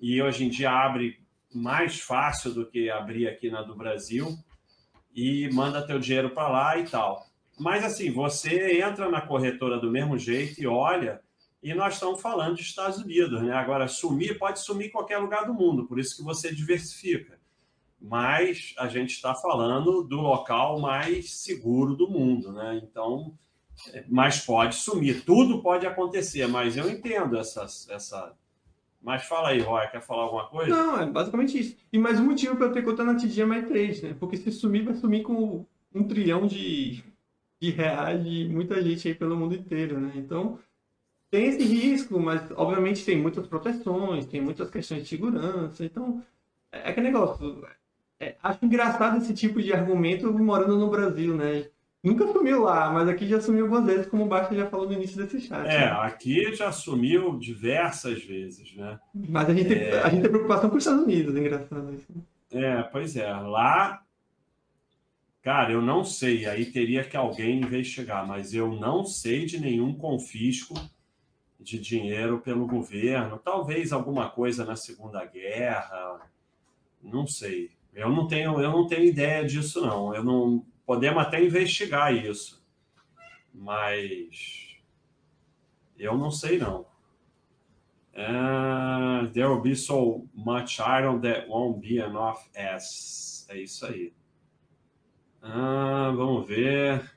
e 0.00 0.20
hoje 0.22 0.44
em 0.44 0.48
dia 0.48 0.70
abre 0.70 1.20
mais 1.54 2.00
fácil 2.00 2.52
do 2.52 2.66
que 2.66 2.90
abrir 2.90 3.28
aqui 3.28 3.50
na 3.50 3.62
do 3.62 3.74
Brasil 3.74 4.36
e 5.14 5.48
manda 5.52 5.86
teu 5.86 5.98
dinheiro 5.98 6.30
para 6.30 6.48
lá 6.48 6.78
e 6.78 6.84
tal. 6.88 7.26
Mas 7.58 7.84
assim, 7.84 8.10
você 8.10 8.80
entra 8.80 9.10
na 9.10 9.20
corretora 9.20 9.78
do 9.78 9.90
mesmo 9.90 10.16
jeito 10.16 10.60
e 10.62 10.66
olha, 10.66 11.20
e 11.62 11.74
nós 11.74 11.94
estamos 11.94 12.22
falando 12.22 12.56
de 12.56 12.62
Estados 12.62 12.98
Unidos, 12.98 13.42
né? 13.42 13.52
Agora, 13.52 13.86
sumir 13.86 14.38
pode 14.38 14.60
sumir 14.60 14.86
em 14.86 14.90
qualquer 14.90 15.18
lugar 15.18 15.44
do 15.44 15.52
mundo, 15.52 15.86
por 15.86 15.98
isso 15.98 16.16
que 16.16 16.22
você 16.22 16.54
diversifica. 16.54 17.38
Mas 18.00 18.74
a 18.78 18.88
gente 18.88 19.10
está 19.10 19.34
falando 19.34 20.02
do 20.02 20.16
local 20.16 20.80
mais 20.80 21.34
seguro 21.42 21.94
do 21.94 22.08
mundo, 22.08 22.50
né? 22.50 22.80
Então, 22.82 23.34
é, 23.92 24.04
mas 24.08 24.40
pode 24.40 24.76
sumir, 24.76 25.22
tudo 25.24 25.60
pode 25.60 25.86
acontecer, 25.86 26.46
mas 26.46 26.78
eu 26.78 26.88
entendo 26.88 27.36
essa. 27.36 27.64
essa... 27.90 28.34
Mas 29.02 29.24
fala 29.24 29.48
aí, 29.48 29.60
Roy, 29.60 29.86
quer 29.88 30.02
falar 30.02 30.24
alguma 30.24 30.46
coisa? 30.46 30.70
Não, 30.70 31.00
é 31.00 31.06
basicamente 31.06 31.58
isso. 31.58 31.76
E 31.92 31.98
mais 31.98 32.20
um 32.20 32.26
motivo 32.26 32.56
para 32.56 32.66
eu 32.66 32.72
ter 32.72 32.82
conta 32.82 33.02
na 33.02 33.14
TD 33.14 33.44
mais 33.46 33.66
3, 33.66 34.02
né? 34.02 34.16
Porque 34.20 34.36
se 34.36 34.52
sumir, 34.52 34.84
vai 34.84 34.94
sumir 34.94 35.22
com 35.22 35.64
um 35.94 36.04
trilhão 36.04 36.46
de, 36.46 37.02
de 37.60 37.70
reais 37.70 38.22
de 38.22 38.46
muita 38.48 38.82
gente 38.82 39.08
aí 39.08 39.14
pelo 39.14 39.36
mundo 39.36 39.54
inteiro, 39.54 39.98
né? 39.98 40.12
Então, 40.16 40.58
tem 41.30 41.46
esse 41.46 41.62
risco, 41.62 42.20
mas 42.20 42.50
obviamente 42.56 43.04
tem 43.04 43.16
muitas 43.16 43.46
proteções, 43.46 44.26
tem 44.26 44.40
muitas 44.40 44.68
questões 44.68 45.02
de 45.02 45.08
segurança, 45.08 45.84
então 45.84 46.22
é 46.70 46.90
aquele 46.90 47.06
negócio. 47.06 47.64
É, 48.18 48.36
acho 48.42 48.64
engraçado 48.64 49.16
esse 49.16 49.32
tipo 49.32 49.62
de 49.62 49.72
argumento 49.72 50.30
morando 50.32 50.78
no 50.78 50.90
Brasil, 50.90 51.34
né? 51.34 51.68
Nunca 52.02 52.26
sumiu 52.32 52.62
lá, 52.62 52.90
mas 52.90 53.08
aqui 53.08 53.28
já 53.28 53.40
sumiu 53.40 53.64
algumas 53.64 53.84
vezes, 53.84 54.06
como 54.06 54.24
o 54.24 54.28
Basta 54.28 54.54
já 54.54 54.66
falou 54.66 54.86
no 54.86 54.94
início 54.94 55.18
desse 55.18 55.38
chat. 55.38 55.66
É, 55.66 55.80
né? 55.80 55.90
aqui 56.00 56.54
já 56.54 56.72
sumiu 56.72 57.38
diversas 57.38 58.24
vezes, 58.24 58.74
né? 58.74 58.98
Mas 59.14 59.50
a 59.50 59.54
gente, 59.54 59.72
é... 59.72 59.90
tem, 59.90 59.98
a 60.00 60.08
gente 60.08 60.22
tem 60.22 60.30
preocupação 60.30 60.70
com 60.70 60.76
os 60.76 60.82
Estados 60.82 61.04
Unidos, 61.04 61.36
engraçado 61.36 61.92
isso. 61.92 62.06
É, 62.50 62.82
pois 62.84 63.16
é. 63.16 63.30
Lá, 63.30 64.02
cara, 65.42 65.72
eu 65.72 65.82
não 65.82 66.02
sei, 66.02 66.46
aí 66.46 66.64
teria 66.64 67.04
que 67.04 67.18
alguém 67.18 67.60
investigar, 67.60 68.26
mas 68.26 68.54
eu 68.54 68.72
não 68.72 69.04
sei 69.04 69.44
de 69.44 69.60
nenhum 69.60 69.94
confisco 69.94 70.74
de 71.60 71.78
dinheiro 71.78 72.40
pelo 72.40 72.66
governo. 72.66 73.38
Talvez 73.38 73.92
alguma 73.92 74.30
coisa 74.30 74.64
na 74.64 74.74
Segunda 74.74 75.22
Guerra, 75.26 76.18
não 77.02 77.26
sei. 77.26 77.70
Eu 77.92 78.08
não 78.08 78.26
tenho, 78.26 78.58
eu 78.58 78.70
não 78.70 78.86
tenho 78.86 79.04
ideia 79.04 79.44
disso, 79.44 79.82
não. 79.82 80.14
Eu 80.14 80.24
não 80.24 80.64
Podemos 80.90 81.22
até 81.22 81.40
investigar 81.40 82.12
isso, 82.12 82.60
mas 83.54 84.76
eu 85.96 86.18
não 86.18 86.32
sei 86.32 86.58
não. 86.58 86.84
Uh, 88.12 89.28
there 89.32 89.46
will 89.46 89.60
be 89.60 89.76
so 89.76 90.26
much 90.34 90.80
iron 90.80 91.20
that 91.20 91.48
won't 91.48 91.80
be 91.80 91.98
enough 91.98 92.38
as. 92.56 93.46
É 93.48 93.58
isso 93.58 93.86
aí. 93.86 94.12
Uh, 95.40 96.12
vamos 96.16 96.48
ver. 96.48 97.08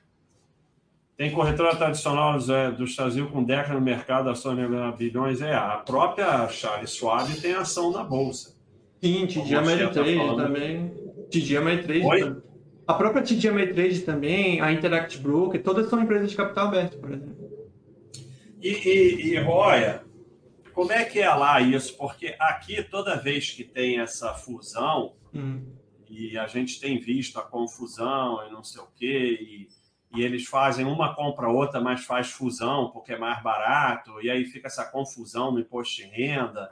Tem 1.16 1.32
corretora 1.32 1.74
tradicional 1.74 2.38
do 2.78 2.84
Estados 2.84 3.16
Unidos 3.16 3.32
com 3.32 3.42
década 3.42 3.74
no 3.74 3.80
mercado, 3.80 4.30
ações 4.30 4.56
bilhões. 4.96 5.40
É, 5.40 5.52
a 5.52 5.78
própria 5.78 6.46
Charles 6.46 6.94
Schwab 6.94 7.28
tem 7.40 7.54
ação 7.54 7.90
na 7.90 8.04
bolsa. 8.04 8.54
Sim, 9.02 9.26
TD 9.26 9.56
Ameritrade 9.56 10.16
tá 10.16 10.36
também. 10.36 10.94
TD 11.28 11.56
Ameritrade 11.56 12.02
também. 12.02 12.43
A 12.86 12.94
própria 12.94 13.22
TD 13.22 13.48
Ameritrade 13.48 14.00
também, 14.00 14.60
a 14.60 14.70
Interact 14.72 15.18
Broker, 15.18 15.62
todas 15.62 15.88
são 15.88 16.00
empresas 16.02 16.30
de 16.30 16.36
capital 16.36 16.68
aberto, 16.68 16.98
por 16.98 17.12
exemplo. 17.12 17.44
E, 18.60 18.68
e, 18.68 19.32
e 19.32 19.38
Roya, 19.40 20.04
como 20.74 20.92
é 20.92 21.04
que 21.04 21.20
é 21.20 21.32
lá 21.32 21.60
isso? 21.60 21.96
Porque 21.96 22.34
aqui, 22.38 22.82
toda 22.82 23.16
vez 23.16 23.50
que 23.50 23.64
tem 23.64 24.00
essa 24.00 24.34
fusão, 24.34 25.14
hum. 25.32 25.64
e 26.10 26.36
a 26.36 26.46
gente 26.46 26.80
tem 26.80 26.98
visto 26.98 27.38
a 27.38 27.42
confusão 27.42 28.46
e 28.46 28.50
não 28.50 28.64
sei 28.64 28.82
o 28.82 28.88
quê, 28.96 29.38
e, 29.40 29.68
e 30.18 30.22
eles 30.22 30.46
fazem 30.46 30.84
uma 30.84 31.14
compra 31.14 31.48
outra, 31.48 31.80
mas 31.80 32.04
faz 32.04 32.30
fusão 32.30 32.90
porque 32.90 33.12
é 33.12 33.18
mais 33.18 33.42
barato, 33.42 34.20
e 34.20 34.30
aí 34.30 34.44
fica 34.44 34.66
essa 34.66 34.84
confusão 34.84 35.52
no 35.52 35.60
imposto 35.60 35.96
de 35.96 36.08
renda. 36.08 36.70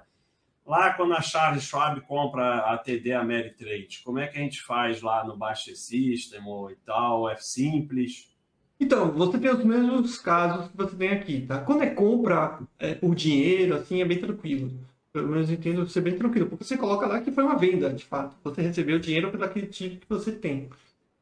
Lá, 0.64 0.94
quando 0.94 1.12
a 1.14 1.20
Charles 1.20 1.64
Schwab 1.64 2.00
compra 2.02 2.58
a 2.72 2.78
TD 2.78 3.12
Ameritrade, 3.12 4.00
como 4.04 4.20
é 4.20 4.28
que 4.28 4.38
a 4.38 4.40
gente 4.40 4.62
faz 4.62 5.02
lá 5.02 5.24
no 5.24 5.36
Baixa 5.36 5.74
System 5.74 6.40
ou 6.46 6.70
e 6.70 6.76
tal? 6.76 7.28
É 7.28 7.36
simples? 7.36 8.32
Então, 8.78 9.10
você 9.12 9.38
tem 9.38 9.50
os 9.50 9.64
mesmos 9.64 10.18
casos 10.18 10.68
que 10.68 10.76
você 10.76 10.96
tem 10.96 11.08
aqui, 11.10 11.42
tá? 11.42 11.60
Quando 11.60 11.82
é 11.82 11.90
compra 11.90 12.60
é, 12.78 12.94
por 12.94 13.14
dinheiro, 13.14 13.76
assim, 13.76 14.00
é 14.00 14.04
bem 14.04 14.18
tranquilo. 14.18 14.72
Pelo 15.12 15.28
menos 15.28 15.48
eu 15.48 15.56
entendo 15.56 15.86
ser 15.88 16.00
bem 16.00 16.16
tranquilo, 16.16 16.48
porque 16.48 16.64
você 16.64 16.76
coloca 16.76 17.06
lá 17.06 17.20
que 17.20 17.30
foi 17.30 17.44
uma 17.44 17.58
venda, 17.58 17.92
de 17.92 18.04
fato. 18.04 18.36
Você 18.42 18.62
recebeu 18.62 18.98
dinheiro 18.98 19.30
pelo 19.30 19.44
ativo 19.44 20.00
que 20.00 20.08
você 20.08 20.32
tem. 20.32 20.70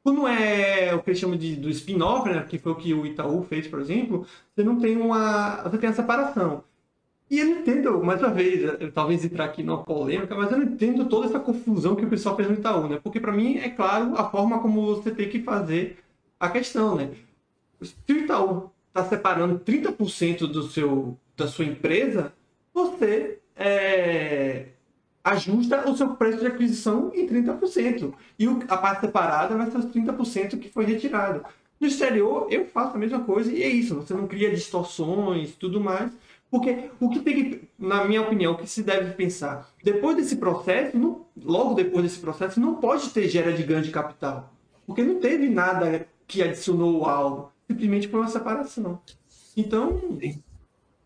Quando 0.02 0.26
é 0.26 0.94
o 0.94 1.02
que 1.02 1.10
eles 1.10 1.20
chamam 1.20 1.36
de, 1.36 1.56
do 1.56 1.68
spin-off, 1.68 2.28
né, 2.28 2.42
que 2.48 2.58
foi 2.58 2.72
o 2.72 2.76
que 2.76 2.94
o 2.94 3.04
Itaú 3.04 3.42
fez, 3.42 3.66
por 3.68 3.80
exemplo, 3.80 4.26
você 4.54 4.64
não 4.64 4.78
tem 4.80 4.96
uma. 4.96 5.62
Você 5.64 5.78
tem 5.78 5.90
a 5.90 5.92
separação. 5.92 6.64
E 7.30 7.38
eu 7.38 7.46
não 7.46 7.60
entendo, 7.60 8.02
mais 8.02 8.20
uma 8.20 8.30
vez, 8.30 8.60
eu, 8.60 8.90
talvez 8.90 9.24
entrar 9.24 9.44
aqui 9.44 9.62
numa 9.62 9.84
polêmica, 9.84 10.34
mas 10.34 10.50
eu 10.50 10.58
não 10.58 10.64
entendo 10.64 11.08
toda 11.08 11.26
essa 11.26 11.38
confusão 11.38 11.94
que 11.94 12.04
o 12.04 12.10
pessoal 12.10 12.34
fez 12.34 12.48
no 12.48 12.54
Itaú, 12.54 12.88
né? 12.88 12.98
Porque 13.00 13.20
para 13.20 13.30
mim 13.30 13.56
é 13.58 13.68
claro 13.68 14.16
a 14.16 14.28
forma 14.28 14.58
como 14.58 14.96
você 14.96 15.12
tem 15.12 15.28
que 15.28 15.40
fazer 15.40 15.98
a 16.40 16.48
questão, 16.50 16.96
né? 16.96 17.12
Se 17.80 17.94
o 18.12 18.16
Itaú 18.16 18.72
está 18.88 19.04
separando 19.04 19.60
30% 19.60 20.40
do 20.48 20.64
seu, 20.64 21.16
da 21.36 21.46
sua 21.46 21.64
empresa, 21.64 22.32
você 22.74 23.38
é, 23.56 24.66
ajusta 25.22 25.88
o 25.88 25.96
seu 25.96 26.16
preço 26.16 26.40
de 26.40 26.48
aquisição 26.48 27.12
em 27.14 27.28
30%. 27.28 28.12
E 28.40 28.46
a 28.66 28.76
parte 28.76 29.02
separada 29.02 29.56
vai 29.56 29.70
ser 29.70 29.78
os 29.78 29.86
30% 29.86 30.58
que 30.58 30.68
foi 30.68 30.84
retirado. 30.84 31.44
No 31.78 31.86
exterior, 31.86 32.48
eu 32.50 32.66
faço 32.66 32.96
a 32.96 32.98
mesma 32.98 33.20
coisa 33.20 33.52
e 33.52 33.62
é 33.62 33.68
isso. 33.68 33.94
Você 33.94 34.14
não 34.14 34.26
cria 34.26 34.50
distorções 34.50 35.54
tudo 35.54 35.80
mais. 35.80 36.10
Porque 36.50 36.90
o 36.98 37.08
que 37.08 37.20
tem 37.20 37.34
que, 37.34 37.68
na 37.78 38.04
minha 38.04 38.22
opinião, 38.22 38.52
o 38.52 38.56
que 38.56 38.66
se 38.66 38.82
deve 38.82 39.12
pensar? 39.12 39.70
Depois 39.84 40.16
desse 40.16 40.36
processo, 40.36 40.98
não, 40.98 41.24
logo 41.40 41.74
depois 41.74 42.02
desse 42.02 42.18
processo, 42.18 42.58
não 42.58 42.74
pode 42.76 43.08
ter 43.10 43.28
gera 43.28 43.52
de 43.52 43.62
ganho 43.62 43.82
de 43.82 43.90
capital. 43.90 44.52
Porque 44.84 45.02
não 45.02 45.20
teve 45.20 45.48
nada 45.48 46.08
que 46.26 46.42
adicionou 46.42 47.04
algo. 47.04 47.52
Simplesmente 47.68 48.08
foi 48.08 48.18
uma 48.18 48.28
separação. 48.28 49.00
Então, 49.56 50.18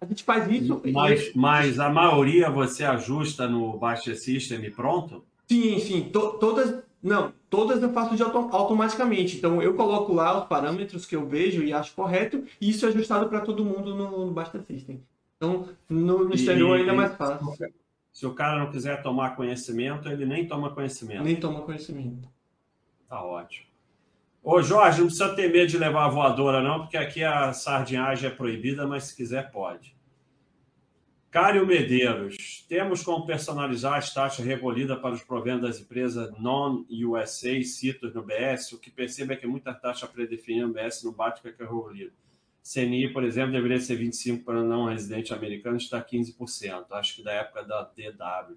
a 0.01 0.07
gente 0.07 0.25
faz 0.25 0.51
isso. 0.51 0.81
Mas, 0.93 1.33
mas 1.35 1.79
a 1.79 1.91
maioria 1.91 2.51
você 2.51 2.85
ajusta 2.85 3.47
no 3.47 3.77
Baixa 3.77 4.15
System 4.15 4.65
e 4.65 4.71
pronto? 4.71 5.23
Sim, 5.47 5.79
sim. 5.79 6.09
To, 6.11 6.39
todas. 6.39 6.83
Não, 7.03 7.35
todas 7.51 7.83
eu 7.83 7.93
faço 7.93 8.17
de 8.17 8.23
auto, 8.23 8.49
automaticamente. 8.51 9.37
Então 9.37 9.61
eu 9.61 9.75
coloco 9.75 10.15
lá 10.15 10.41
os 10.41 10.49
parâmetros 10.49 11.05
que 11.05 11.15
eu 11.15 11.27
vejo 11.27 11.63
e 11.63 11.71
acho 11.71 11.95
correto, 11.95 12.43
e 12.59 12.71
isso 12.71 12.87
é 12.87 12.89
ajustado 12.89 13.29
para 13.29 13.43
todo 13.43 13.63
mundo 13.63 13.95
no, 13.95 14.25
no 14.25 14.33
Basta 14.33 14.63
System. 14.63 15.03
Então, 15.45 15.69
no, 15.89 16.25
no 16.25 16.35
exterior 16.35 16.79
ainda 16.79 16.93
é 16.93 16.95
mais 16.95 17.15
fácil. 17.17 17.55
Se 18.13 18.27
o 18.27 18.35
cara 18.35 18.59
não 18.59 18.71
quiser 18.71 19.03
tomar 19.03 19.37
conhecimento, 19.37 20.09
ele 20.09 20.25
nem 20.25 20.47
toma 20.47 20.71
conhecimento. 20.71 21.25
Nem 21.25 21.37
toma 21.37 21.63
conhecimento. 21.63 22.29
Tá 23.09 23.23
ótimo. 23.23 23.67
Ô, 24.43 24.63
Jorge, 24.63 25.01
não 25.01 25.07
precisa 25.07 25.35
ter 25.35 25.51
medo 25.51 25.69
de 25.69 25.79
levar 25.79 26.05
a 26.05 26.09
voadora, 26.09 26.63
não, 26.63 26.81
porque 26.81 26.97
aqui 26.97 27.25
a 27.25 27.53
sardinhagem 27.53 28.29
é 28.29 28.33
proibida, 28.33 28.87
mas 28.87 29.05
se 29.05 29.17
quiser, 29.17 29.51
pode. 29.51 29.95
Cário 31.31 31.67
Medeiros, 31.67 32.65
temos 32.69 33.03
como 33.03 33.27
personalizar 33.27 33.95
as 33.95 34.15
taxas 34.15 34.47
recolhidas 34.47 35.01
para 35.01 35.15
os 35.15 35.25
proventos 35.25 35.63
das 35.63 35.81
empresas 35.81 36.31
non-USA, 36.39 37.61
CITOS 37.65 38.15
no 38.15 38.23
BS, 38.23 38.73
o 38.73 38.79
que 38.79 38.91
percebe 38.91 39.35
é 39.35 39.37
que 39.37 39.47
muita 39.47 39.75
taxa 39.75 40.07
predefinida 40.07 40.67
no 40.69 40.73
BS 40.73 41.03
não 41.03 41.13
bate 41.13 41.43
com 41.43 41.49
a 41.49 41.53
que 41.53 41.61
é 41.61 41.67
recolhida. 41.67 42.13
CNI, 42.65 43.13
por 43.13 43.23
exemplo, 43.25 43.53
deveria 43.53 43.79
ser 43.79 43.99
25% 43.99 44.43
para 44.43 44.63
não 44.63 44.87
residente 44.87 45.35
americano, 45.35 45.77
está 45.77 46.03
15%. 46.03 46.87
Acho 46.93 47.17
que 47.17 47.23
da 47.23 47.33
época 47.33 47.63
da 47.63 47.83
DW. 47.83 48.57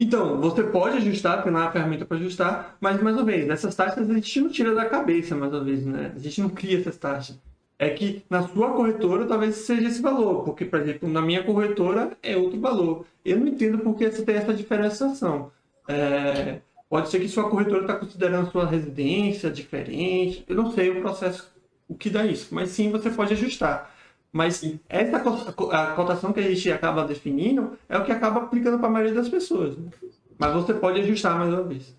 Então, 0.00 0.40
você 0.40 0.64
pode 0.64 0.96
ajustar, 0.98 1.42
tem 1.42 1.52
lá 1.52 1.66
a 1.66 1.72
ferramenta 1.72 2.04
para 2.04 2.16
ajustar, 2.16 2.76
mas, 2.80 3.00
mais 3.00 3.16
uma 3.16 3.24
vez, 3.24 3.48
essas 3.48 3.74
taxas 3.74 4.08
a 4.08 4.14
gente 4.14 4.40
não 4.40 4.48
tira 4.48 4.74
da 4.74 4.84
cabeça, 4.84 5.34
mais 5.36 5.52
uma 5.52 5.64
vez, 5.64 5.84
né? 5.84 6.12
A 6.14 6.18
gente 6.18 6.40
não 6.40 6.48
cria 6.48 6.78
essas 6.78 6.96
taxas. 6.96 7.38
É 7.78 7.90
que 7.90 8.24
na 8.28 8.46
sua 8.48 8.72
corretora 8.72 9.26
talvez 9.26 9.54
seja 9.56 9.88
esse 9.88 10.02
valor, 10.02 10.44
porque, 10.44 10.64
por 10.64 10.80
exemplo, 10.80 11.08
na 11.08 11.22
minha 11.22 11.44
corretora 11.44 12.16
é 12.22 12.36
outro 12.36 12.60
valor. 12.60 13.06
Eu 13.24 13.38
não 13.38 13.46
entendo 13.46 13.78
por 13.78 13.96
que 13.96 14.10
você 14.10 14.24
tem 14.24 14.36
essa 14.36 14.52
diferenciação. 14.52 15.52
É, 15.86 16.60
pode 16.88 17.08
ser 17.08 17.20
que 17.20 17.28
sua 17.28 17.48
corretora 17.48 17.82
está 17.82 17.94
considerando 17.94 18.50
sua 18.50 18.66
residência 18.66 19.50
diferente, 19.50 20.44
eu 20.48 20.56
não 20.56 20.72
sei 20.72 20.90
o 20.90 21.00
processo 21.00 21.48
o 21.88 21.94
que 21.94 22.10
dá 22.10 22.26
isso. 22.26 22.54
Mas 22.54 22.70
sim, 22.70 22.90
você 22.90 23.10
pode 23.10 23.32
ajustar. 23.32 23.94
Mas 24.30 24.62
essa 24.88 25.16
a 25.16 25.94
cotação 25.94 26.32
que 26.32 26.40
a 26.40 26.42
gente 26.42 26.70
acaba 26.70 27.04
definindo 27.04 27.78
é 27.88 27.96
o 27.96 28.04
que 28.04 28.12
acaba 28.12 28.42
aplicando 28.42 28.78
para 28.78 28.88
a 28.88 28.92
maioria 28.92 29.14
das 29.14 29.28
pessoas. 29.28 29.76
Né? 29.76 29.90
Mas 30.38 30.52
você 30.52 30.74
pode 30.74 31.00
ajustar 31.00 31.36
mais 31.36 31.52
uma 31.52 31.64
vez. 31.64 31.96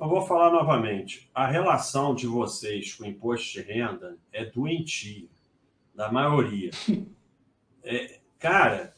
Eu 0.00 0.08
vou 0.08 0.26
falar 0.26 0.50
novamente. 0.50 1.28
A 1.34 1.46
relação 1.46 2.14
de 2.14 2.26
vocês 2.26 2.94
com 2.94 3.04
o 3.04 3.06
imposto 3.06 3.52
de 3.52 3.60
renda 3.60 4.16
é 4.32 4.44
doentia, 4.44 5.28
da 5.94 6.10
maioria. 6.10 6.70
É, 7.90 8.18
cara, 8.38 8.92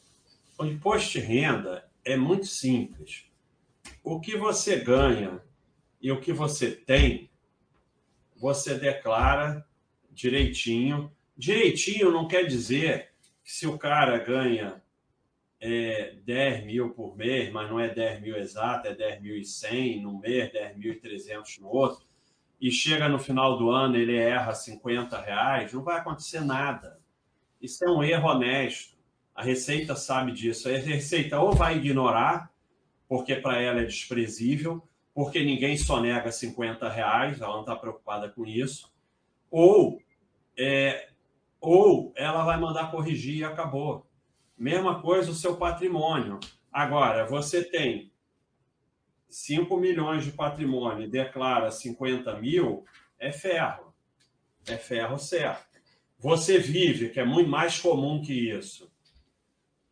o 0.58 0.64
imposto 0.64 1.12
de 1.12 1.20
renda 1.20 1.88
é 2.04 2.16
muito 2.16 2.46
simples. 2.46 3.24
O 4.02 4.18
que 4.18 4.36
você 4.36 4.80
ganha 4.80 5.40
e 6.02 6.10
o 6.10 6.20
que 6.20 6.32
você 6.32 6.72
tem 6.72 7.29
você 8.40 8.74
declara 8.78 9.66
direitinho. 10.10 11.12
Direitinho 11.36 12.10
não 12.10 12.26
quer 12.26 12.44
dizer 12.44 13.10
que 13.44 13.52
se 13.52 13.66
o 13.66 13.78
cara 13.78 14.16
ganha 14.16 14.82
é, 15.60 16.14
10 16.24 16.64
mil 16.64 16.90
por 16.90 17.14
mês, 17.14 17.52
mas 17.52 17.68
não 17.68 17.78
é 17.78 17.88
10 17.88 18.22
mil 18.22 18.36
exato, 18.36 18.88
é 18.88 18.94
10.100 18.94 20.00
no 20.00 20.18
mês, 20.18 20.50
10.300 20.50 21.60
no 21.60 21.68
outro, 21.68 22.06
e 22.58 22.70
chega 22.70 23.10
no 23.10 23.18
final 23.18 23.58
do 23.58 23.70
ano 23.70 23.96
ele 23.96 24.16
erra 24.16 24.54
50 24.54 25.20
reais, 25.20 25.74
não 25.74 25.82
vai 25.82 25.98
acontecer 25.98 26.40
nada. 26.40 26.98
Isso 27.60 27.84
é 27.84 27.90
um 27.90 28.02
erro 28.02 28.30
honesto. 28.30 28.96
A 29.34 29.42
Receita 29.42 29.94
sabe 29.94 30.32
disso. 30.32 30.68
A 30.68 30.72
Receita 30.72 31.38
ou 31.38 31.52
vai 31.52 31.76
ignorar, 31.76 32.50
porque 33.06 33.34
para 33.36 33.60
ela 33.60 33.80
é 33.80 33.84
desprezível, 33.84 34.82
porque 35.20 35.44
ninguém 35.44 35.76
só 35.76 36.00
nega 36.00 36.32
50 36.32 36.88
reais, 36.88 37.42
ela 37.42 37.52
não 37.52 37.60
está 37.60 37.76
preocupada 37.76 38.30
com 38.30 38.46
isso, 38.46 38.90
ou, 39.50 40.00
é, 40.58 41.10
ou 41.60 42.10
ela 42.16 42.42
vai 42.42 42.58
mandar 42.58 42.90
corrigir 42.90 43.36
e 43.36 43.44
acabou. 43.44 44.06
Mesma 44.56 45.02
coisa 45.02 45.30
o 45.30 45.34
seu 45.34 45.58
patrimônio. 45.58 46.40
Agora, 46.72 47.26
você 47.26 47.62
tem 47.62 48.10
5 49.28 49.76
milhões 49.76 50.24
de 50.24 50.32
patrimônio 50.32 51.04
e 51.04 51.10
declara 51.10 51.70
50 51.70 52.40
mil, 52.40 52.86
é 53.18 53.30
ferro. 53.30 53.92
É 54.66 54.78
ferro 54.78 55.18
certo. 55.18 55.82
Você 56.18 56.58
vive, 56.58 57.10
que 57.10 57.20
é 57.20 57.26
muito 57.26 57.50
mais 57.50 57.78
comum 57.78 58.22
que 58.22 58.32
isso, 58.32 58.89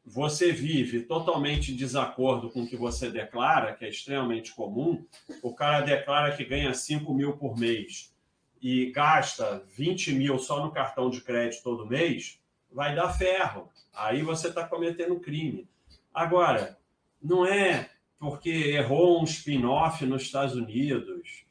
você 0.08 0.50
vive 0.50 1.02
totalmente 1.02 1.72
em 1.72 1.76
desacordo 1.76 2.48
com 2.48 2.62
o 2.62 2.66
que 2.66 2.76
você 2.76 3.10
declara, 3.10 3.74
que 3.74 3.84
é 3.84 3.88
extremamente 3.88 4.54
comum, 4.54 5.04
o 5.42 5.54
cara 5.54 5.82
declara 5.82 6.34
que 6.34 6.44
ganha 6.44 6.72
5 6.72 7.12
mil 7.12 7.36
por 7.36 7.58
mês 7.58 8.14
e 8.60 8.90
gasta 8.90 9.62
20 9.76 10.14
mil 10.14 10.38
só 10.38 10.64
no 10.64 10.72
cartão 10.72 11.10
de 11.10 11.20
crédito 11.20 11.62
todo 11.62 11.86
mês, 11.86 12.40
vai 12.72 12.94
dar 12.94 13.12
ferro. 13.12 13.68
Aí 13.94 14.22
você 14.22 14.48
está 14.48 14.66
cometendo 14.66 15.20
crime. 15.20 15.68
Agora, 16.12 16.78
não 17.22 17.44
é 17.44 17.90
porque 18.18 18.50
errou 18.50 19.20
um 19.20 19.24
spin-off 19.24 20.04
nos 20.06 20.22
Estados 20.22 20.54
Unidos, 20.54 21.44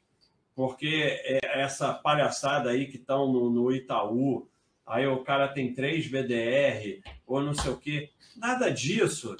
porque 0.54 1.22
é 1.24 1.60
essa 1.60 1.94
palhaçada 1.94 2.70
aí 2.70 2.86
que 2.86 2.96
estão 2.96 3.32
no, 3.32 3.48
no 3.48 3.72
Itaú, 3.72 4.48
aí 4.88 5.06
o 5.06 5.22
cara 5.22 5.48
tem 5.48 5.72
três 5.72 6.06
BDR, 6.06 7.00
ou 7.26 7.42
não 7.42 7.54
sei 7.54 7.70
o 7.70 7.76
quê. 7.76 8.10
Nada 8.36 8.70
disso. 8.70 9.36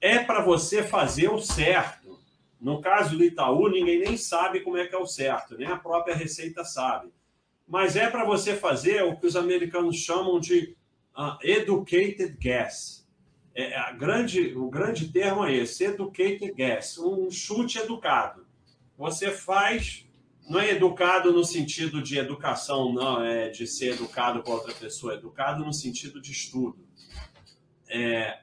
É 0.00 0.18
para 0.18 0.42
você 0.42 0.82
fazer 0.82 1.28
o 1.28 1.40
certo. 1.40 2.18
No 2.60 2.80
caso 2.80 3.16
do 3.16 3.24
Itaú, 3.24 3.68
ninguém 3.68 4.00
nem 4.00 4.16
sabe 4.16 4.60
como 4.60 4.76
é 4.76 4.86
que 4.86 4.94
é 4.94 4.98
o 4.98 5.06
certo, 5.06 5.56
nem 5.56 5.66
a 5.66 5.76
própria 5.76 6.14
Receita 6.14 6.64
sabe. 6.64 7.12
Mas 7.66 7.96
é 7.96 8.08
para 8.08 8.24
você 8.24 8.54
fazer 8.54 9.02
o 9.02 9.16
que 9.16 9.26
os 9.26 9.34
americanos 9.34 9.96
chamam 9.96 10.38
de 10.38 10.76
uh, 11.16 11.36
educated 11.42 12.36
guess. 12.38 13.08
É, 13.54 13.76
a 13.76 13.92
grande, 13.92 14.54
o 14.56 14.68
grande 14.70 15.08
termo 15.08 15.44
é 15.44 15.54
esse, 15.54 15.84
educated 15.84 16.52
guess, 16.52 16.98
um 16.98 17.30
chute 17.30 17.78
educado. 17.78 18.46
Você 18.96 19.30
faz 19.30 20.06
não 20.48 20.60
é 20.60 20.70
educado 20.70 21.32
no 21.32 21.44
sentido 21.44 22.02
de 22.02 22.18
educação, 22.18 22.92
não, 22.92 23.22
é 23.22 23.48
de 23.48 23.66
ser 23.66 23.94
educado 23.94 24.42
com 24.42 24.52
outra 24.52 24.74
pessoa, 24.74 25.14
é 25.14 25.16
educado 25.16 25.64
no 25.64 25.72
sentido 25.72 26.20
de 26.20 26.32
estudo. 26.32 26.84
É, 27.88 28.40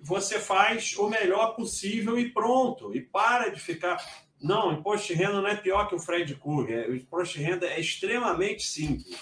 você 0.00 0.38
faz 0.38 0.96
o 0.96 1.08
melhor 1.08 1.54
possível 1.54 2.18
e 2.18 2.30
pronto, 2.30 2.94
e 2.94 3.00
para 3.00 3.50
de 3.50 3.60
ficar. 3.60 3.98
Não, 4.40 4.72
imposto 4.72 5.08
de 5.08 5.14
renda 5.14 5.40
não 5.40 5.48
é 5.48 5.56
pior 5.56 5.86
que 5.86 5.94
o 5.94 5.98
Fred 5.98 6.34
Krueger. 6.36 6.88
O 6.88 6.96
imposto 6.96 7.38
de 7.38 7.44
renda 7.44 7.66
é 7.66 7.78
extremamente 7.78 8.62
simples. 8.62 9.18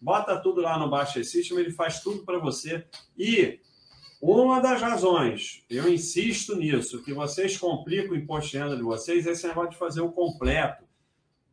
Bota 0.00 0.40
tudo 0.40 0.62
lá 0.62 0.78
no 0.78 0.88
Baixa 0.88 1.22
System, 1.22 1.58
ele 1.58 1.70
faz 1.70 2.00
tudo 2.00 2.24
para 2.24 2.38
você. 2.38 2.86
E 3.16 3.60
uma 4.20 4.60
das 4.60 4.80
razões, 4.80 5.64
eu 5.68 5.92
insisto 5.92 6.56
nisso, 6.56 7.02
que 7.02 7.12
vocês 7.12 7.58
complicam 7.58 8.12
o 8.12 8.16
imposto 8.16 8.52
de 8.52 8.58
renda 8.58 8.76
de 8.76 8.82
vocês, 8.82 9.26
é 9.26 9.32
esse 9.32 9.46
negócio 9.46 9.72
de 9.72 9.76
fazer 9.76 10.00
o 10.00 10.12
completo 10.12 10.84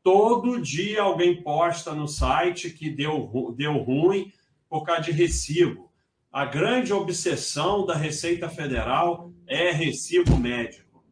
Todo 0.03 0.61
dia 0.61 1.01
alguém 1.01 1.41
posta 1.41 1.93
no 1.93 2.07
site 2.07 2.69
que 2.69 2.89
deu, 2.89 3.53
deu 3.55 3.77
ruim 3.77 4.31
por 4.69 4.83
causa 4.83 5.03
de 5.03 5.11
recibo. 5.11 5.89
A 6.31 6.45
grande 6.45 6.93
obsessão 6.93 7.85
da 7.85 7.95
Receita 7.95 8.47
Federal 8.49 9.31
é 9.47 9.71
recibo 9.71 10.37
médico. 10.37 11.03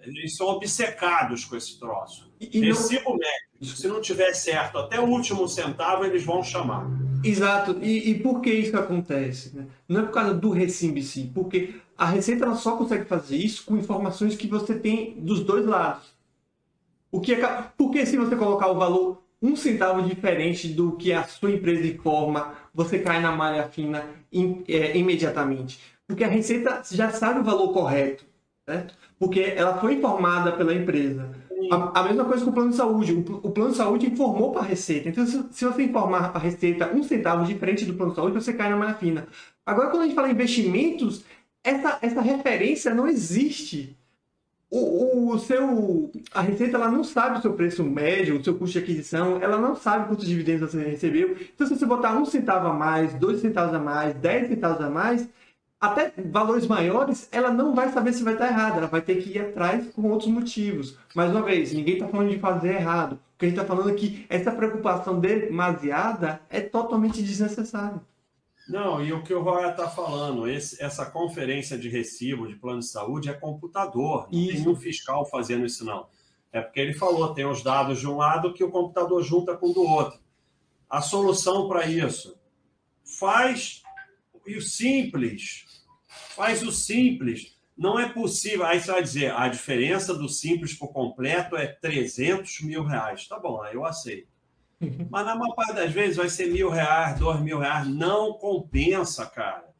Eles 0.00 0.36
são 0.36 0.48
obcecados 0.48 1.44
com 1.44 1.56
esse 1.56 1.78
troço. 1.78 2.32
E, 2.40 2.58
e 2.58 2.60
recibo 2.60 3.10
não... 3.10 3.18
médico, 3.18 3.76
se 3.76 3.88
não 3.88 4.00
tiver 4.00 4.32
certo 4.34 4.78
até 4.78 5.00
o 5.00 5.06
último 5.06 5.48
centavo, 5.48 6.04
eles 6.04 6.24
vão 6.24 6.42
chamar. 6.42 6.88
Exato. 7.24 7.78
E, 7.82 8.10
e 8.10 8.18
por 8.20 8.40
que 8.40 8.52
isso 8.52 8.76
acontece? 8.76 9.56
Né? 9.56 9.66
Não 9.88 10.00
é 10.00 10.02
por 10.04 10.12
causa 10.12 10.34
do 10.34 10.50
recibo 10.50 10.98
em 10.98 11.02
si, 11.02 11.30
porque 11.32 11.74
a 11.96 12.06
Receita 12.06 12.52
só 12.54 12.76
consegue 12.76 13.04
fazer 13.04 13.36
isso 13.36 13.64
com 13.64 13.76
informações 13.76 14.36
que 14.36 14.48
você 14.48 14.74
tem 14.74 15.20
dos 15.20 15.44
dois 15.44 15.64
lados. 15.64 16.11
O 17.12 17.20
que 17.20 17.34
é, 17.34 17.64
porque 17.76 18.06
se 18.06 18.16
você 18.16 18.34
colocar 18.34 18.68
o 18.68 18.74
valor 18.74 19.22
um 19.42 19.54
centavo 19.54 20.02
diferente 20.02 20.68
do 20.68 20.92
que 20.92 21.12
a 21.12 21.24
sua 21.24 21.50
empresa 21.50 21.86
informa, 21.86 22.54
você 22.72 23.00
cai 23.00 23.20
na 23.20 23.32
malha 23.32 23.68
fina 23.68 24.04
in, 24.32 24.64
é, 24.66 24.96
imediatamente. 24.96 25.78
Porque 26.06 26.24
a 26.24 26.28
Receita 26.28 26.82
já 26.90 27.10
sabe 27.10 27.40
o 27.40 27.44
valor 27.44 27.72
correto, 27.72 28.24
certo? 28.66 28.94
Porque 29.18 29.40
ela 29.40 29.78
foi 29.78 29.94
informada 29.94 30.52
pela 30.52 30.72
empresa. 30.72 31.28
A, 31.70 32.00
a, 32.00 32.04
mesma 32.04 32.24
coisa 32.24 32.44
com 32.44 32.50
o 32.50 32.54
plano 32.54 32.70
de 32.70 32.76
saúde. 32.76 33.12
O, 33.12 33.48
o 33.48 33.50
plano 33.50 33.72
de 33.72 33.76
saúde 33.76 34.06
informou 34.06 34.52
para 34.52 34.62
a 34.62 34.64
Receita. 34.64 35.08
Então, 35.08 35.26
se, 35.26 35.44
se 35.50 35.64
você 35.64 35.82
informar 35.82 36.30
a 36.34 36.38
Receita 36.38 36.90
um 36.94 37.02
centavo 37.02 37.44
diferente 37.44 37.84
do 37.84 37.94
plano 37.94 38.12
de 38.12 38.16
saúde, 38.16 38.34
você 38.34 38.52
cai 38.52 38.70
na 38.70 38.76
malha 38.76 38.94
fina. 38.94 39.26
Agora, 39.66 39.90
quando 39.90 40.02
a 40.02 40.06
gente 40.06 40.14
fala 40.14 40.28
em 40.28 40.32
investimentos, 40.32 41.24
essa, 41.62 41.98
essa 42.00 42.20
referência 42.20 42.94
não 42.94 43.06
existe 43.06 43.96
o, 44.72 45.34
o, 45.34 45.38
seu 45.38 46.10
a 46.32 46.40
receita 46.40 46.78
ela 46.78 46.90
não 46.90 47.04
sabe 47.04 47.38
o 47.38 47.42
seu 47.42 47.52
preço 47.52 47.84
médio, 47.84 48.38
o 48.38 48.42
seu 48.42 48.54
custo 48.54 48.78
de 48.78 48.82
aquisição, 48.82 49.38
ela 49.42 49.58
não 49.58 49.76
sabe 49.76 50.08
quantos 50.08 50.26
dividendos 50.26 50.72
você 50.72 50.82
recebeu. 50.82 51.36
Então, 51.54 51.66
se 51.66 51.76
você 51.76 51.84
botar 51.84 52.16
um 52.16 52.24
centavo 52.24 52.68
a 52.68 52.72
mais, 52.72 53.12
dois 53.12 53.40
centavos 53.40 53.74
a 53.74 53.78
mais, 53.78 54.14
dez 54.14 54.48
centavos 54.48 54.82
a 54.82 54.88
mais, 54.88 55.28
até 55.78 56.10
valores 56.24 56.66
maiores, 56.66 57.28
ela 57.30 57.52
não 57.52 57.74
vai 57.74 57.90
saber 57.90 58.14
se 58.14 58.22
vai 58.22 58.32
estar 58.32 58.46
errada. 58.46 58.78
Ela 58.78 58.86
vai 58.86 59.02
ter 59.02 59.16
que 59.16 59.36
ir 59.36 59.40
atrás 59.40 59.90
com 59.90 60.08
outros 60.08 60.30
motivos. 60.30 60.96
Mais 61.14 61.30
uma 61.30 61.42
vez, 61.42 61.72
ninguém 61.74 61.94
está 61.94 62.08
falando 62.08 62.30
de 62.30 62.38
fazer 62.38 62.76
errado. 62.76 63.14
O 63.14 63.38
que 63.38 63.44
a 63.44 63.48
gente 63.48 63.58
está 63.58 63.66
falando 63.66 63.90
é 63.90 63.94
que 63.94 64.24
essa 64.30 64.52
preocupação 64.52 65.20
demasiada 65.20 66.40
é 66.48 66.60
totalmente 66.60 67.22
desnecessária. 67.22 68.00
Não, 68.68 69.04
e 69.04 69.12
o 69.12 69.22
que 69.22 69.34
o 69.34 69.42
Roya 69.42 69.70
está 69.70 69.88
falando, 69.88 70.48
esse, 70.48 70.82
essa 70.82 71.04
conferência 71.04 71.76
de 71.76 71.88
recibo 71.88 72.46
de 72.46 72.54
plano 72.54 72.78
de 72.78 72.86
saúde 72.86 73.28
é 73.28 73.34
computador, 73.34 74.28
não 74.30 74.38
isso. 74.38 74.64
tem 74.64 74.68
um 74.68 74.76
fiscal 74.76 75.26
fazendo 75.26 75.66
isso, 75.66 75.84
não. 75.84 76.06
É 76.52 76.60
porque 76.60 76.80
ele 76.80 76.92
falou, 76.92 77.34
tem 77.34 77.46
os 77.46 77.62
dados 77.62 77.98
de 77.98 78.06
um 78.06 78.16
lado 78.16 78.52
que 78.52 78.62
o 78.62 78.70
computador 78.70 79.22
junta 79.22 79.56
com 79.56 79.70
o 79.70 79.74
do 79.74 79.82
outro. 79.82 80.20
A 80.88 81.00
solução 81.00 81.68
para 81.68 81.86
isso, 81.86 82.38
faz 83.04 83.82
o 84.46 84.60
simples, 84.60 85.64
faz 86.06 86.62
o 86.62 86.70
simples. 86.70 87.56
Não 87.76 87.98
é 87.98 88.08
possível, 88.08 88.64
aí 88.64 88.80
você 88.80 88.92
vai 88.92 89.02
dizer, 89.02 89.32
a 89.32 89.48
diferença 89.48 90.14
do 90.14 90.28
simples 90.28 90.74
por 90.74 90.92
completo 90.92 91.56
é 91.56 91.66
300 91.66 92.60
mil 92.60 92.84
reais. 92.84 93.26
Tá 93.26 93.40
bom, 93.40 93.62
aí 93.62 93.74
eu 93.74 93.84
aceito. 93.84 94.31
Mas 95.10 95.26
na 95.26 95.34
maior 95.34 95.54
parte 95.54 95.74
das 95.74 95.92
vezes 95.92 96.16
vai 96.16 96.28
ser 96.28 96.46
mil 96.46 96.68
reais, 96.68 97.18
dois 97.18 97.40
mil 97.40 97.58
reais. 97.58 97.86
Não 97.86 98.34
compensa, 98.34 99.26
cara. 99.26 99.70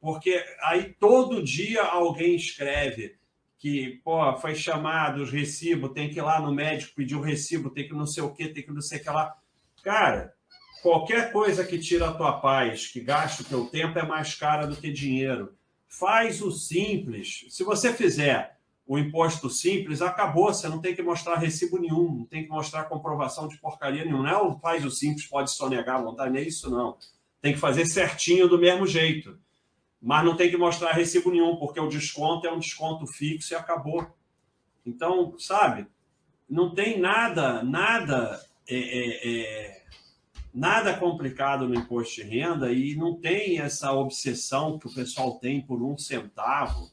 Porque 0.00 0.44
aí 0.62 0.94
todo 0.98 1.42
dia 1.42 1.82
alguém 1.82 2.34
escreve 2.34 3.16
que, 3.58 4.00
pô, 4.04 4.36
foi 4.38 4.56
chamado 4.56 5.22
os 5.22 5.30
recibos, 5.30 5.92
tem 5.92 6.10
que 6.10 6.18
ir 6.18 6.22
lá 6.22 6.40
no 6.40 6.52
médico 6.52 6.96
pedir 6.96 7.14
o 7.14 7.20
recibo, 7.20 7.70
tem 7.70 7.86
que 7.86 7.94
não 7.94 8.06
sei 8.06 8.22
o 8.22 8.34
que, 8.34 8.48
tem 8.48 8.64
que 8.64 8.72
não 8.72 8.80
sei 8.80 8.98
o 8.98 9.02
que 9.02 9.08
lá. 9.08 9.36
Cara, 9.84 10.34
qualquer 10.82 11.32
coisa 11.32 11.64
que 11.64 11.78
tira 11.78 12.08
a 12.08 12.12
tua 12.12 12.40
paz, 12.40 12.88
que 12.88 13.00
gasta 13.00 13.42
o 13.42 13.46
teu 13.46 13.66
tempo, 13.66 13.96
é 13.98 14.04
mais 14.04 14.34
cara 14.34 14.66
do 14.66 14.74
que 14.74 14.90
dinheiro. 14.90 15.54
Faz 15.86 16.42
o 16.42 16.50
simples. 16.50 17.46
Se 17.50 17.62
você 17.62 17.92
fizer 17.92 18.58
o 18.86 18.98
imposto 18.98 19.48
simples, 19.48 20.02
acabou. 20.02 20.52
Você 20.52 20.68
não 20.68 20.80
tem 20.80 20.94
que 20.94 21.02
mostrar 21.02 21.36
recibo 21.36 21.78
nenhum, 21.78 22.18
não 22.18 22.24
tem 22.24 22.44
que 22.44 22.50
mostrar 22.50 22.84
comprovação 22.84 23.48
de 23.48 23.56
porcaria 23.58 24.04
nenhuma. 24.04 24.24
Não 24.24 24.30
é 24.30 24.42
o 24.42 24.58
faz 24.58 24.84
o 24.84 24.90
simples, 24.90 25.26
pode 25.26 25.50
sonegar 25.50 25.96
a 25.96 26.02
vontade, 26.02 26.32
nem 26.32 26.46
isso 26.46 26.70
não. 26.70 26.96
Tem 27.40 27.52
que 27.52 27.58
fazer 27.58 27.86
certinho 27.86 28.48
do 28.48 28.58
mesmo 28.58 28.86
jeito. 28.86 29.38
Mas 30.00 30.24
não 30.24 30.36
tem 30.36 30.50
que 30.50 30.56
mostrar 30.56 30.92
recibo 30.92 31.30
nenhum, 31.30 31.56
porque 31.56 31.78
o 31.78 31.88
desconto 31.88 32.46
é 32.46 32.52
um 32.52 32.58
desconto 32.58 33.06
fixo 33.06 33.54
e 33.54 33.56
acabou. 33.56 34.06
Então, 34.84 35.38
sabe, 35.38 35.86
não 36.50 36.74
tem 36.74 36.98
nada, 36.98 37.62
nada, 37.62 38.44
é, 38.68 38.76
é, 38.76 39.30
é, 39.30 39.82
nada 40.52 40.92
complicado 40.94 41.68
no 41.68 41.74
imposto 41.74 42.16
de 42.16 42.22
renda 42.22 42.72
e 42.72 42.94
não 42.96 43.14
tem 43.14 43.58
essa 43.58 43.92
obsessão 43.92 44.78
que 44.78 44.88
o 44.88 44.94
pessoal 44.94 45.38
tem 45.38 45.62
por 45.62 45.80
um 45.82 45.96
centavo 45.96 46.91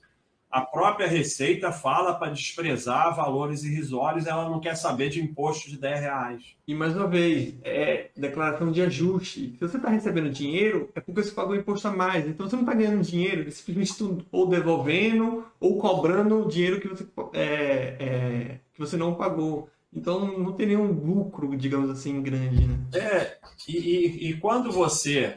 a 0.50 0.62
própria 0.62 1.08
Receita 1.08 1.72
fala 1.72 2.16
para 2.16 2.32
desprezar 2.32 3.16
valores 3.16 3.64
irrisórios, 3.64 4.26
ela 4.26 4.50
não 4.50 4.60
quer 4.60 4.76
saber 4.76 5.10
de 5.10 5.22
imposto 5.22 5.70
de 5.70 5.78
10 5.78 6.00
reais. 6.00 6.44
E 6.68 6.74
mais 6.74 6.96
uma 6.96 7.08
vez, 7.08 7.56
é 7.64 8.10
declaração 8.18 8.72
de 8.72 8.82
ajuste. 8.82 9.54
Se 9.54 9.60
você 9.60 9.78
está 9.78 9.90
recebendo 9.90 10.32
dinheiro, 10.32 10.90
é 10.96 11.00
porque 11.00 11.22
você 11.22 11.32
pagou 11.32 11.56
imposto 11.56 11.88
a 11.88 11.92
mais. 11.92 12.28
Então 12.28 12.50
você 12.50 12.56
não 12.56 12.64
está 12.64 12.74
ganhando 12.74 13.04
dinheiro, 13.04 13.50
simplesmente 13.52 14.26
ou 14.32 14.48
devolvendo 14.48 15.46
ou 15.60 15.78
cobrando 15.78 16.44
o 16.44 16.48
dinheiro 16.48 16.82
que 16.82 16.88
você, 16.88 17.06
é, 17.34 17.96
é, 18.00 18.60
que 18.74 18.80
você 18.80 18.98
não 18.98 19.14
pagou. 19.14 19.70
Então 19.94 20.36
não 20.38 20.54
tem 20.54 20.68
nenhum 20.68 20.92
lucro, 20.92 21.56
digamos 21.56 21.92
assim, 21.92 22.24
grande. 22.24 22.66
Né? 22.66 22.78
É, 22.94 23.38
e, 23.68 23.78
e, 23.78 24.30
e 24.30 24.38
quando 24.38 24.72
você 24.72 25.36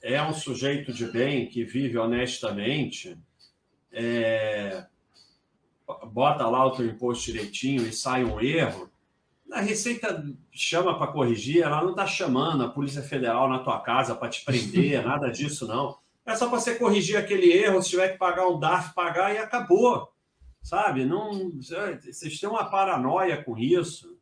é 0.00 0.22
um 0.22 0.32
sujeito 0.32 0.92
de 0.92 1.06
bem 1.06 1.46
que 1.46 1.64
vive 1.64 1.98
honestamente 1.98 3.16
é, 3.94 4.86
bota 6.06 6.46
lá 6.48 6.66
o 6.66 6.72
teu 6.72 6.86
imposto 6.86 7.32
direitinho 7.32 7.86
e 7.86 7.92
sai 7.92 8.24
um 8.24 8.40
erro, 8.40 8.90
a 9.52 9.60
Receita 9.60 10.24
chama 10.50 10.98
para 10.98 11.12
corrigir, 11.12 11.62
ela 11.62 11.82
não 11.82 11.90
está 11.90 12.06
chamando 12.06 12.64
a 12.64 12.68
Polícia 12.68 13.02
Federal 13.02 13.48
na 13.48 13.60
tua 13.60 13.80
casa 13.80 14.14
para 14.14 14.28
te 14.28 14.44
prender, 14.44 15.02
nada 15.06 15.30
disso 15.30 15.66
não. 15.66 15.96
É 16.26 16.34
só 16.34 16.48
para 16.48 16.58
você 16.58 16.74
corrigir 16.74 17.16
aquele 17.16 17.52
erro, 17.52 17.82
se 17.82 17.90
tiver 17.90 18.08
que 18.08 18.18
pagar 18.18 18.48
um 18.48 18.58
DARF, 18.58 18.94
pagar 18.94 19.34
e 19.34 19.38
acabou. 19.38 20.08
Sabe? 20.62 21.04
Não, 21.04 21.52
vocês 21.52 22.40
têm 22.40 22.48
uma 22.48 22.64
paranoia 22.64 23.42
com 23.44 23.58
isso. 23.58 24.13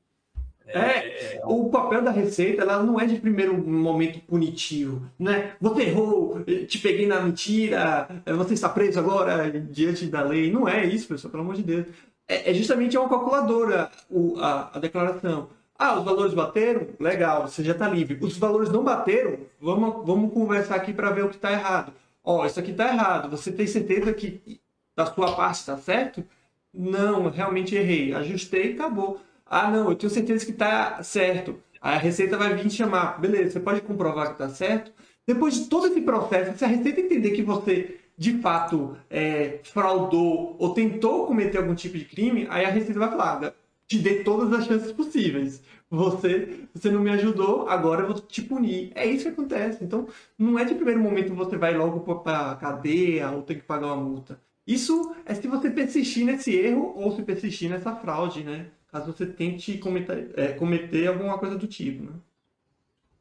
É, 0.67 1.37
é, 1.37 1.43
o 1.45 1.69
papel 1.69 2.03
da 2.03 2.11
receita 2.11 2.63
ela 2.63 2.83
não 2.83 2.99
é 2.99 3.07
de 3.07 3.17
primeiro 3.17 3.57
momento 3.57 4.21
punitivo, 4.21 5.03
né? 5.19 5.53
Você 5.61 5.83
errou, 5.83 6.43
te 6.67 6.79
peguei 6.79 7.07
na 7.07 7.21
mentira, 7.21 8.09
você 8.37 8.55
está 8.55 8.69
preso 8.69 8.99
agora 8.99 9.51
diante 9.51 10.07
da 10.07 10.23
lei. 10.23 10.51
Não 10.51 10.69
é 10.69 10.87
isso, 10.87 11.09
pessoal, 11.09 11.31
pelo 11.31 11.43
amor 11.43 11.57
de 11.57 11.63
Deus. 11.63 11.87
É, 12.29 12.51
é 12.51 12.55
justamente 12.55 12.97
uma 12.97 13.09
calculadora 13.09 13.91
o, 14.11 14.39
a, 14.39 14.71
a 14.75 14.79
declaração. 14.79 15.49
Ah, 15.79 15.99
os 15.99 16.05
valores 16.05 16.33
bateram? 16.33 16.87
Legal, 17.01 17.49
você 17.49 17.65
já 17.65 17.73
está 17.73 17.89
livre. 17.89 18.19
Os 18.21 18.39
valores 18.39 18.71
não 18.71 18.85
bateram? 18.85 19.39
Vamos, 19.61 20.07
vamos 20.07 20.33
conversar 20.33 20.77
aqui 20.77 20.93
para 20.93 21.11
ver 21.11 21.25
o 21.25 21.29
que 21.29 21.35
está 21.35 21.51
errado. 21.53 21.93
Ó, 22.23 22.47
isso 22.47 22.61
aqui 22.61 22.71
está 22.71 22.89
errado. 22.89 23.29
Você 23.31 23.51
tem 23.51 23.67
certeza 23.67 24.13
que 24.13 24.61
da 24.95 25.07
sua 25.07 25.35
parte 25.35 25.61
está 25.61 25.77
certo? 25.77 26.25
Não, 26.73 27.29
realmente 27.29 27.75
errei. 27.75 28.15
Ajustei 28.15 28.71
e 28.71 28.75
acabou. 28.75 29.21
Ah, 29.55 29.71
não, 29.71 29.91
eu 29.91 29.95
tenho 29.95 30.09
certeza 30.11 30.47
que 30.47 30.53
está 30.53 31.03
certo. 31.03 31.63
A 31.79 31.99
Receita 31.99 32.39
vai 32.39 32.55
vir 32.55 32.69
te 32.69 32.75
chamar. 32.75 33.21
Beleza, 33.21 33.51
você 33.51 33.61
pode 33.61 33.83
comprovar 33.83 34.29
que 34.29 34.33
está 34.33 34.49
certo. 34.49 34.91
Depois 35.27 35.55
de 35.55 35.67
todo 35.67 35.89
esse 35.89 36.01
processo, 36.01 36.57
se 36.57 36.65
a 36.65 36.69
Receita 36.69 37.01
entender 37.03 37.33
que 37.33 37.43
você 37.43 37.99
de 38.17 38.39
fato 38.39 38.97
é, 39.11 39.61
fraudou 39.65 40.57
ou 40.59 40.73
tentou 40.73 41.27
cometer 41.27 41.59
algum 41.59 41.75
tipo 41.75 41.99
de 41.99 42.07
crime, 42.07 42.47
aí 42.49 42.65
a 42.65 42.71
Receita 42.71 42.99
vai 42.99 43.11
falar: 43.11 43.55
te 43.87 43.99
dei 43.99 44.25
todas 44.25 44.51
as 44.59 44.65
chances 44.65 44.91
possíveis. 44.91 45.63
Você, 45.91 46.61
você 46.73 46.91
não 46.91 47.03
me 47.03 47.11
ajudou, 47.11 47.69
agora 47.69 48.03
eu 48.05 48.07
vou 48.07 48.21
te 48.21 48.41
punir. 48.41 48.91
É 48.95 49.05
isso 49.05 49.25
que 49.25 49.33
acontece. 49.33 49.85
Então, 49.85 50.09
não 50.39 50.59
é 50.59 50.65
de 50.65 50.75
primeiro 50.75 51.01
momento 51.01 51.35
você 51.35 51.59
vai 51.59 51.77
logo 51.77 52.01
para 52.01 52.53
a 52.53 52.57
cadeia 52.57 53.31
ou 53.31 53.43
tem 53.43 53.59
que 53.59 53.65
pagar 53.65 53.89
uma 53.89 53.97
multa. 53.97 54.41
Isso 54.67 55.15
é 55.27 55.35
se 55.35 55.47
você 55.47 55.69
persistir 55.71 56.25
nesse 56.25 56.57
erro 56.57 56.95
ou 56.97 57.15
se 57.15 57.23
persistir 57.23 57.69
nessa 57.69 57.95
fraude, 57.95 58.43
né? 58.45 58.71
Caso 58.93 59.13
você 59.13 59.27
tente 59.27 59.79
cometer, 59.79 60.33
é, 60.37 60.53
cometer 60.53 61.07
alguma 61.07 61.39
coisa 61.39 61.57
do 61.59 61.67
tipo. 61.67 62.05
Né? 62.05 62.13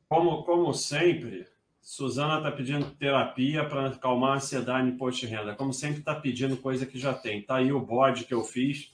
Como, 0.10 0.44
como 0.44 0.74
sempre, 0.74 1.48
Suzana 1.82 2.38
está 2.38 2.52
pedindo 2.52 2.92
terapia 2.92 3.66
para 3.66 3.88
acalmar 3.88 4.34
a 4.34 4.36
ansiedade 4.36 4.88
em 4.88 4.92
imposto 4.92 5.22
de 5.22 5.28
renda. 5.28 5.56
Como 5.56 5.74
sempre, 5.74 6.00
está 6.00 6.14
pedindo 6.14 6.58
coisa 6.58 6.86
que 6.86 7.00
já 7.00 7.14
tem. 7.14 7.40
Está 7.40 7.56
aí 7.56 7.72
o 7.72 7.80
bode 7.80 8.26
que 8.26 8.34
eu 8.34 8.44
fiz 8.44 8.92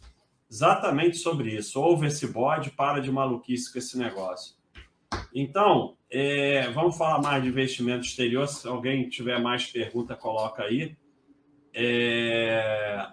exatamente 0.50 1.18
sobre 1.18 1.56
isso. 1.56 1.82
Ouve 1.82 2.08
esse 2.08 2.28
bode, 2.28 2.70
para 2.70 3.00
de 3.00 3.12
maluquice 3.12 3.74
com 3.74 3.80
esse 3.80 3.98
negócio. 3.98 4.56
Então, 5.34 5.98
é, 6.12 6.70
vamos 6.70 6.96
falar 6.96 7.20
mais 7.20 7.42
de 7.42 7.50
investimento 7.50 8.06
exterior. 8.06 8.48
Se 8.48 8.68
alguém 8.68 9.10
tiver 9.10 9.42
mais 9.42 9.66
pergunta, 9.66 10.16
coloca 10.16 10.64
aí. 10.64 10.96
É, 11.74 13.08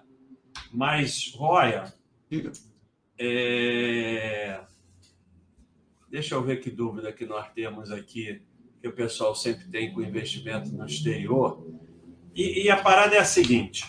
mas, 0.70 1.32
Roya, 1.34 1.92
Diga. 2.30 2.52
É... 3.18 4.60
Deixa 6.08 6.34
eu 6.34 6.42
ver 6.42 6.60
que 6.60 6.70
dúvida 6.70 7.12
que 7.12 7.26
nós 7.26 7.50
temos 7.52 7.90
aqui, 7.90 8.42
que 8.80 8.88
o 8.88 8.92
pessoal 8.92 9.34
sempre 9.34 9.66
tem 9.68 9.92
com 9.92 10.02
investimento 10.02 10.70
no 10.70 10.86
exterior. 10.86 11.66
E, 12.34 12.64
e 12.64 12.70
a 12.70 12.76
parada 12.76 13.16
é 13.16 13.18
a 13.18 13.24
seguinte: 13.24 13.84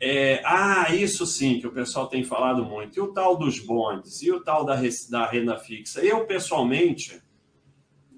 é... 0.00 0.42
ah, 0.44 0.94
isso 0.94 1.26
sim, 1.26 1.60
que 1.60 1.66
o 1.66 1.72
pessoal 1.72 2.06
tem 2.06 2.24
falado 2.24 2.64
muito. 2.64 2.98
E 2.98 3.00
o 3.00 3.12
tal 3.12 3.36
dos 3.36 3.58
bondes, 3.58 4.22
e 4.22 4.30
o 4.30 4.42
tal 4.42 4.64
da, 4.64 4.80
da 5.10 5.26
renda 5.26 5.58
fixa. 5.58 6.00
Eu, 6.00 6.26
pessoalmente, 6.26 7.20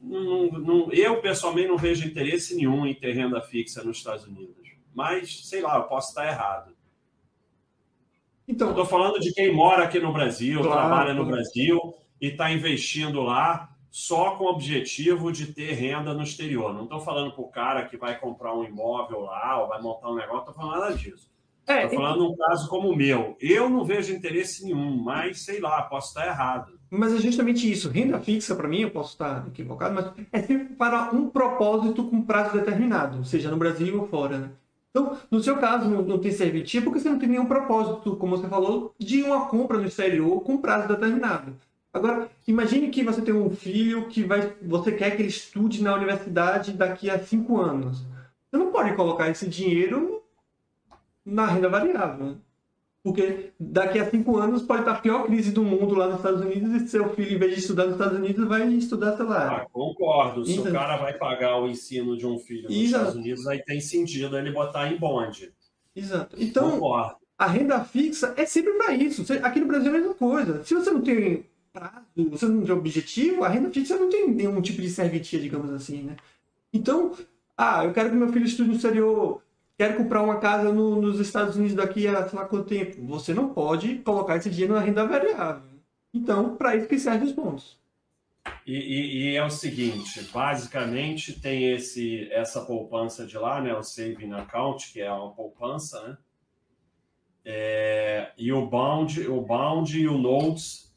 não, 0.03 0.51
não, 0.51 0.93
eu 0.93 1.21
pessoalmente 1.21 1.69
não 1.69 1.77
vejo 1.77 2.07
interesse 2.07 2.55
nenhum 2.57 2.87
em 2.87 2.95
ter 2.95 3.13
renda 3.13 3.41
fixa 3.41 3.83
nos 3.85 3.99
Estados 3.99 4.27
Unidos. 4.27 4.71
Mas, 4.95 5.49
sei 5.49 5.61
lá, 5.61 5.77
eu 5.77 5.85
posso 5.85 6.09
estar 6.09 6.27
errado. 6.27 6.75
Então, 8.51 8.71
estou 8.71 8.85
falando 8.85 9.21
de 9.21 9.33
quem 9.33 9.55
mora 9.55 9.85
aqui 9.85 10.01
no 10.01 10.13
Brasil, 10.13 10.61
claro, 10.61 10.81
trabalha 10.81 11.15
no 11.15 11.25
Brasil 11.25 11.79
e 12.21 12.27
está 12.27 12.51
investindo 12.51 13.23
lá 13.23 13.71
só 13.89 14.33
com 14.33 14.45
o 14.45 14.49
objetivo 14.49 15.31
de 15.31 15.47
ter 15.53 15.73
renda 15.73 16.13
no 16.13 16.25
exterior. 16.25 16.75
Não 16.75 16.83
estou 16.83 16.99
falando 17.01 17.33
para 17.33 17.43
o 17.43 17.49
cara 17.49 17.85
que 17.87 17.97
vai 17.97 18.19
comprar 18.19 18.53
um 18.53 18.65
imóvel 18.65 19.21
lá 19.21 19.63
ou 19.63 19.69
vai 19.69 19.81
montar 19.81 20.11
um 20.11 20.17
negócio, 20.17 20.41
estou 20.41 20.55
falando 20.55 20.81
nada 20.81 20.97
disso. 20.97 21.31
Estou 21.61 21.77
é, 21.77 21.89
falando 21.89 22.29
um 22.29 22.37
caso 22.37 22.69
como 22.69 22.89
o 22.89 22.97
meu. 22.97 23.37
Eu 23.41 23.69
não 23.69 23.85
vejo 23.85 24.13
interesse 24.13 24.65
nenhum, 24.65 24.97
mas 25.01 25.43
sei 25.43 25.61
lá, 25.61 25.83
posso 25.83 26.09
estar 26.09 26.27
errado. 26.27 26.73
Mas 26.91 27.15
é 27.15 27.19
justamente 27.19 27.71
isso. 27.71 27.89
Renda 27.89 28.19
fixa, 28.19 28.57
para 28.57 28.67
mim, 28.67 28.81
eu 28.81 28.91
posso 28.91 29.13
estar 29.13 29.47
equivocado, 29.47 29.95
mas 29.95 30.27
é 30.33 30.43
sempre 30.43 30.75
para 30.75 31.11
um 31.13 31.31
propósito 31.31 32.03
com 32.03 32.23
prazo 32.23 32.59
determinado, 32.59 33.25
seja 33.25 33.49
no 33.49 33.57
Brasil 33.57 34.01
ou 34.01 34.09
fora. 34.09 34.39
Né? 34.39 34.51
Então, 34.91 35.17
no 35.31 35.43
seu 35.43 35.57
caso, 35.57 35.89
não, 35.89 36.03
não 36.03 36.19
tem 36.19 36.33
serventia 36.33 36.83
porque 36.83 36.99
você 36.99 37.09
não 37.09 37.19
tem 37.19 37.29
nenhum 37.29 37.47
propósito, 37.47 38.17
como 38.17 38.37
você 38.37 38.49
falou, 38.49 38.95
de 38.99 39.23
uma 39.23 39.47
compra 39.47 39.79
no 39.79 39.87
exterior 39.87 40.41
com 40.43 40.59
prazo 40.59 40.89
determinado. 40.89 41.55
Agora, 41.93 42.29
imagine 42.47 42.89
que 42.89 43.03
você 43.03 43.21
tem 43.21 43.35
um 43.35 43.51
filho 43.51 44.09
que 44.09 44.23
vai, 44.23 44.55
você 44.63 44.93
quer 44.93 45.17
que 45.17 45.23
ele 45.23 45.29
estude 45.29 45.83
na 45.83 45.95
universidade 45.95 46.73
daqui 46.73 47.11
a 47.11 47.19
cinco 47.19 47.61
anos. 47.61 48.05
Você 48.49 48.57
não 48.57 48.71
pode 48.71 48.95
colocar 48.95 49.29
esse 49.29 49.49
dinheiro 49.49 50.23
na 51.25 51.47
renda 51.47 51.69
variável. 51.69 52.37
Porque 53.03 53.53
daqui 53.59 53.99
a 53.99 54.11
cinco 54.11 54.37
anos 54.37 54.63
pode 54.63 54.83
estar 54.83 54.93
a 54.93 55.01
pior 55.01 55.25
crise 55.25 55.53
do 55.53 55.65
mundo 55.65 55.95
lá 55.95 56.07
nos 56.07 56.17
Estados 56.17 56.43
Unidos 56.43 56.83
e 56.83 56.87
seu 56.87 57.09
filho, 57.15 57.35
em 57.35 57.39
vez 57.39 57.55
de 57.55 57.61
estudar 57.61 57.85
nos 57.85 57.95
Estados 57.95 58.19
Unidos, 58.19 58.47
vai 58.47 58.69
estudar, 58.75 59.17
sei 59.17 59.25
lá. 59.25 59.57
Ah, 59.57 59.67
concordo. 59.73 60.45
Se 60.45 60.59
o 60.59 60.71
cara 60.71 60.99
vai 60.99 61.15
pagar 61.15 61.59
o 61.59 61.69
ensino 61.69 62.15
de 62.17 62.27
um 62.27 62.39
filho 62.39 62.65
nos 62.65 62.77
Exato. 62.77 62.85
Estados 62.85 63.15
Unidos, 63.15 63.47
aí 63.47 63.63
tem 63.65 63.81
sentido 63.81 64.37
ele 64.37 64.53
botar 64.53 64.93
em 64.93 64.99
bonde. 64.99 65.51
Exato. 65.97 66.37
Então, 66.39 66.73
concordo. 66.73 67.17
a 67.39 67.47
renda 67.47 67.83
fixa 67.85 68.35
é 68.37 68.45
sempre 68.45 68.75
para 68.75 68.93
isso. 68.93 69.25
Aqui 69.43 69.61
no 69.61 69.67
Brasil 69.67 69.93
é 69.93 69.97
a 69.97 69.99
mesma 69.99 70.15
coisa. 70.15 70.63
Se 70.63 70.75
você 70.75 70.91
não 70.91 71.01
tem 71.01 71.47
prazo, 71.73 72.05
você 72.31 72.47
não 72.47 72.63
tem 72.63 72.75
objetivo, 72.75 73.45
a 73.45 73.49
renda 73.49 73.71
fixa 73.71 73.97
não 73.97 74.11
tem 74.11 74.29
nenhum 74.29 74.61
tipo 74.61 74.83
de 74.83 74.91
serventia, 74.91 75.41
digamos 75.41 75.71
assim, 75.71 76.03
né? 76.03 76.17
Então, 76.71 77.17
ah, 77.57 77.85
eu 77.85 77.95
quero 77.95 78.11
que 78.11 78.17
meu 78.17 78.31
filho 78.31 78.45
estude 78.45 78.69
no 78.69 78.77
exterior 78.77 79.43
quero 79.81 79.97
comprar 79.97 80.21
uma 80.21 80.39
casa 80.39 80.71
no, 80.71 81.01
nos 81.01 81.19
Estados 81.19 81.57
Unidos 81.57 81.75
daqui 81.75 82.07
a 82.07 82.29
sei 82.29 82.39
lá 82.39 82.45
quanto 82.45 82.69
tempo. 82.69 83.03
Você 83.07 83.33
não 83.33 83.55
pode 83.55 83.95
colocar 84.01 84.37
esse 84.37 84.51
dinheiro 84.51 84.75
na 84.75 84.81
renda 84.81 85.07
variável. 85.07 85.81
Então, 86.13 86.55
para 86.55 86.77
isso 86.77 86.87
que 86.87 86.99
servem 86.99 87.27
os 87.27 87.33
bons. 87.33 87.81
E, 88.67 88.75
e, 88.75 89.23
e, 89.23 89.37
é 89.37 89.43
o 89.43 89.49
seguinte, 89.49 90.23
basicamente 90.35 91.41
tem 91.41 91.73
esse 91.73 92.31
essa 92.31 92.61
poupança 92.61 93.25
de 93.25 93.39
lá, 93.39 93.59
né, 93.63 93.75
o 93.75 93.83
saving 93.83 94.33
account, 94.35 94.93
que 94.93 95.01
é 95.01 95.11
uma 95.11 95.33
poupança, 95.33 96.07
né? 96.07 96.19
É, 97.43 98.33
e 98.37 98.53
o 98.53 98.67
bound, 98.67 99.27
o 99.29 99.41
bound 99.41 99.99
e 99.99 100.07
o 100.07 100.19
notes, 100.19 100.95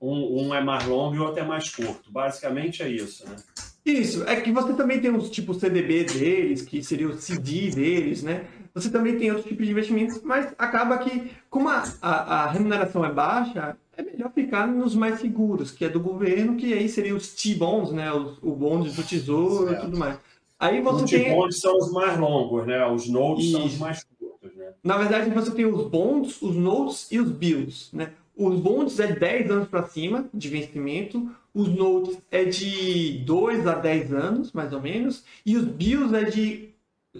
um, 0.00 0.48
um 0.48 0.54
é 0.54 0.60
mais 0.60 0.84
longo 0.86 1.14
e 1.14 1.18
o 1.20 1.24
outro 1.24 1.40
é 1.40 1.44
mais 1.44 1.72
curto. 1.72 2.10
Basicamente 2.10 2.82
é 2.82 2.88
isso, 2.88 3.28
né? 3.28 3.36
Isso, 3.84 4.24
é 4.26 4.40
que 4.40 4.50
você 4.50 4.72
também 4.72 4.98
tem 4.98 5.14
os 5.14 5.28
tipo 5.28 5.52
CDB 5.52 6.04
deles, 6.04 6.62
que 6.62 6.82
seria 6.82 7.08
o 7.08 7.18
CD 7.18 7.70
deles, 7.70 8.22
né? 8.22 8.46
Você 8.74 8.90
também 8.90 9.18
tem 9.18 9.30
outros 9.30 9.46
tipos 9.46 9.66
de 9.66 9.72
investimentos, 9.72 10.22
mas 10.22 10.52
acaba 10.58 10.96
que, 10.98 11.30
como 11.50 11.68
a, 11.68 11.84
a, 12.00 12.44
a 12.44 12.50
remuneração 12.50 13.04
é 13.04 13.12
baixa, 13.12 13.76
é 13.96 14.02
melhor 14.02 14.32
ficar 14.32 14.66
nos 14.66 14.94
mais 14.94 15.20
seguros, 15.20 15.70
que 15.70 15.84
é 15.84 15.88
do 15.88 16.00
governo, 16.00 16.56
que 16.56 16.72
aí 16.72 16.88
seria 16.88 17.14
os 17.14 17.34
T-bonds, 17.34 17.92
né? 17.92 18.10
Os, 18.12 18.38
o 18.42 18.52
bondes 18.52 18.96
do 18.96 19.02
tesouro 19.02 19.68
certo. 19.68 19.78
e 19.78 19.84
tudo 19.84 19.98
mais. 19.98 20.18
Aí 20.58 20.80
você 20.80 21.04
os 21.04 21.10
tem... 21.10 21.24
T-bonds 21.24 21.60
são 21.60 21.76
os 21.76 21.92
mais 21.92 22.18
longos, 22.18 22.66
né? 22.66 22.86
Os 22.86 23.06
notes 23.08 23.52
são 23.52 23.64
os 23.66 23.78
mais 23.78 24.04
curtos, 24.18 24.56
né? 24.56 24.72
Na 24.82 24.96
verdade, 24.96 25.30
você 25.30 25.50
tem 25.50 25.66
os 25.66 25.86
bonds, 25.86 26.40
os 26.40 26.56
notes 26.56 27.12
e 27.12 27.20
os 27.20 27.30
bills, 27.30 27.90
né? 27.92 28.12
Os 28.36 28.58
bonds 28.58 28.98
é 28.98 29.12
10 29.12 29.50
anos 29.50 29.68
para 29.68 29.84
cima 29.84 30.26
de 30.32 30.48
vencimento, 30.48 31.30
os 31.54 31.68
notes 31.68 32.18
é 32.30 32.44
de 32.44 33.18
2 33.24 33.66
a 33.66 33.74
10 33.76 34.12
anos, 34.12 34.52
mais 34.52 34.72
ou 34.72 34.82
menos, 34.82 35.24
e 35.46 35.56
os 35.56 35.64
bills 35.64 36.12
é 36.14 36.24
de 36.24 36.70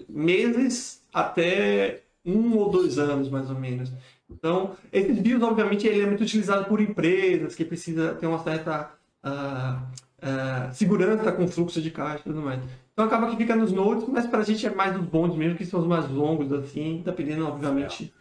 meses 0.09 1.01
até 1.13 2.01
um 2.25 2.57
ou 2.57 2.69
dois 2.69 2.99
anos, 2.99 3.29
mais 3.29 3.49
ou 3.49 3.57
menos. 3.57 3.91
Então, 4.29 4.75
esses 4.91 5.17
bills, 5.19 5.45
obviamente, 5.45 5.87
ele 5.87 6.01
é 6.01 6.05
muito 6.05 6.23
utilizado 6.23 6.65
por 6.65 6.81
empresas 6.81 7.55
que 7.55 7.63
precisam 7.63 8.15
ter 8.15 8.27
uma 8.27 8.43
certa 8.43 8.91
uh, 9.23 9.81
uh, 10.17 10.73
segurança 10.73 11.31
com 11.31 11.47
fluxo 11.47 11.81
de 11.81 11.91
caixa 11.91 12.21
e 12.21 12.23
tudo 12.23 12.41
mais. 12.41 12.61
Então, 12.91 13.05
acaba 13.05 13.29
que 13.29 13.37
fica 13.37 13.55
nos 13.55 13.71
notes, 13.71 14.07
mas 14.09 14.25
para 14.25 14.39
a 14.39 14.43
gente 14.43 14.65
é 14.65 14.73
mais 14.73 14.95
os 14.97 15.05
bonds 15.05 15.37
mesmo, 15.37 15.57
que 15.57 15.65
são 15.65 15.79
os 15.79 15.87
mais 15.87 16.09
longos, 16.09 16.51
assim, 16.51 17.01
dependendo, 17.05 17.47
obviamente, 17.47 18.13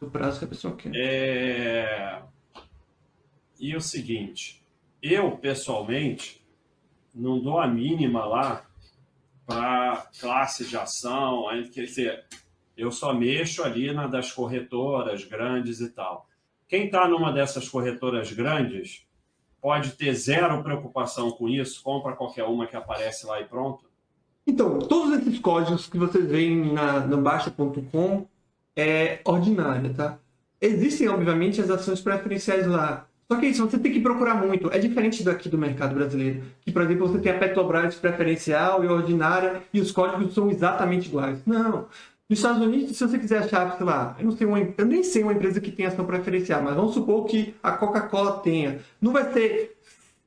do 0.00 0.10
prazo 0.10 0.38
que 0.38 0.44
a 0.44 0.48
pessoa 0.48 0.76
quer. 0.76 0.92
É... 0.94 2.22
E 3.58 3.74
o 3.74 3.80
seguinte, 3.80 4.62
eu, 5.02 5.32
pessoalmente, 5.32 6.44
não 7.14 7.40
dou 7.40 7.58
a 7.58 7.66
mínima 7.66 8.24
lá 8.24 8.66
para 9.46 10.08
classe 10.20 10.64
de 10.64 10.76
ação. 10.76 11.46
Quer 11.72 11.84
dizer, 11.84 12.24
eu 12.76 12.90
só 12.90 13.14
mexo 13.14 13.62
ali 13.62 13.92
na 13.92 14.06
das 14.06 14.32
corretoras 14.32 15.24
grandes 15.24 15.80
e 15.80 15.90
tal. 15.90 16.28
Quem 16.68 16.86
está 16.86 17.06
numa 17.06 17.32
dessas 17.32 17.68
corretoras 17.68 18.32
grandes 18.32 19.06
pode 19.60 19.92
ter 19.92 20.14
zero 20.14 20.62
preocupação 20.62 21.30
com 21.30 21.48
isso, 21.48 21.82
compra 21.82 22.14
qualquer 22.14 22.44
uma 22.44 22.66
que 22.66 22.76
aparece 22.76 23.26
lá 23.26 23.40
e 23.40 23.44
pronto. 23.44 23.84
Então, 24.46 24.78
todos 24.78 25.18
esses 25.18 25.38
códigos 25.40 25.86
que 25.86 25.98
vocês 25.98 26.24
veem 26.28 26.72
na, 26.72 27.00
no 27.00 27.20
Baixa.com 27.20 28.26
é 28.76 29.20
ordinária, 29.24 29.92
tá? 29.92 30.18
existem, 30.60 31.08
obviamente, 31.08 31.60
as 31.60 31.70
ações 31.70 32.00
preferenciais 32.00 32.66
lá. 32.66 33.08
Só 33.30 33.38
que 33.40 33.46
é 33.46 33.48
isso, 33.48 33.68
você 33.68 33.78
tem 33.78 33.92
que 33.92 34.00
procurar 34.00 34.34
muito. 34.34 34.70
É 34.70 34.78
diferente 34.78 35.24
daqui 35.24 35.48
do 35.48 35.58
mercado 35.58 35.94
brasileiro. 35.94 36.42
Que, 36.60 36.70
por 36.70 36.82
exemplo, 36.82 37.08
você 37.08 37.18
tem 37.18 37.32
a 37.32 37.38
Petrobras 37.38 37.96
preferencial 37.96 38.84
e 38.84 38.88
ordinária 38.88 39.62
e 39.72 39.80
os 39.80 39.90
códigos 39.90 40.32
são 40.32 40.48
exatamente 40.48 41.08
iguais. 41.08 41.40
Não. 41.44 41.86
Nos 42.28 42.40
Estados 42.40 42.62
Unidos, 42.62 42.96
se 42.96 43.06
você 43.06 43.18
quiser 43.18 43.38
achar, 43.38 43.76
sei 43.76 43.86
lá, 43.86 44.16
eu, 44.18 44.24
não 44.24 44.32
sei 44.32 44.46
uma, 44.46 44.58
eu 44.60 44.84
nem 44.84 45.02
sei 45.02 45.22
uma 45.22 45.32
empresa 45.32 45.60
que 45.60 45.70
tem 45.70 45.86
ação 45.86 46.04
preferencial, 46.04 46.60
mas 46.62 46.74
vamos 46.74 46.94
supor 46.94 47.24
que 47.26 47.54
a 47.62 47.72
Coca-Cola 47.72 48.40
tenha. 48.40 48.80
Não 49.00 49.12
vai 49.12 49.32
ser 49.32 49.76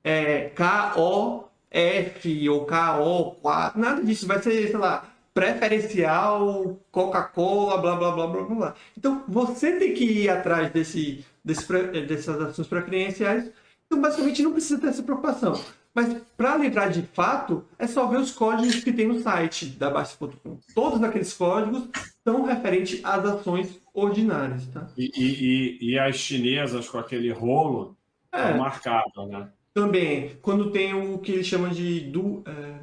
é, 0.04 0.50
K-O-F 0.56 2.50
ou 2.50 2.66
K-O-4, 2.66 3.76
nada 3.76 4.04
disso. 4.04 4.28
Vai 4.28 4.42
ser, 4.42 4.68
sei 4.68 4.78
lá, 4.78 5.10
preferencial, 5.34 6.80
Coca-Cola, 6.92 7.78
blá, 7.78 7.96
blá, 7.96 8.12
blá, 8.12 8.28
blá, 8.28 8.44
blá. 8.44 8.76
Então, 8.98 9.24
você 9.28 9.74
tem 9.74 9.94
que 9.94 10.04
ir 10.04 10.30
atrás 10.30 10.72
desse, 10.72 11.26
desse, 11.44 11.66
dessas 12.06 12.42
ações 12.42 12.68
preferenciais. 12.68 13.52
Então, 13.86 14.02
basicamente, 14.02 14.44
não 14.44 14.52
precisa 14.52 14.80
ter 14.80 14.88
essa 14.88 15.04
preocupação. 15.04 15.60
Mas, 15.94 16.22
para 16.38 16.56
lembrar 16.56 16.90
de 16.90 17.02
fato, 17.02 17.66
é 17.78 17.88
só 17.88 18.06
ver 18.08 18.20
os 18.20 18.32
códigos 18.32 18.84
que 18.84 18.94
tem 18.94 19.08
no 19.08 19.20
site 19.20 19.66
da 19.66 19.90
Baixa.com. 19.90 20.60
Todos 20.76 21.04
aqueles 21.04 21.34
códigos 21.34 21.90
são 22.24 22.44
referentes 22.44 23.04
às 23.04 23.26
ações 23.26 23.80
ordinárias. 23.94 24.68
Tá? 24.68 24.88
E, 24.98 25.12
e, 25.18 25.92
e 25.92 26.00
as 26.00 26.16
chinesas 26.16 26.88
com 26.88 27.00
aquele 27.00 27.32
rolo 27.32 27.98
é, 28.32 28.54
marcado, 28.54 29.26
né? 29.28 29.50
Também. 29.74 30.38
Quando 30.42 30.72
tem 30.72 30.94
o 30.94 31.18
que 31.18 31.32
eles 31.32 31.48
chamam 31.48 31.70
de 31.70 32.02
do, 32.02 32.44
é, 32.46 32.80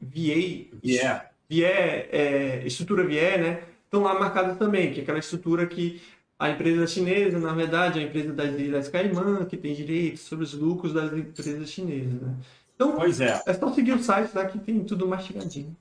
VA, 0.00 0.68
yeah. 0.84 1.24
é, 1.50 2.62
estrutura 2.66 3.04
VIE, 3.04 3.38
né? 3.38 3.62
Estão 3.84 4.02
lá 4.02 4.18
marcadas 4.18 4.58
também, 4.58 4.92
que 4.92 5.00
é 5.00 5.02
aquela 5.02 5.18
estrutura 5.18 5.66
que 5.66 6.00
a 6.38 6.50
empresa 6.50 6.86
chinesa, 6.86 7.38
na 7.38 7.52
verdade, 7.52 7.98
é 7.98 8.02
a 8.02 8.06
empresa 8.06 8.32
das 8.32 8.54
Ilhas 8.58 8.88
Caimã, 8.88 9.44
que 9.44 9.56
tem 9.56 9.74
direitos 9.74 10.20
sobre 10.22 10.44
os 10.44 10.52
lucros 10.52 10.92
das 10.92 11.12
empresas 11.12 11.70
chinesas, 11.70 12.20
né? 12.20 12.34
Então, 12.74 12.96
pois 12.96 13.20
é. 13.20 13.40
é 13.46 13.54
só 13.54 13.72
seguir 13.72 13.92
o 13.92 14.02
site 14.02 14.34
lá 14.34 14.44
que 14.44 14.58
tem 14.58 14.84
tudo 14.84 15.08
mastigadinho. 15.08 15.74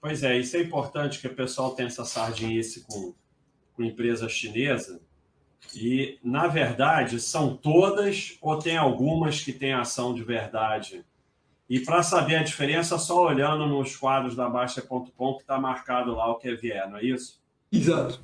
Pois 0.00 0.22
é, 0.22 0.36
isso 0.36 0.56
é 0.56 0.62
importante 0.62 1.20
que 1.20 1.28
o 1.28 1.34
pessoal 1.34 1.74
tenha 1.74 1.86
essa 1.86 2.04
sardinice 2.04 2.84
com, 2.88 3.14
com 3.76 3.84
empresa 3.84 4.28
chinesa. 4.28 5.00
E, 5.74 6.18
na 6.24 6.48
verdade, 6.48 7.20
são 7.20 7.56
todas 7.56 8.36
ou 8.40 8.58
tem 8.58 8.76
algumas 8.76 9.40
que 9.40 9.52
têm 9.52 9.74
ação 9.74 10.12
de 10.12 10.24
verdade 10.24 11.04
e 11.70 11.78
para 11.78 12.02
saber 12.02 12.34
a 12.34 12.42
diferença, 12.42 12.98
só 12.98 13.24
olhando 13.26 13.64
nos 13.64 13.94
quadros 13.94 14.34
da 14.34 14.48
Baixa.com 14.48 15.34
que 15.34 15.42
está 15.42 15.56
marcado 15.56 16.12
lá 16.16 16.28
o 16.28 16.34
que 16.34 16.48
é 16.48 16.54
vier, 16.56 16.90
não 16.90 16.96
é 16.96 17.04
isso? 17.04 17.40
Exato. 17.70 18.20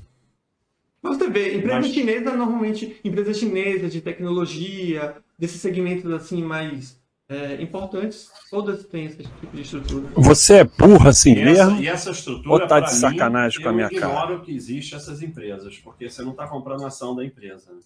Mas 1.06 1.18
você 1.18 1.30
vê, 1.30 1.56
empresa 1.56 1.80
Mas... 1.80 1.92
chinesa, 1.92 2.36
normalmente, 2.36 3.00
empresas 3.04 3.38
chinesas 3.38 3.92
de 3.92 4.00
tecnologia, 4.00 5.16
desses 5.38 5.60
segmentos 5.60 6.10
assim 6.12 6.42
mais 6.42 6.98
é, 7.28 7.60
importantes, 7.60 8.30
todas 8.50 8.84
têm 8.86 9.06
esse 9.06 9.18
tipo 9.18 9.54
de 9.54 9.62
estrutura. 9.62 10.08
Você 10.16 10.58
é 10.58 10.64
burra 10.64 11.10
assim 11.10 11.32
e 11.32 11.44
mesmo? 11.44 11.72
Essa, 11.72 11.82
e 11.82 11.86
essa 11.88 12.10
estrutura, 12.10 12.50
ou 12.50 12.68
tá 12.68 12.80
de 12.80 12.94
sacanagem 12.94 13.58
mim, 13.58 13.64
com 13.64 13.68
a 13.68 13.72
minha 13.72 13.90
cara? 13.90 14.04
Eu 14.04 14.08
ignoro 14.10 14.42
que 14.42 14.54
existe 14.54 14.94
essas 14.94 15.22
empresas, 15.22 15.76
porque 15.78 16.08
você 16.08 16.22
não 16.22 16.30
está 16.32 16.46
comprando 16.46 16.84
ação 16.84 17.14
da 17.14 17.24
empresa. 17.24 17.72
Né? 17.72 17.80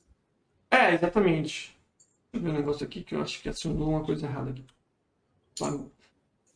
É, 0.71 0.95
exatamente. 0.95 1.77
Deixa 2.33 2.35
eu 2.35 2.41
ver 2.41 2.51
um 2.51 2.61
negócio 2.61 2.87
aqui 2.87 3.03
que 3.03 3.15
eu 3.15 3.23
acho 3.23 3.43
que 3.43 3.49
acionou 3.49 3.91
uma 3.91 4.05
coisa 4.05 4.27
errada 4.27 4.51
aqui. 4.51 4.65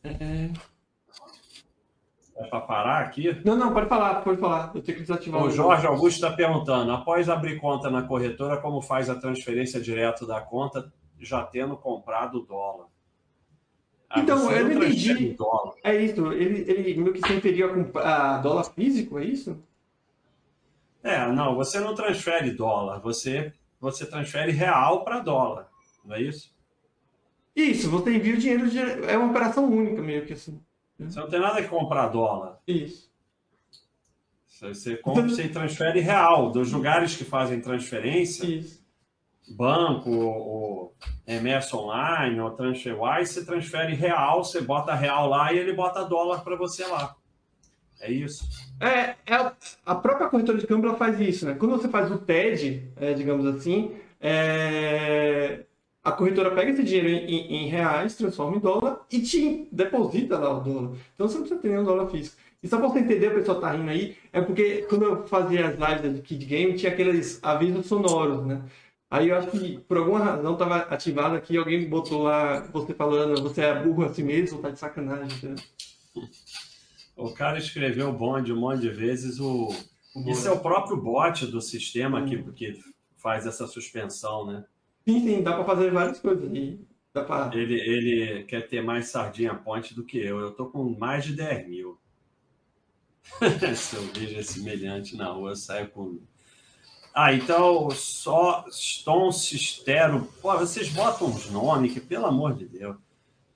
É... 0.03 0.49
É 2.37 2.43
para 2.47 2.59
parar 2.61 2.99
aqui? 2.99 3.41
Não, 3.45 3.55
não, 3.55 3.73
pode 3.73 3.87
falar, 3.87 4.15
pode 4.15 4.39
falar. 4.39 4.71
Eu 4.75 4.81
tenho 4.81 4.97
que 4.97 5.03
desativar 5.03 5.41
o. 5.41 5.45
O 5.45 5.49
Jorge 5.49 5.87
Augusto 5.87 6.15
está 6.15 6.31
perguntando: 6.31 6.91
após 6.91 7.29
abrir 7.29 7.57
conta 7.59 7.89
na 7.89 8.03
corretora, 8.03 8.57
como 8.57 8.81
faz 8.81 9.09
a 9.09 9.15
transferência 9.15 9.79
direto 9.79 10.27
da 10.27 10.41
conta, 10.41 10.91
já 11.17 11.43
tendo 11.43 11.77
comprado 11.77 12.41
dólar? 12.41 12.87
Ah, 14.09 14.19
então, 14.19 14.51
eu 14.51 14.65
não 14.65 14.83
entendi. 14.83 15.35
É 15.83 15.95
isso, 15.95 16.31
ele, 16.31 16.69
ele 16.69 17.01
meio 17.01 17.13
que 17.13 17.25
se 17.25 17.33
referiu 17.33 17.89
a, 17.95 18.35
a 18.35 18.37
dólar 18.39 18.65
físico, 18.65 19.17
é 19.17 19.25
isso? 19.25 19.57
É, 21.01 21.25
não, 21.31 21.55
você 21.55 21.79
não 21.79 21.95
transfere 21.95 22.51
dólar, 22.51 22.99
você, 22.99 23.53
você 23.79 24.05
transfere 24.05 24.51
real 24.51 25.03
para 25.03 25.19
dólar, 25.19 25.69
não 26.03 26.15
é 26.15 26.21
isso? 26.21 26.53
Isso, 27.55 27.89
você 27.89 28.15
envia 28.15 28.35
o 28.35 28.37
dinheiro, 28.37 29.05
é 29.05 29.17
uma 29.17 29.29
operação 29.29 29.65
única 29.65 30.01
meio 30.01 30.25
que 30.25 30.33
assim. 30.33 30.59
Você 30.99 31.19
não 31.19 31.29
tem 31.29 31.39
nada 31.39 31.61
que 31.61 31.67
comprar 31.67 32.07
dólar. 32.07 32.59
Isso. 32.67 33.09
Você 34.47 34.95
compra, 34.95 35.23
você 35.23 35.49
transfere 35.49 35.99
real 35.99 36.51
dos 36.51 36.71
lugares 36.71 37.15
que 37.15 37.25
fazem 37.25 37.59
transferência. 37.59 38.45
Isso. 38.45 38.83
Banco, 39.47 40.09
ou 40.09 40.95
MS 41.27 41.75
Online, 41.75 42.39
ou 42.39 42.51
TransferWise, 42.51 43.33
você 43.33 43.45
transfere 43.45 43.93
real, 43.93 44.43
você 44.43 44.61
bota 44.61 44.95
real 44.95 45.29
lá 45.29 45.53
e 45.53 45.59
ele 45.59 45.73
bota 45.73 46.05
dólar 46.05 46.43
para 46.43 46.55
você 46.55 46.85
lá. 46.85 47.15
É 47.99 48.11
isso. 48.11 48.47
É, 48.79 49.15
é, 49.25 49.51
a 49.85 49.95
própria 49.95 50.29
corretora 50.29 50.57
de 50.57 50.67
câmbio 50.67 50.89
ela 50.89 50.97
faz 50.97 51.19
isso, 51.19 51.45
né? 51.45 51.53
Quando 51.53 51.77
você 51.77 51.87
faz 51.87 52.11
o 52.11 52.17
TED, 52.17 52.91
é, 52.95 53.13
digamos 53.13 53.45
assim, 53.45 53.95
é, 54.19 55.65
a 56.05 56.11
corretora 56.11 56.51
pega 56.51 56.69
esse 56.69 56.83
dinheiro 56.83 57.09
em, 57.09 57.63
em, 57.63 57.67
reais, 57.67 58.15
transforma 58.15 58.57
em 58.57 58.59
dólar 58.59 59.01
e 59.11 59.19
te 59.19 59.67
deposita 59.71 60.37
lá 60.37 60.55
o 60.55 60.59
dólar. 60.59 60.91
Então 61.15 61.27
você 61.27 61.33
não 61.33 61.41
precisa 61.41 61.59
ter 61.59 61.69
nenhum 61.69 61.83
dólar 61.83 62.07
físico. 62.11 62.37
E 62.61 62.67
só 62.67 62.77
para 62.77 62.89
você 62.89 62.99
entender, 62.99 63.29
o 63.29 63.33
pessoal 63.33 63.59
tá 63.59 63.71
rindo 63.71 63.89
aí, 63.89 64.15
é 64.31 64.39
porque 64.39 64.83
quando 64.83 65.03
eu 65.03 65.27
fazia 65.27 65.67
as 65.67 65.79
lives 65.79 66.15
de 66.15 66.21
Kid 66.21 66.45
Game, 66.45 66.75
tinha 66.75 66.91
aqueles 66.91 67.43
avisos 67.43 67.87
sonoros, 67.87 68.45
né? 68.45 68.61
Aí 69.09 69.29
eu 69.29 69.35
acho 69.35 69.49
que 69.49 69.79
por 69.79 69.97
alguma 69.97 70.19
razão 70.19 70.53
estava 70.53 70.77
ativado 70.77 71.35
aqui, 71.35 71.57
alguém 71.57 71.89
botou 71.89 72.21
lá 72.21 72.61
você 72.71 72.93
falando, 72.93 73.41
você 73.41 73.61
é 73.61 73.83
burro 73.83 74.05
assim 74.05 74.23
mesmo, 74.23 74.61
tá 74.61 74.69
de 74.69 74.77
sacanagem. 74.77 75.49
Né? 75.49 75.55
O 77.15 77.33
cara 77.33 77.57
escreveu 77.57 78.13
bonde 78.13 78.53
um 78.53 78.59
monte 78.59 78.81
de 78.81 78.89
vezes. 78.89 79.39
O... 79.39 79.69
Isso 80.27 80.47
é 80.47 80.51
o 80.51 80.59
próprio 80.59 80.97
bot 80.97 81.47
do 81.47 81.61
sistema 81.61 82.21
hum. 82.21 82.25
que, 82.25 82.43
que 82.51 82.79
faz 83.17 83.47
essa 83.47 83.65
suspensão, 83.65 84.45
né? 84.45 84.65
Sim, 85.07 85.19
sim, 85.19 85.43
dá 85.43 85.53
para 85.53 85.65
fazer 85.65 85.91
várias 85.91 86.19
coisas. 86.19 86.49
E 86.53 86.79
dá 87.13 87.23
pra... 87.23 87.51
ele, 87.53 87.79
ele 87.79 88.43
quer 88.45 88.67
ter 88.67 88.81
mais 88.81 89.09
sardinha 89.09 89.53
ponte 89.53 89.93
do 89.93 90.03
que 90.03 90.17
eu. 90.17 90.39
Eu 90.39 90.51
tô 90.51 90.65
com 90.67 90.83
mais 90.97 91.23
de 91.23 91.33
10 91.33 91.67
mil. 91.69 91.99
Se 93.75 93.95
eu 93.95 94.01
vejo 94.13 94.39
esse 94.39 94.53
semelhante 94.53 95.15
na 95.15 95.31
rua, 95.31 95.51
eu 95.51 95.55
saio 95.55 95.89
com. 95.89 96.19
Ah, 97.13 97.33
então, 97.33 97.89
só 97.91 98.65
Stone 98.69 99.33
Sistero. 99.33 100.27
Pô, 100.41 100.57
vocês 100.57 100.89
botam 100.89 101.27
uns 101.27 101.49
nomes 101.49 101.93
que, 101.93 102.01
pelo 102.01 102.25
amor 102.25 102.55
de 102.55 102.65
Deus. 102.65 102.97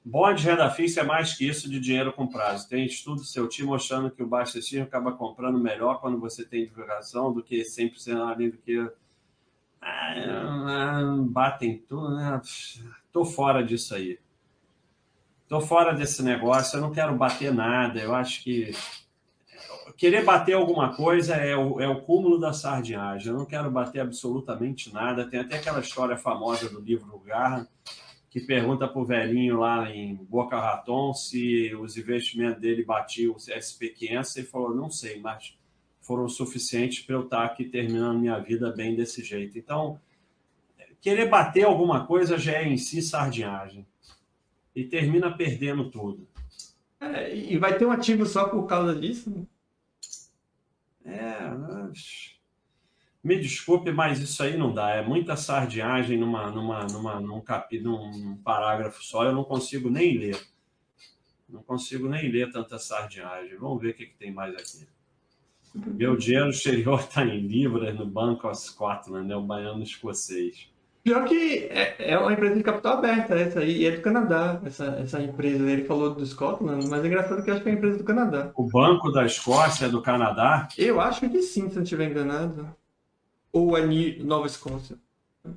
Bond 0.04 0.42
renda 0.44 0.70
fixa 0.72 1.02
é 1.02 1.04
mais 1.04 1.36
que 1.36 1.48
isso 1.48 1.70
de 1.70 1.80
dinheiro 1.80 2.14
com 2.14 2.26
prazo. 2.26 2.70
Tem 2.70 2.86
estudo 2.86 3.18
do 3.18 3.26
seu 3.26 3.48
time 3.48 3.68
mostrando 3.68 4.10
que 4.10 4.24
o 4.24 4.28
baixo 4.28 4.58
acaba 4.82 5.12
comprando 5.12 5.60
melhor 5.60 6.00
quando 6.00 6.20
você 6.20 6.46
tem 6.46 6.66
divulgação 6.66 7.34
do 7.34 7.44
que 7.44 7.62
100% 7.62 8.18
além 8.18 8.50
do 8.50 8.58
que 8.58 8.90
ah, 9.82 11.16
batem 11.28 11.78
tudo, 11.78 12.16
né? 12.16 12.42
Tô 13.12 13.26
fora 13.26 13.64
disso 13.64 13.96
aí. 13.96 14.20
Tô 15.48 15.60
fora 15.60 15.94
desse 15.94 16.22
negócio, 16.22 16.78
eu 16.78 16.82
não 16.82 16.92
quero 16.92 17.16
bater 17.16 17.54
nada. 17.54 18.00
Eu 18.00 18.14
acho 18.14 18.44
que 18.44 18.72
querer 20.00 20.24
bater 20.24 20.54
alguma 20.54 20.96
coisa 20.96 21.36
é 21.36 21.58
o, 21.58 21.82
é 21.82 21.88
o 21.88 22.02
cúmulo 22.02 22.40
da 22.40 22.54
sardinhagem. 22.54 23.32
Eu 23.32 23.38
não 23.38 23.46
quero 23.46 23.70
bater 23.70 24.00
absolutamente 24.00 24.94
nada. 24.94 25.28
Tem 25.28 25.42
até 25.42 25.58
aquela 25.58 25.82
história 25.82 26.16
famosa 26.18 26.70
do 26.70 26.80
livro 26.80 27.20
Garra, 27.26 27.68
que 28.30 28.40
pergunta 28.40 28.88
para 28.88 29.02
o 29.02 29.06
velhinho 29.06 29.60
lá 29.60 29.90
em 29.92 30.16
Boca 30.16 30.58
Raton 30.58 31.14
se 31.14 31.76
os 31.76 31.98
investimentos 31.98 32.62
dele 32.62 32.86
batiam 32.86 33.34
o 33.34 33.38
SP500. 33.38 34.38
Ele 34.38 34.48
falou: 34.48 34.74
não 34.74 34.90
sei, 34.90 35.20
mas 35.20 35.58
foram 36.10 36.28
suficientes 36.28 37.02
para 37.02 37.14
eu 37.14 37.22
estar 37.22 37.46
aqui 37.46 37.66
terminando 37.66 38.18
minha 38.18 38.40
vida 38.40 38.72
bem 38.72 38.96
desse 38.96 39.24
jeito. 39.24 39.60
Então, 39.60 40.02
querer 41.00 41.30
bater 41.30 41.66
alguma 41.66 42.08
coisa 42.08 42.36
já 42.36 42.54
é 42.54 42.68
em 42.68 42.78
si 42.78 43.00
sardinhagem. 43.00 43.86
E 44.76 44.84
termina 44.86 45.30
perdendo 45.32 45.92
tudo. 45.92 46.28
É, 47.00 47.36
e 47.36 47.60
vai 47.60 47.78
ter 47.78 47.86
um 47.86 47.92
ativo 47.92 48.26
só 48.26 48.50
por 48.50 48.66
causa 48.66 49.00
disso? 49.00 49.48
É, 51.06 51.38
me 53.24 53.40
desculpe, 53.40 53.92
mas 53.92 54.20
isso 54.20 54.42
aí 54.42 54.58
não 54.58 54.74
dá. 54.74 54.90
É 54.96 55.06
muita 55.06 55.38
sardinhagem 55.38 56.18
numa, 56.18 56.50
numa, 56.50 56.88
numa, 56.88 57.20
num, 57.20 57.40
capi, 57.40 57.80
num 57.80 58.36
parágrafo 58.38 59.04
só. 59.04 59.26
Eu 59.26 59.32
não 59.32 59.44
consigo 59.44 59.92
nem 59.92 60.18
ler. 60.18 60.44
Não 61.48 61.62
consigo 61.62 62.10
nem 62.10 62.32
ler 62.32 62.52
tanta 62.52 62.80
sardinhagem. 62.80 63.58
Vamos 63.58 63.80
ver 63.80 63.92
o 63.92 63.94
que, 63.94 64.08
que 64.08 64.18
tem 64.18 64.34
mais 64.34 64.56
aqui. 64.56 64.88
Meu 65.74 66.18
dinheiro 66.18 66.50
exterior 66.50 67.00
está 67.00 67.24
em 67.26 67.48
libras 67.48 67.96
no 67.98 68.06
Banco 68.06 68.48
of 68.48 68.58
Scotland, 68.58 69.32
é 69.32 69.36
o 69.36 69.42
baiano 69.42 69.84
escocês. 69.84 70.70
Pior 71.04 71.26
que 71.26 71.68
é, 71.72 72.12
é 72.12 72.18
uma 72.20 72.34
empresa 72.34 72.56
de 72.56 72.64
capital 72.64 72.98
aberta 72.98 73.34
essa 73.36 73.62
aí, 73.62 73.78
e 73.78 73.86
é 73.86 73.92
do 73.92 74.02
Canadá, 74.02 74.60
essa, 74.66 74.86
essa 75.02 75.22
empresa. 75.22 75.70
Ele 75.70 75.86
falou 75.86 76.14
do 76.14 76.26
Scotland, 76.26 76.88
mas 76.88 77.04
é 77.04 77.08
engraçado 77.08 77.44
que 77.44 77.50
eu 77.50 77.54
acho 77.54 77.64
que 77.64 77.70
é 77.70 77.72
uma 77.72 77.78
empresa 77.78 77.98
do 77.98 78.04
Canadá. 78.04 78.52
O 78.56 78.70
Banco 78.70 79.12
da 79.12 79.26
Escócia 79.26 79.86
é 79.86 79.90
do 79.90 80.02
Canadá? 80.02 80.68
Eu 80.78 81.00
acho 81.00 81.22
que 81.30 81.42
sim, 81.42 81.70
se 81.70 81.76
não 81.76 81.84
estiver 81.84 82.10
enganado. 82.10 82.68
ou 83.52 83.78
é 83.78 83.86
Nova 84.22 84.48
Escócia? 84.48 84.98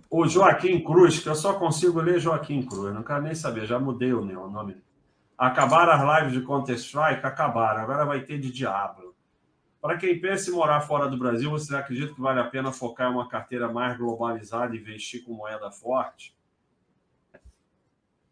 O 0.08 0.26
Joaquim 0.26 0.80
Cruz, 0.80 1.18
que 1.18 1.28
eu 1.28 1.34
só 1.34 1.54
consigo 1.54 2.00
ler 2.00 2.20
Joaquim 2.20 2.62
Cruz, 2.62 2.94
não 2.94 3.02
quero 3.02 3.22
nem 3.22 3.34
saber, 3.34 3.66
já 3.66 3.78
mudei 3.78 4.12
o 4.12 4.24
nome. 4.24 4.76
Acabaram 5.36 5.92
as 5.92 6.22
lives 6.22 6.40
de 6.40 6.46
Counter-Strike? 6.46 7.26
Acabaram, 7.26 7.82
agora 7.82 8.04
vai 8.04 8.20
ter 8.20 8.38
de 8.38 8.50
Diablo. 8.50 9.11
Para 9.82 9.96
quem 9.96 10.20
pensa 10.20 10.48
em 10.48 10.52
morar 10.52 10.80
fora 10.82 11.08
do 11.08 11.18
Brasil, 11.18 11.50
você 11.50 11.74
acredita 11.74 12.14
que 12.14 12.20
vale 12.20 12.38
a 12.38 12.44
pena 12.44 12.70
focar 12.70 13.10
em 13.10 13.14
uma 13.14 13.28
carteira 13.28 13.68
mais 13.68 13.98
globalizada 13.98 14.76
e 14.76 14.78
investir 14.78 15.24
com 15.24 15.32
moeda 15.32 15.72
forte? 15.72 16.32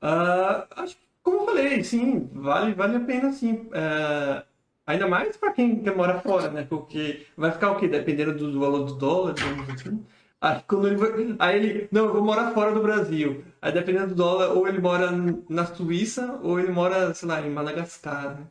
Uh, 0.00 0.94
como 1.24 1.40
eu 1.40 1.46
falei, 1.46 1.82
sim, 1.82 2.30
vale, 2.32 2.72
vale 2.72 2.98
a 2.98 3.00
pena 3.00 3.32
sim. 3.32 3.62
Uh, 3.66 4.46
ainda 4.86 5.08
mais 5.08 5.36
para 5.36 5.52
quem 5.52 5.82
quer 5.82 5.96
morar 5.96 6.20
fora, 6.20 6.52
né? 6.52 6.64
Porque 6.70 7.26
vai 7.36 7.50
ficar 7.50 7.72
o 7.72 7.76
quê? 7.80 7.88
Dependendo 7.88 8.32
do, 8.32 8.52
do 8.52 8.60
valor 8.60 8.84
do 8.84 8.94
dólar, 8.94 9.34
assim. 9.34 10.06
Aí, 10.40 10.62
quando 10.68 10.86
ele 10.86 10.96
vai, 10.96 11.36
aí 11.40 11.56
ele, 11.56 11.88
não, 11.90 12.06
eu 12.06 12.12
vou 12.12 12.22
morar 12.22 12.52
fora 12.52 12.72
do 12.72 12.80
Brasil. 12.80 13.44
Aí 13.60 13.72
dependendo 13.72 14.10
do 14.10 14.14
dólar, 14.14 14.52
ou 14.52 14.68
ele 14.68 14.78
mora 14.80 15.10
na 15.48 15.66
Suíça, 15.66 16.38
ou 16.44 16.60
ele 16.60 16.70
mora, 16.70 17.12
sei 17.12 17.28
lá, 17.28 17.40
em 17.40 17.50
Madagascar, 17.50 18.36
né? 18.38 18.46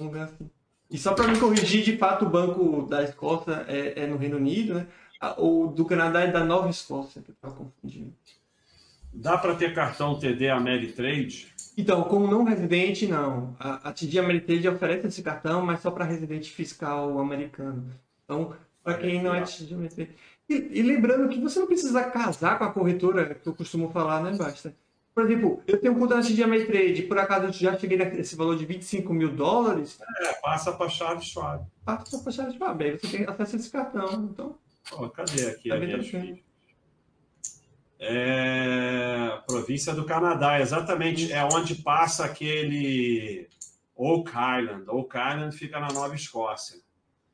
Um 0.00 0.04
lugar 0.04 0.26
assim. 0.26 0.48
E 0.90 0.96
só 0.96 1.14
para 1.14 1.28
me 1.28 1.38
corrigir, 1.38 1.84
de 1.84 1.96
fato, 1.96 2.24
o 2.24 2.30
banco 2.30 2.86
da 2.88 3.02
Escócia 3.04 3.64
é, 3.68 4.04
é, 4.04 4.06
no 4.06 4.16
Reino 4.16 4.36
Unido, 4.36 4.74
né? 4.74 4.86
O 5.36 5.66
do 5.66 5.84
Canadá 5.84 6.20
é 6.20 6.30
da 6.30 6.44
Nova 6.44 6.70
Escócia, 6.70 7.20
que 7.20 7.30
eu 7.30 7.34
estava 7.34 7.54
confundindo. 7.54 8.14
Dá 9.12 9.36
para 9.36 9.54
ter 9.54 9.74
cartão 9.74 10.18
TD 10.18 10.48
Ameritrade? 10.48 11.52
Então, 11.76 12.04
como 12.04 12.26
não 12.26 12.44
residente, 12.44 13.06
não. 13.06 13.56
A, 13.58 13.88
a 13.88 13.92
TD 13.92 14.18
Ameritrade 14.18 14.68
oferece 14.68 15.06
esse 15.08 15.22
cartão, 15.22 15.64
mas 15.64 15.80
só 15.80 15.90
para 15.90 16.04
residente 16.04 16.50
fiscal 16.50 17.18
americano. 17.18 17.90
Então, 18.24 18.54
para 18.82 18.98
quem 18.98 19.22
não 19.22 19.34
é 19.34 19.42
TD 19.42 19.74
Ameritrade. 19.74 20.10
E, 20.48 20.54
e, 20.54 20.82
lembrando 20.82 21.28
que 21.28 21.40
você 21.40 21.58
não 21.58 21.66
precisa 21.66 22.04
casar 22.04 22.58
com 22.58 22.64
a 22.64 22.72
corretora, 22.72 23.34
que 23.34 23.46
eu 23.46 23.54
costumo 23.54 23.90
falar, 23.90 24.22
né? 24.22 24.36
Basta. 24.36 24.74
Por 25.18 25.24
exemplo, 25.24 25.60
eu 25.66 25.80
tenho 25.80 25.94
um 25.94 25.98
conta 25.98 26.14
na 26.14 26.22
TD 26.22 26.44
Ameritrade, 26.44 27.02
por 27.02 27.18
acaso 27.18 27.46
eu 27.46 27.52
já 27.52 27.76
cheguei 27.76 27.98
nesse 27.98 28.36
valor 28.36 28.56
de 28.56 28.64
25 28.64 29.12
mil 29.12 29.34
dólares. 29.34 29.98
É, 30.20 30.34
passa 30.34 30.70
para 30.70 30.86
a 30.86 30.88
chave 30.88 31.24
Schwab. 31.24 31.66
Passa 31.84 32.20
para 32.20 32.28
a 32.28 32.32
chave 32.32 32.52
Schwab, 32.52 32.84
aí 32.84 32.96
você 32.96 33.08
tem 33.08 33.26
acesso 33.26 33.56
a 33.56 33.58
esse 33.58 33.68
cartão. 33.68 34.30
Então, 34.32 34.54
oh, 34.92 35.08
cadê 35.08 35.46
aqui 35.46 35.70
tá 35.70 35.74
a 35.74 35.78
minha 35.80 36.38
é, 37.98 39.40
província 39.44 39.92
do 39.92 40.04
Canadá, 40.04 40.60
exatamente. 40.60 41.32
É 41.32 41.44
onde 41.44 41.74
passa 41.74 42.24
aquele 42.24 43.48
Oak 43.96 44.30
Island. 44.30 44.84
Oak 44.86 45.16
Island 45.16 45.56
fica 45.56 45.80
na 45.80 45.88
Nova 45.88 46.14
Escócia. 46.14 46.78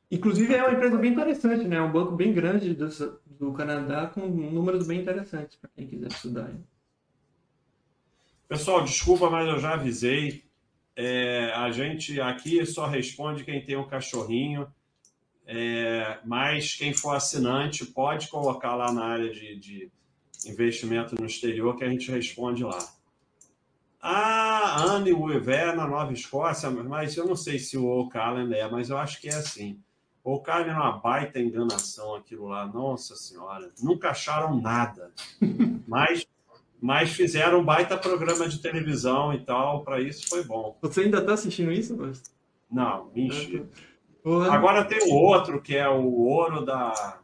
Inclusive 0.09 0.55
é 0.55 0.63
uma 0.63 0.73
empresa 0.73 0.97
bem 0.97 1.11
interessante, 1.11 1.67
né? 1.67 1.75
É 1.75 1.81
um 1.83 1.91
banco 1.91 2.15
bem 2.15 2.33
grande 2.33 2.73
do, 2.73 2.89
do 3.27 3.53
Canadá 3.53 4.07
com 4.07 4.21
números 4.21 4.87
bem 4.87 5.01
interessantes 5.01 5.55
para 5.55 5.69
quem 5.75 5.85
quiser 5.85 6.07
estudar. 6.07 6.49
Pessoal, 8.47 8.83
desculpa, 8.83 9.29
mas 9.29 9.47
eu 9.47 9.59
já 9.59 9.73
avisei. 9.73 10.43
É, 10.95 11.51
a 11.55 11.71
gente 11.71 12.21
aqui 12.21 12.65
só 12.65 12.87
responde 12.87 13.43
quem 13.43 13.63
tem 13.63 13.75
um 13.75 13.87
cachorrinho. 13.87 14.67
É, 15.47 16.19
mas 16.25 16.73
quem 16.73 16.93
for 16.93 17.15
assinante 17.15 17.85
pode 17.85 18.27
colocar 18.29 18.75
lá 18.75 18.91
na 18.91 19.05
área 19.05 19.29
de, 19.29 19.55
de 19.57 19.91
investimento 20.45 21.15
no 21.15 21.25
exterior 21.25 21.75
que 21.77 21.83
a 21.83 21.89
gente 21.89 22.09
responde 22.09 22.63
lá. 22.63 22.79
Ah, 24.01 24.83
Anne 24.83 25.13
Weaver 25.13 25.75
na 25.75 25.87
Nova 25.87 26.13
Escócia, 26.13 26.69
mas 26.69 27.17
eu 27.17 27.25
não 27.25 27.35
sei 27.35 27.57
se 27.57 27.77
o 27.77 28.07
Island 28.07 28.53
é, 28.53 28.69
mas 28.69 28.89
eu 28.89 28.97
acho 28.97 29.19
que 29.19 29.27
é 29.27 29.35
assim. 29.35 29.79
O 30.23 30.41
Island 30.41 30.69
é 30.69 30.73
uma 30.73 30.97
baita 30.99 31.39
enganação 31.39 32.15
aquilo 32.15 32.47
lá, 32.47 32.67
nossa 32.67 33.15
senhora. 33.15 33.71
Nunca 33.81 34.09
acharam 34.09 34.59
nada. 34.59 35.11
mas, 35.87 36.25
mas 36.85 37.09
fizeram 37.09 37.61
um 37.61 37.65
baita 37.65 37.97
programa 37.97 38.47
de 38.47 38.59
televisão 38.59 39.33
e 39.33 39.39
tal, 39.39 39.83
para 39.83 39.99
isso 39.99 40.29
foi 40.29 40.43
bom. 40.43 40.77
Você 40.83 41.01
ainda 41.01 41.17
está 41.17 41.33
assistindo 41.33 41.71
isso, 41.71 41.95
Basta? 41.95 42.29
Não, 42.71 43.09
mentira. 43.11 43.67
Agora 44.51 44.85
tem 44.85 44.99
o 45.11 45.15
outro, 45.15 45.59
que 45.59 45.75
é 45.75 45.89
o 45.89 46.05
ouro 46.05 46.63
da 46.63 47.19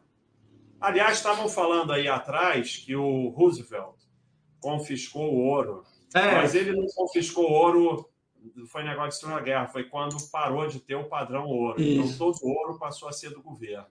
Aliás, 0.80 1.18
estavam 1.18 1.48
falando 1.48 1.92
aí 1.92 2.08
atrás 2.08 2.76
que 2.76 2.96
o 2.96 3.28
Roosevelt 3.28 3.94
confiscou 4.58 5.32
o 5.32 5.38
ouro. 5.38 5.84
É. 6.12 6.32
Mas 6.32 6.56
ele 6.56 6.72
não 6.72 6.86
confiscou 6.88 7.48
ouro, 7.48 8.10
foi 8.66 8.82
negócio 8.82 9.10
de 9.10 9.16
Segunda 9.18 9.40
Guerra, 9.40 9.68
foi 9.68 9.84
quando 9.84 10.16
parou 10.32 10.66
de 10.66 10.80
ter 10.80 10.96
o 10.96 11.04
padrão 11.04 11.46
ouro. 11.46 11.80
Então, 11.80 12.04
Isso. 12.04 12.14
Então 12.14 12.32
todo 12.32 12.42
o 12.42 12.50
ouro 12.50 12.80
passou 12.80 13.08
a 13.08 13.12
ser 13.12 13.30
do 13.30 13.40
governo. 13.40 13.86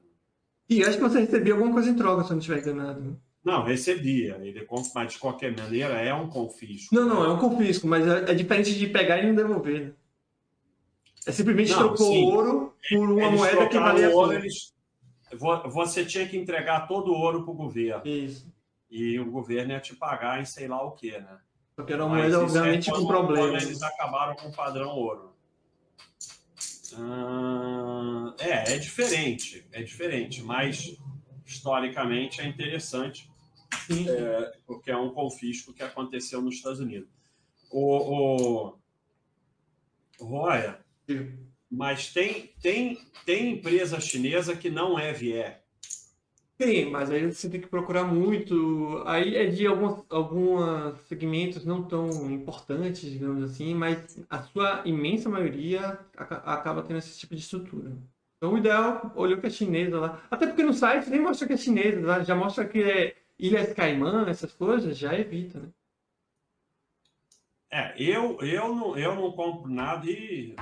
E 0.69 0.84
acho 0.84 0.98
que 0.98 1.03
você 1.03 1.22
recebia 1.22 1.53
alguma 1.53 1.72
coisa 1.72 1.89
em 1.89 1.95
troca, 1.95 2.23
se 2.23 2.30
eu 2.30 2.34
não 2.34 2.39
estiver 2.39 2.60
enganado. 2.60 3.18
Não, 3.43 3.63
recebia. 3.63 4.39
Ele, 4.41 4.68
mas 4.93 5.13
de 5.13 5.19
qualquer 5.19 5.55
maneira 5.55 5.95
é 5.95 6.13
um 6.13 6.30
confisco. 6.30 6.93
Não, 6.93 7.07
não, 7.07 7.23
é 7.23 7.30
um 7.30 7.38
confisco, 7.38 7.88
mas 7.88 8.07
é, 8.07 8.31
é 8.31 8.34
diferente 8.34 8.77
de 8.77 8.88
pegar 8.88 9.18
e 9.19 9.26
não 9.26 9.35
devolver. 9.35 9.81
Né? 9.81 9.93
É 11.26 11.31
simplesmente 11.31 11.72
não, 11.72 11.80
trocou 11.80 12.11
sim. 12.11 12.26
ouro 12.26 12.76
por 12.89 13.09
uma 13.09 13.23
eles 13.23 13.39
moeda 13.39 13.68
que 13.68 13.80
valia 13.80 14.09
ouro, 14.09 14.34
eles, 14.34 14.73
você 15.72 16.05
tinha 16.05 16.27
que 16.27 16.38
entregar 16.38 16.88
todo 16.88 17.11
o 17.11 17.15
ouro 17.15 17.43
para 17.43 17.51
o 17.51 17.55
governo. 17.55 18.05
Isso. 18.05 18.51
E 18.89 19.19
o 19.19 19.31
governo 19.31 19.72
ia 19.72 19.80
te 19.80 19.95
pagar 19.95 20.41
em 20.41 20.45
sei 20.45 20.68
lá 20.68 20.84
o 20.84 20.91
quê, 20.91 21.11
né? 21.11 21.39
Porque 21.76 21.93
era 21.93 22.05
uma 22.05 22.15
moeda, 22.15 22.35
é 22.35 22.38
obviamente, 22.38 22.89
é 22.89 22.93
com 22.93 23.05
problemas. 23.05 23.63
Eles 23.63 23.81
acabaram 23.81 24.35
com 24.35 24.49
o 24.49 24.51
padrão 24.51 24.89
ouro. 24.89 25.31
Ah, 26.97 28.35
é, 28.39 28.73
é 28.73 28.77
diferente, 28.77 29.65
é 29.72 29.81
diferente, 29.81 30.43
mas 30.43 30.97
historicamente 31.45 32.41
é 32.41 32.47
interessante, 32.47 33.31
é, 34.07 34.53
porque 34.65 34.91
é 34.91 34.98
um 34.98 35.11
confisco 35.11 35.73
que 35.73 35.84
aconteceu 35.84 36.41
nos 36.41 36.56
Estados 36.56 36.80
Unidos. 36.80 37.10
O, 37.72 38.73
o 40.19 40.26
Roya, 40.26 40.80
mas 41.69 42.11
tem, 42.11 42.52
tem, 42.61 42.99
tem 43.26 43.53
empresa 43.53 43.99
chinesa 43.99 44.56
que 44.56 44.69
não 44.69 44.99
é 44.99 45.14
Vier. 45.14 45.61
Tem, 46.57 46.91
mas 46.91 47.10
aí 47.10 47.26
você 47.26 47.49
tem 47.49 47.60
que 47.60 47.68
procurar 47.68 48.03
muito. 48.03 49.02
Aí 49.07 49.35
é 49.35 49.48
de 49.48 49.65
alguns, 49.65 50.06
alguns 50.10 50.99
segmentos 51.07 51.65
não 51.65 51.81
tão 51.81 52.30
importantes, 52.30 53.10
digamos 53.10 53.43
assim, 53.43 53.73
mas 53.73 54.23
a 54.30 54.43
sua 54.43 54.84
imensa 54.85 55.27
maioria 55.27 55.98
acaba 56.15 56.84
tendo 56.84 56.99
esse 56.99 57.18
tipo 57.18 57.34
de 57.34 57.41
estrutura. 57.41 57.98
Então 58.38 58.53
o 58.53 58.57
ideal, 58.60 59.11
olhou 59.15 59.39
que 59.39 59.48
é 59.48 59.49
chinesa 59.49 59.99
lá. 59.99 60.22
Até 60.30 60.45
porque 60.45 60.61
no 60.61 60.73
site 60.73 61.10
nem 61.10 61.19
mostra 61.19 61.48
que 61.48 61.53
é 61.53 61.57
chinesa, 61.57 62.23
já 62.23 62.35
mostra 62.35 62.68
que 62.68 62.84
é 62.84 63.15
Ilhas 63.41 63.73
Caimã, 63.73 64.30
essas 64.30 64.53
coisas, 64.53 64.97
já 64.97 65.13
evita, 65.18 65.59
né? 65.59 65.69
É, 67.72 67.95
eu, 67.97 68.39
eu, 68.41 68.76
não, 68.76 68.97
eu 68.97 69.15
não 69.15 69.31
compro 69.31 69.69
nada 69.69 70.05
e 70.09 70.55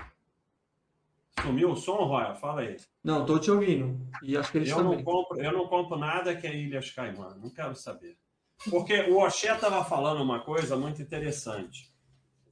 Sumiu 1.41 1.71
o 1.71 1.75
som, 1.75 2.03
Roya? 2.03 2.35
Fala 2.35 2.61
aí. 2.61 2.77
Não, 3.03 3.25
tô 3.25 3.39
te 3.39 3.49
ouvindo. 3.49 3.99
E 4.21 4.37
acho 4.37 4.51
que 4.51 4.57
eles 4.57 4.69
eu 4.69 4.77
também. 4.77 4.97
Não 4.97 5.03
compro, 5.03 5.41
eu 5.41 5.51
não 5.51 5.67
compro 5.67 5.97
nada 5.97 6.35
que 6.35 6.45
é 6.45 6.55
Ilhas 6.55 6.91
Caimã. 6.91 7.35
Não 7.41 7.49
quero 7.49 7.75
saber. 7.75 8.17
Porque 8.69 8.93
o 9.03 9.23
Oxé 9.23 9.53
estava 9.53 9.83
falando 9.85 10.21
uma 10.21 10.41
coisa 10.41 10.75
muito 10.75 11.01
interessante. 11.01 11.93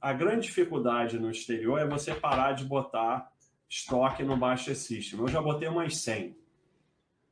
A 0.00 0.12
grande 0.12 0.46
dificuldade 0.46 1.18
no 1.18 1.30
exterior 1.30 1.78
é 1.78 1.86
você 1.86 2.14
parar 2.14 2.52
de 2.52 2.64
botar 2.64 3.30
estoque 3.68 4.22
no 4.22 4.36
Baixa 4.36 4.74
System. 4.74 5.20
Eu 5.20 5.28
já 5.28 5.42
botei 5.42 5.68
umas 5.68 5.96
100. 5.98 6.36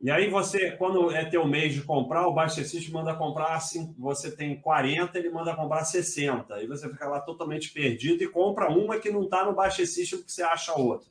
E 0.00 0.10
aí 0.10 0.28
você, 0.28 0.72
quando 0.72 1.10
é 1.10 1.24
teu 1.24 1.46
mês 1.46 1.72
de 1.72 1.82
comprar, 1.82 2.26
o 2.26 2.34
Baixa 2.34 2.62
System 2.62 2.92
manda 2.92 3.14
comprar, 3.14 3.54
assim, 3.54 3.94
você 3.98 4.30
tem 4.30 4.60
40, 4.60 5.18
ele 5.18 5.30
manda 5.30 5.56
comprar 5.56 5.84
60. 5.84 6.54
Aí 6.54 6.66
você 6.66 6.88
fica 6.90 7.08
lá 7.08 7.20
totalmente 7.20 7.72
perdido 7.72 8.22
e 8.22 8.28
compra 8.28 8.70
uma 8.70 9.00
que 9.00 9.10
não 9.10 9.24
está 9.24 9.44
no 9.44 9.54
Baixa 9.54 9.86
System 9.86 10.18
porque 10.18 10.32
você 10.32 10.42
acha 10.42 10.74
outra. 10.74 11.08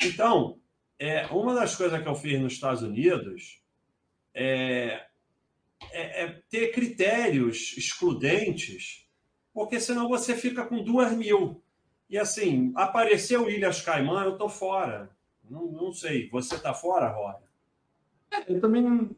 Então, 0.00 0.58
é, 0.96 1.26
uma 1.26 1.54
das 1.54 1.74
coisas 1.74 2.00
que 2.00 2.08
eu 2.08 2.14
fiz 2.14 2.40
nos 2.40 2.52
Estados 2.52 2.82
Unidos 2.82 3.60
é, 4.32 5.06
é, 5.90 6.22
é 6.24 6.42
ter 6.48 6.70
critérios 6.70 7.74
excludentes, 7.76 9.08
porque 9.52 9.80
senão 9.80 10.08
você 10.08 10.36
fica 10.36 10.64
com 10.64 10.84
duas 10.84 11.12
mil. 11.12 11.60
E 12.08 12.16
assim, 12.16 12.72
apareceu 12.76 13.50
Ilhas 13.50 13.82
Caimã, 13.82 14.22
eu 14.22 14.32
estou 14.32 14.48
fora. 14.48 15.10
Não, 15.50 15.66
não 15.66 15.92
sei. 15.92 16.28
Você 16.30 16.54
está 16.54 16.72
fora, 16.72 17.08
Roya? 17.08 17.47
É, 18.30 18.52
eu 18.52 18.60
também 18.60 18.82
não, 18.82 19.10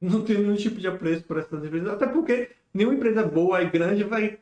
não 0.00 0.24
tenho 0.24 0.40
nenhum 0.40 0.56
tipo 0.56 0.80
de 0.80 0.86
apreço 0.86 1.24
por 1.24 1.38
essas 1.38 1.64
empresas, 1.64 1.88
até 1.88 2.06
porque 2.06 2.50
nenhuma 2.72 2.94
empresa 2.94 3.22
boa 3.22 3.62
e 3.62 3.70
grande 3.70 4.04
vai 4.04 4.38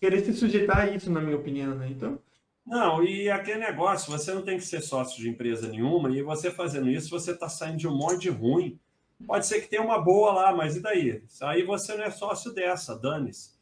querer 0.00 0.24
se 0.24 0.32
sujeitar 0.32 0.80
a 0.80 0.90
isso, 0.90 1.10
na 1.10 1.20
minha 1.20 1.36
opinião. 1.36 1.74
Né? 1.74 1.88
Então, 1.90 2.18
não, 2.66 3.02
e 3.02 3.30
aquele 3.30 3.60
negócio, 3.60 4.12
você 4.12 4.32
não 4.32 4.42
tem 4.42 4.58
que 4.58 4.64
ser 4.64 4.82
sócio 4.82 5.20
de 5.20 5.28
empresa 5.28 5.68
nenhuma, 5.68 6.10
e 6.10 6.22
você 6.22 6.50
fazendo 6.50 6.88
isso, 6.88 7.10
você 7.10 7.32
está 7.32 7.48
saindo 7.48 7.78
de 7.78 7.88
um 7.88 7.96
monte 7.96 8.22
de 8.22 8.30
ruim. 8.30 8.78
Pode 9.26 9.46
ser 9.46 9.60
que 9.60 9.68
tenha 9.68 9.82
uma 9.82 9.98
boa 9.98 10.32
lá, 10.32 10.54
mas 10.54 10.76
e 10.76 10.80
daí? 10.80 11.22
Aí 11.42 11.64
você 11.64 11.96
não 11.96 12.04
é 12.04 12.10
sócio 12.10 12.52
dessa, 12.52 12.96
dane-se. 12.96 13.58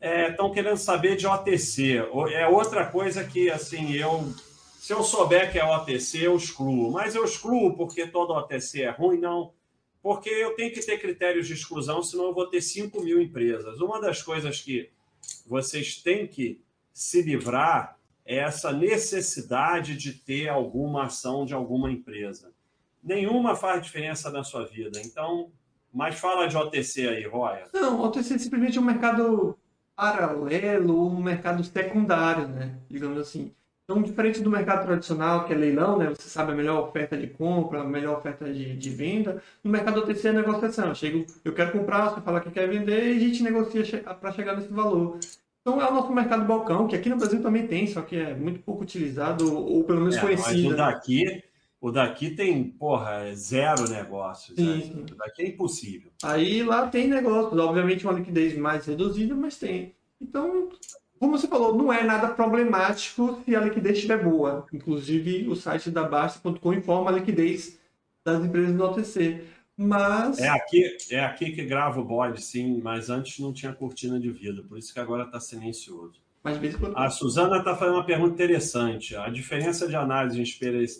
Estão 0.00 0.46
é, 0.46 0.54
querendo 0.54 0.76
saber 0.76 1.16
de 1.16 1.26
OTC. 1.26 1.96
É 2.32 2.46
outra 2.46 2.86
coisa 2.86 3.24
que, 3.24 3.50
assim, 3.50 3.92
eu. 3.92 4.32
Se 4.86 4.92
eu 4.92 5.02
souber 5.02 5.50
que 5.50 5.58
é 5.58 5.64
OTC, 5.64 6.24
eu 6.24 6.36
excluo. 6.36 6.92
Mas 6.92 7.16
eu 7.16 7.24
excluo 7.24 7.76
porque 7.76 8.06
todo 8.06 8.32
OTC 8.32 8.82
é 8.82 8.90
ruim, 8.90 9.18
não. 9.18 9.52
porque 10.00 10.30
eu 10.30 10.54
tenho 10.54 10.72
que 10.72 10.80
ter 10.80 10.98
critérios 10.98 11.48
de 11.48 11.54
exclusão, 11.54 12.04
senão 12.04 12.26
eu 12.26 12.32
vou 12.32 12.46
ter 12.46 12.60
5 12.60 13.02
mil 13.02 13.20
empresas. 13.20 13.80
Uma 13.80 14.00
das 14.00 14.22
coisas 14.22 14.60
que 14.60 14.88
vocês 15.44 16.00
têm 16.00 16.28
que 16.28 16.62
se 16.92 17.20
livrar 17.20 17.98
é 18.24 18.36
essa 18.36 18.70
necessidade 18.70 19.96
de 19.96 20.12
ter 20.12 20.48
alguma 20.50 21.06
ação 21.06 21.44
de 21.44 21.52
alguma 21.52 21.90
empresa. 21.90 22.52
Nenhuma 23.02 23.56
faz 23.56 23.82
diferença 23.82 24.30
na 24.30 24.44
sua 24.44 24.66
vida. 24.66 25.00
Então, 25.04 25.50
mas 25.92 26.14
fala 26.16 26.46
de 26.46 26.56
OTC 26.56 27.08
aí, 27.08 27.26
Roya. 27.26 27.66
Não, 27.74 28.02
OTC 28.02 28.34
é 28.34 28.38
simplesmente 28.38 28.78
um 28.78 28.84
mercado 28.84 29.58
paralelo, 29.96 31.08
um 31.08 31.20
mercado 31.20 31.64
secundário, 31.64 32.46
né? 32.46 32.78
Digamos 32.88 33.18
assim. 33.18 33.52
Então, 33.88 34.02
diferente 34.02 34.40
do 34.40 34.50
mercado 34.50 34.84
tradicional, 34.84 35.44
que 35.44 35.52
é 35.52 35.56
leilão, 35.56 35.96
né? 35.96 36.08
Você 36.08 36.28
sabe 36.28 36.50
a 36.50 36.54
melhor 36.56 36.88
oferta 36.88 37.16
de 37.16 37.28
compra, 37.28 37.82
a 37.82 37.84
melhor 37.84 38.18
oferta 38.18 38.52
de, 38.52 38.76
de 38.76 38.90
venda. 38.90 39.40
No 39.62 39.70
mercado 39.70 40.00
OTC 40.00 40.26
é 40.26 40.32
negociação. 40.32 40.88
Eu 40.88 40.94
chego, 40.96 41.24
eu 41.44 41.54
quero 41.54 41.70
comprar, 41.70 42.10
você 42.10 42.20
fala 42.20 42.40
que 42.40 42.50
quer 42.50 42.68
vender 42.68 43.12
e 43.12 43.16
a 43.16 43.20
gente 43.20 43.44
negocia 43.44 43.84
para 44.02 44.32
chegar 44.32 44.56
nesse 44.56 44.72
valor. 44.72 45.20
Então 45.60 45.80
é 45.80 45.88
o 45.88 45.94
nosso 45.94 46.12
mercado 46.12 46.44
balcão, 46.44 46.88
que 46.88 46.96
aqui 46.96 47.08
no 47.08 47.16
Brasil 47.16 47.40
também 47.40 47.68
tem, 47.68 47.86
só 47.86 48.02
que 48.02 48.16
é 48.16 48.34
muito 48.34 48.58
pouco 48.60 48.82
utilizado, 48.82 49.56
ou 49.56 49.84
pelo 49.84 50.00
menos 50.00 50.16
é, 50.16 50.20
conhecido. 50.20 50.62
Mas 50.64 50.72
o 50.72 50.76
daqui, 50.76 51.44
o 51.80 51.92
daqui 51.92 52.30
tem, 52.30 52.64
porra, 52.64 53.20
é 53.20 53.34
zero 53.36 53.88
negócios. 53.88 54.56
Sim, 54.56 54.94
né? 54.94 55.04
O 55.12 55.14
daqui 55.14 55.42
é 55.42 55.48
impossível. 55.48 56.10
Aí 56.24 56.60
lá 56.64 56.88
tem 56.88 57.06
negócios, 57.06 57.56
obviamente 57.60 58.04
uma 58.04 58.14
liquidez 58.14 58.58
mais 58.58 58.84
reduzida, 58.84 59.32
mas 59.32 59.56
tem. 59.56 59.94
Então, 60.20 60.70
como 61.18 61.38
você 61.38 61.46
falou, 61.46 61.76
não 61.76 61.92
é 61.92 62.02
nada 62.02 62.28
problemático 62.28 63.40
se 63.44 63.54
a 63.56 63.60
liquidez 63.60 63.96
estiver 63.96 64.22
boa. 64.22 64.66
Inclusive, 64.72 65.48
o 65.48 65.56
site 65.56 65.90
da 65.90 66.04
Basta.com 66.04 66.72
informa 66.72 67.10
a 67.10 67.14
liquidez 67.14 67.78
das 68.24 68.44
empresas 68.44 68.74
no 68.74 68.84
OTC. 68.84 69.44
Mas. 69.76 70.38
É 70.38 70.48
aqui, 70.48 70.96
é 71.10 71.20
aqui 71.20 71.52
que 71.52 71.64
grava 71.64 72.00
o 72.00 72.04
bode, 72.04 72.42
sim, 72.42 72.80
mas 72.82 73.10
antes 73.10 73.38
não 73.38 73.52
tinha 73.52 73.72
cortina 73.72 74.18
de 74.18 74.30
vidro, 74.30 74.64
por 74.64 74.78
isso 74.78 74.92
que 74.92 75.00
agora 75.00 75.24
está 75.24 75.38
silencioso. 75.38 76.26
Mas 76.42 76.58
quando... 76.76 76.96
A 76.96 77.10
Suzana 77.10 77.58
está 77.58 77.74
fazendo 77.74 77.96
uma 77.96 78.06
pergunta 78.06 78.34
interessante. 78.34 79.16
A 79.16 79.28
diferença 79.28 79.88
de 79.88 79.96
análise 79.96 80.40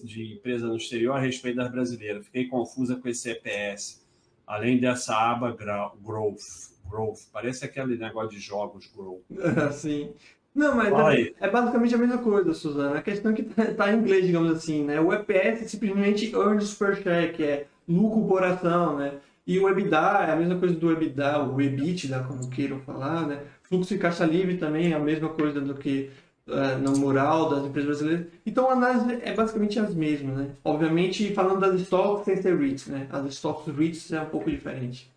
de 0.03 0.35
empresa 0.35 0.67
no 0.67 0.77
exterior 0.77 1.17
a 1.17 1.21
respeito 1.21 1.55
das 1.55 1.71
brasileiras. 1.71 2.27
Fiquei 2.27 2.49
confusa 2.49 2.97
com 2.97 3.09
esse 3.09 3.31
EPS. 3.31 4.05
Além 4.45 4.81
dessa 4.81 5.15
aba 5.15 5.57
Growth. 6.03 6.75
Growth. 6.89 7.29
Parece 7.33 7.65
aquele 7.65 7.97
negócio 7.97 8.31
de 8.31 8.41
jogos 8.41 8.91
Growth. 8.95 9.23
Sim. 9.73 10.11
Não, 10.55 10.75
mas 10.75 11.19
é, 11.19 11.35
é, 11.39 11.51
basicamente 11.51 11.95
a 11.95 11.99
mesma 11.99 12.19
coisa, 12.19 12.55
Suzana. 12.55 12.99
A 12.99 13.03
questão 13.03 13.33
é 13.33 13.35
que 13.35 13.43
está 13.43 13.75
tá 13.75 13.93
em 13.93 13.99
inglês, 13.99 14.25
digamos 14.25 14.51
assim, 14.53 14.85
né? 14.85 14.99
O 14.99 15.13
EPS 15.13 15.63
é 15.63 15.69
simplesmente 15.69 16.35
earnings 16.35 16.73
per 16.75 16.97
share, 17.03 17.33
que 17.35 17.43
é 17.43 17.67
lucro 17.87 18.27
por 18.27 18.43
ação, 18.43 18.97
né? 18.97 19.19
E 19.47 19.59
o 19.61 19.69
EBITDA 19.69 20.25
é 20.27 20.33
a 20.33 20.37
mesma 20.37 20.59
coisa 20.59 20.75
do 20.75 20.91
EBITDA, 20.91 21.45
o 21.45 21.61
EBITDA, 21.61 22.25
como 22.27 22.49
queiram 22.49 22.81
falar, 22.81 23.27
né? 23.27 23.43
Fluxo 23.63 23.95
de 23.95 24.01
caixa 24.01 24.25
livre 24.25 24.57
também 24.57 24.93
é 24.93 24.97
a 24.97 24.99
mesma 24.99 25.29
coisa 25.29 25.61
do 25.61 25.75
que 25.75 26.11
uh, 26.49 26.79
no 26.81 26.97
mural 26.97 27.51
das 27.51 27.65
empresas 27.65 27.99
brasileiras. 27.99 28.27
Então 28.45 28.69
a 28.71 28.73
análise 28.73 29.21
é 29.23 29.35
basicamente 29.35 29.79
as 29.79 29.95
mesmas, 29.95 30.37
né? 30.37 30.51
Obviamente 30.65 31.33
falando 31.35 31.61
das 31.61 31.81
stocks 31.83 32.25
sem 32.25 32.41
ser 32.41 32.57
REITs, 32.57 32.87
né? 32.87 33.07
As 33.11 33.27
stocks 33.35 33.73
REITs 33.75 34.13
é 34.13 34.21
um 34.21 34.27
pouco 34.27 34.51
diferente. 34.51 35.11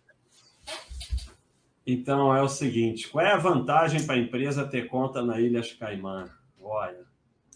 Então 1.92 2.34
é 2.34 2.40
o 2.40 2.48
seguinte, 2.48 3.08
qual 3.08 3.24
é 3.24 3.32
a 3.32 3.36
vantagem 3.36 4.04
para 4.04 4.14
a 4.14 4.18
empresa 4.18 4.64
ter 4.64 4.86
conta 4.86 5.22
na 5.22 5.40
Ilhas 5.40 5.72
Caimã? 5.72 6.30
Olha. 6.62 7.00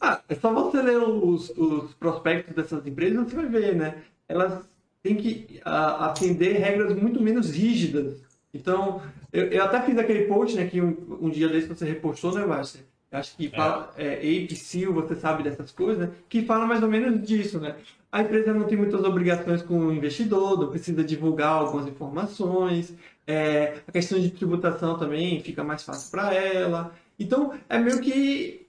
Ah, 0.01 0.20
é 0.28 0.35
só 0.35 0.52
você 0.52 0.82
ler 0.82 0.98
os, 0.98 1.51
os 1.51 1.94
prospectos 1.94 2.55
dessas 2.55 2.85
empresas, 2.85 3.16
você 3.24 3.36
vai 3.36 3.47
ver, 3.47 3.77
né? 3.77 4.02
Elas 4.28 4.69
têm 5.02 5.15
que 5.15 5.61
uh, 5.65 6.02
atender 6.02 6.55
regras 6.55 6.94
muito 6.94 7.23
menos 7.23 7.51
rígidas. 7.51 8.23
Então, 8.52 9.01
eu, 9.32 9.44
eu, 9.44 9.62
até 9.62 9.81
fiz 9.82 9.97
aquele 9.97 10.24
post, 10.24 10.56
né, 10.56 10.66
que 10.66 10.81
um, 10.81 11.19
um 11.20 11.31
dia 11.31 11.48
desse 11.48 11.69
você 11.69 11.85
repostou, 11.85 12.35
né, 12.35 12.44
Márcio? 12.44 12.81
Acho 13.15 13.36
que 13.36 13.48
fala, 13.48 13.94
é. 13.97 14.15
é, 14.15 14.44
Ape, 14.44 14.56
Seal, 14.56 14.93
você 14.93 15.15
sabe 15.15 15.44
dessas 15.44 15.70
coisas, 15.70 16.09
né? 16.09 16.15
que 16.28 16.43
fala 16.44 16.66
mais 16.66 16.82
ou 16.82 16.89
menos 16.89 17.24
disso, 17.27 17.61
né? 17.61 17.77
A 18.11 18.23
empresa 18.23 18.52
não 18.52 18.65
tem 18.65 18.77
muitas 18.77 19.05
obrigações 19.05 19.62
com 19.62 19.78
o 19.78 19.93
investidor, 19.93 20.59
não 20.59 20.69
precisa 20.69 21.05
divulgar 21.05 21.51
algumas 21.51 21.86
informações, 21.86 22.93
é, 23.26 23.78
a 23.86 23.92
questão 23.92 24.18
de 24.18 24.30
tributação 24.30 24.98
também 24.98 25.40
fica 25.40 25.64
mais 25.64 25.82
fácil 25.82 26.10
para 26.10 26.34
ela. 26.34 26.94
Então, 27.18 27.55
é 27.68 27.78
meio 27.78 28.01
que 28.01 28.66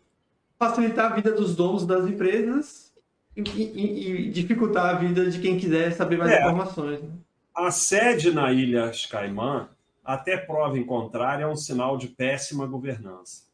facilitar 0.57 1.11
a 1.11 1.15
vida 1.15 1.32
dos 1.32 1.56
donos 1.56 1.86
das 1.86 2.07
empresas 2.07 2.94
e, 3.36 3.41
e, 3.41 4.27
e 4.27 4.30
dificultar 4.30 4.95
a 4.95 4.98
vida 4.98 5.30
de 5.30 5.40
quem 5.40 5.57
quiser 5.57 5.91
saber 5.91 6.18
mais 6.18 6.32
é, 6.32 6.40
informações. 6.40 7.02
Né? 7.02 7.10
A 7.53 7.72
sede 7.72 8.34
na 8.34 8.52
Ilha 8.52 8.91
Caimã, 9.10 9.69
até 10.03 10.38
prova 10.38 10.77
em 10.77 10.86
contrário, 10.86 11.44
é 11.44 11.48
um 11.48 11.56
sinal 11.56 11.98
de 11.98 12.07
péssima 12.07 12.65
governança. 12.65 13.45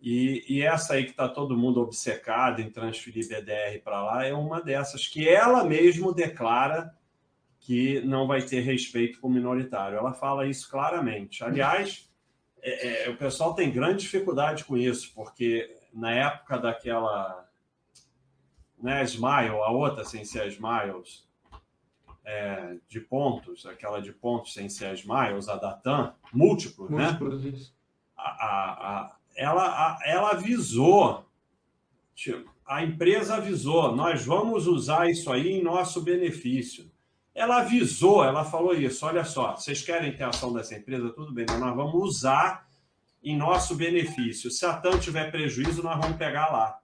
E, 0.00 0.44
e 0.46 0.62
essa 0.62 0.94
aí 0.94 1.04
que 1.04 1.12
está 1.12 1.26
todo 1.26 1.56
mundo 1.56 1.80
obcecado 1.80 2.60
em 2.60 2.68
transferir 2.68 3.26
BDR 3.26 3.80
para 3.82 4.02
lá 4.04 4.26
é 4.26 4.34
uma 4.34 4.60
dessas 4.60 5.08
que 5.08 5.26
ela 5.26 5.64
mesmo 5.64 6.12
declara 6.12 6.94
que 7.64 8.02
não 8.02 8.26
vai 8.26 8.42
ter 8.42 8.60
respeito 8.60 9.18
com 9.18 9.28
o 9.28 9.30
minoritário. 9.30 9.96
Ela 9.96 10.12
fala 10.12 10.46
isso 10.46 10.70
claramente. 10.70 11.42
Aliás, 11.42 12.10
é, 12.60 13.06
é, 13.06 13.10
o 13.10 13.16
pessoal 13.16 13.54
tem 13.54 13.72
grande 13.72 14.02
dificuldade 14.02 14.64
com 14.66 14.76
isso, 14.76 15.12
porque 15.14 15.74
na 15.90 16.10
época 16.10 16.58
daquela 16.58 17.48
né, 18.78 19.02
Smile, 19.04 19.56
a 19.64 19.70
outra 19.70 20.04
sem 20.04 20.26
ser 20.26 20.46
Smiles, 20.48 21.26
é, 22.22 22.76
de 22.86 23.00
pontos, 23.00 23.64
aquela 23.64 23.98
de 23.98 24.12
pontos 24.12 24.52
sem 24.52 24.68
ser 24.68 24.92
Smiles, 24.92 25.48
a 25.48 25.56
Datan, 25.56 26.14
múltiplos, 26.34 26.90
né? 26.90 27.16
Múltiplos, 27.18 27.74
a, 28.14 28.22
a, 28.22 29.00
a, 29.00 29.16
ela, 29.34 29.64
a, 29.64 29.98
ela 30.04 30.30
avisou, 30.32 31.24
tipo, 32.14 32.52
a 32.66 32.84
empresa 32.84 33.36
avisou, 33.36 33.96
nós 33.96 34.22
vamos 34.22 34.66
usar 34.66 35.10
isso 35.10 35.32
aí 35.32 35.52
em 35.52 35.62
nosso 35.62 36.02
benefício. 36.02 36.92
Ela 37.34 37.62
avisou, 37.62 38.24
ela 38.24 38.44
falou 38.44 38.74
isso. 38.74 39.04
Olha 39.04 39.24
só, 39.24 39.56
vocês 39.56 39.82
querem 39.82 40.14
ter 40.14 40.22
ação 40.22 40.52
dessa 40.52 40.74
empresa? 40.74 41.10
Tudo 41.10 41.32
bem, 41.32 41.44
mas 41.48 41.58
nós 41.58 41.74
vamos 41.74 41.94
usar 41.94 42.66
em 43.22 43.36
nosso 43.36 43.74
benefício. 43.74 44.50
Se 44.50 44.64
a 44.64 44.74
TAM 44.74 44.98
tiver 44.98 45.30
prejuízo, 45.30 45.82
nós 45.82 45.98
vamos 46.00 46.16
pegar 46.16 46.52
lá. 46.52 46.78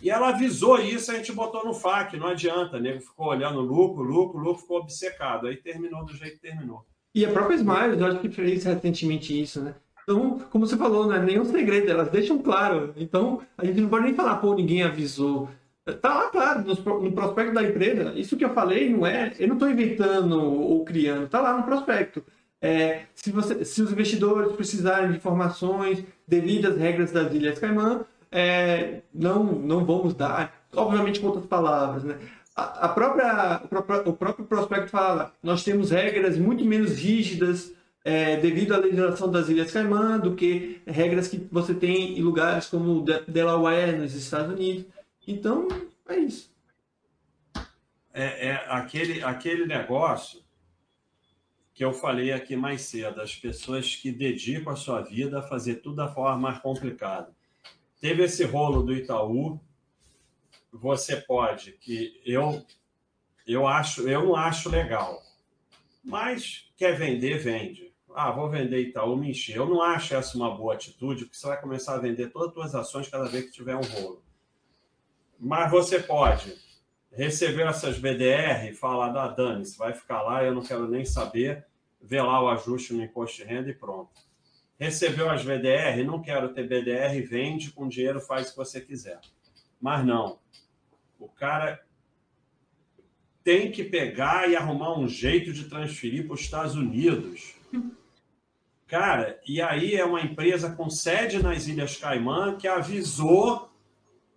E 0.00 0.08
ela 0.08 0.28
avisou 0.28 0.78
isso, 0.80 1.10
a 1.10 1.16
gente 1.16 1.32
botou 1.32 1.64
no 1.64 1.74
FAQ, 1.74 2.16
não 2.16 2.28
adianta. 2.28 2.76
O 2.76 2.80
nego 2.80 3.00
ficou 3.00 3.26
olhando 3.26 3.60
lucro, 3.60 4.04
lucro, 4.04 4.38
lucro, 4.38 4.62
ficou 4.62 4.78
obcecado. 4.78 5.48
Aí 5.48 5.56
terminou 5.56 6.04
do 6.04 6.14
jeito 6.14 6.34
que 6.34 6.48
terminou. 6.48 6.86
E 7.12 7.24
a 7.24 7.32
própria 7.32 7.56
Smiles, 7.56 7.98
eu 7.98 8.06
acho 8.06 8.20
que 8.20 8.30
fez 8.30 8.64
recentemente 8.64 9.38
isso, 9.38 9.60
né? 9.60 9.74
Então, 10.04 10.38
como 10.50 10.66
você 10.66 10.76
falou, 10.76 11.06
não 11.06 11.14
é 11.14 11.20
nenhum 11.20 11.44
segredo, 11.44 11.90
elas 11.90 12.10
deixam 12.10 12.38
claro. 12.38 12.92
Então, 12.96 13.42
a 13.58 13.64
gente 13.64 13.80
não 13.80 13.88
pode 13.88 14.04
nem 14.04 14.14
falar, 14.14 14.36
pô, 14.36 14.54
ninguém 14.54 14.82
avisou. 14.82 15.48
Tá 15.94 16.14
lá, 16.14 16.30
claro, 16.30 16.64
no, 16.64 17.00
no, 17.00 17.12
prospecto 17.12 17.54
da 17.54 17.62
empresa. 17.62 18.12
Isso 18.16 18.36
que 18.36 18.44
eu 18.44 18.54
falei 18.54 18.90
não 18.90 19.06
é. 19.06 19.32
Eu 19.38 19.48
não 19.48 19.54
estou 19.54 19.70
inventando 19.70 20.42
ou 20.42 20.84
criando, 20.84 21.28
tá 21.28 21.40
lá 21.40 21.56
no 21.56 21.64
prospecto. 21.64 22.24
É, 22.60 23.02
se, 23.14 23.30
você, 23.30 23.64
se 23.64 23.82
os 23.82 23.90
investidores 23.90 24.52
precisarem 24.52 25.10
de 25.10 25.16
informações 25.16 26.04
devido 26.28 26.68
às 26.68 26.76
regras 26.76 27.10
das 27.10 27.32
Ilhas 27.32 27.58
Caimã, 27.58 28.04
é, 28.30 29.00
não, 29.14 29.44
não 29.44 29.84
vamos 29.84 30.14
dar, 30.14 30.54
obviamente 30.74 31.20
com 31.20 31.28
outras 31.28 31.46
palavras, 31.46 32.04
né? 32.04 32.16
A, 32.54 32.86
a 32.86 32.88
própria, 32.88 33.62
o 34.04 34.12
próprio 34.12 34.44
prospecto 34.44 34.90
fala, 34.90 35.32
nós 35.42 35.64
temos 35.64 35.90
regras 35.90 36.36
muito 36.36 36.64
menos 36.64 36.98
rígidas 36.98 37.72
é, 38.04 38.36
devido 38.36 38.74
à 38.74 38.78
legislação 38.78 39.30
das 39.30 39.48
Ilhas 39.48 39.72
Caimã 39.72 40.18
do 40.18 40.34
que 40.34 40.80
regras 40.86 41.28
que 41.28 41.46
você 41.50 41.74
tem 41.74 42.18
em 42.18 42.22
lugares 42.22 42.66
como 42.66 43.04
Delaware, 43.26 43.98
nos 43.98 44.14
Estados 44.14 44.54
Unidos. 44.54 44.84
Então, 45.30 45.68
é 46.08 46.16
isso. 46.16 46.52
É, 48.12 48.48
é 48.48 48.54
aquele, 48.68 49.22
aquele 49.22 49.64
negócio 49.64 50.42
que 51.72 51.84
eu 51.84 51.92
falei 51.92 52.32
aqui 52.32 52.56
mais 52.56 52.82
cedo, 52.82 53.20
as 53.20 53.36
pessoas 53.36 53.94
que 53.94 54.10
dedicam 54.10 54.72
a 54.72 54.76
sua 54.76 55.02
vida 55.02 55.38
a 55.38 55.42
fazer 55.42 55.76
tudo 55.76 55.96
da 55.96 56.08
forma 56.08 56.36
mais 56.36 56.58
complicada. 56.58 57.32
Teve 58.00 58.24
esse 58.24 58.42
rolo 58.42 58.82
do 58.82 58.92
Itaú, 58.92 59.60
você 60.72 61.16
pode, 61.16 61.72
que 61.72 62.20
eu 62.26 62.66
eu 63.46 63.66
acho, 63.68 64.08
eu 64.08 64.24
não 64.24 64.34
acho 64.36 64.68
legal. 64.68 65.22
Mas 66.02 66.72
quer 66.76 66.96
vender, 66.98 67.38
vende. 67.38 67.94
Ah, 68.14 68.32
vou 68.32 68.50
vender 68.50 68.80
Itaú, 68.80 69.16
me 69.16 69.30
encher. 69.30 69.56
Eu 69.56 69.66
não 69.66 69.80
acho 69.80 70.12
essa 70.14 70.36
uma 70.36 70.56
boa 70.56 70.74
atitude, 70.74 71.24
porque 71.24 71.36
você 71.36 71.46
vai 71.46 71.60
começar 71.60 71.94
a 71.94 72.00
vender 72.00 72.30
todas 72.30 72.48
as 72.48 72.54
suas 72.54 72.74
ações 72.74 73.08
cada 73.08 73.28
vez 73.28 73.44
que 73.44 73.52
tiver 73.52 73.76
um 73.76 73.80
rolo. 73.80 74.29
Mas 75.40 75.70
você 75.70 75.98
pode 75.98 76.54
receber 77.10 77.66
essas 77.66 77.98
BDR 77.98 78.68
e 78.70 78.74
falar, 78.74 79.08
da 79.08 79.26
Dani, 79.26 79.64
você 79.64 79.76
vai 79.78 79.94
ficar 79.94 80.20
lá, 80.20 80.44
eu 80.44 80.54
não 80.54 80.62
quero 80.62 80.86
nem 80.86 81.04
saber, 81.04 81.66
ver 82.00 82.22
lá 82.22 82.42
o 82.42 82.48
ajuste 82.50 82.92
no 82.92 83.02
imposto 83.02 83.38
de 83.38 83.44
renda 83.44 83.70
e 83.70 83.74
pronto. 83.74 84.10
Recebeu 84.78 85.30
as 85.30 85.42
BDR, 85.42 86.04
não 86.04 86.20
quero 86.22 86.52
ter 86.52 86.68
BDR, 86.68 87.20
vende 87.26 87.70
com 87.70 87.88
dinheiro, 87.88 88.20
faz 88.20 88.48
o 88.48 88.50
que 88.50 88.56
você 88.58 88.80
quiser. 88.80 89.20
Mas 89.80 90.04
não. 90.04 90.38
O 91.18 91.28
cara 91.28 91.82
tem 93.42 93.72
que 93.72 93.82
pegar 93.82 94.48
e 94.48 94.56
arrumar 94.56 94.98
um 94.98 95.08
jeito 95.08 95.52
de 95.52 95.68
transferir 95.68 96.26
para 96.26 96.34
os 96.34 96.40
Estados 96.40 96.74
Unidos. 96.74 97.54
Cara, 98.86 99.40
e 99.46 99.60
aí 99.62 99.94
é 99.94 100.04
uma 100.04 100.20
empresa 100.20 100.74
com 100.74 100.90
sede 100.90 101.42
nas 101.42 101.66
Ilhas 101.66 101.96
Caimã 101.96 102.56
que 102.56 102.68
avisou 102.68 103.69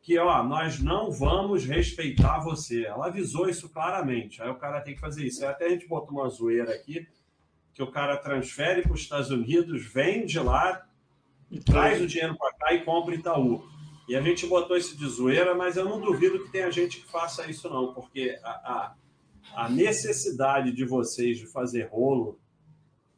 que 0.04 0.20
ó, 0.20 0.44
nós 0.44 0.80
não 0.80 1.12
vamos 1.12 1.66
respeitar 1.66 2.40
você. 2.40 2.86
Ela 2.86 3.08
avisou 3.08 3.50
isso 3.50 3.68
claramente. 3.70 4.40
Aí 4.42 4.50
o 4.50 4.56
cara 4.56 4.82
tem 4.82 4.94
que 4.94 5.02
fazer 5.02 5.26
isso. 5.26 5.44
Aí 5.44 5.50
até 5.50 5.66
a 5.66 5.70
gente 5.70 5.88
botou 5.88 6.20
uma 6.20 6.30
zoeira 6.30 6.72
aqui, 6.72 7.08
que 7.74 7.82
o 7.82 7.90
cara 7.90 8.18
transfere 8.18 8.84
para 8.84 8.94
os 8.94 9.02
Estados 9.02 9.32
Unidos, 9.32 9.84
vende 9.86 10.38
lá, 10.38 10.86
e 11.50 11.60
traz 11.60 12.00
o 12.00 12.06
dinheiro 12.06 12.38
para 12.38 12.54
cá 12.54 12.74
e 12.74 12.84
compra 12.84 13.16
Itaú. 13.16 13.68
E 14.08 14.16
a 14.16 14.22
gente 14.22 14.46
botou 14.46 14.78
isso 14.78 14.96
de 14.96 15.08
zoeira, 15.08 15.56
mas 15.56 15.78
eu 15.78 15.86
não 15.86 16.00
duvido 16.00 16.44
que 16.44 16.52
tenha 16.52 16.70
gente 16.70 17.00
que 17.00 17.10
faça 17.10 17.50
isso, 17.50 17.70
não, 17.70 17.94
porque 17.94 18.38
a, 18.44 18.50
a, 18.50 18.96
a 19.64 19.70
necessidade 19.70 20.72
de 20.72 20.86
vocês 20.86 21.40
de 21.40 21.48
fazer 21.48 21.88
rolo 21.90 22.38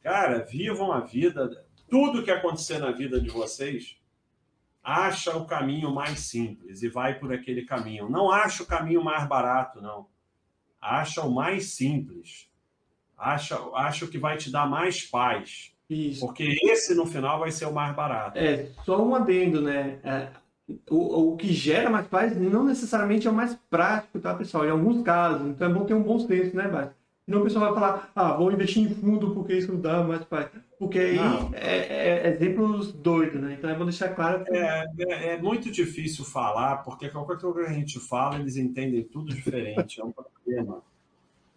Cara, 0.05 0.37
vivam 0.43 0.91
a 0.91 0.99
vida. 0.99 1.65
Tudo 1.89 2.21
que 2.21 2.29
acontecer 2.29 2.77
na 2.77 2.91
vida 2.91 3.19
de 3.19 3.27
vocês, 3.27 3.97
acha 4.85 5.35
o 5.35 5.45
caminho 5.45 5.91
mais 5.91 6.19
simples 6.19 6.83
e 6.83 6.87
vai 6.87 7.15
por 7.15 7.33
aquele 7.33 7.65
caminho. 7.65 8.07
Não 8.07 8.31
acha 8.31 8.61
o 8.61 8.67
caminho 8.67 9.03
mais 9.03 9.27
barato, 9.27 9.81
não. 9.81 10.05
Acha 10.79 11.23
o 11.23 11.33
mais 11.33 11.71
simples. 11.71 12.47
Acha, 13.17 13.57
acha 13.73 14.05
o 14.05 14.07
que 14.07 14.19
vai 14.19 14.37
te 14.37 14.51
dar 14.51 14.69
mais 14.69 15.01
paz. 15.01 15.73
Isso. 15.89 16.25
Porque 16.25 16.57
esse, 16.63 16.93
no 16.93 17.07
final, 17.07 17.39
vai 17.39 17.51
ser 17.51 17.65
o 17.65 17.73
mais 17.73 17.95
barato. 17.95 18.37
É, 18.37 18.69
só 18.85 19.03
um 19.03 19.15
adendo, 19.15 19.61
né? 19.61 19.99
É, 20.03 20.27
o, 20.89 21.33
o 21.33 21.37
que 21.37 21.51
gera 21.51 21.89
mais 21.89 22.07
paz 22.07 22.37
não 22.37 22.63
necessariamente 22.63 23.27
é 23.27 23.31
o 23.31 23.33
mais 23.33 23.55
prático, 23.69 24.19
tá, 24.19 24.35
pessoal? 24.35 24.65
Em 24.65 24.69
alguns 24.69 25.03
casos. 25.03 25.47
Então 25.47 25.69
é 25.69 25.73
bom 25.73 25.85
ter 25.85 25.93
um 25.95 26.03
bom 26.03 26.19
senso, 26.19 26.55
né, 26.55 26.67
Bart? 26.67 26.91
Senão 27.25 27.39
o 27.39 27.43
pessoal 27.43 27.65
vai 27.65 27.73
falar, 27.73 28.11
ah, 28.15 28.33
vou 28.33 28.51
investir 28.51 28.83
em 28.83 28.93
fundo 28.93 29.33
porque 29.33 29.53
isso 29.55 29.75
dá 29.77 30.03
mais 30.03 30.23
paz. 30.25 30.47
Porque 30.85 30.99
aí 30.99 31.17
é, 31.53 32.27
é, 32.27 32.27
exemplos 32.29 32.93
doidos, 32.93 33.41
né? 33.41 33.55
Então 33.57 33.67
é 33.67 33.75
bom 33.75 33.85
deixar 33.85 34.09
claro. 34.09 34.45
Que... 34.45 34.55
É, 34.55 34.85
é, 34.99 35.27
é, 35.29 35.41
muito 35.41 35.71
difícil 35.71 36.23
falar, 36.23 36.77
porque 36.83 37.09
qualquer 37.09 37.39
coisa 37.39 37.65
que 37.65 37.73
a 37.73 37.73
gente 37.73 37.99
fala, 37.99 38.39
eles 38.39 38.55
entendem 38.55 39.03
tudo 39.03 39.33
diferente. 39.33 39.99
É 39.99 40.03
um 40.03 40.11
problema. 40.11 40.83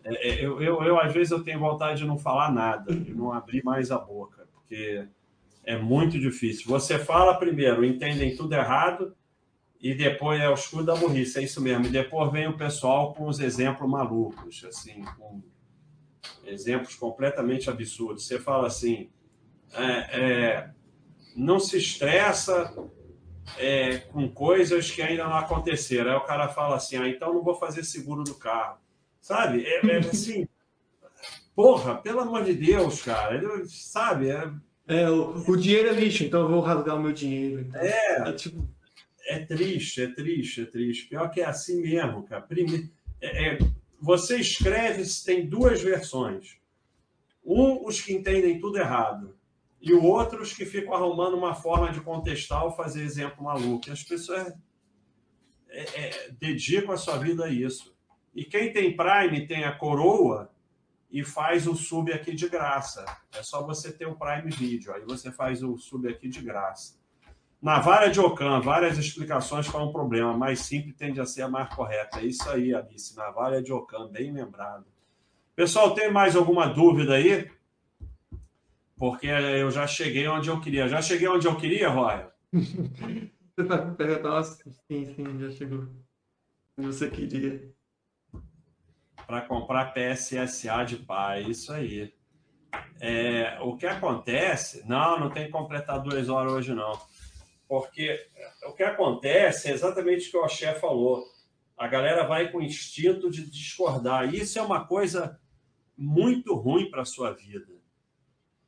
É, 0.03 0.31
é, 0.31 0.45
eu, 0.47 0.63
eu, 0.63 0.83
eu, 0.83 0.99
às 0.99 1.13
vezes, 1.13 1.31
eu 1.31 1.45
tenho 1.45 1.59
vontade 1.59 1.99
de 1.99 2.07
não 2.07 2.17
falar 2.17 2.51
nada, 2.51 2.95
de 2.95 3.13
não 3.15 3.31
abrir 3.31 3.63
mais 3.63 3.91
a 3.91 3.99
boca, 3.99 4.49
porque 4.55 5.07
é 5.63 5.77
muito 5.77 6.19
difícil. 6.19 6.67
Você 6.69 6.99
fala 6.99 7.39
primeiro, 7.39 7.85
entendem 7.85 8.35
tudo 8.35 8.55
errado, 8.55 9.15
e 9.79 9.95
depois 9.95 10.41
é 10.41 10.49
o 10.49 10.55
escudo 10.55 10.85
da 10.85 10.97
burrice, 10.97 11.39
é 11.39 11.43
isso 11.43 11.61
mesmo. 11.61 11.85
E 11.85 11.91
depois 11.91 12.33
vem 12.33 12.49
o 12.49 12.57
pessoal 12.57 13.13
com 13.13 13.29
os 13.29 13.41
exemplos 13.41 13.91
malucos, 13.91 14.65
assim, 14.65 15.05
com 15.19 15.43
exemplos 16.47 16.95
completamente 16.95 17.69
absurdos. 17.69 18.27
Você 18.27 18.39
fala 18.39 18.69
assim, 18.69 19.11
é, 19.75 20.21
é, 20.21 20.71
não 21.37 21.61
se 21.61 21.79
estressa 21.79 22.75
é, 23.59 23.99
com 23.99 24.29
coisas 24.29 24.91
que 24.91 25.01
ainda 25.01 25.25
não 25.25 25.37
aconteceram. 25.37 26.11
Aí 26.11 26.17
o 26.17 26.23
cara 26.25 26.49
fala 26.49 26.77
assim, 26.77 26.97
ah, 26.97 27.09
então 27.09 27.33
não 27.33 27.43
vou 27.43 27.55
fazer 27.55 27.85
seguro 27.85 28.25
do 28.25 28.35
carro. 28.35 28.79
Sabe? 29.21 29.65
É, 29.65 29.87
é 29.87 29.99
assim, 30.09 30.47
porra, 31.55 31.97
pelo 31.97 32.21
amor 32.21 32.45
de 32.45 32.55
Deus, 32.55 33.03
cara. 33.03 33.41
sabe? 33.67 34.31
É, 34.31 34.51
é 34.87 35.11
o, 35.11 35.45
o, 35.47 35.57
dinheiro 35.57 35.89
é 35.89 35.93
lixo, 35.93 36.25
então 36.25 36.43
eu 36.43 36.49
vou 36.49 36.61
rasgar 36.61 36.97
o 36.97 37.03
meu 37.03 37.13
dinheiro. 37.13 37.61
Então. 37.61 37.81
É, 37.81 38.29
é, 38.29 38.33
tipo... 38.33 38.69
é 39.27 39.39
triste, 39.41 40.03
é 40.03 40.09
triste, 40.09 40.63
é 40.63 40.67
triste. 40.67 41.07
Pior 41.07 41.31
que 41.31 41.41
é 41.41 41.45
assim 41.45 41.81
mesmo, 41.81 42.23
cara. 42.25 42.43
Primeiro, 42.43 42.89
é, 43.21 43.55
é 43.55 43.59
você 44.01 44.37
escreve, 44.37 45.03
tem 45.25 45.47
duas 45.47 45.83
versões. 45.83 46.57
Um, 47.45 47.85
os 47.87 48.01
que 48.01 48.13
entendem 48.13 48.61
tudo 48.61 48.79
errado. 48.79 49.38
E 49.81 49.93
o 49.93 50.05
outro, 50.05 50.43
os 50.43 50.53
que 50.53 50.65
ficam 50.65 50.93
arrumando 50.93 51.37
uma 51.37 51.55
forma 51.55 51.93
de 51.93 52.01
contestar 52.01 52.65
ou 52.65 52.73
fazer 52.73 53.03
exemplo 53.03 53.45
maluco. 53.45 53.91
As 53.91 54.03
pessoas 54.03 54.53
é, 55.69 55.81
é, 55.81 56.31
dedicam 56.33 56.93
a 56.93 56.97
sua 56.97 57.17
vida 57.17 57.45
a 57.45 57.49
isso. 57.49 57.97
E 58.35 58.45
quem 58.45 58.73
tem 58.73 58.97
Prime 58.97 59.47
tem 59.47 59.65
a 59.65 59.73
coroa 59.73 60.51
e 61.11 61.25
faz 61.25 61.67
o 61.67 61.75
sub 61.75 62.13
aqui 62.13 62.35
de 62.35 62.49
graça. 62.49 63.05
É 63.35 63.43
só 63.43 63.65
você 63.65 63.93
ter 63.93 64.07
o 64.07 64.17
Prime 64.17 64.51
Video. 64.51 64.93
Aí 64.93 65.03
você 65.03 65.31
faz 65.31 65.63
o 65.63 65.77
sub 65.79 66.09
aqui 66.09 66.29
de 66.29 66.41
graça. 66.41 66.99
Na 67.61 67.81
vara 67.81 68.09
de 68.09 68.21
Ocam, 68.21 68.61
várias 68.61 68.99
explicações 68.99 69.69
para 69.69 69.83
um 69.83 69.91
problema, 69.91 70.37
mais 70.37 70.61
simples 70.61 70.95
tende 70.97 71.21
a 71.21 71.27
ser 71.27 71.43
a 71.43 71.49
mais 71.49 71.75
correta. 71.75 72.21
É 72.21 72.25
isso 72.25 72.49
aí, 72.49 72.73
Alice, 72.73 73.17
na 73.17 73.31
vara 73.31 73.61
de 73.61 73.73
Ocam, 73.73 74.09
bem 74.09 74.33
lembrado. 74.33 74.87
Pessoal, 75.57 75.93
tem 75.93 76.13
mais 76.13 76.37
alguma 76.37 76.67
dúvida 76.69 77.15
aí? 77.15 77.51
Porque 78.99 79.29
eu 79.29 79.71
já 79.71 79.87
cheguei 79.87 80.27
onde 80.27 80.49
eu 80.49 80.61
queria. 80.61 80.89
Já 80.89 81.01
cheguei 81.01 81.29
onde 81.29 81.47
eu 81.47 81.57
queria, 81.57 81.89
Roy? 81.89 82.27
Você 82.53 83.63
está 83.63 83.79
perguntando? 83.79 84.45
Sim, 84.45 85.15
sim, 85.15 85.39
já 85.39 85.51
chegou. 85.51 85.89
Você 86.77 87.11
queria. 87.11 87.73
Para 89.27 89.43
comprar 89.43 89.93
PSSA 89.93 90.85
de 90.85 90.97
pai, 90.97 91.43
isso 91.43 91.73
aí. 91.73 92.13
É, 93.01 93.59
o 93.61 93.77
que 93.77 93.87
acontece? 93.87 94.87
Não, 94.89 95.19
não 95.19 95.31
tem 95.31 95.47
que 95.47 95.53
completar 95.53 96.01
duas 96.01 96.29
horas 96.29 96.53
hoje, 96.53 96.75
não. 96.75 97.01
Porque 97.69 98.19
o 98.65 98.73
que 98.73 98.83
acontece 98.83 99.69
é 99.69 99.73
exatamente 99.73 100.29
o 100.29 100.31
que 100.31 100.37
o 100.37 100.45
Axé 100.45 100.75
falou. 100.75 101.25
A 101.77 101.87
galera 101.87 102.27
vai 102.27 102.51
com 102.51 102.63
instinto 102.63 103.31
de 103.31 103.49
discordar. 103.49 104.33
Isso 104.35 104.59
é 104.59 104.63
uma 104.63 104.87
coisa 104.87 105.39
muito 105.97 106.55
ruim 106.55 106.91
para 106.91 107.03
a 107.03 107.07
sua 107.07 107.33
vida. 107.33 107.78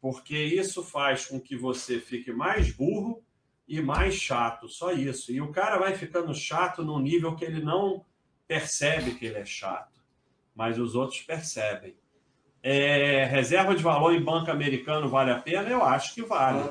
Porque 0.01 0.37
isso 0.37 0.83
faz 0.83 1.27
com 1.27 1.39
que 1.39 1.57
você 1.57 2.01
fique 2.01 2.33
mais 2.33 2.73
burro 2.73 3.23
e 3.69 3.81
mais 3.81 4.15
chato, 4.15 4.69
só 4.69 4.93
isso. 4.93 5.31
E 5.31 5.41
o 5.41 5.53
cara 5.53 5.79
vai 5.79 5.95
ficando 5.95 6.35
chato 6.35 6.83
num 6.83 6.99
nível 6.99 7.37
que 7.37 7.45
ele 7.45 7.63
não 7.63 8.05
percebe 8.49 9.13
que 9.13 9.27
ele 9.27 9.39
é 9.39 9.45
chato, 9.45 10.01
mas 10.55 10.79
os 10.79 10.97
outros 10.97 11.21
percebem. 11.21 11.95
É, 12.63 13.25
reserva 13.25 13.75
de 13.75 13.83
valor 13.83 14.13
em 14.13 14.23
banco 14.23 14.51
americano 14.51 15.09
vale 15.09 15.31
a 15.31 15.39
pena? 15.39 15.69
Eu 15.69 15.85
acho 15.85 16.15
que 16.15 16.23
vale. 16.23 16.69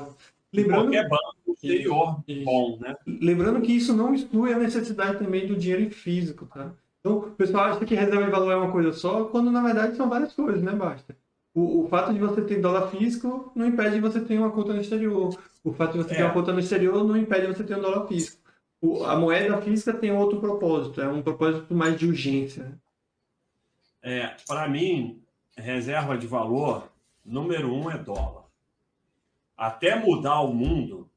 Lembrando, 0.52 0.82
qualquer 0.82 1.08
banco 1.08 1.36
exterior 1.48 2.22
bom, 2.44 2.78
né? 2.78 2.96
Lembrando 3.06 3.62
que 3.62 3.72
isso 3.72 3.94
não 3.94 4.12
exclui 4.12 4.52
a 4.52 4.58
necessidade 4.58 5.18
também 5.18 5.46
do 5.46 5.56
dinheiro 5.56 5.82
em 5.82 5.90
físico, 5.90 6.46
tá? 6.46 6.72
Então, 7.00 7.18
o 7.18 7.30
pessoal 7.30 7.64
acha 7.64 7.84
que 7.84 7.94
reserva 7.94 8.24
de 8.24 8.30
valor 8.30 8.52
é 8.52 8.56
uma 8.56 8.72
coisa 8.72 8.92
só, 8.92 9.24
quando 9.24 9.50
na 9.50 9.62
verdade 9.62 9.96
são 9.96 10.08
várias 10.08 10.34
coisas, 10.34 10.62
né, 10.62 10.72
Basta? 10.72 11.16
O, 11.54 11.84
o 11.84 11.88
fato 11.88 12.12
de 12.12 12.18
você 12.18 12.42
ter 12.42 12.60
dólar 12.60 12.88
físico 12.88 13.50
não 13.54 13.66
impede 13.66 13.96
de 13.96 14.00
você 14.00 14.20
ter 14.20 14.38
uma 14.38 14.50
conta 14.50 14.72
no 14.72 14.80
exterior. 14.80 15.36
O 15.64 15.72
fato 15.72 15.92
de 15.92 15.98
você 15.98 16.14
é. 16.14 16.16
ter 16.16 16.22
uma 16.22 16.32
conta 16.32 16.52
no 16.52 16.60
exterior 16.60 17.04
não 17.04 17.16
impede 17.16 17.46
de 17.46 17.54
você 17.54 17.64
ter 17.64 17.76
um 17.76 17.82
dólar 17.82 18.06
físico. 18.06 18.40
O, 18.80 19.04
a 19.04 19.16
moeda 19.16 19.60
física 19.60 19.92
tem 19.92 20.10
outro 20.10 20.40
propósito, 20.40 21.00
é 21.00 21.08
um 21.08 21.22
propósito 21.22 21.74
mais 21.74 21.98
de 21.98 22.06
urgência. 22.06 22.80
É, 24.02 24.34
para 24.46 24.66
mim, 24.68 25.22
reserva 25.56 26.16
de 26.16 26.26
valor, 26.26 26.90
número 27.24 27.72
um 27.74 27.90
é 27.90 27.98
dólar. 27.98 28.44
Até 29.56 29.94
mudar 29.94 30.40
o 30.40 30.54
mundo, 30.54 31.10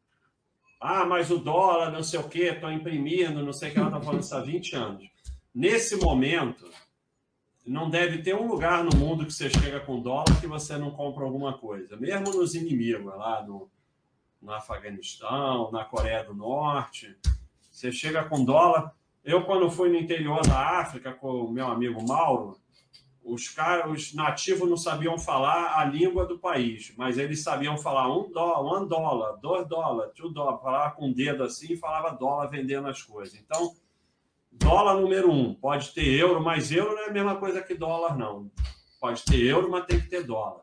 ah, 0.86 1.06
mas 1.06 1.32
o 1.32 1.38
dólar, 1.38 1.92
não 1.92 2.04
sei 2.04 2.20
o 2.20 2.28
quê, 2.28 2.50
estão 2.50 2.70
imprimindo, 2.70 3.42
não 3.42 3.54
sei 3.54 3.70
o 3.70 3.72
que 3.72 3.80
ela 3.80 3.88
está 3.88 4.02
falando 4.02 4.22
isso 4.22 4.36
há 4.36 4.42
20 4.42 4.76
anos. 4.76 5.10
Nesse 5.56 5.96
momento, 5.96 6.70
não 7.66 7.90
deve 7.90 8.22
ter 8.22 8.36
um 8.36 8.48
lugar 8.48 8.84
no 8.84 8.96
mundo 8.98 9.26
que 9.26 9.34
você 9.34 9.50
chega 9.50 9.80
com 9.80 10.02
dólar 10.02 10.40
que 10.42 10.48
você 10.48 10.78
não 10.78 10.92
compra 10.92 11.24
alguma 11.24 11.58
coisa. 11.58 11.96
Mesmo 11.96 12.32
nos 12.32 12.56
inimigos, 12.56 13.16
lá 13.16 13.42
no, 13.44 13.70
no 14.42 14.52
Afeganistão, 14.52 15.72
na 15.72 15.86
Coreia 15.86 16.24
do 16.24 16.34
Norte, 16.34 17.16
você 17.72 17.92
chega 17.92 18.26
com 18.26 18.44
dólar. 18.44 18.94
Eu, 19.24 19.46
quando 19.46 19.72
fui 19.72 19.90
no 19.90 19.96
interior 19.96 20.46
da 20.46 20.80
África 20.82 21.14
com 21.14 21.46
o 21.46 21.52
meu 21.52 21.68
amigo 21.68 22.06
Mauro, 22.06 22.58
os 23.24 23.48
caras, 23.48 23.90
os 23.90 24.14
nativos 24.14 24.70
não 24.70 24.76
sabiam 24.76 25.18
falar 25.18 25.80
a 25.80 25.86
língua 25.86 26.26
do 26.26 26.38
país, 26.38 26.94
mas 26.98 27.18
eles 27.18 27.42
sabiam 27.42 27.78
falar 27.78 28.14
um 28.14 28.30
dólar, 28.30 28.82
um 28.82 28.86
dólar, 28.86 29.38
dois 29.38 29.66
dólares, 29.66 30.14
two 30.14 30.30
dólar, 30.30 30.60
falava 30.60 30.96
com 30.96 31.10
o 31.10 31.14
dedo 31.14 31.44
assim 31.44 31.74
e 31.74 31.78
falava 31.78 32.18
dólar 32.18 32.48
vendendo 32.48 32.90
as 32.90 33.02
coisas. 33.02 33.40
Então, 33.40 33.74
dólar 34.54 34.96
número 34.96 35.32
um, 35.32 35.54
pode 35.54 35.94
ter 35.94 36.08
euro, 36.20 36.42
mas 36.42 36.72
euro 36.72 36.96
não 36.96 37.04
é 37.04 37.10
a 37.10 37.14
mesma 37.14 37.36
coisa 37.36 37.62
que 37.62 37.76
dólar, 37.76 38.18
não. 38.18 38.52
Pode 39.00 39.24
ter 39.24 39.42
euro, 39.44 39.70
mas 39.70 39.86
tem 39.86 40.00
que 40.00 40.08
ter 40.08 40.24
dólar. 40.24 40.62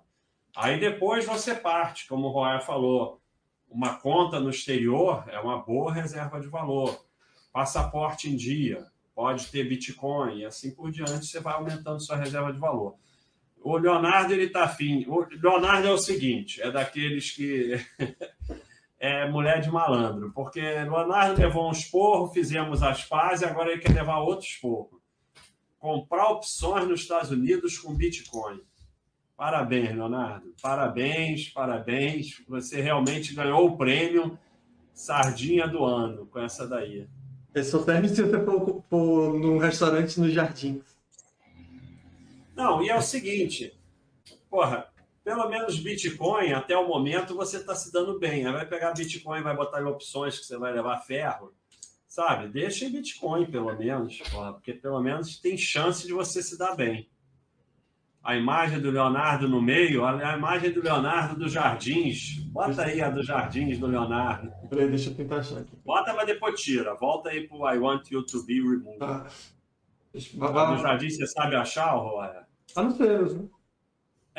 Aí 0.56 0.80
depois 0.80 1.24
você 1.24 1.54
parte, 1.54 2.08
como 2.08 2.28
o 2.28 2.30
Roya 2.30 2.60
falou, 2.60 3.20
uma 3.68 3.94
conta 3.96 4.40
no 4.40 4.50
exterior 4.50 5.24
é 5.28 5.38
uma 5.38 5.58
boa 5.58 5.92
reserva 5.92 6.40
de 6.40 6.48
valor. 6.48 7.04
Passaporte 7.52 8.28
em 8.28 8.36
dia, 8.36 8.86
pode 9.14 9.46
ter 9.46 9.68
Bitcoin 9.68 10.38
e 10.38 10.44
assim 10.44 10.74
por 10.74 10.90
diante, 10.90 11.26
você 11.26 11.40
vai 11.40 11.54
aumentando 11.54 12.00
sua 12.00 12.16
reserva 12.16 12.52
de 12.52 12.58
valor. 12.58 12.96
O 13.62 13.76
Leonardo, 13.76 14.32
ele 14.32 14.44
está 14.44 14.64
afim. 14.64 15.04
O 15.06 15.26
Leonardo 15.30 15.86
é 15.86 15.92
o 15.92 15.98
seguinte, 15.98 16.62
é 16.62 16.70
daqueles 16.70 17.30
que 17.30 17.74
é 19.00 19.26
mulher 19.26 19.62
de 19.62 19.70
malandro, 19.70 20.30
porque 20.32 20.60
Leonardo 20.60 21.40
levou 21.40 21.66
um 21.66 21.72
esporro, 21.72 22.28
fizemos 22.28 22.82
as 22.82 23.02
pazes, 23.02 23.48
agora 23.48 23.72
ele 23.72 23.80
quer 23.80 23.94
levar 23.94 24.18
outro 24.18 24.46
esporro. 24.46 25.00
comprar 25.78 26.28
opções 26.28 26.86
nos 26.86 27.00
Estados 27.00 27.30
Unidos 27.30 27.78
com 27.78 27.94
Bitcoin. 27.94 28.60
Parabéns, 29.34 29.96
Leonardo. 29.96 30.54
Parabéns, 30.60 31.48
parabéns. 31.48 32.42
Você 32.46 32.82
realmente 32.82 33.34
ganhou 33.34 33.66
o 33.66 33.78
prêmio 33.78 34.38
Sardinha 34.92 35.66
do 35.66 35.82
Ano 35.82 36.26
com 36.26 36.38
essa 36.38 36.68
daí. 36.68 37.08
É 37.54 37.62
só 37.62 37.82
serve 37.82 38.10
se 38.10 38.22
você 38.22 38.44
for, 38.44 38.84
for 38.90 39.38
num 39.38 39.56
restaurante 39.56 40.20
no 40.20 40.28
Jardim. 40.28 40.82
Não, 42.54 42.82
e 42.82 42.90
é 42.90 42.96
o 42.96 43.00
seguinte, 43.00 43.74
porra, 44.50 44.89
pelo 45.24 45.48
menos 45.48 45.78
Bitcoin, 45.78 46.52
até 46.52 46.76
o 46.76 46.88
momento, 46.88 47.34
você 47.34 47.58
está 47.58 47.74
se 47.74 47.92
dando 47.92 48.18
bem. 48.18 48.46
Aí 48.46 48.52
vai 48.52 48.66
pegar 48.66 48.92
Bitcoin, 48.92 49.42
vai 49.42 49.54
botar 49.54 49.80
em 49.82 49.86
opções 49.86 50.38
que 50.38 50.46
você 50.46 50.58
vai 50.58 50.72
levar 50.72 50.98
ferro, 51.00 51.52
sabe? 52.06 52.48
Deixa 52.48 52.84
em 52.84 52.92
Bitcoin, 52.92 53.46
pelo 53.46 53.76
menos, 53.76 54.18
porra, 54.30 54.52
porque 54.52 54.72
pelo 54.72 55.00
menos 55.00 55.38
tem 55.38 55.56
chance 55.56 56.06
de 56.06 56.12
você 56.12 56.42
se 56.42 56.58
dar 56.58 56.74
bem. 56.74 57.08
A 58.22 58.36
imagem 58.36 58.80
do 58.80 58.90
Leonardo 58.90 59.48
no 59.48 59.62
meio, 59.62 60.04
a 60.04 60.36
imagem 60.36 60.70
do 60.72 60.82
Leonardo 60.82 61.38
dos 61.38 61.52
Jardins. 61.52 62.36
Bota 62.50 62.82
aí 62.82 63.00
a 63.00 63.08
dos 63.08 63.26
Jardins 63.26 63.78
do 63.78 63.86
Leonardo. 63.86 64.52
Peraí, 64.68 64.90
deixa 64.90 65.08
eu 65.08 65.14
tentar 65.14 65.36
achar 65.36 65.60
aqui. 65.60 65.74
Bota, 65.82 66.12
mas 66.12 66.26
depois 66.26 66.60
tira. 66.60 66.94
Volta 66.96 67.30
aí 67.30 67.48
pro 67.48 67.66
I 67.66 67.78
Want 67.78 68.10
You 68.10 68.22
to 68.26 68.44
Be 68.44 68.60
Removed. 68.60 68.98
Tá. 68.98 69.26
A 70.42 70.64
dos 70.72 70.82
Jardins, 70.82 71.16
você 71.16 71.26
sabe 71.28 71.56
achar, 71.56 71.92
Roya? 71.92 72.46
Tá 72.74 72.82
no 72.82 72.90
selos, 72.90 73.34
né? 73.34 73.48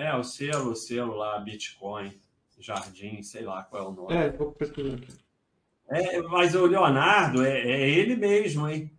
É, 0.01 0.15
o 0.15 0.23
selo, 0.23 0.71
o 0.71 0.75
selo 0.75 1.13
lá, 1.13 1.39
Bitcoin, 1.39 2.11
Jardim, 2.59 3.21
sei 3.21 3.43
lá 3.43 3.61
qual 3.61 3.83
é 3.83 3.87
o 3.87 3.91
nome. 3.91 4.15
É, 4.15 4.31
vou 4.31 4.51
pesquisar 4.51 4.95
aqui. 4.95 5.13
É, 5.87 6.19
mas 6.23 6.55
o 6.55 6.65
Leonardo 6.65 7.45
é, 7.45 7.59
é 7.59 7.87
ele 7.87 8.15
mesmo, 8.15 8.67
hein? 8.67 8.91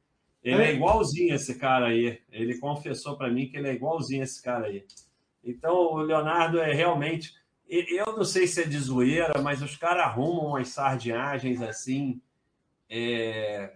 Ele 0.44 0.62
é. 0.62 0.70
é 0.70 0.74
igualzinho 0.74 1.34
esse 1.34 1.58
cara 1.58 1.86
aí. 1.86 2.20
Ele 2.30 2.56
confessou 2.58 3.16
para 3.16 3.32
mim 3.32 3.48
que 3.48 3.56
ele 3.56 3.68
é 3.68 3.74
igualzinho 3.74 4.22
esse 4.22 4.40
cara 4.40 4.66
aí. 4.66 4.86
Então, 5.42 5.74
o 5.74 5.96
Leonardo 6.02 6.60
é 6.60 6.72
realmente. 6.72 7.34
Eu 7.68 8.16
não 8.16 8.24
sei 8.24 8.46
se 8.46 8.62
é 8.62 8.64
de 8.64 8.78
zoeira, 8.78 9.42
mas 9.42 9.60
os 9.60 9.76
caras 9.76 10.04
arrumam 10.04 10.50
umas 10.50 10.68
sardinhagens 10.68 11.60
assim. 11.62 12.22
É... 12.88 13.72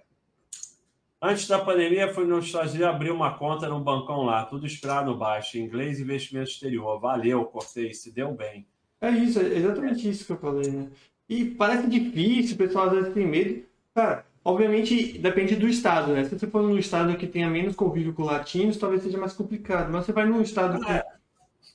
Antes 1.26 1.48
da 1.48 1.58
pandemia, 1.58 2.14
fui 2.14 2.24
nos 2.24 2.44
Estados 2.44 2.70
Unidos 2.70 2.88
abrir 2.88 3.10
uma 3.10 3.32
conta 3.36 3.68
num 3.68 3.80
bancão 3.80 4.22
lá, 4.22 4.44
tudo 4.44 4.64
esperado 4.64 5.10
no 5.10 5.18
baixo, 5.18 5.58
inglês 5.58 5.98
e 5.98 6.02
investimento 6.02 6.50
exterior. 6.50 7.00
Valeu, 7.00 7.44
cortei, 7.46 7.92
se 7.92 8.12
deu 8.12 8.32
bem. 8.32 8.64
É 9.00 9.10
isso, 9.10 9.40
é 9.40 9.56
exatamente 9.56 10.08
isso 10.08 10.24
que 10.24 10.30
eu 10.30 10.36
falei, 10.36 10.70
né? 10.70 10.86
E 11.28 11.44
parece 11.44 11.88
difícil, 11.88 12.54
o 12.54 12.58
pessoal 12.58 12.86
às 12.86 12.92
vezes 12.92 13.12
tem 13.12 13.26
medo. 13.26 13.64
Cara, 13.92 14.24
obviamente 14.44 15.18
depende 15.18 15.56
do 15.56 15.66
estado, 15.66 16.12
né? 16.12 16.22
Se 16.22 16.38
você 16.38 16.46
for 16.46 16.62
num 16.62 16.78
estado 16.78 17.16
que 17.16 17.26
tenha 17.26 17.50
menos 17.50 17.74
convívio 17.74 18.14
com 18.14 18.22
latinos, 18.22 18.76
talvez 18.76 19.02
seja 19.02 19.18
mais 19.18 19.32
complicado. 19.32 19.90
Mas 19.90 20.06
você 20.06 20.12
vai 20.12 20.26
num 20.26 20.40
estado 20.40 20.78
que... 20.78 21.02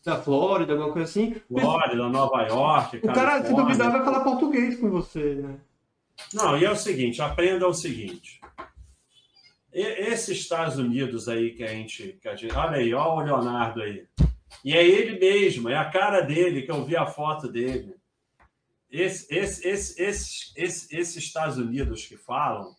da 0.05 0.15
Flórida, 0.15 0.71
alguma 0.71 0.93
coisa 0.93 1.09
assim. 1.09 1.35
Flórida, 1.49 2.07
Nova 2.07 2.41
York. 2.43 3.01
O 3.03 3.07
cara, 3.11 3.43
se 3.43 3.53
duvidar, 3.53 3.91
vai 3.91 4.05
falar 4.05 4.21
português 4.21 4.79
com 4.79 4.89
você, 4.89 5.35
né? 5.35 5.55
Não, 6.33 6.57
e 6.57 6.63
é 6.63 6.71
o 6.71 6.75
seguinte: 6.75 7.21
aprenda 7.21 7.67
o 7.67 7.73
seguinte. 7.73 8.40
Esses 9.73 10.39
Estados 10.39 10.77
Unidos 10.77 11.29
aí 11.29 11.51
que 11.51 11.63
a 11.63 11.67
gente. 11.67 12.19
Que 12.21 12.27
a 12.27 12.35
gente 12.35 12.53
olha 12.53 12.77
aí, 12.77 12.93
olha 12.93 13.33
o 13.33 13.37
Leonardo 13.37 13.81
aí. 13.81 14.05
E 14.63 14.75
é 14.75 14.85
ele 14.85 15.17
mesmo, 15.19 15.69
é 15.69 15.75
a 15.75 15.89
cara 15.89 16.21
dele, 16.21 16.61
que 16.63 16.71
eu 16.71 16.83
vi 16.85 16.95
a 16.95 17.05
foto 17.05 17.47
dele. 17.47 17.95
Esse, 18.89 19.33
esse, 19.33 19.67
esse, 19.67 20.01
esse, 20.01 20.53
esse, 20.55 20.95
esses 20.95 21.15
Estados 21.15 21.57
Unidos 21.57 22.05
que 22.05 22.17
falam 22.17 22.75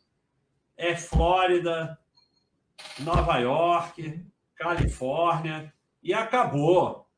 é 0.77 0.95
Flórida, 0.95 1.99
Nova 2.99 3.39
York, 3.39 4.23
Califórnia, 4.55 5.73
e 6.03 6.13
acabou. 6.13 7.09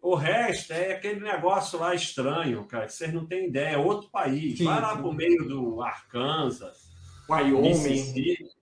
O 0.00 0.16
resto 0.16 0.72
é 0.72 0.94
aquele 0.94 1.20
negócio 1.20 1.78
lá 1.78 1.94
estranho, 1.94 2.64
cara, 2.64 2.86
que 2.86 2.92
vocês 2.92 3.14
não 3.14 3.24
têm 3.24 3.46
ideia, 3.46 3.76
é 3.76 3.78
outro 3.78 4.10
país. 4.10 4.58
Sim, 4.58 4.64
Vai 4.64 4.80
lá 4.80 4.96
para 4.96 5.06
o 5.06 5.12
meio 5.12 5.46
do 5.46 5.80
Arkansas, 5.80 6.90
Wyoming. 7.30 7.68
Mississippi. 7.68 8.61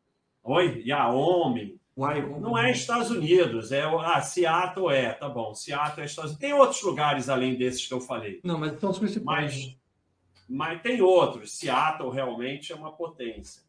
Oi? 0.50 0.82
Wyoming. 0.84 1.78
Wyoming. 1.96 2.40
Não 2.40 2.58
é 2.58 2.72
Estados 2.72 3.08
Unidos, 3.08 3.70
é 3.70 3.82
ah, 3.82 4.20
Seattle 4.20 4.90
é, 4.90 5.12
tá 5.12 5.28
bom. 5.28 5.54
Seattle 5.54 6.02
é 6.02 6.06
Estados 6.06 6.32
Unidos. 6.32 6.40
Tem 6.40 6.52
outros 6.52 6.82
lugares 6.82 7.28
além 7.28 7.54
desses 7.54 7.86
que 7.86 7.94
eu 7.94 8.00
falei. 8.00 8.40
Não, 8.42 8.58
mas 8.58 8.80
são 8.80 8.90
os 8.90 8.98
principais. 8.98 9.54
Mas, 9.54 9.76
mas 10.48 10.82
tem 10.82 11.00
outros. 11.00 11.52
Seattle 11.52 12.10
realmente 12.10 12.72
é 12.72 12.74
uma 12.74 12.90
potência. 12.90 13.62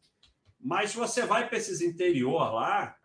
Mas 0.60 0.92
você 0.92 1.24
vai 1.24 1.48
para 1.48 1.56
esses 1.56 1.80
interior 1.80 2.52
lá, 2.52 2.96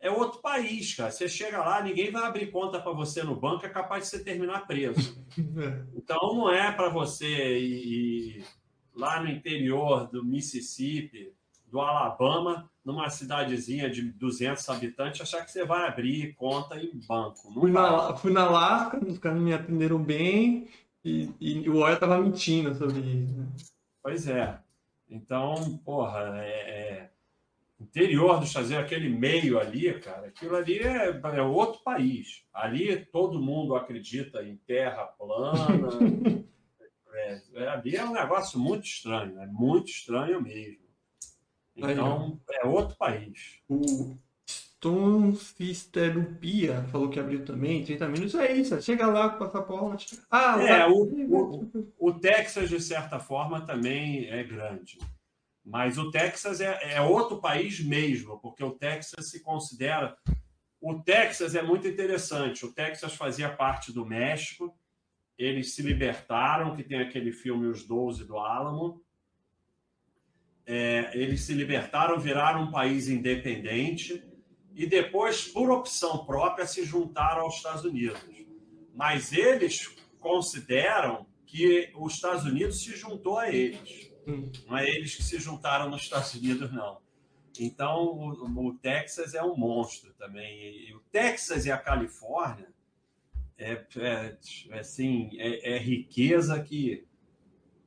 é 0.00 0.10
outro 0.10 0.40
país, 0.40 0.94
cara. 0.94 1.10
Você 1.10 1.28
chega 1.28 1.58
lá, 1.58 1.82
ninguém 1.82 2.10
vai 2.10 2.24
abrir 2.24 2.50
conta 2.50 2.80
para 2.80 2.92
você 2.92 3.22
no 3.22 3.36
banco, 3.36 3.66
é 3.66 3.68
capaz 3.68 4.04
de 4.04 4.10
você 4.10 4.24
terminar 4.24 4.66
preso. 4.66 5.22
Então 5.94 6.34
não 6.34 6.50
é 6.50 6.70
para 6.70 6.88
você 6.88 7.58
ir 7.58 8.44
lá 8.94 9.22
no 9.22 9.28
interior 9.28 10.06
do 10.06 10.24
Mississippi, 10.24 11.34
do 11.66 11.80
Alabama, 11.80 12.70
numa 12.84 13.08
cidadezinha 13.08 13.88
de 13.88 14.02
200 14.02 14.68
habitantes, 14.68 15.20
achar 15.22 15.44
que 15.44 15.50
você 15.50 15.64
vai 15.64 15.88
abrir 15.88 16.34
conta 16.34 16.78
em 16.78 17.00
banco. 17.08 17.52
fui, 17.52 17.70
na, 17.70 18.14
fui 18.16 18.32
na 18.32 18.42
Alaska, 18.42 19.02
os 19.04 19.18
caras 19.18 19.40
me 19.40 19.54
atenderam 19.54 19.98
bem 20.02 20.68
e, 21.02 21.30
e 21.40 21.68
o 21.68 21.78
Oya 21.78 21.94
estava 21.94 22.18
mentindo 22.18 22.74
sobre 22.74 23.00
isso. 23.00 23.32
Né? 23.32 23.46
Pois 24.02 24.28
é. 24.28 24.58
Então, 25.08 25.78
porra, 25.78 26.42
é, 26.42 26.50
é... 26.50 27.10
interior 27.80 28.38
do 28.38 28.44
Estados 28.44 28.68
Unidos, 28.68 28.84
aquele 28.84 29.08
meio 29.08 29.58
ali, 29.58 29.92
cara, 30.00 30.26
aquilo 30.26 30.54
ali 30.54 30.78
é, 30.78 31.08
é 31.08 31.42
outro 31.42 31.82
país. 31.82 32.44
Ali 32.52 32.96
todo 33.06 33.40
mundo 33.40 33.74
acredita 33.74 34.42
em 34.42 34.56
terra 34.56 35.04
plana. 35.06 35.64
é, 37.14 37.42
é 37.54 37.68
ali 37.68 37.96
é 37.96 38.04
um 38.04 38.12
negócio 38.12 38.58
muito 38.58 38.84
estranho, 38.84 39.40
é 39.40 39.46
muito 39.46 39.88
estranho 39.88 40.42
mesmo. 40.42 40.83
Então, 41.76 42.40
é 42.50 42.66
outro 42.66 42.96
país. 42.96 43.60
O 43.68 44.16
Stonfisterupia 44.46 46.84
falou 46.84 47.08
que 47.08 47.18
abriu 47.18 47.42
também, 47.44 47.84
30 47.84 48.08
minutos. 48.08 48.34
É 48.34 48.52
isso, 48.52 48.80
chega 48.82 49.06
lá 49.06 49.30
com 49.30 49.36
o 49.36 49.38
passaporte. 49.38 50.20
Ah, 50.30 50.62
é, 50.62 50.86
o, 50.86 51.02
o, 51.02 51.94
o, 51.98 52.12
Texas, 52.12 52.68
de 52.68 52.78
certa 52.80 53.18
forma, 53.18 53.62
também 53.62 54.28
é 54.28 54.44
grande. 54.44 54.98
Mas 55.64 55.96
o 55.96 56.10
Texas 56.10 56.60
é, 56.60 56.94
é 56.94 57.00
outro 57.00 57.40
país 57.40 57.80
mesmo, 57.80 58.38
porque 58.40 58.62
o 58.62 58.72
Texas 58.72 59.30
se 59.30 59.40
considera. 59.40 60.14
O 60.80 61.00
Texas 61.02 61.54
é 61.54 61.62
muito 61.62 61.88
interessante. 61.88 62.66
O 62.66 62.72
Texas 62.72 63.14
fazia 63.14 63.48
parte 63.48 63.90
do 63.90 64.04
México, 64.04 64.76
eles 65.38 65.74
se 65.74 65.80
libertaram, 65.82 66.76
que 66.76 66.84
tem 66.84 67.00
aquele 67.00 67.32
filme 67.32 67.66
Os 67.66 67.84
Doze 67.84 68.24
do 68.24 68.36
Álamo 68.36 69.02
é, 70.66 71.10
eles 71.14 71.42
se 71.42 71.52
libertaram, 71.52 72.18
viraram 72.18 72.64
um 72.64 72.70
país 72.70 73.08
independente 73.08 74.22
e 74.74 74.86
depois, 74.86 75.46
por 75.46 75.70
opção 75.70 76.24
própria, 76.24 76.66
se 76.66 76.84
juntaram 76.84 77.42
aos 77.42 77.56
Estados 77.56 77.84
Unidos. 77.84 78.20
Mas 78.94 79.32
eles 79.32 79.94
consideram 80.18 81.26
que 81.46 81.92
os 81.94 82.14
Estados 82.14 82.44
Unidos 82.44 82.82
se 82.82 82.96
juntou 82.96 83.38
a 83.38 83.50
eles. 83.50 84.10
Hum. 84.26 84.50
Não 84.66 84.76
é 84.76 84.88
eles 84.88 85.14
que 85.14 85.22
se 85.22 85.38
juntaram 85.38 85.90
nos 85.90 86.02
Estados 86.02 86.34
Unidos, 86.34 86.72
não. 86.72 86.98
Então, 87.60 88.04
o, 88.04 88.68
o 88.68 88.74
Texas 88.74 89.34
é 89.34 89.42
um 89.42 89.56
monstro 89.56 90.12
também. 90.14 90.88
E 90.88 90.94
o 90.94 91.00
Texas 91.12 91.66
e 91.66 91.70
a 91.70 91.78
Califórnia 91.78 92.68
é, 93.56 93.72
é, 93.96 94.36
é 94.70 94.78
assim, 94.78 95.30
é, 95.38 95.74
é 95.74 95.78
riqueza 95.78 96.60
que 96.60 97.06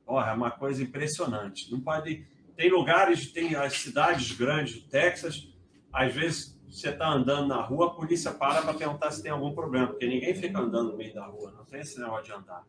porra, 0.08 0.30
é 0.30 0.34
uma 0.34 0.50
coisa 0.50 0.82
impressionante. 0.82 1.70
Não 1.70 1.80
pode 1.80 2.26
tem 2.58 2.72
lugares, 2.72 3.30
tem 3.30 3.54
as 3.54 3.74
cidades 3.74 4.32
grandes 4.32 4.82
do 4.82 4.88
Texas, 4.88 5.48
às 5.92 6.12
vezes 6.12 6.60
você 6.68 6.88
está 6.88 7.08
andando 7.08 7.46
na 7.46 7.62
rua, 7.62 7.86
a 7.86 7.90
polícia 7.90 8.32
para 8.32 8.60
para 8.60 8.74
perguntar 8.74 9.12
se 9.12 9.22
tem 9.22 9.30
algum 9.30 9.54
problema, 9.54 9.86
porque 9.86 10.08
ninguém 10.08 10.34
fica 10.34 10.58
andando 10.58 10.90
no 10.90 10.96
meio 10.96 11.14
da 11.14 11.24
rua, 11.24 11.52
não 11.52 11.64
tem 11.64 11.80
esse 11.80 12.00
negócio 12.00 12.24
de 12.24 12.32
andar. 12.32 12.66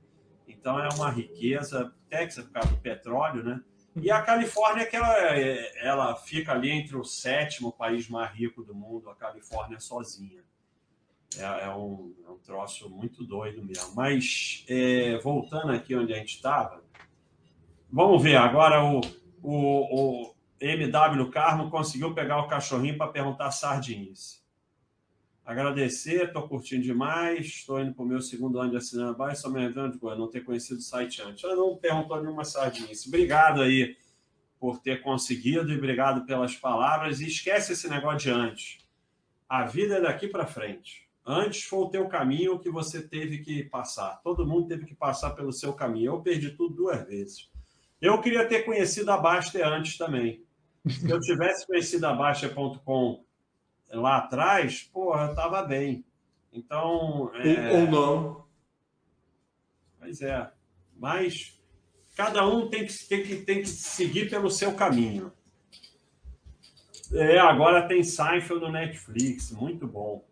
Então 0.47 0.79
é 0.79 0.87
uma 0.93 1.09
riqueza, 1.09 1.91
Texas 2.07 2.45
por 2.45 2.53
causa 2.53 2.69
do 2.69 2.77
petróleo, 2.77 3.43
né? 3.43 3.59
E 3.95 4.11
a 4.11 4.21
Califórnia, 4.21 4.85
que 4.85 4.95
ela, 4.95 5.11
ela 5.81 6.15
fica 6.15 6.51
ali 6.51 6.69
entre 6.69 6.95
o 6.95 7.03
sétimo 7.03 7.71
país 7.71 8.07
mais 8.07 8.31
rico 8.31 8.63
do 8.63 8.75
mundo, 8.75 9.09
a 9.09 9.15
Califórnia 9.15 9.79
sozinha. 9.79 10.43
É, 11.35 11.65
é, 11.65 11.69
um, 11.69 12.13
é 12.27 12.29
um 12.29 12.37
troço 12.37 12.87
muito 12.91 13.23
doido 13.23 13.65
mesmo. 13.65 13.95
Mas, 13.95 14.63
é, 14.69 15.17
voltando 15.17 15.71
aqui 15.71 15.95
onde 15.95 16.13
a 16.13 16.17
gente 16.17 16.35
estava, 16.35 16.83
vamos 17.91 18.21
ver 18.21 18.35
agora 18.35 18.83
o, 18.83 19.01
o, 19.41 20.29
o 20.29 20.35
MW 20.59 21.29
Carmo 21.29 21.69
conseguiu 21.69 22.13
pegar 22.13 22.39
o 22.39 22.47
cachorrinho 22.47 22.97
para 22.97 23.11
perguntar 23.11 23.51
sardinhas. 23.51 24.39
Agradecer, 25.45 26.25
estou 26.25 26.47
curtindo 26.47 26.83
demais, 26.83 27.47
estou 27.47 27.81
indo 27.81 27.93
para 27.93 28.03
o 28.03 28.07
meu 28.07 28.21
segundo 28.21 28.59
ano 28.59 28.69
de 28.69 28.77
assinando 28.77 29.17
base, 29.17 29.41
só 29.41 29.49
me 29.49 29.59
lembrando 29.59 29.97
de 29.97 30.05
não 30.05 30.27
ter 30.27 30.41
conhecido 30.41 30.77
o 30.77 30.83
site 30.83 31.23
antes. 31.23 31.43
Eu 31.43 31.55
não 31.55 31.75
perguntou 31.75 32.21
nenhuma 32.21 32.43
sardinha. 32.43 32.89
Obrigado 33.07 33.61
aí 33.61 33.97
por 34.59 34.79
ter 34.79 35.01
conseguido 35.01 35.71
e 35.71 35.77
obrigado 35.77 36.25
pelas 36.25 36.55
palavras. 36.55 37.19
E 37.19 37.27
esquece 37.27 37.73
esse 37.73 37.89
negócio 37.89 38.19
de 38.19 38.29
antes. 38.29 38.87
A 39.47 39.65
vida 39.65 39.95
é 39.95 40.01
daqui 40.01 40.27
para 40.27 40.45
frente. 40.45 41.09
Antes 41.25 41.63
foi 41.63 41.79
o 41.79 41.89
teu 41.89 42.07
caminho 42.07 42.59
que 42.59 42.69
você 42.69 43.01
teve 43.01 43.39
que 43.39 43.63
passar. 43.63 44.21
Todo 44.21 44.45
mundo 44.45 44.67
teve 44.67 44.85
que 44.85 44.93
passar 44.93 45.31
pelo 45.31 45.51
seu 45.51 45.73
caminho. 45.73 46.13
Eu 46.13 46.21
perdi 46.21 46.51
tudo 46.51 46.75
duas 46.75 47.07
vezes. 47.07 47.49
Eu 48.01 48.21
queria 48.21 48.47
ter 48.47 48.63
conhecido 48.63 49.11
a 49.11 49.17
Baster 49.17 49.65
antes 49.67 49.97
também. 49.97 50.43
Se 50.87 51.09
eu 51.09 51.19
tivesse 51.19 51.67
conhecido 51.67 52.05
a 52.07 52.13
Baster.com 52.13 53.23
lá 53.91 54.17
atrás, 54.17 54.83
porra, 54.83 55.25
eu 55.25 55.29
estava 55.31 55.63
bem. 55.63 56.05
Então. 56.53 57.31
É... 57.35 57.79
Ou 57.79 57.87
não. 57.91 58.45
Pois 59.99 60.21
é. 60.21 60.49
Mas 60.95 61.59
cada 62.15 62.45
um 62.47 62.69
tem 62.69 62.85
que, 62.85 63.07
tem, 63.07 63.23
que, 63.23 63.35
tem 63.37 63.61
que 63.61 63.69
seguir 63.69 64.29
pelo 64.29 64.49
seu 64.49 64.73
caminho. 64.73 65.31
É, 67.11 67.39
agora 67.39 67.87
tem 67.87 68.03
Seinfeld 68.03 68.61
no 68.61 68.71
Netflix, 68.71 69.51
muito 69.51 69.87
bom. 69.87 70.23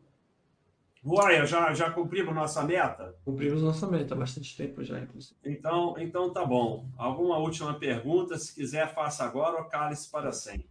Uai, 1.07 1.47
já, 1.47 1.73
já 1.73 1.89
cumprimos 1.89 2.35
nossa 2.35 2.63
meta? 2.63 3.15
Cumprimos 3.23 3.61
nossa 3.61 3.88
meta 3.88 4.13
há 4.13 4.17
bastante 4.17 4.57
tempo 4.57 4.84
já, 4.84 4.99
inclusive. 4.99 5.35
Então, 5.45 5.95
então 5.97 6.31
tá 6.31 6.45
bom. 6.45 6.85
Alguma 6.97 7.38
última 7.38 7.73
pergunta? 7.73 8.38
Se 8.38 8.53
quiser, 8.53 8.93
faça 8.93 9.23
agora 9.23 9.57
ou 9.57 9.65
cale-se 9.65 10.09
para 10.11 10.34
sempre. 10.34 10.67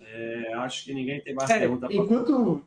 É, 0.00 0.54
acho 0.54 0.84
que 0.84 0.94
ninguém 0.94 1.20
tem 1.20 1.34
mais 1.34 1.48
é, 1.48 1.60
pergunta. 1.60 1.86
Enquanto 1.90 2.64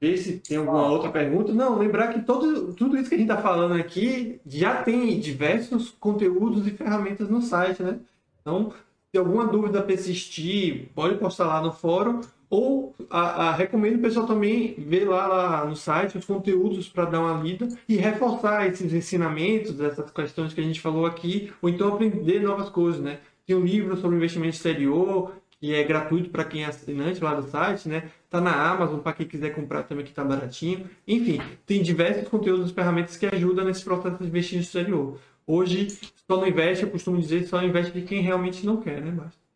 ver 0.00 0.16
se 0.18 0.38
tem 0.38 0.58
alguma 0.58 0.88
outra 0.88 1.10
pergunta. 1.10 1.52
Não, 1.52 1.78
lembrar 1.78 2.12
que 2.12 2.22
todo, 2.22 2.74
tudo 2.74 2.96
isso 2.96 3.08
que 3.08 3.14
a 3.14 3.18
gente 3.18 3.30
está 3.30 3.40
falando 3.40 3.78
aqui 3.78 4.40
já 4.46 4.82
tem 4.82 5.18
diversos 5.18 5.90
conteúdos 5.90 6.66
e 6.66 6.70
ferramentas 6.70 7.28
no 7.28 7.40
site, 7.40 7.82
né? 7.82 8.00
Então, 8.40 8.72
se 9.10 9.18
alguma 9.18 9.46
dúvida 9.46 9.82
persistir, 9.82 10.90
pode 10.94 11.16
postar 11.16 11.46
lá 11.46 11.62
no 11.62 11.72
fórum. 11.72 12.20
Ou 12.48 12.94
a, 13.10 13.48
a, 13.48 13.52
recomendo 13.52 13.96
o 13.96 14.02
pessoal 14.02 14.26
também 14.26 14.74
ver 14.78 15.04
lá, 15.04 15.26
lá 15.26 15.64
no 15.64 15.74
site 15.74 16.16
os 16.16 16.24
conteúdos 16.24 16.88
para 16.88 17.06
dar 17.06 17.20
uma 17.20 17.42
lida 17.42 17.68
e 17.88 17.96
reforçar 17.96 18.68
esses 18.68 18.92
ensinamentos, 18.92 19.80
essas 19.80 20.10
questões 20.10 20.54
que 20.54 20.60
a 20.60 20.64
gente 20.64 20.80
falou 20.80 21.06
aqui, 21.06 21.52
ou 21.60 21.68
então 21.68 21.88
aprender 21.88 22.40
novas 22.40 22.68
coisas, 22.68 23.00
né? 23.00 23.18
Tem 23.44 23.56
um 23.56 23.64
livro 23.64 23.96
sobre 23.96 24.16
investimento 24.16 24.56
exterior, 24.56 25.32
que 25.60 25.74
é 25.74 25.82
gratuito 25.82 26.30
para 26.30 26.44
quem 26.44 26.64
é 26.64 26.66
assinante 26.66 27.22
lá 27.22 27.34
do 27.34 27.48
site, 27.48 27.88
né? 27.88 28.10
Tá 28.28 28.40
na 28.40 28.52
Amazon 28.70 29.00
para 29.00 29.12
quem 29.14 29.26
quiser 29.26 29.54
comprar 29.54 29.82
também 29.84 30.04
que 30.04 30.12
tá 30.12 30.22
baratinho. 30.22 30.88
Enfim, 31.06 31.40
tem 31.64 31.82
diversos 31.82 32.28
conteúdos 32.28 32.70
e 32.70 32.74
ferramentas 32.74 33.16
que 33.16 33.26
ajudam 33.26 33.64
nesse 33.64 33.84
processo 33.84 34.18
de 34.18 34.26
investir 34.26 34.56
no 34.56 34.62
exterior. 34.62 35.18
Hoje, 35.46 35.88
só 36.28 36.36
não 36.36 36.46
investe, 36.46 36.84
eu 36.84 36.90
costumo 36.90 37.18
dizer, 37.18 37.46
só 37.46 37.62
investe 37.62 37.92
de 37.92 38.02
quem 38.02 38.20
realmente 38.20 38.66
não 38.66 38.78
quer, 38.78 39.00
né, 39.00 39.10
Basta? 39.10 39.46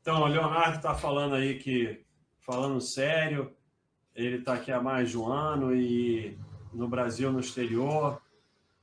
Então, 0.00 0.22
o 0.22 0.26
Leonardo 0.26 0.76
está 0.76 0.94
falando 0.94 1.34
aí 1.34 1.58
que, 1.58 2.00
falando 2.40 2.80
sério, 2.80 3.54
ele 4.14 4.38
está 4.38 4.54
aqui 4.54 4.72
há 4.72 4.80
mais 4.80 5.10
de 5.10 5.18
um 5.18 5.26
ano 5.26 5.74
e 5.74 6.36
no 6.72 6.88
Brasil, 6.88 7.32
no 7.32 7.40
exterior, 7.40 8.20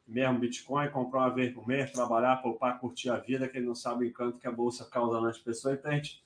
mesmo 0.07 0.39
Bitcoin, 0.39 0.89
comprar 0.89 1.21
uma 1.21 1.33
vez 1.33 1.53
por 1.53 1.67
mês, 1.67 1.91
trabalhar, 1.91 2.37
poupar, 2.37 2.79
curtir 2.79 3.09
a 3.09 3.17
vida, 3.17 3.47
que 3.47 3.57
ele 3.57 3.65
não 3.65 3.75
sabe 3.75 4.05
o 4.05 4.07
encanto 4.07 4.39
que 4.39 4.47
a 4.47 4.51
Bolsa 4.51 4.85
causa 4.85 5.19
nas 5.19 5.37
pessoas. 5.37 5.77
Então, 5.77 5.91
a 5.91 5.95
gente 5.95 6.23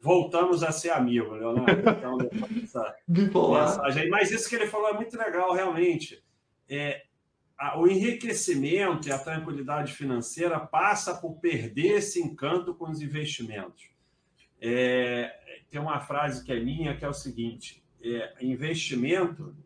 voltamos 0.00 0.62
a 0.62 0.72
ser 0.72 0.90
amigos, 0.90 1.38
Leonardo. 1.38 1.90
Então, 1.90 2.18
essa 2.62 2.96
mensagem. 3.76 4.08
Mas 4.08 4.30
isso 4.30 4.48
que 4.48 4.54
ele 4.54 4.66
falou 4.66 4.88
é 4.88 4.92
muito 4.94 5.16
legal, 5.16 5.52
realmente. 5.52 6.22
É, 6.68 7.04
a, 7.58 7.78
o 7.78 7.86
enriquecimento 7.86 9.08
e 9.08 9.12
a 9.12 9.18
tranquilidade 9.18 9.92
financeira 9.92 10.58
passa 10.60 11.14
por 11.14 11.34
perder 11.40 11.98
esse 11.98 12.20
encanto 12.20 12.74
com 12.74 12.90
os 12.90 13.00
investimentos. 13.00 13.90
É, 14.60 15.36
tem 15.74 15.80
uma 15.80 15.98
frase 15.98 16.44
que 16.44 16.52
é 16.52 16.60
minha 16.60 16.96
que 16.96 17.04
é 17.04 17.08
o 17.08 17.12
seguinte: 17.12 17.82
é, 18.00 18.34
investimento 18.40 19.56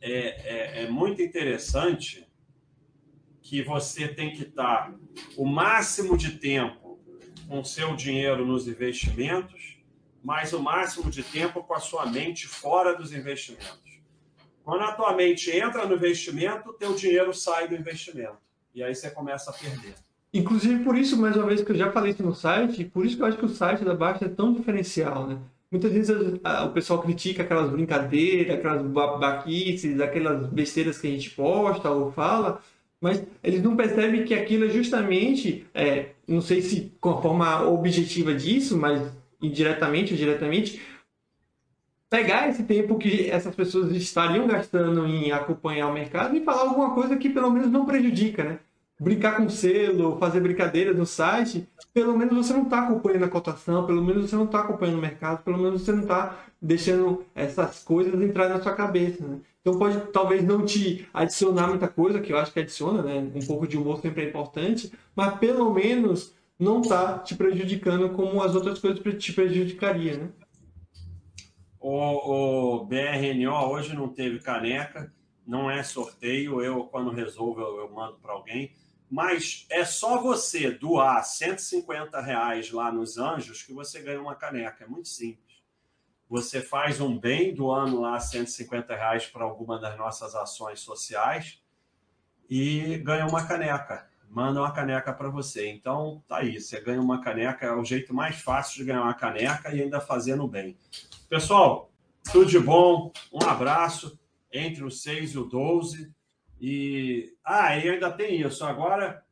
é, 0.00 0.82
é, 0.82 0.84
é 0.84 0.90
muito 0.90 1.20
interessante 1.20 2.24
que 3.42 3.60
você 3.60 4.06
tem 4.06 4.32
que 4.32 4.44
estar 4.44 4.94
o 5.36 5.44
máximo 5.44 6.16
de 6.16 6.38
tempo 6.38 7.00
com 7.48 7.64
seu 7.64 7.96
dinheiro 7.96 8.46
nos 8.46 8.68
investimentos, 8.68 9.80
mas 10.22 10.52
o 10.52 10.62
máximo 10.62 11.10
de 11.10 11.24
tempo 11.24 11.64
com 11.64 11.74
a 11.74 11.80
sua 11.80 12.06
mente 12.06 12.46
fora 12.46 12.94
dos 12.94 13.12
investimentos. 13.12 14.00
Quando 14.62 14.84
a 14.84 14.92
tua 14.92 15.14
mente 15.14 15.50
entra 15.50 15.84
no 15.84 15.96
investimento, 15.96 16.74
teu 16.74 16.94
dinheiro 16.94 17.34
sai 17.34 17.66
do 17.66 17.74
investimento. 17.74 18.38
E 18.72 18.84
aí 18.84 18.94
você 18.94 19.10
começa 19.10 19.50
a 19.50 19.54
perder. 19.54 19.96
Inclusive, 20.32 20.84
por 20.84 20.96
isso, 20.96 21.16
mais 21.16 21.36
uma 21.36 21.46
vez, 21.46 21.62
que 21.62 21.72
eu 21.72 21.76
já 21.76 21.90
falei 21.90 22.12
isso 22.12 22.22
no 22.22 22.34
site, 22.34 22.84
por 22.84 23.04
isso 23.04 23.16
que 23.16 23.22
eu 23.22 23.26
acho 23.26 23.38
que 23.38 23.46
o 23.46 23.48
site 23.48 23.84
da 23.84 23.94
Baixa 23.94 24.26
é 24.26 24.28
tão 24.28 24.52
diferencial, 24.52 25.26
né? 25.26 25.38
Muitas 25.70 25.92
vezes 25.92 26.10
o 26.10 26.68
pessoal 26.70 27.00
critica 27.02 27.42
aquelas 27.42 27.70
brincadeiras, 27.70 28.54
aquelas 28.54 28.82
baquices, 28.82 30.00
aquelas 30.00 30.46
besteiras 30.46 30.98
que 30.98 31.06
a 31.06 31.10
gente 31.10 31.30
posta 31.30 31.90
ou 31.90 32.10
fala, 32.10 32.62
mas 33.00 33.22
eles 33.42 33.62
não 33.62 33.76
percebem 33.76 34.24
que 34.24 34.34
aquilo 34.34 34.64
é 34.64 34.70
justamente, 34.70 35.66
é, 35.74 36.10
não 36.26 36.40
sei 36.40 36.62
se 36.62 36.92
com 37.00 37.10
a 37.10 37.22
forma 37.22 37.62
objetiva 37.68 38.34
disso, 38.34 38.78
mas 38.78 39.02
indiretamente 39.42 40.12
ou 40.12 40.18
diretamente, 40.18 40.80
pegar 42.10 42.48
esse 42.48 42.64
tempo 42.64 42.98
que 42.98 43.30
essas 43.30 43.54
pessoas 43.54 43.92
estariam 43.92 44.46
gastando 44.46 45.06
em 45.06 45.30
acompanhar 45.30 45.88
o 45.88 45.92
mercado 45.92 46.34
e 46.36 46.44
falar 46.44 46.62
alguma 46.62 46.94
coisa 46.94 47.16
que 47.16 47.28
pelo 47.28 47.50
menos 47.50 47.70
não 47.70 47.84
prejudica, 47.84 48.42
né? 48.42 48.58
Brincar 49.00 49.36
com 49.36 49.48
selo, 49.48 50.18
fazer 50.18 50.40
brincadeiras 50.40 50.96
no 50.96 51.06
site, 51.06 51.68
pelo 51.94 52.18
menos 52.18 52.34
você 52.36 52.52
não 52.52 52.64
está 52.64 52.82
acompanhando 52.82 53.24
a 53.24 53.28
cotação, 53.28 53.86
pelo 53.86 54.02
menos 54.02 54.28
você 54.28 54.36
não 54.36 54.44
está 54.44 54.60
acompanhando 54.60 54.98
o 54.98 55.00
mercado, 55.00 55.44
pelo 55.44 55.58
menos 55.58 55.82
você 55.82 55.92
não 55.92 56.02
está 56.02 56.44
deixando 56.60 57.24
essas 57.34 57.84
coisas 57.84 58.20
entrar 58.20 58.48
na 58.48 58.60
sua 58.60 58.74
cabeça, 58.74 59.24
né? 59.24 59.38
Então 59.60 59.78
pode 59.78 60.00
talvez 60.12 60.42
não 60.42 60.64
te 60.64 61.06
adicionar 61.14 61.68
muita 61.68 61.86
coisa, 61.86 62.20
que 62.20 62.32
eu 62.32 62.38
acho 62.38 62.52
que 62.52 62.58
adiciona, 62.58 63.02
né? 63.02 63.30
Um 63.34 63.46
pouco 63.46 63.68
de 63.68 63.76
humor 63.76 64.00
sempre 64.00 64.24
é 64.24 64.28
importante, 64.28 64.92
mas 65.14 65.38
pelo 65.38 65.72
menos 65.72 66.34
não 66.58 66.82
tá 66.82 67.18
te 67.18 67.36
prejudicando 67.36 68.10
como 68.10 68.42
as 68.42 68.54
outras 68.54 68.78
coisas 68.78 69.00
te 69.22 69.32
prejudicaria, 69.32 70.16
né? 70.16 70.28
O, 71.80 72.80
o 72.80 72.84
BRNO 72.84 73.70
hoje 73.70 73.94
não 73.94 74.08
teve 74.08 74.40
caneca, 74.40 75.12
não 75.46 75.70
é 75.70 75.82
sorteio, 75.82 76.60
eu 76.60 76.84
quando 76.84 77.10
resolvo 77.10 77.60
eu, 77.60 77.76
eu 77.78 77.90
mando 77.90 78.18
para 78.20 78.32
alguém, 78.32 78.72
mas 79.10 79.66
é 79.70 79.84
só 79.84 80.20
você 80.20 80.70
doar 80.70 81.24
150 81.24 82.20
reais 82.20 82.70
lá 82.70 82.92
nos 82.92 83.18
Anjos 83.18 83.62
que 83.62 83.72
você 83.72 84.00
ganha 84.00 84.20
uma 84.20 84.34
caneca, 84.34 84.84
é 84.84 84.86
muito 84.86 85.08
simples 85.08 85.48
você 86.28 86.60
faz 86.60 87.00
um 87.00 87.18
bem 87.18 87.54
doando 87.54 88.00
lá 88.00 88.20
150 88.20 88.94
reais 88.94 89.26
para 89.26 89.44
alguma 89.44 89.78
das 89.78 89.96
nossas 89.96 90.34
ações 90.34 90.80
sociais 90.80 91.60
e 92.50 92.98
ganha 92.98 93.26
uma 93.26 93.46
caneca. 93.46 94.08
Manda 94.28 94.60
uma 94.60 94.70
caneca 94.70 95.10
para 95.12 95.30
você. 95.30 95.70
Então, 95.70 96.22
tá 96.28 96.38
aí. 96.38 96.60
Você 96.60 96.78
ganha 96.80 97.00
uma 97.00 97.22
caneca, 97.22 97.64
é 97.64 97.72
o 97.72 97.84
jeito 97.84 98.12
mais 98.12 98.36
fácil 98.42 98.76
de 98.76 98.84
ganhar 98.84 99.02
uma 99.02 99.14
caneca 99.14 99.74
e 99.74 99.82
ainda 99.82 100.00
fazendo 100.00 100.46
bem. 100.46 100.76
Pessoal, 101.30 101.90
tudo 102.30 102.44
de 102.44 102.58
bom. 102.58 103.10
Um 103.32 103.42
abraço 103.48 104.18
entre 104.52 104.84
o 104.84 104.90
6 104.90 105.32
e 105.32 105.38
o 105.38 105.44
12. 105.44 106.12
E, 106.60 107.32
ah, 107.44 107.76
e 107.76 107.88
ainda 107.88 108.10
tem 108.10 108.40
isso. 108.40 108.64
Agora, 108.64 109.22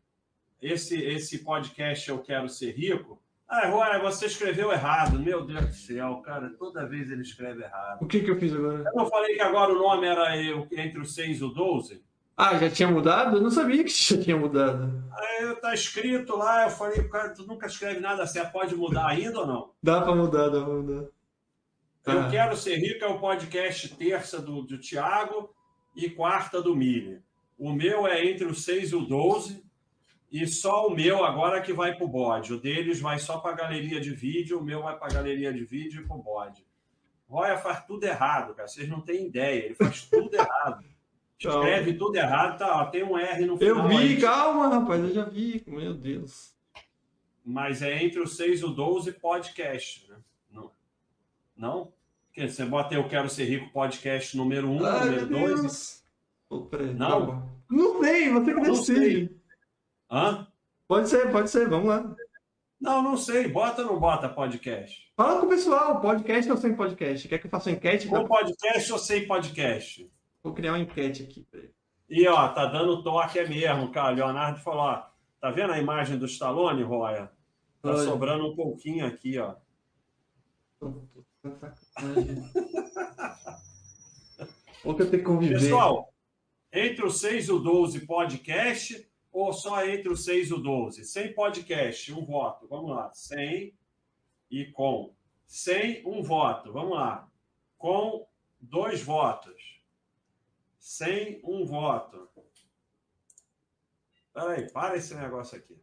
esse, 0.60 1.00
esse 1.02 1.38
podcast 1.44 2.08
Eu 2.08 2.20
Quero 2.20 2.48
Ser 2.48 2.72
Rico, 2.72 3.20
ah, 3.48 3.98
você 3.98 4.26
escreveu 4.26 4.72
errado. 4.72 5.18
Meu 5.18 5.44
Deus 5.44 5.66
do 5.66 5.74
céu, 5.74 6.16
cara, 6.24 6.50
toda 6.58 6.86
vez 6.86 7.10
ele 7.10 7.22
escreve 7.22 7.62
errado. 7.62 8.02
O 8.02 8.06
que, 8.06 8.20
que 8.20 8.30
eu 8.30 8.38
fiz 8.38 8.52
agora? 8.52 8.82
Eu 8.86 8.94
não 8.94 9.06
falei 9.06 9.34
que 9.34 9.42
agora 9.42 9.72
o 9.72 9.78
nome 9.78 10.06
era 10.06 10.36
entre 10.36 11.00
o 11.00 11.04
6 11.04 11.40
e 11.40 11.44
o 11.44 11.48
12? 11.48 12.04
Ah, 12.36 12.58
já 12.58 12.68
tinha 12.68 12.88
mudado? 12.88 13.36
Eu 13.36 13.42
não 13.42 13.50
sabia 13.50 13.82
que 13.82 13.90
já 13.90 14.20
tinha 14.20 14.36
mudado. 14.36 15.02
Aí 15.12 15.54
tá 15.56 15.72
escrito 15.72 16.36
lá, 16.36 16.64
eu 16.64 16.70
falei, 16.70 17.08
cara, 17.08 17.30
tu 17.30 17.46
nunca 17.46 17.66
escreve 17.66 17.98
nada 17.98 18.26
certo, 18.26 18.52
pode 18.52 18.74
mudar 18.74 19.06
ainda 19.06 19.40
ou 19.40 19.46
não? 19.46 19.70
Dá 19.82 20.02
para 20.02 20.14
mudar, 20.14 20.48
dá 20.48 20.60
para 20.62 20.74
mudar. 20.74 21.08
Eu 22.04 22.20
ah. 22.20 22.28
quero 22.30 22.56
ser 22.56 22.76
rico 22.76 23.04
é 23.04 23.08
o 23.08 23.18
podcast 23.18 23.88
terça 23.96 24.40
do, 24.40 24.62
do 24.62 24.78
Tiago 24.78 25.50
e 25.96 26.10
quarta 26.10 26.60
do 26.60 26.76
Mili. 26.76 27.20
O 27.58 27.72
meu 27.72 28.06
é 28.06 28.24
entre 28.24 28.44
o 28.44 28.54
6 28.54 28.92
e 28.92 28.94
o 28.94 29.00
12 29.00 29.64
e 30.30 30.46
só 30.46 30.86
o 30.86 30.94
meu 30.94 31.24
agora 31.24 31.62
que 31.62 31.72
vai 31.72 31.96
para 31.96 32.04
o 32.04 32.08
bode. 32.08 32.52
O 32.52 32.60
deles 32.60 33.00
vai 33.00 33.18
só 33.18 33.38
para 33.38 33.52
a 33.52 33.56
galeria 33.56 34.00
de 34.00 34.10
vídeo, 34.10 34.58
o 34.58 34.62
meu 34.62 34.82
vai 34.82 34.96
para 34.98 35.06
a 35.06 35.14
galeria 35.14 35.52
de 35.52 35.64
vídeo 35.64 36.02
e 36.02 36.06
para 36.06 36.16
o 36.16 36.22
bode. 36.22 36.66
Roya 37.28 37.56
faz 37.58 37.84
tudo 37.86 38.04
errado, 38.04 38.54
cara. 38.54 38.68
Vocês 38.68 38.88
não 38.88 39.00
têm 39.00 39.26
ideia. 39.26 39.64
Ele 39.64 39.74
faz 39.74 40.04
tudo 40.04 40.32
errado. 40.36 40.84
Escreve 41.38 41.94
tudo 41.94 42.16
errado, 42.16 42.58
tá? 42.58 42.80
Ó, 42.80 42.86
tem 42.86 43.02
um 43.02 43.18
R 43.18 43.44
no 43.44 43.58
final. 43.58 43.76
Eu 43.76 43.88
vi, 43.88 43.96
aí. 43.96 44.20
calma, 44.20 44.68
rapaz, 44.68 45.02
eu 45.02 45.12
já 45.12 45.24
vi. 45.24 45.62
Meu 45.66 45.92
Deus. 45.92 46.54
Mas 47.44 47.82
é 47.82 48.02
entre 48.02 48.20
o 48.20 48.26
6 48.26 48.60
e 48.60 48.64
o 48.64 48.68
12 48.68 49.12
podcast, 49.12 50.08
né? 50.08 50.16
Não? 50.50 50.72
Não? 51.56 51.92
Você 52.36 52.66
bota 52.66 52.94
Eu 52.94 53.08
Quero 53.08 53.30
Ser 53.30 53.44
Rico 53.44 53.72
podcast 53.72 54.36
número 54.36 54.68
1, 54.68 54.84
Ai, 54.84 55.04
número 55.06 55.26
2. 55.26 56.04
Não? 56.94 57.50
Não 57.70 58.02
sei, 58.02 58.28
você 58.28 58.54
que 58.54 58.60
decide. 58.60 59.36
Hã? 60.10 60.46
Pode 60.86 61.08
ser, 61.08 61.32
pode 61.32 61.48
ser, 61.48 61.66
vamos 61.66 61.88
lá. 61.88 62.14
Não, 62.78 63.02
não 63.02 63.16
sei. 63.16 63.48
Bota 63.48 63.80
ou 63.80 63.92
não 63.92 63.98
bota 63.98 64.28
podcast? 64.28 65.10
Fala 65.16 65.40
com 65.40 65.46
o 65.46 65.48
pessoal, 65.48 65.98
podcast 65.98 66.50
ou 66.50 66.58
sem 66.58 66.76
podcast? 66.76 67.26
Quer 67.26 67.38
que 67.38 67.46
eu 67.46 67.50
faça 67.50 67.70
uma 67.70 67.76
enquete? 67.76 68.06
Com 68.06 68.26
podcast 68.26 68.92
ou 68.92 68.98
sem 68.98 69.26
podcast? 69.26 70.12
Vou 70.42 70.52
criar 70.52 70.72
uma 70.72 70.78
enquete 70.78 71.22
aqui. 71.22 71.46
E 72.08 72.28
ó, 72.28 72.48
tá 72.50 72.66
dando 72.66 73.02
toque 73.02 73.38
é 73.38 73.48
mesmo, 73.48 73.90
cara. 73.90 74.14
Leonardo 74.14 74.60
falou, 74.60 74.82
ó, 74.82 75.06
tá 75.40 75.50
vendo 75.50 75.72
a 75.72 75.78
imagem 75.78 76.18
do 76.18 76.26
Stallone, 76.26 76.82
Roya? 76.82 77.32
Tá 77.80 77.92
Olha. 77.92 78.04
sobrando 78.04 78.46
um 78.46 78.54
pouquinho 78.54 79.06
aqui, 79.06 79.38
ó. 79.38 79.54
Ou 84.84 84.94
que 84.94 85.02
eu 85.02 85.10
tenho 85.10 85.22
que 85.22 85.28
conviver. 85.28 85.58
Pessoal, 85.58 86.12
entre 86.72 87.04
o 87.04 87.10
6 87.10 87.48
e 87.48 87.52
o 87.52 87.58
12 87.58 88.06
podcast 88.06 89.10
ou 89.32 89.52
só 89.52 89.84
entre 89.84 90.08
o 90.08 90.16
6 90.16 90.48
e 90.48 90.54
o 90.54 90.58
12? 90.58 91.04
Sem 91.04 91.34
podcast, 91.34 92.12
um 92.12 92.24
voto. 92.24 92.66
Vamos 92.68 92.90
lá. 92.90 93.12
Sem 93.12 93.74
e 94.50 94.70
com. 94.72 95.14
Sem, 95.46 96.02
um 96.06 96.22
voto. 96.22 96.72
Vamos 96.72 96.96
lá. 96.96 97.28
Com, 97.76 98.26
dois 98.60 99.02
votos. 99.02 99.82
Sem, 100.78 101.40
um 101.44 101.64
voto. 101.64 102.28
Peraí, 104.32 104.70
para 104.70 104.96
esse 104.96 105.14
negócio 105.14 105.58
aqui. 105.58 105.76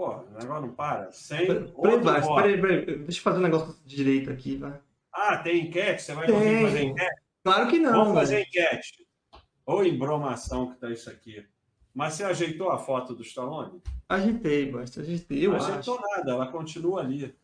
Pô, 0.00 0.12
o 0.16 0.30
negócio 0.38 0.62
não 0.62 0.70
para. 0.70 1.12
Sem, 1.12 1.46
Peraí, 1.46 1.68
peraí, 2.34 2.58
peraí. 2.58 2.98
Deixa 3.00 3.18
eu 3.18 3.22
fazer 3.22 3.38
um 3.38 3.42
negócio 3.42 3.76
direito 3.84 4.30
aqui, 4.30 4.56
vai. 4.56 4.80
Ah, 5.12 5.36
tem 5.36 5.66
enquete? 5.66 6.00
Você 6.00 6.14
vai 6.14 6.24
Tem. 6.24 6.34
conseguir 6.34 6.62
fazer 6.62 6.82
enquete? 6.84 7.20
Claro 7.44 7.68
que 7.68 7.78
não, 7.78 7.92
Vamos 7.92 8.14
fazer 8.14 8.36
velho. 8.36 8.46
enquete. 8.48 9.06
Ou 9.66 9.84
embromação 9.84 10.72
que 10.72 10.80
tá 10.80 10.90
isso 10.90 11.10
aqui. 11.10 11.44
Mas 11.92 12.14
você 12.14 12.24
ajeitou 12.24 12.70
a 12.70 12.78
foto 12.78 13.14
do 13.14 13.22
Stallone? 13.22 13.82
Ajeitei, 14.08 14.72
basta, 14.72 15.02
ajeitei. 15.02 15.44
Eu 15.46 15.50
não 15.50 15.58
acho. 15.58 15.66
ajeitou 15.70 16.00
nada, 16.00 16.30
ela 16.30 16.46
continua 16.50 17.02
ali. 17.02 17.34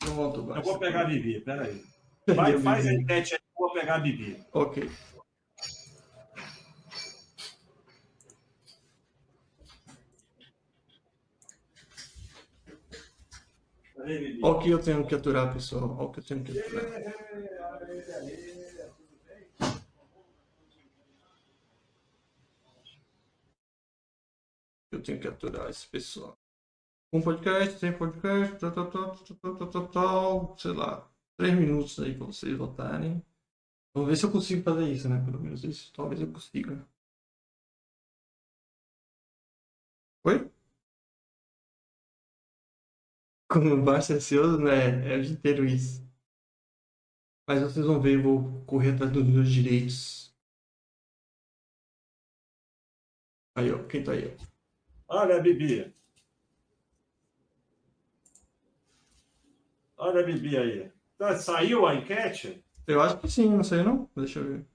Pronto, 0.00 0.40
Eu 0.40 0.44
basta. 0.46 0.62
vou 0.62 0.78
pegar 0.80 1.02
a 1.02 1.04
Bibi, 1.04 1.40
peraí. 1.42 1.80
Vai, 2.26 2.58
faz 2.58 2.86
a 2.88 2.92
enquete 2.92 3.34
aí, 3.34 3.40
eu 3.40 3.66
vou 3.66 3.72
pegar 3.72 3.94
a 3.94 3.98
Bibi. 4.00 4.36
Ok. 4.52 4.90
Olha 14.42 14.56
o 14.56 14.58
que 14.60 14.70
eu 14.70 14.82
tenho 14.82 15.06
que 15.06 15.14
aturar, 15.14 15.52
pessoal. 15.52 15.96
Olha 15.96 16.08
o 16.08 16.12
que 16.12 16.20
eu 16.20 16.24
tenho 16.24 16.44
que 16.44 16.58
aturar. 16.58 16.84
Eu 24.90 25.02
tenho 25.02 25.20
que 25.20 25.28
aturar 25.28 25.70
esse 25.70 25.88
pessoal. 25.88 26.36
Um 27.12 27.22
podcast, 27.22 27.78
tem 27.80 27.96
podcast, 27.96 28.58
tal, 28.58 28.72
tal, 28.72 28.90
tal, 28.90 29.16
tal, 29.16 29.56
tal, 29.56 29.68
tal, 29.70 29.88
tal, 29.88 30.58
sei 30.58 30.72
lá, 30.72 31.10
três 31.36 31.54
minutos 31.54 31.98
aí 32.00 32.16
para 32.16 32.26
vocês 32.26 32.56
votarem. 32.56 33.22
Vamos 33.94 34.10
ver 34.10 34.16
se 34.16 34.26
eu 34.26 34.32
consigo 34.32 34.62
fazer 34.62 34.88
isso, 34.90 35.08
né? 35.08 35.22
Pelo 35.24 35.40
menos 35.40 35.64
isso, 35.64 35.92
talvez 35.94 36.20
eu 36.20 36.32
consiga. 36.32 36.86
Oi? 40.24 40.51
Como 43.52 43.82
basta 43.82 44.14
ansioso, 44.14 44.58
né? 44.58 45.12
É 45.12 45.18
o 45.18 45.22
dia 45.22 45.32
inteiro 45.32 45.66
isso. 45.66 46.02
Mas 47.46 47.60
vocês 47.60 47.84
vão 47.84 48.00
ver, 48.00 48.14
eu 48.14 48.22
vou 48.22 48.62
correr 48.64 48.94
atrás 48.94 49.12
dos 49.12 49.26
meus 49.26 49.50
direitos. 49.50 50.34
Aí, 53.54 53.70
ó, 53.70 53.82
quem 53.84 54.02
tá 54.02 54.12
aí? 54.12 54.34
ó? 55.08 55.18
Olha 55.18 55.36
a 55.36 55.40
Bibi. 55.40 55.92
Olha 59.98 60.20
a 60.20 60.22
Bibi 60.22 60.56
aí. 60.56 60.90
Tá, 61.18 61.36
saiu 61.36 61.86
a 61.86 61.94
enquete? 61.94 62.64
Eu 62.86 63.02
acho 63.02 63.18
que 63.18 63.28
sim, 63.28 63.50
não 63.50 63.62
sei 63.62 63.82
não. 63.82 64.08
Deixa 64.16 64.38
eu 64.38 64.44
ver. 64.46 64.66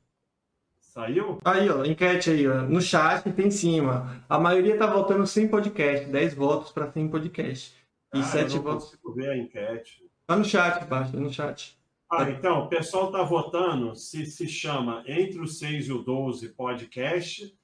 Saiu? 0.79 1.39
Aí, 1.43 1.67
ó, 1.69 1.83
enquete 1.83 2.29
aí, 2.29 2.47
ó. 2.47 2.61
No 2.61 2.79
chat 2.79 3.31
tem 3.31 3.47
em 3.47 3.51
cima. 3.51 4.23
A 4.29 4.39
maioria 4.39 4.77
tá 4.77 4.85
votando 4.85 5.25
sem 5.25 5.47
podcast. 5.47 6.07
10 6.07 6.33
votos 6.35 6.71
pra 6.71 6.91
sem 6.91 7.09
podcast. 7.09 7.76
E 8.13 8.19
Ah, 8.19 8.23
7 8.23 8.55
eu 8.55 8.55
não 8.57 8.71
votos. 8.71 8.85
consigo 8.85 9.13
ver 9.13 9.29
a 9.31 9.37
enquete. 9.37 10.05
Tá 10.25 10.35
no 10.35 10.43
chat, 10.45 10.85
basta, 10.85 11.17
no 11.17 11.31
chat. 11.31 11.77
Ah, 12.09 12.29
então, 12.29 12.63
o 12.63 12.69
pessoal 12.69 13.07
está 13.07 13.21
votando 13.23 13.95
se 13.95 14.25
se 14.25 14.47
chama 14.47 15.03
Entre 15.05 15.39
o 15.39 15.47
6 15.47 15.87
e 15.87 15.91
o 15.91 16.01
12 16.03 16.49
podcast 16.49 17.57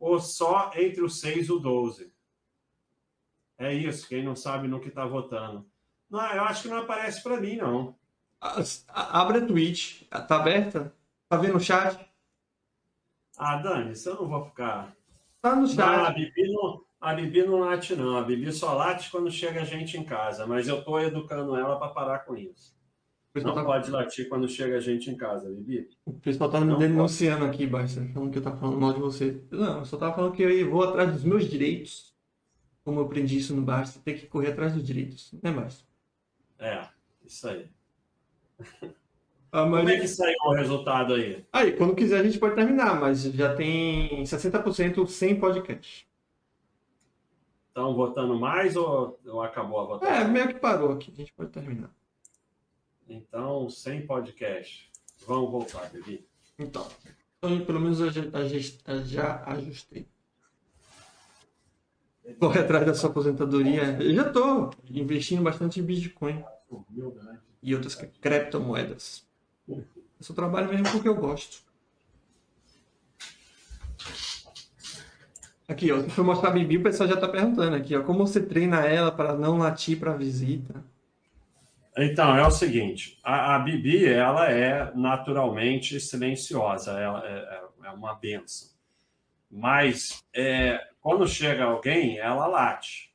ou 0.00 0.18
só 0.20 0.72
Entre 0.74 1.02
o 1.02 1.08
6 1.08 1.46
e 1.48 1.52
o 1.52 1.58
12. 1.58 2.12
É 3.58 3.72
isso, 3.72 4.08
quem 4.08 4.22
não 4.24 4.36
sabe 4.36 4.68
no 4.68 4.80
que 4.80 4.88
está 4.88 5.06
votando. 5.06 5.66
Não, 6.10 6.20
eu 6.32 6.42
acho 6.44 6.62
que 6.64 6.68
não 6.68 6.78
aparece 6.78 7.22
para 7.22 7.40
mim, 7.40 7.56
não. 7.56 7.96
Abre 8.88 9.38
a 9.38 9.46
Twitch. 9.46 10.02
Tá 10.28 10.36
aberta? 10.36 10.94
Tá 11.28 11.36
vendo 11.36 11.56
o 11.56 11.60
chat? 11.60 11.98
Ah, 13.38 13.56
Dani, 13.56 13.92
isso 13.92 14.08
eu 14.10 14.16
não 14.16 14.28
vou 14.28 14.44
ficar. 14.44 14.94
Tá 15.40 15.54
no 15.56 15.62
Não, 15.74 15.84
a 15.88 16.06
chat. 16.06 16.14
Bibi 16.14 16.52
não, 16.52 16.84
a 17.00 17.14
Bibi 17.14 17.44
não 17.44 17.60
late, 17.60 17.94
não. 17.94 18.16
A 18.16 18.22
Bibi 18.22 18.52
só 18.52 18.74
late 18.74 19.10
quando 19.10 19.30
chega 19.30 19.64
gente 19.64 19.96
em 19.96 20.04
casa, 20.04 20.46
mas 20.46 20.68
eu 20.68 20.78
estou 20.78 21.00
educando 21.00 21.56
ela 21.56 21.78
para 21.78 21.88
parar 21.88 22.20
com 22.20 22.36
isso. 22.36 22.74
O 23.30 23.34
pessoal 23.34 23.54
Não 23.54 23.62
tá, 23.62 23.68
pode 23.68 23.90
latir 23.90 24.28
quando 24.28 24.48
chega 24.48 24.80
gente 24.80 25.10
em 25.10 25.16
casa, 25.16 25.50
Bibi. 25.50 25.88
o 26.06 26.12
pessoal 26.14 26.50
tá 26.50 26.60
me 26.60 26.76
denunciando 26.78 27.44
aqui, 27.44 27.66
basta. 27.66 28.02
Falando 28.14 28.30
que 28.30 28.38
eu 28.38 28.42
tava 28.42 28.56
falando 28.56 28.80
mal 28.80 28.94
de 28.94 29.00
você. 29.00 29.42
Não, 29.50 29.80
eu 29.80 29.84
só 29.84 29.96
tava 29.98 30.14
falando 30.14 30.32
que 30.32 30.42
eu 30.42 30.70
vou 30.70 30.82
atrás 30.82 31.12
dos 31.12 31.24
meus 31.24 31.44
direitos. 31.48 32.14
Como 32.82 33.00
eu 33.00 33.04
aprendi 33.04 33.36
isso 33.36 33.54
no 33.54 33.62
Basta. 33.62 34.00
Tem 34.02 34.16
que 34.16 34.26
correr 34.26 34.52
atrás 34.52 34.72
dos 34.72 34.82
direitos. 34.82 35.32
Né, 35.42 35.50
Basta? 35.50 35.84
É, 36.58 36.88
isso 37.26 37.46
aí. 37.48 37.68
A 39.52 39.62
Como 39.62 39.88
é 39.88 40.00
que 40.00 40.08
saiu 40.08 40.36
o 40.46 40.52
resultado 40.54 41.14
aí? 41.14 41.44
Aí, 41.52 41.72
quando 41.72 41.94
quiser 41.94 42.20
a 42.20 42.22
gente 42.22 42.38
pode 42.38 42.54
terminar, 42.54 42.98
mas 43.00 43.22
já 43.22 43.54
tem 43.54 44.22
60% 44.22 45.06
sem 45.08 45.38
podcast. 45.38 46.06
Estão 47.76 47.94
votando 47.94 48.34
mais 48.40 48.74
ou, 48.74 49.20
ou 49.26 49.42
acabou 49.42 49.80
a 49.80 49.82
É, 49.82 49.86
votação? 49.86 50.28
meio 50.32 50.48
que 50.48 50.54
parou 50.54 50.92
aqui, 50.92 51.12
a 51.12 51.14
gente 51.14 51.30
pode 51.34 51.50
terminar. 51.50 51.90
Então, 53.06 53.68
sem 53.68 54.06
podcast. 54.06 54.90
Vamos 55.26 55.50
voltar, 55.50 55.90
Bibi. 55.90 56.26
Então, 56.58 56.88
pelo 57.66 57.78
menos 57.78 58.00
eu 58.00 58.10
já, 58.10 58.22
eu 58.22 59.04
já 59.04 59.44
ajustei. 59.44 60.08
Corre 62.40 62.60
atrás 62.60 62.86
da 62.86 62.94
sua 62.94 63.10
aposentadoria. 63.10 64.02
Eu 64.02 64.14
já 64.14 64.32
tô 64.32 64.70
investindo 64.88 65.42
bastante 65.42 65.78
em 65.78 65.82
Bitcoin 65.82 66.42
e 67.62 67.74
outras 67.74 67.94
criptomoedas. 67.94 69.22
Eu 69.68 69.84
só 70.22 70.32
trabalho 70.32 70.70
mesmo 70.70 70.90
porque 70.92 71.08
eu 71.08 71.14
gosto. 71.14 71.60
Aqui, 75.68 75.90
ó, 75.90 76.00
se 76.08 76.20
mostrar 76.20 76.50
a 76.50 76.52
Bibi, 76.52 76.76
o 76.78 76.82
pessoal 76.82 77.08
já 77.08 77.16
tá 77.16 77.26
perguntando 77.28 77.74
aqui, 77.74 77.96
ó, 77.96 78.02
como 78.02 78.26
você 78.26 78.40
treina 78.40 78.86
ela 78.86 79.10
para 79.10 79.34
não 79.34 79.58
latir 79.58 79.98
para 79.98 80.12
visita? 80.16 80.84
Então, 81.98 82.36
é 82.36 82.46
o 82.46 82.50
seguinte, 82.50 83.18
a, 83.24 83.56
a 83.56 83.58
Bibi, 83.58 84.06
ela 84.06 84.50
é 84.50 84.94
naturalmente 84.94 85.98
silenciosa, 85.98 86.92
ela 86.92 87.26
é, 87.26 87.38
é- 87.38 87.66
é 87.86 87.90
uma 87.90 88.14
benção. 88.14 88.68
Mas, 89.50 90.22
é, 90.34 90.80
quando 91.00 91.26
chega 91.26 91.64
alguém, 91.64 92.18
ela 92.18 92.46
late. 92.46 93.12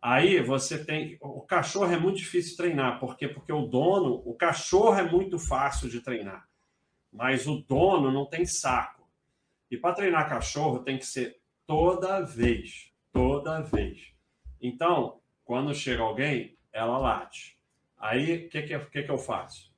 Aí 0.00 0.40
você 0.40 0.84
tem... 0.84 1.18
O 1.20 1.40
cachorro 1.42 1.92
é 1.92 1.98
muito 1.98 2.18
difícil 2.18 2.56
treinar, 2.56 2.98
por 3.00 3.16
quê? 3.16 3.26
Porque 3.28 3.52
o 3.52 3.66
dono... 3.66 4.22
O 4.24 4.34
cachorro 4.34 4.94
é 4.94 5.02
muito 5.02 5.38
fácil 5.38 5.88
de 5.88 6.00
treinar, 6.00 6.48
mas 7.12 7.46
o 7.46 7.56
dono 7.68 8.10
não 8.12 8.24
tem 8.24 8.46
saco. 8.46 9.06
E 9.70 9.76
para 9.76 9.94
treinar 9.94 10.28
cachorro 10.28 10.78
tem 10.78 10.96
que 10.96 11.04
ser 11.06 11.36
toda 11.68 12.22
vez, 12.22 12.90
toda 13.12 13.60
vez. 13.60 14.14
Então, 14.58 15.20
quando 15.44 15.74
chega 15.74 16.02
alguém, 16.02 16.56
ela 16.72 16.96
late. 16.96 17.60
Aí, 17.98 18.46
o 18.46 18.48
que, 18.48 18.62
que, 18.62 18.78
que, 18.78 19.02
que 19.02 19.10
eu 19.10 19.18
faço? 19.18 19.70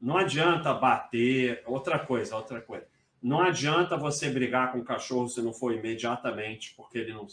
Não 0.00 0.18
adianta 0.18 0.74
bater. 0.74 1.62
Outra 1.64 1.96
coisa, 2.00 2.34
outra 2.34 2.60
coisa. 2.60 2.88
Não 3.22 3.40
adianta 3.40 3.96
você 3.96 4.28
brigar 4.28 4.72
com 4.72 4.78
o 4.78 4.84
cachorro 4.84 5.28
se 5.28 5.40
não 5.40 5.52
for 5.52 5.72
imediatamente, 5.72 6.74
porque 6.76 6.98
ele 6.98 7.14
não. 7.14 7.26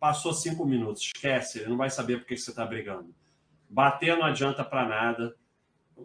Passou 0.00 0.32
cinco 0.32 0.64
minutos, 0.64 1.02
esquece, 1.02 1.58
ele 1.58 1.68
não 1.68 1.76
vai 1.76 1.90
saber 1.90 2.18
por 2.18 2.26
que 2.26 2.36
você 2.36 2.50
está 2.50 2.64
brigando. 2.64 3.14
Bater 3.68 4.16
não 4.16 4.24
adianta 4.24 4.64
para 4.64 4.88
nada. 4.88 5.36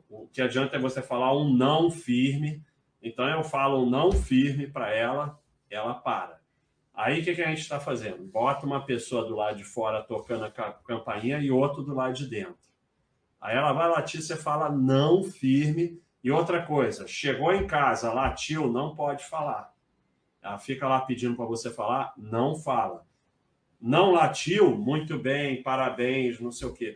O 0.09 0.27
que 0.27 0.41
adianta 0.41 0.75
é 0.75 0.79
você 0.79 1.01
falar 1.01 1.37
um 1.37 1.53
não 1.53 1.89
firme. 1.89 2.61
Então 3.01 3.29
eu 3.29 3.43
falo 3.43 3.85
um 3.85 3.89
não 3.89 4.11
firme 4.11 4.67
para 4.67 4.93
ela, 4.93 5.39
ela 5.69 5.93
para. 5.93 6.42
Aí 6.93 7.21
o 7.21 7.23
que, 7.23 7.33
que 7.35 7.41
a 7.41 7.47
gente 7.49 7.61
está 7.61 7.79
fazendo? 7.79 8.23
Bota 8.23 8.65
uma 8.65 8.85
pessoa 8.85 9.25
do 9.25 9.35
lado 9.35 9.57
de 9.57 9.63
fora 9.63 10.03
tocando 10.03 10.45
a 10.45 10.51
ca- 10.51 10.73
campainha 10.85 11.39
e 11.39 11.49
outro 11.51 11.81
do 11.83 11.93
lado 11.93 12.13
de 12.13 12.27
dentro. 12.27 12.71
Aí 13.41 13.55
ela 13.57 13.73
vai 13.73 13.89
latir, 13.89 14.21
você 14.21 14.35
fala 14.35 14.69
não 14.69 15.23
firme. 15.23 16.01
E 16.23 16.31
outra 16.31 16.65
coisa, 16.65 17.05
chegou 17.05 17.51
em 17.51 17.67
casa, 17.67 18.13
latiu, 18.13 18.71
não 18.71 18.95
pode 18.95 19.25
falar. 19.25 19.73
Ela 20.41 20.57
fica 20.57 20.87
lá 20.87 21.01
pedindo 21.01 21.35
para 21.35 21.45
você 21.45 21.69
falar, 21.69 22.13
não 22.17 22.55
fala. 22.55 23.05
não 23.81 24.11
latiu, 24.11 24.77
muito 24.77 25.19
bem, 25.19 25.61
parabéns, 25.61 26.39
não 26.39 26.51
sei 26.51 26.67
o 26.69 26.73
quê. 26.73 26.95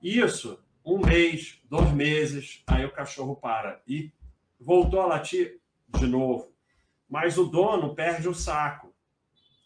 Isso, 0.00 0.62
um 0.84 0.98
mês, 0.98 1.60
dois 1.68 1.90
meses, 1.92 2.62
aí 2.68 2.84
o 2.84 2.92
cachorro 2.92 3.34
para. 3.34 3.82
E 3.88 4.12
voltou 4.60 5.00
a 5.00 5.06
latir 5.06 5.60
de 5.98 6.06
novo. 6.06 6.52
Mas 7.08 7.36
o 7.36 7.44
dono 7.46 7.94
perde 7.96 8.28
o 8.28 8.34
saco. 8.34 8.87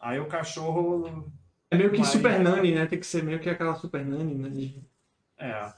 Aí 0.03 0.19
o 0.19 0.27
cachorro. 0.27 1.31
É 1.71 1.77
meio 1.77 1.89
que 1.89 1.97
vai... 1.97 2.05
super 2.05 2.39
nani, 2.39 2.75
né? 2.75 2.85
Tem 2.85 2.99
que 2.99 3.05
ser 3.05 3.23
meio 3.23 3.39
que 3.39 3.49
aquela 3.49 3.73
super 3.75 4.05
nani, 4.05 4.35
né? 4.35 4.49
De... 4.49 4.83
É. 5.37 5.73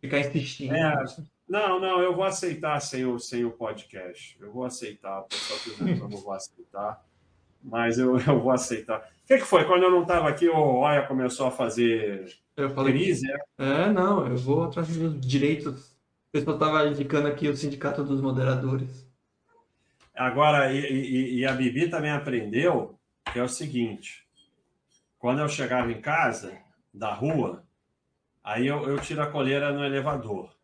Ficar 0.00 0.20
insistindo. 0.20 0.74
É. 0.74 1.04
Não, 1.48 1.80
não, 1.80 2.00
eu 2.00 2.14
vou 2.14 2.24
aceitar 2.24 2.78
sem 2.80 3.06
o, 3.06 3.18
sem 3.18 3.44
o 3.44 3.50
podcast. 3.50 4.36
Eu 4.38 4.52
vou 4.52 4.64
aceitar. 4.64 5.20
O 5.20 5.24
pessoal 5.24 5.58
que 5.60 5.80
eu 5.80 6.08
não 6.08 6.18
vou 6.18 6.32
aceitar. 6.32 7.02
Mas 7.62 7.98
eu, 7.98 8.18
eu 8.20 8.40
vou 8.40 8.52
aceitar. 8.52 9.00
O 9.00 9.26
que, 9.26 9.38
que 9.38 9.44
foi? 9.44 9.64
Quando 9.64 9.84
eu 9.84 9.90
não 9.90 10.02
estava 10.02 10.28
aqui, 10.28 10.46
o 10.48 10.56
Oia 10.56 11.06
começou 11.06 11.46
a 11.46 11.50
fazer 11.50 12.30
eu 12.56 12.70
falei, 12.70 12.92
crise, 12.92 13.26
é? 13.30 13.38
É, 13.58 13.92
não, 13.92 14.26
eu 14.28 14.36
vou 14.36 14.64
atrás 14.64 14.86
dos 14.88 15.20
direitos. 15.20 15.92
O 16.28 16.32
pessoal 16.32 16.56
estava 16.56 16.88
indicando 16.88 17.26
aqui 17.26 17.48
o 17.48 17.56
Sindicato 17.56 18.04
dos 18.04 18.20
Moderadores. 18.20 19.08
Agora, 20.14 20.72
e, 20.72 20.78
e, 20.78 21.38
e, 21.38 21.46
a 21.46 21.52
Bibi 21.52 21.88
também 21.88 22.12
aprendeu 22.12 22.96
que 23.34 23.40
é 23.40 23.42
o 23.42 23.48
seguinte: 23.48 24.24
quando 25.18 25.40
eu 25.40 25.48
chegava 25.48 25.90
em 25.90 26.00
casa, 26.00 26.56
da 26.94 27.12
rua, 27.12 27.66
aí 28.44 28.68
eu, 28.68 28.88
eu 28.88 29.00
tiro 29.00 29.20
a 29.20 29.30
coleira 29.30 29.72
no 29.72 29.84
elevador. 29.84 30.54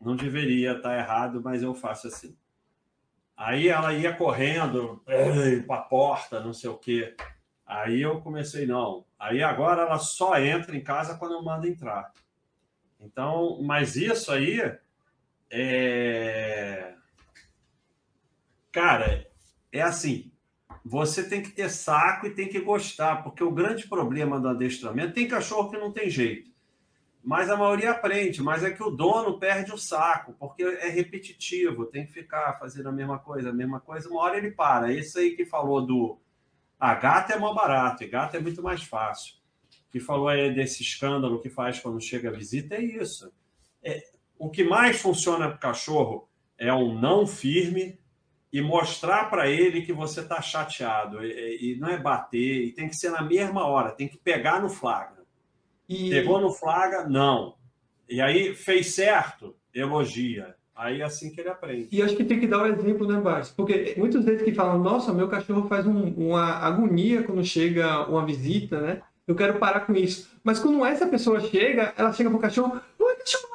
Não 0.00 0.16
deveria 0.16 0.72
estar 0.72 0.96
errado, 0.96 1.42
mas 1.42 1.62
eu 1.62 1.74
faço 1.74 2.08
assim. 2.08 2.34
Aí 3.36 3.68
ela 3.68 3.92
ia 3.92 4.16
correndo 4.16 5.04
para 5.66 5.76
a 5.76 5.82
porta, 5.82 6.40
não 6.40 6.54
sei 6.54 6.70
o 6.70 6.78
quê. 6.78 7.14
Aí 7.66 8.00
eu 8.00 8.22
comecei, 8.22 8.66
não. 8.66 9.04
Aí 9.18 9.42
agora 9.42 9.82
ela 9.82 9.98
só 9.98 10.38
entra 10.40 10.74
em 10.74 10.82
casa 10.82 11.18
quando 11.18 11.32
eu 11.32 11.42
mando 11.42 11.66
entrar. 11.66 12.10
Então, 12.98 13.60
mas 13.62 13.96
isso 13.96 14.32
aí 14.32 14.58
é. 15.50 16.94
Cara, 18.72 19.26
é 19.70 19.82
assim. 19.82 20.29
Você 20.84 21.28
tem 21.28 21.42
que 21.42 21.50
ter 21.50 21.68
saco 21.70 22.26
e 22.26 22.34
tem 22.34 22.48
que 22.48 22.60
gostar, 22.60 23.22
porque 23.22 23.44
o 23.44 23.52
grande 23.52 23.86
problema 23.88 24.40
do 24.40 24.48
adestramento 24.48 25.14
tem 25.14 25.28
cachorro 25.28 25.70
que 25.70 25.76
não 25.76 25.92
tem 25.92 26.08
jeito 26.08 26.50
mas 27.22 27.50
a 27.50 27.56
maioria 27.56 27.90
aprende, 27.90 28.42
mas 28.42 28.64
é 28.64 28.70
que 28.70 28.82
o 28.82 28.90
dono 28.90 29.38
perde 29.38 29.72
o 29.72 29.78
saco, 29.78 30.34
porque 30.38 30.62
é 30.62 30.88
repetitivo, 30.88 31.86
tem 31.86 32.06
que 32.06 32.12
ficar 32.12 32.58
fazendo 32.58 32.88
a 32.88 32.92
mesma 32.92 33.18
coisa, 33.18 33.50
a 33.50 33.52
mesma 33.52 33.78
coisa, 33.78 34.08
uma 34.08 34.22
hora 34.22 34.38
ele 34.38 34.50
para. 34.50 34.92
Esse 34.92 35.18
aí 35.18 35.36
que 35.36 35.44
falou 35.44 35.84
do. 35.84 36.18
A 36.78 36.94
gata 36.94 37.34
é 37.34 37.38
mais 37.38 37.54
barato, 37.54 38.02
e 38.02 38.08
gata 38.08 38.38
é 38.38 38.40
muito 38.40 38.62
mais 38.62 38.82
fácil. 38.82 39.34
Que 39.90 40.00
falou 40.00 40.28
aí 40.28 40.54
desse 40.54 40.82
escândalo 40.82 41.40
que 41.40 41.50
faz 41.50 41.78
quando 41.78 42.00
chega 42.00 42.30
a 42.30 42.32
visita, 42.32 42.76
é 42.76 42.82
isso. 42.82 43.30
É, 43.82 44.02
o 44.38 44.48
que 44.48 44.64
mais 44.64 44.98
funciona 44.98 45.48
para 45.48 45.56
o 45.56 45.60
cachorro 45.60 46.28
é 46.56 46.72
um 46.72 46.98
não 46.98 47.26
firme 47.26 47.99
e 48.52 48.60
mostrar 48.60 49.30
para 49.30 49.48
ele 49.48 49.82
que 49.82 49.92
você 49.92 50.20
está 50.20 50.40
chateado. 50.42 51.24
E, 51.24 51.74
e 51.74 51.76
não 51.78 51.88
é 51.88 51.98
bater, 51.98 52.64
e 52.64 52.72
tem 52.72 52.88
que 52.88 52.96
ser 52.96 53.10
na 53.10 53.22
mesma 53.22 53.66
hora, 53.66 53.92
tem 53.92 54.08
que 54.08 54.18
pegar 54.18 54.60
no 54.60 54.68
flagra. 54.68 55.20
E... 55.88 56.10
Pegou 56.10 56.40
no 56.40 56.52
flaga? 56.52 57.08
Não. 57.08 57.54
E 58.08 58.20
aí 58.20 58.54
fez 58.54 58.94
certo? 58.94 59.56
Elogia. 59.74 60.54
Aí 60.74 61.02
é 61.02 61.04
assim 61.04 61.30
que 61.30 61.40
ele 61.40 61.50
aprende. 61.50 61.88
E 61.92 62.00
acho 62.00 62.16
que 62.16 62.24
tem 62.24 62.40
que 62.40 62.46
dar 62.46 62.58
o 62.58 62.62
um 62.62 62.66
exemplo, 62.66 63.06
né, 63.06 63.20
Bart? 63.20 63.52
Porque 63.54 63.94
muitas 63.98 64.24
vezes 64.24 64.42
que 64.42 64.54
falam, 64.54 64.78
nossa, 64.78 65.12
meu 65.12 65.28
cachorro 65.28 65.68
faz 65.68 65.86
um, 65.86 66.08
uma 66.14 66.54
agonia 66.54 67.22
quando 67.22 67.44
chega 67.44 68.08
uma 68.08 68.24
visita, 68.24 68.80
né? 68.80 69.02
Eu 69.26 69.34
quero 69.34 69.58
parar 69.58 69.80
com 69.80 69.92
isso. 69.94 70.30
Mas 70.42 70.58
quando 70.58 70.84
essa 70.84 71.06
pessoa 71.06 71.38
chega, 71.40 71.92
ela 71.96 72.12
chega 72.12 72.30
pro 72.30 72.38
cachorro, 72.38 72.80
oi, 72.98 73.14
cachorro! 73.16 73.50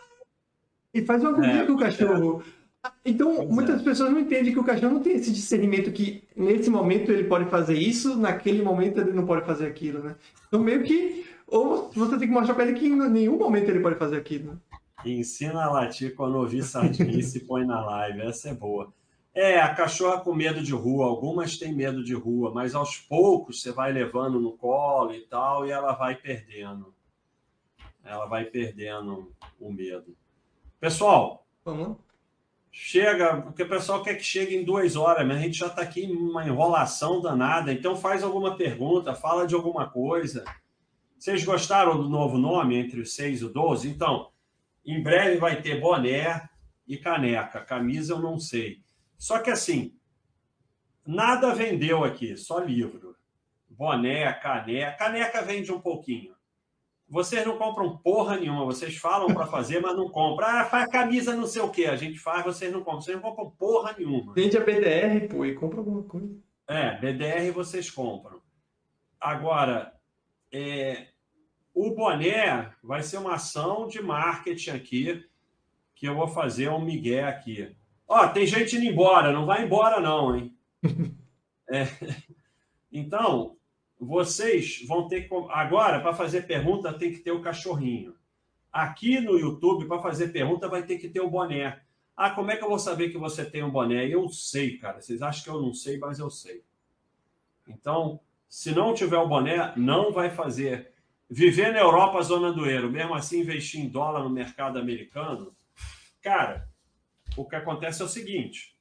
E 0.94 1.02
faz 1.04 1.22
uma 1.22 1.32
agonia 1.32 1.64
é, 1.64 1.66
com 1.66 1.74
o 1.74 1.80
cachorro. 1.80 2.44
É. 2.48 2.65
Então, 3.04 3.36
pois 3.36 3.50
muitas 3.50 3.82
é. 3.82 3.84
pessoas 3.84 4.12
não 4.12 4.20
entendem 4.20 4.54
que 4.54 4.60
o 4.60 4.64
cachorro 4.64 4.94
não 4.94 5.02
tem 5.02 5.14
esse 5.14 5.32
discernimento 5.32 5.92
que 5.92 6.24
nesse 6.36 6.70
momento 6.70 7.12
ele 7.12 7.26
pode 7.26 7.50
fazer 7.50 7.78
isso, 7.78 8.18
naquele 8.18 8.62
momento 8.62 9.00
ele 9.00 9.14
não 9.14 9.26
pode 9.26 9.46
fazer 9.46 9.68
aquilo, 9.68 10.04
né? 10.04 10.16
Então, 10.48 10.60
meio 10.60 10.84
que 10.84 11.26
ou 11.48 11.92
você 11.92 12.18
tem 12.18 12.28
que 12.28 12.34
mostrar 12.34 12.56
pra 12.56 12.66
ele 12.66 12.78
que 12.78 12.88
em 12.88 13.10
nenhum 13.10 13.38
momento 13.38 13.70
ele 13.70 13.80
pode 13.80 13.98
fazer 13.98 14.18
aquilo. 14.18 14.60
Ensina 15.06 15.64
a 15.64 15.72
latir 15.72 16.16
quando 16.16 16.36
ouvir 16.36 16.64
sardinha 16.64 17.12
e 17.12 17.22
se 17.22 17.42
põe 17.42 17.66
na 17.66 17.86
live. 17.86 18.22
Essa 18.22 18.50
é 18.50 18.54
boa. 18.54 18.92
É, 19.34 19.60
a 19.60 19.76
cachorra 19.76 20.22
com 20.22 20.34
medo 20.34 20.64
de 20.64 20.72
rua. 20.72 21.06
Algumas 21.06 21.58
têm 21.58 21.74
medo 21.74 22.04
de 22.04 22.16
rua, 22.16 22.52
mas 22.54 22.74
aos 22.74 22.98
poucos 22.98 23.62
você 23.62 23.72
vai 23.72 23.92
levando 23.92 24.40
no 24.40 24.54
colo 24.54 25.14
e 25.14 25.22
tal, 25.22 25.68
e 25.68 25.72
ela 25.72 25.94
vai 25.94 26.16
perdendo. 26.16 26.94
Ela 28.04 28.26
vai 28.26 28.46
perdendo 28.46 29.32
o 29.60 29.72
medo. 29.72 30.16
Pessoal, 30.80 31.46
Vamos. 31.64 31.98
Chega, 32.78 33.42
porque 33.42 33.64
o 33.64 33.70
pessoal 33.70 34.04
quer 34.04 34.16
que 34.16 34.24
chegue 34.24 34.54
em 34.54 34.66
duas 34.66 34.98
horas, 34.98 35.26
mas 35.26 35.38
a 35.38 35.40
gente 35.40 35.58
já 35.58 35.68
está 35.68 35.82
aqui 35.82 36.04
em 36.04 36.14
uma 36.14 36.46
enrolação 36.46 37.22
danada. 37.22 37.72
Então 37.72 37.96
faz 37.96 38.22
alguma 38.22 38.58
pergunta, 38.58 39.16
fala 39.16 39.48
de 39.48 39.56
alguma 39.56 39.90
coisa. 39.90 40.44
Vocês 41.18 41.46
gostaram 41.46 41.96
do 41.98 42.10
novo 42.10 42.38
nome 42.38 42.76
entre 42.76 43.00
o 43.00 43.06
6 43.06 43.42
e 43.42 43.46
o 43.46 43.50
12? 43.50 43.88
Então, 43.88 44.30
em 44.86 45.02
breve 45.02 45.38
vai 45.38 45.62
ter 45.62 45.80
boné 45.80 46.50
e 46.86 46.98
caneca. 46.98 47.62
Camisa 47.62 48.12
eu 48.12 48.20
não 48.20 48.38
sei. 48.38 48.82
Só 49.18 49.40
que 49.40 49.50
assim, 49.50 49.96
nada 51.08 51.56
vendeu 51.56 52.04
aqui, 52.04 52.36
só 52.36 52.60
livro. 52.60 53.16
Boné, 53.70 54.34
caneca. 54.34 54.98
Caneca 54.98 55.42
vende 55.42 55.72
um 55.72 55.80
pouquinho. 55.80 56.35
Vocês 57.08 57.46
não 57.46 57.58
compram 57.58 57.98
porra 57.98 58.38
nenhuma. 58.38 58.66
Vocês 58.66 58.98
falam 58.98 59.34
para 59.34 59.46
fazer, 59.46 59.80
mas 59.80 59.96
não 59.96 60.10
compram. 60.10 60.48
Ah, 60.48 60.66
faz 60.66 60.90
camisa 60.90 61.36
não 61.36 61.46
sei 61.46 61.62
o 61.62 61.70
que. 61.70 61.86
A 61.86 61.96
gente 61.96 62.18
faz, 62.18 62.44
vocês 62.44 62.72
não 62.72 62.80
compram. 62.80 63.02
Vocês 63.02 63.16
não 63.16 63.24
compram 63.24 63.52
porra 63.52 63.96
nenhuma. 63.98 64.34
Vende 64.34 64.58
a 64.58 64.62
BDR, 64.62 65.28
pô, 65.30 65.46
e 65.46 65.54
compra 65.54 65.80
alguma 65.80 66.04
coisa. 66.04 66.36
É, 66.68 66.98
BDR 66.98 67.52
vocês 67.54 67.92
compram. 67.92 68.42
Agora, 69.22 69.94
é, 70.52 71.08
o 71.74 71.92
boné 71.92 72.72
vai 72.82 73.04
ser 73.04 73.18
uma 73.18 73.36
ação 73.36 73.88
de 73.88 74.02
marketing 74.02 74.72
aqui, 74.72 75.30
que 75.94 76.08
eu 76.08 76.16
vou 76.16 76.28
fazer 76.28 76.70
um 76.70 76.84
migué 76.84 77.24
aqui. 77.24 77.76
Ó, 78.08 78.28
tem 78.28 78.46
gente 78.46 78.76
indo 78.78 78.86
embora, 78.86 79.32
não 79.32 79.46
vai 79.46 79.64
embora 79.64 80.00
não, 80.00 80.36
hein? 80.36 80.58
é. 81.70 81.86
Então, 82.92 83.58
vocês 84.00 84.84
vão 84.86 85.08
ter 85.08 85.28
que... 85.28 85.36
Agora, 85.50 86.00
para 86.00 86.14
fazer 86.14 86.48
pergunta, 86.48 86.94
tem 86.94 87.12
que 87.12 87.20
ter 87.20 87.32
o 87.32 87.42
cachorrinho. 87.42 88.16
Aqui 88.72 89.20
no 89.20 89.38
YouTube, 89.38 89.88
para 89.88 90.02
fazer 90.02 90.30
pergunta, 90.30 90.68
vai 90.68 90.84
ter 90.84 90.98
que 90.98 91.08
ter 91.08 91.22
o 91.22 91.30
boné. 91.30 91.82
Ah, 92.16 92.30
como 92.30 92.52
é 92.52 92.58
que 92.58 92.64
eu 92.64 92.70
vou 92.70 92.80
saber 92.80 93.10
que 93.10 93.18
você 93.18 93.46
tem 93.46 93.64
um 93.64 93.70
boné? 93.70 94.08
Eu 94.08 94.28
sei, 94.30 94.78
cara. 94.78 95.02
Vocês 95.02 95.22
acham 95.22 95.44
que 95.44 95.50
eu 95.50 95.62
não 95.62 95.74
sei, 95.74 95.98
mas 95.98 96.20
eu 96.20 96.30
sei. 96.30 96.64
Então, 97.68 98.20
se 98.48 98.72
não 98.74 98.94
tiver 98.94 99.18
o 99.18 99.28
boné, 99.28 99.74
não 99.76 100.12
vai 100.12 100.30
fazer. 100.30 100.94
Viver 101.30 101.74
na 101.74 101.80
Europa, 101.80 102.22
zona 102.22 102.54
do 102.54 102.70
euro, 102.70 102.92
mesmo 102.92 103.16
assim 103.16 103.42
investir 103.42 103.82
em 103.82 103.90
dólar 103.90 104.24
no 104.24 104.30
mercado 104.30 104.78
americano, 104.78 105.56
cara, 106.22 106.70
o 107.36 107.46
que 107.46 107.56
acontece 107.56 108.02
é 108.02 108.06
o 108.06 108.10
seguinte: 108.10 108.78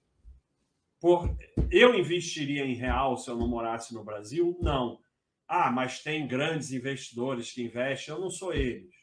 por, 1.00 1.34
eu 1.70 1.94
investiria 1.94 2.64
em 2.64 2.74
real 2.74 3.16
se 3.16 3.30
eu 3.30 3.36
não 3.36 3.48
morasse 3.48 3.94
no 3.94 4.04
Brasil? 4.04 4.56
Não. 4.60 5.00
Ah, 5.46 5.70
mas 5.70 6.02
tem 6.02 6.26
grandes 6.26 6.72
investidores 6.72 7.52
que 7.52 7.62
investem, 7.64 8.14
eu 8.14 8.20
não 8.20 8.30
sou 8.30 8.52
eles. 8.52 8.94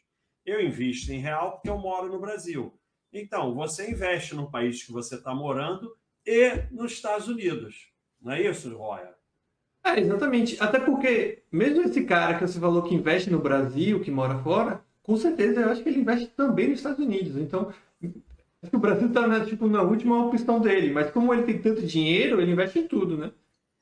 Eu 0.44 0.60
invisto 0.60 1.12
em 1.12 1.18
real 1.18 1.52
porque 1.52 1.70
eu 1.70 1.78
moro 1.78 2.08
no 2.08 2.20
Brasil. 2.20 2.78
Então, 3.12 3.54
você 3.54 3.90
investe 3.90 4.34
no 4.34 4.50
país 4.50 4.82
que 4.82 4.92
você 4.92 5.16
está 5.16 5.34
morando 5.34 5.94
e 6.26 6.64
nos 6.70 6.92
Estados 6.92 7.28
Unidos. 7.28 7.92
Não 8.20 8.32
é 8.32 8.42
isso, 8.42 8.76
Roya? 8.76 9.14
É, 9.84 10.00
exatamente. 10.00 10.56
Até 10.62 10.78
porque, 10.78 11.42
mesmo 11.50 11.82
esse 11.82 12.04
cara 12.04 12.38
que 12.38 12.46
você 12.46 12.58
falou 12.58 12.82
que 12.82 12.94
investe 12.94 13.30
no 13.30 13.40
Brasil, 13.40 14.00
que 14.00 14.10
mora 14.10 14.38
fora, 14.42 14.82
com 15.02 15.16
certeza 15.16 15.60
eu 15.60 15.70
acho 15.70 15.82
que 15.82 15.88
ele 15.88 16.00
investe 16.00 16.28
também 16.28 16.68
nos 16.68 16.78
Estados 16.78 17.04
Unidos. 17.04 17.36
Então, 17.36 17.72
o 18.72 18.78
Brasil 18.78 19.08
está 19.08 19.26
né, 19.26 19.44
tipo, 19.44 19.66
na 19.66 19.82
última 19.82 20.26
opção 20.26 20.60
dele. 20.60 20.92
Mas 20.92 21.10
como 21.10 21.34
ele 21.34 21.42
tem 21.42 21.60
tanto 21.60 21.82
dinheiro, 21.82 22.40
ele 22.40 22.52
investe 22.52 22.78
em 22.78 22.88
tudo, 22.88 23.16
né? 23.18 23.32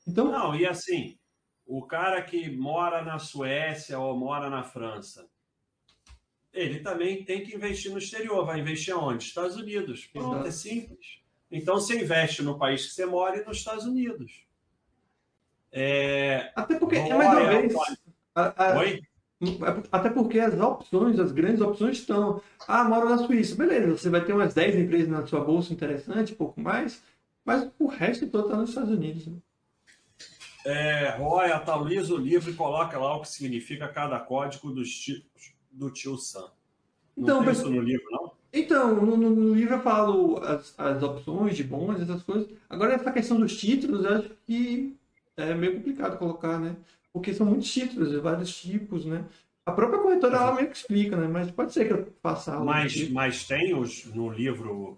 Então... 0.07 0.31
Não, 0.31 0.55
e 0.55 0.65
assim, 0.65 1.17
o 1.65 1.83
cara 1.83 2.21
que 2.21 2.49
mora 2.49 3.01
na 3.03 3.19
Suécia 3.19 3.99
ou 3.99 4.17
mora 4.17 4.49
na 4.49 4.63
França, 4.63 5.27
ele 6.53 6.79
também 6.79 7.23
tem 7.23 7.43
que 7.43 7.55
investir 7.55 7.91
no 7.91 7.97
exterior. 7.97 8.45
Vai 8.45 8.59
investir 8.59 8.93
aonde? 8.93 9.23
Estados 9.23 9.55
Unidos. 9.55 10.05
Pronto, 10.07 10.35
Exato. 10.35 10.47
é 10.47 10.51
simples. 10.51 11.21
Então, 11.49 11.75
você 11.75 12.01
investe 12.01 12.41
no 12.41 12.57
país 12.57 12.85
que 12.85 12.93
você 12.93 13.05
mora 13.05 13.37
e 13.37 13.45
nos 13.45 13.57
Estados 13.57 13.85
Unidos. 13.85 14.45
É... 15.71 16.51
Até 16.55 16.77
porque, 16.77 16.95
é 16.95 17.13
mais 17.13 17.29
uma 17.29 17.45
vez. 17.45 17.73
A, 18.35 18.73
a, 18.73 18.79
Oi? 18.79 19.01
Até 19.91 20.09
porque 20.09 20.39
as 20.39 20.59
opções, 20.59 21.19
as 21.19 21.31
grandes 21.31 21.61
opções 21.61 21.97
estão. 21.97 22.41
Ah, 22.67 22.83
moro 22.83 23.09
na 23.09 23.17
Suíça. 23.17 23.55
Beleza, 23.55 23.97
você 23.97 24.09
vai 24.09 24.23
ter 24.23 24.33
umas 24.33 24.53
10 24.53 24.75
empresas 24.75 25.09
na 25.09 25.25
sua 25.25 25.43
bolsa 25.43 25.73
interessante, 25.73 26.35
pouco 26.35 26.61
mais. 26.61 27.01
Mas 27.43 27.69
o 27.79 27.87
resto 27.87 28.27
todo 28.27 28.45
está 28.45 28.57
nos 28.57 28.69
Estados 28.69 28.91
Unidos. 28.91 29.25
Né? 29.25 29.37
É, 30.65 31.09
Roy, 31.17 31.51
atualiza 31.51 32.13
o 32.13 32.17
livro 32.17 32.49
e 32.51 32.53
coloca 32.53 32.97
lá 32.97 33.15
o 33.15 33.21
que 33.21 33.27
significa 33.29 33.87
cada 33.87 34.19
código 34.19 34.71
dos 34.71 34.89
tipos 34.89 35.53
do 35.71 35.89
tio 35.89 36.17
Sam. 36.17 36.51
Não 37.17 37.23
Então, 37.23 37.43
mas- 37.43 37.57
isso 37.57 37.69
no 37.69 37.81
livro, 37.81 38.05
não? 38.11 38.31
Então, 38.53 38.95
no, 39.05 39.15
no- 39.15 39.55
livro 39.55 39.75
eu 39.75 39.81
falo 39.81 40.37
as, 40.43 40.77
as 40.77 41.01
opções 41.01 41.55
de 41.55 41.63
bons, 41.63 42.01
essas 42.01 42.21
coisas. 42.23 42.49
Agora, 42.69 42.93
essa 42.93 43.11
questão 43.11 43.39
dos 43.39 43.55
títulos, 43.57 44.03
eu 44.03 44.17
acho 44.17 44.29
que 44.45 44.93
é 45.37 45.53
meio 45.53 45.75
complicado 45.77 46.17
colocar, 46.17 46.59
né? 46.59 46.75
Porque 47.13 47.33
são 47.33 47.45
muitos 47.45 47.71
títulos, 47.71 48.13
vários 48.21 48.53
tipos, 48.55 49.05
né? 49.05 49.25
A 49.65 49.71
própria 49.71 49.99
corretora, 50.01 50.35
ela 50.37 50.55
meio 50.55 50.69
que 50.69 50.75
explica, 50.75 51.15
né? 51.15 51.27
Mas 51.27 51.49
pode 51.49 51.71
ser 51.71 51.85
que 51.87 51.93
eu 51.93 52.13
faça 52.21 52.59
Mas, 52.59 52.91
tipo. 52.93 53.13
mas 53.13 53.45
tem 53.47 53.73
os, 53.73 54.05
no 54.13 54.29
livro. 54.29 54.97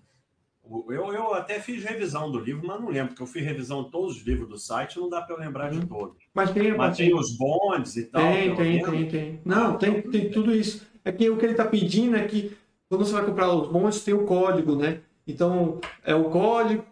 Eu, 0.70 1.14
eu 1.14 1.34
até 1.34 1.60
fiz 1.60 1.84
revisão 1.84 2.32
do 2.32 2.40
livro, 2.40 2.66
mas 2.66 2.80
não 2.80 2.90
lembro, 2.90 3.10
porque 3.10 3.22
eu 3.22 3.28
fiz 3.28 3.44
revisão 3.44 3.84
de 3.84 3.92
todos 3.92 4.18
os 4.18 4.24
livros 4.26 4.48
do 4.48 4.58
site, 4.58 4.98
não 4.98 5.10
dá 5.10 5.22
para 5.22 5.36
eu 5.36 5.40
lembrar 5.40 5.70
de 5.70 5.80
Uhum. 5.80 5.88
todos. 5.88 6.18
Mas 6.34 6.52
tem 6.52 6.76
Mas 6.76 6.98
tem 6.98 7.14
os 7.14 7.38
bondes 7.38 7.98
e 7.98 8.06
tal. 8.06 8.22
Tem, 8.22 8.56
tem, 8.56 8.74
menos? 8.74 8.90
tem, 8.90 9.08
tem. 9.10 9.42
Não, 9.44 9.78
tem, 9.78 10.02
tem 10.02 10.32
tudo 10.32 10.54
isso. 10.56 10.88
É 11.04 11.12
que 11.12 11.30
o 11.30 11.38
que 11.38 11.46
ele 11.46 11.54
está 11.54 11.66
pedindo 11.66 12.16
é 12.16 12.26
que 12.26 12.56
quando 12.88 13.06
você 13.06 13.12
vai 13.14 13.26
comprar 13.26 13.54
os 13.54 13.68
bons, 13.68 14.04
tem 14.04 14.14
o 14.14 14.26
código, 14.26 14.76
né? 14.76 15.02
Então, 15.28 15.80
é 16.04 16.16
o 16.16 16.30
código, 16.30 16.86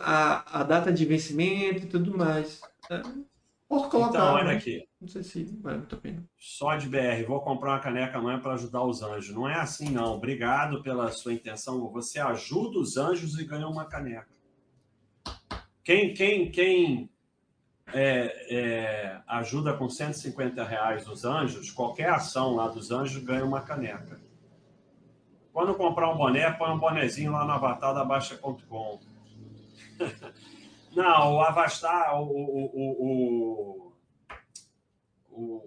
a, 0.00 0.60
a 0.60 0.62
data 0.62 0.92
de 0.92 1.04
vencimento 1.04 1.84
e 1.84 1.86
tudo 1.86 2.16
mais. 2.16 2.60
Posso 3.68 3.88
colocar, 3.88 4.10
Então, 4.10 4.34
olha 4.34 4.44
né? 4.44 4.56
aqui. 4.56 4.86
Não 5.00 5.08
sei 5.08 5.22
se 5.22 5.44
vale 5.60 5.78
muito 5.78 5.94
a 5.94 5.98
pena. 5.98 6.24
Só 6.38 6.76
de 6.76 6.88
BR, 6.88 7.24
vou 7.26 7.40
comprar 7.40 7.72
uma 7.72 7.80
caneca 7.80 8.18
amanhã 8.18 8.38
para 8.38 8.54
ajudar 8.54 8.84
os 8.84 9.02
anjos. 9.02 9.34
Não 9.34 9.48
é 9.48 9.54
assim, 9.54 9.90
não. 9.90 10.14
Obrigado 10.14 10.82
pela 10.82 11.10
sua 11.10 11.32
intenção. 11.32 11.90
Você 11.90 12.20
ajuda 12.20 12.78
os 12.78 12.96
anjos 12.96 13.38
e 13.38 13.44
ganha 13.44 13.66
uma 13.66 13.86
caneca. 13.86 14.32
Quem, 15.82 16.14
quem, 16.14 16.50
quem 16.50 17.10
é, 17.92 18.46
é, 18.50 19.20
ajuda 19.26 19.74
com 19.74 19.88
150 19.88 20.64
reais 20.64 21.06
os 21.06 21.24
anjos, 21.24 21.70
qualquer 21.70 22.10
ação 22.10 22.54
lá 22.54 22.68
dos 22.68 22.90
anjos 22.90 23.22
ganha 23.22 23.44
uma 23.44 23.60
caneca. 23.60 24.20
Quando 25.52 25.74
comprar 25.74 26.10
um 26.10 26.16
boné, 26.16 26.50
põe 26.50 26.70
um 26.70 26.78
bonezinho 26.78 27.32
lá 27.32 27.44
no 27.44 27.52
avatar 27.52 27.94
da 27.94 28.04
Baixa.com. 28.04 29.00
Não, 30.94 31.34
o 31.34 31.40
Avastar, 31.40 32.20
o, 32.20 32.24
o, 32.24 33.92
o, 35.30 35.64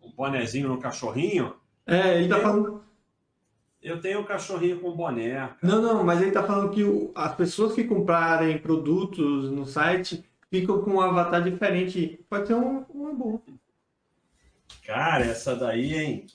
o, 0.00 0.12
bonezinho 0.16 0.68
no 0.68 0.78
cachorrinho, 0.78 1.54
É, 1.86 2.18
ele 2.18 2.28
tá 2.28 2.40
falando. 2.40 2.84
eu 3.82 4.00
tenho 4.00 4.20
um 4.20 4.24
cachorrinho 4.24 4.80
com 4.80 4.92
boné. 4.92 5.50
Não, 5.62 5.82
não, 5.82 6.04
mas 6.04 6.22
ele 6.22 6.30
tá 6.30 6.42
falando 6.42 6.70
que 6.70 6.82
as 7.14 7.34
pessoas 7.34 7.74
que 7.74 7.84
comprarem 7.84 8.58
produtos 8.58 9.50
no 9.50 9.66
site 9.66 10.24
ficam 10.48 10.82
com 10.82 10.92
um 10.92 11.00
avatar 11.00 11.42
diferente. 11.42 12.24
Pode 12.28 12.46
ser 12.46 12.54
um, 12.54 12.84
boa. 13.16 13.40
Cara, 14.86 15.24
essa 15.24 15.56
daí, 15.56 15.94
hein? 15.94 16.26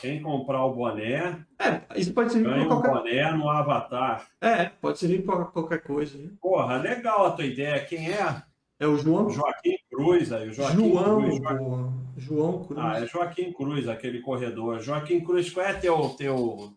Quem 0.00 0.22
comprar 0.22 0.64
o 0.64 0.74
boné, 0.74 1.44
É, 1.58 1.80
isso 1.96 2.12
pode 2.14 2.32
servir 2.32 2.48
para 2.50 2.62
um 2.62 2.68
qualquer. 2.68 2.90
boné 2.90 3.32
no 3.32 3.48
avatar. 3.48 4.26
É, 4.40 4.66
pode 4.66 4.98
servir 4.98 5.24
para 5.24 5.44
qualquer 5.46 5.82
coisa. 5.82 6.16
né? 6.18 6.30
Porra, 6.40 6.76
legal 6.76 7.26
a 7.26 7.30
tua 7.32 7.44
ideia. 7.44 7.84
Quem 7.84 8.10
é? 8.12 8.42
É 8.80 8.86
o 8.86 8.96
João. 8.96 9.28
Joaquim 9.28 9.76
Cruz 9.90 10.32
aí. 10.32 10.48
o 10.48 10.52
Joaquim 10.52 10.76
João, 10.90 11.20
Cruz. 11.22 11.34
Jo- 11.36 11.42
porra. 11.58 11.92
João 12.16 12.64
Cruz. 12.64 12.80
Ah, 12.84 13.00
é 13.02 13.06
Joaquim 13.06 13.52
Cruz, 13.52 13.88
aquele 13.88 14.20
corredor. 14.20 14.80
Joaquim 14.80 15.20
Cruz, 15.20 15.50
qual 15.50 15.66
é 15.66 15.74
teu, 15.74 16.10
teu, 16.10 16.72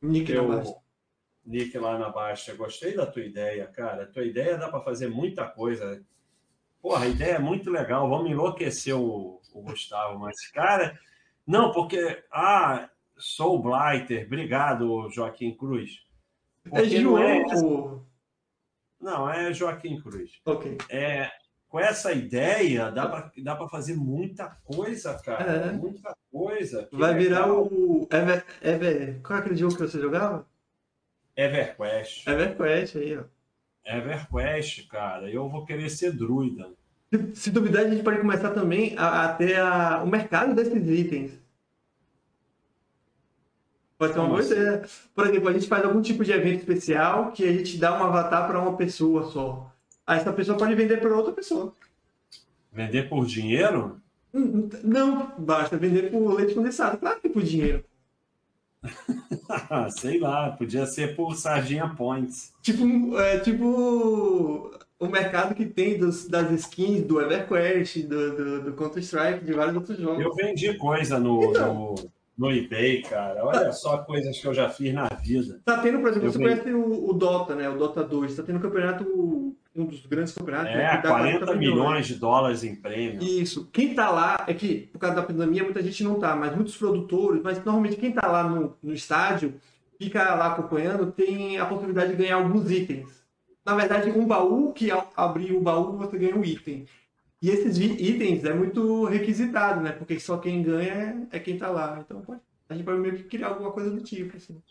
Nick 0.00 0.26
teu 0.32 0.46
Navas. 0.48 0.72
nick 1.44 1.76
lá 1.76 1.98
na 1.98 2.08
baixa? 2.08 2.54
Gostei 2.54 2.94
da 2.94 3.04
tua 3.06 3.22
ideia, 3.24 3.66
cara. 3.66 4.04
A 4.04 4.06
tua 4.06 4.24
ideia 4.24 4.56
dá 4.56 4.68
para 4.68 4.80
fazer 4.80 5.08
muita 5.08 5.44
coisa. 5.44 6.00
Porra, 6.80 7.04
a 7.04 7.08
ideia 7.08 7.32
é 7.34 7.38
muito 7.40 7.68
legal. 7.70 8.08
Vamos 8.08 8.30
enlouquecer 8.30 8.96
o, 8.96 9.40
o 9.52 9.62
Gustavo, 9.62 10.18
mas, 10.20 10.46
cara, 10.52 10.96
não, 11.50 11.72
porque. 11.72 12.22
Ah, 12.32 12.88
sou 13.18 13.56
o 13.56 13.62
Blighter. 13.62 14.26
Obrigado, 14.26 15.08
Joaquim 15.10 15.54
Cruz. 15.56 15.90
É 16.66 16.70
Porque 16.70 17.00
João, 17.00 17.22
não 17.22 17.22
é, 17.28 17.44
não, 19.00 19.30
é 19.30 19.52
Joaquim 19.52 20.00
Cruz. 20.00 20.30
Ok. 20.44 20.76
É, 20.90 21.30
com 21.68 21.78
essa 21.80 22.12
ideia, 22.12 22.90
dá 22.90 23.56
pra 23.56 23.68
fazer 23.68 23.94
muita 23.96 24.48
coisa, 24.64 25.14
cara. 25.24 25.44
É. 25.68 25.72
Muita 25.72 26.14
coisa. 26.30 26.88
Vai 26.92 27.14
virar 27.14 27.46
legal. 27.46 27.62
o. 27.64 28.08
Ever, 28.10 28.44
Ever... 28.60 29.20
Qual 29.22 29.38
é 29.38 29.40
aquele 29.42 29.56
jogo 29.56 29.74
que 29.76 29.82
você 29.82 30.00
jogava? 30.00 30.46
EverQuest. 31.36 32.26
EverQuest 32.28 32.96
aí, 32.96 33.16
ó. 33.18 33.22
EverQuest, 33.84 34.86
cara. 34.88 35.30
Eu 35.30 35.48
vou 35.48 35.64
querer 35.64 35.88
ser 35.88 36.12
druida. 36.12 36.70
Se- 37.12 37.34
Se 37.36 37.50
duvidar, 37.50 37.86
a 37.86 37.88
gente 37.88 38.02
pode 38.02 38.20
começar 38.20 38.50
também 38.50 38.94
a, 38.98 39.24
a 39.24 39.32
ter 39.34 39.58
a- 39.58 40.02
o 40.02 40.06
mercado 40.06 40.54
desses 40.54 40.86
itens. 40.88 41.39
Pode 44.00 44.14
ser 44.14 44.18
uma 44.18 44.28
boa 44.30 44.42
ideia. 44.42 44.82
Por 45.14 45.26
exemplo, 45.26 45.48
a 45.50 45.52
gente 45.52 45.68
faz 45.68 45.84
algum 45.84 46.00
tipo 46.00 46.24
de 46.24 46.32
evento 46.32 46.60
especial 46.60 47.32
que 47.32 47.44
a 47.46 47.52
gente 47.52 47.76
dá 47.76 47.92
um 47.92 48.02
avatar 48.02 48.48
para 48.48 48.58
uma 48.58 48.74
pessoa 48.74 49.30
só. 49.30 49.70
Aí 50.06 50.18
essa 50.18 50.32
pessoa 50.32 50.56
pode 50.56 50.74
vender 50.74 50.98
para 51.02 51.14
outra 51.14 51.34
pessoa. 51.34 51.74
Vender 52.72 53.10
por 53.10 53.26
dinheiro? 53.26 54.00
Hum, 54.32 54.70
Não, 54.82 55.32
basta 55.36 55.76
vender 55.76 56.10
por 56.10 56.32
leite 56.32 56.54
condensado. 56.54 56.96
Claro 56.96 57.20
que 57.20 57.28
por 57.28 57.42
dinheiro. 57.42 57.84
Sei 60.00 60.18
lá, 60.18 60.52
podia 60.52 60.86
ser 60.86 61.14
por 61.14 61.36
Sardinha 61.36 61.86
Points. 61.94 62.54
Tipo, 62.62 63.18
é, 63.18 63.38
tipo 63.40 64.72
o 64.98 65.08
mercado 65.08 65.54
que 65.54 65.66
tem 65.66 65.98
dos, 65.98 66.26
das 66.26 66.50
skins 66.52 67.02
do 67.06 67.20
EverQuest, 67.20 68.02
do, 68.04 68.34
do, 68.34 68.62
do 68.62 68.72
Counter-Strike, 68.72 69.44
de 69.44 69.52
vários 69.52 69.74
outros 69.76 69.98
jogos. 69.98 70.24
Eu 70.24 70.34
vendi 70.34 70.72
coisa 70.78 71.18
no, 71.18 71.44
Então. 71.44 71.74
no, 71.74 72.10
no 72.40 72.50
eBay, 72.50 73.02
cara. 73.02 73.44
Olha 73.44 73.70
só 73.70 73.98
coisas 73.98 74.40
que 74.40 74.46
eu 74.46 74.54
já 74.54 74.70
fiz 74.70 74.94
na 74.94 75.06
vida. 75.08 75.60
Tá 75.62 75.76
tendo, 75.76 76.00
por 76.00 76.08
exemplo, 76.08 76.26
Eu 76.26 76.32
você 76.32 76.38
conhece 76.38 76.72
o, 76.72 77.10
o 77.10 77.12
Dota, 77.12 77.54
né? 77.54 77.68
O 77.68 77.76
Dota 77.76 78.02
2. 78.02 78.34
Tá 78.34 78.42
tendo 78.42 78.56
um 78.56 78.62
campeonato, 78.62 79.04
um 79.76 79.84
dos 79.84 80.06
grandes 80.06 80.32
campeonatos. 80.32 80.72
né, 80.72 80.84
É, 80.86 80.96
que 80.96 81.02
dá 81.02 81.10
40 81.10 81.54
milhões 81.56 82.06
de 82.06 82.14
dólares 82.14 82.64
em 82.64 82.74
prêmio. 82.74 83.22
Isso. 83.22 83.68
Quem 83.70 83.94
tá 83.94 84.08
lá, 84.08 84.42
é 84.48 84.54
que 84.54 84.88
por 84.90 84.98
causa 84.98 85.16
da 85.16 85.22
pandemia 85.22 85.62
muita 85.62 85.82
gente 85.82 86.02
não 86.02 86.18
tá, 86.18 86.34
mas 86.34 86.56
muitos 86.56 86.74
produtores, 86.78 87.42
mas 87.42 87.62
normalmente 87.62 87.96
quem 87.96 88.10
tá 88.10 88.26
lá 88.26 88.42
no, 88.42 88.74
no 88.82 88.94
estádio, 88.94 89.56
fica 89.98 90.34
lá 90.34 90.46
acompanhando, 90.46 91.12
tem 91.12 91.58
a 91.58 91.66
possibilidade 91.66 92.12
de 92.12 92.16
ganhar 92.16 92.36
alguns 92.36 92.70
itens. 92.70 93.22
Na 93.66 93.74
verdade, 93.74 94.10
um 94.10 94.26
baú, 94.26 94.72
que 94.72 94.90
ao 94.90 95.10
abrir 95.14 95.52
o 95.52 95.60
baú 95.60 95.98
você 95.98 96.16
ganha 96.16 96.34
um 96.34 96.42
item. 96.42 96.86
E 97.42 97.48
esses 97.48 97.78
itens 97.78 98.44
é 98.44 98.52
muito 98.52 99.04
requisitado, 99.04 99.80
né? 99.80 99.92
Porque 99.92 100.20
só 100.20 100.36
quem 100.38 100.62
ganha 100.62 100.92
é, 101.30 101.36
é 101.36 101.40
quem 101.40 101.56
tá 101.58 101.68
lá. 101.70 101.98
Então 102.04 102.20
pode- 102.20 102.40
a 102.68 102.74
gente 102.74 102.84
pode 102.84 102.98
meio 103.00 103.16
que 103.16 103.24
criar 103.24 103.48
alguma 103.48 103.72
coisa 103.72 103.90
do 103.90 104.02
tipo, 104.02 104.36
assim. 104.36 104.62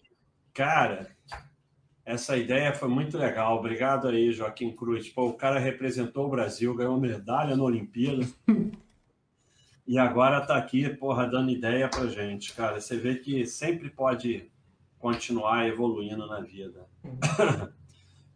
Cara, 0.53 1.09
essa 2.05 2.37
ideia 2.37 2.73
foi 2.73 2.87
muito 2.87 3.17
legal. 3.17 3.57
Obrigado 3.57 4.07
aí, 4.07 4.31
Joaquim 4.31 4.75
Cruz. 4.75 5.09
Pô, 5.09 5.29
o 5.29 5.33
cara 5.33 5.59
representou 5.59 6.27
o 6.27 6.29
Brasil, 6.29 6.75
ganhou 6.75 6.99
medalha 6.99 7.55
na 7.57 7.63
Olimpíada. 7.63 8.25
e 9.87 9.97
agora 9.97 10.45
tá 10.45 10.55
aqui, 10.55 10.87
porra, 10.89 11.25
dando 11.27 11.49
ideia 11.49 11.89
pra 11.89 12.05
gente. 12.07 12.53
Cara, 12.53 12.79
você 12.79 12.97
vê 12.97 13.15
que 13.15 13.45
sempre 13.47 13.89
pode 13.89 14.49
continuar 14.99 15.67
evoluindo 15.67 16.27
na 16.27 16.39
vida. 16.41 16.85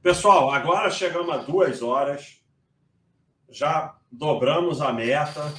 Pessoal, 0.01 0.51
agora 0.51 0.89
chegamos 0.89 1.29
a 1.29 1.37
duas 1.37 1.81
horas. 1.83 2.41
Já 3.49 3.95
dobramos 4.13 4.79
a 4.79 4.93
meta. 4.93 5.53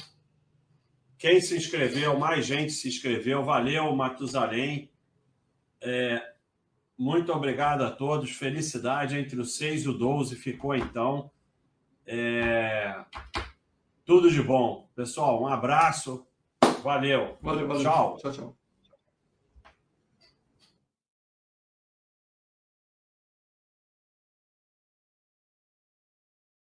Quem 1.17 1.41
se 1.41 1.55
inscreveu, 1.57 2.17
mais 2.17 2.45
gente 2.45 2.71
se 2.71 2.87
inscreveu. 2.87 3.43
Valeu, 3.43 3.93
Matusalém. 3.95 4.89
Muito 6.97 7.31
obrigado 7.33 7.83
a 7.83 7.91
todos. 7.91 8.31
Felicidade 8.31 9.17
entre 9.17 9.39
o 9.39 9.45
6 9.45 9.83
e 9.83 9.89
o 9.89 9.93
12 9.93 10.35
ficou 10.35 10.73
então. 10.73 11.29
É, 12.05 13.03
Tudo 14.05 14.31
de 14.31 14.41
bom. 14.41 14.87
Pessoal, 14.95 15.41
um 15.41 15.47
abraço. 15.47 16.25
Valeu. 16.83 17.37
Valeu, 17.41 17.67
valeu. 17.67 17.83
Tchau. 17.83 18.17
Tchau, 18.17 18.31
tchau. 18.31 18.64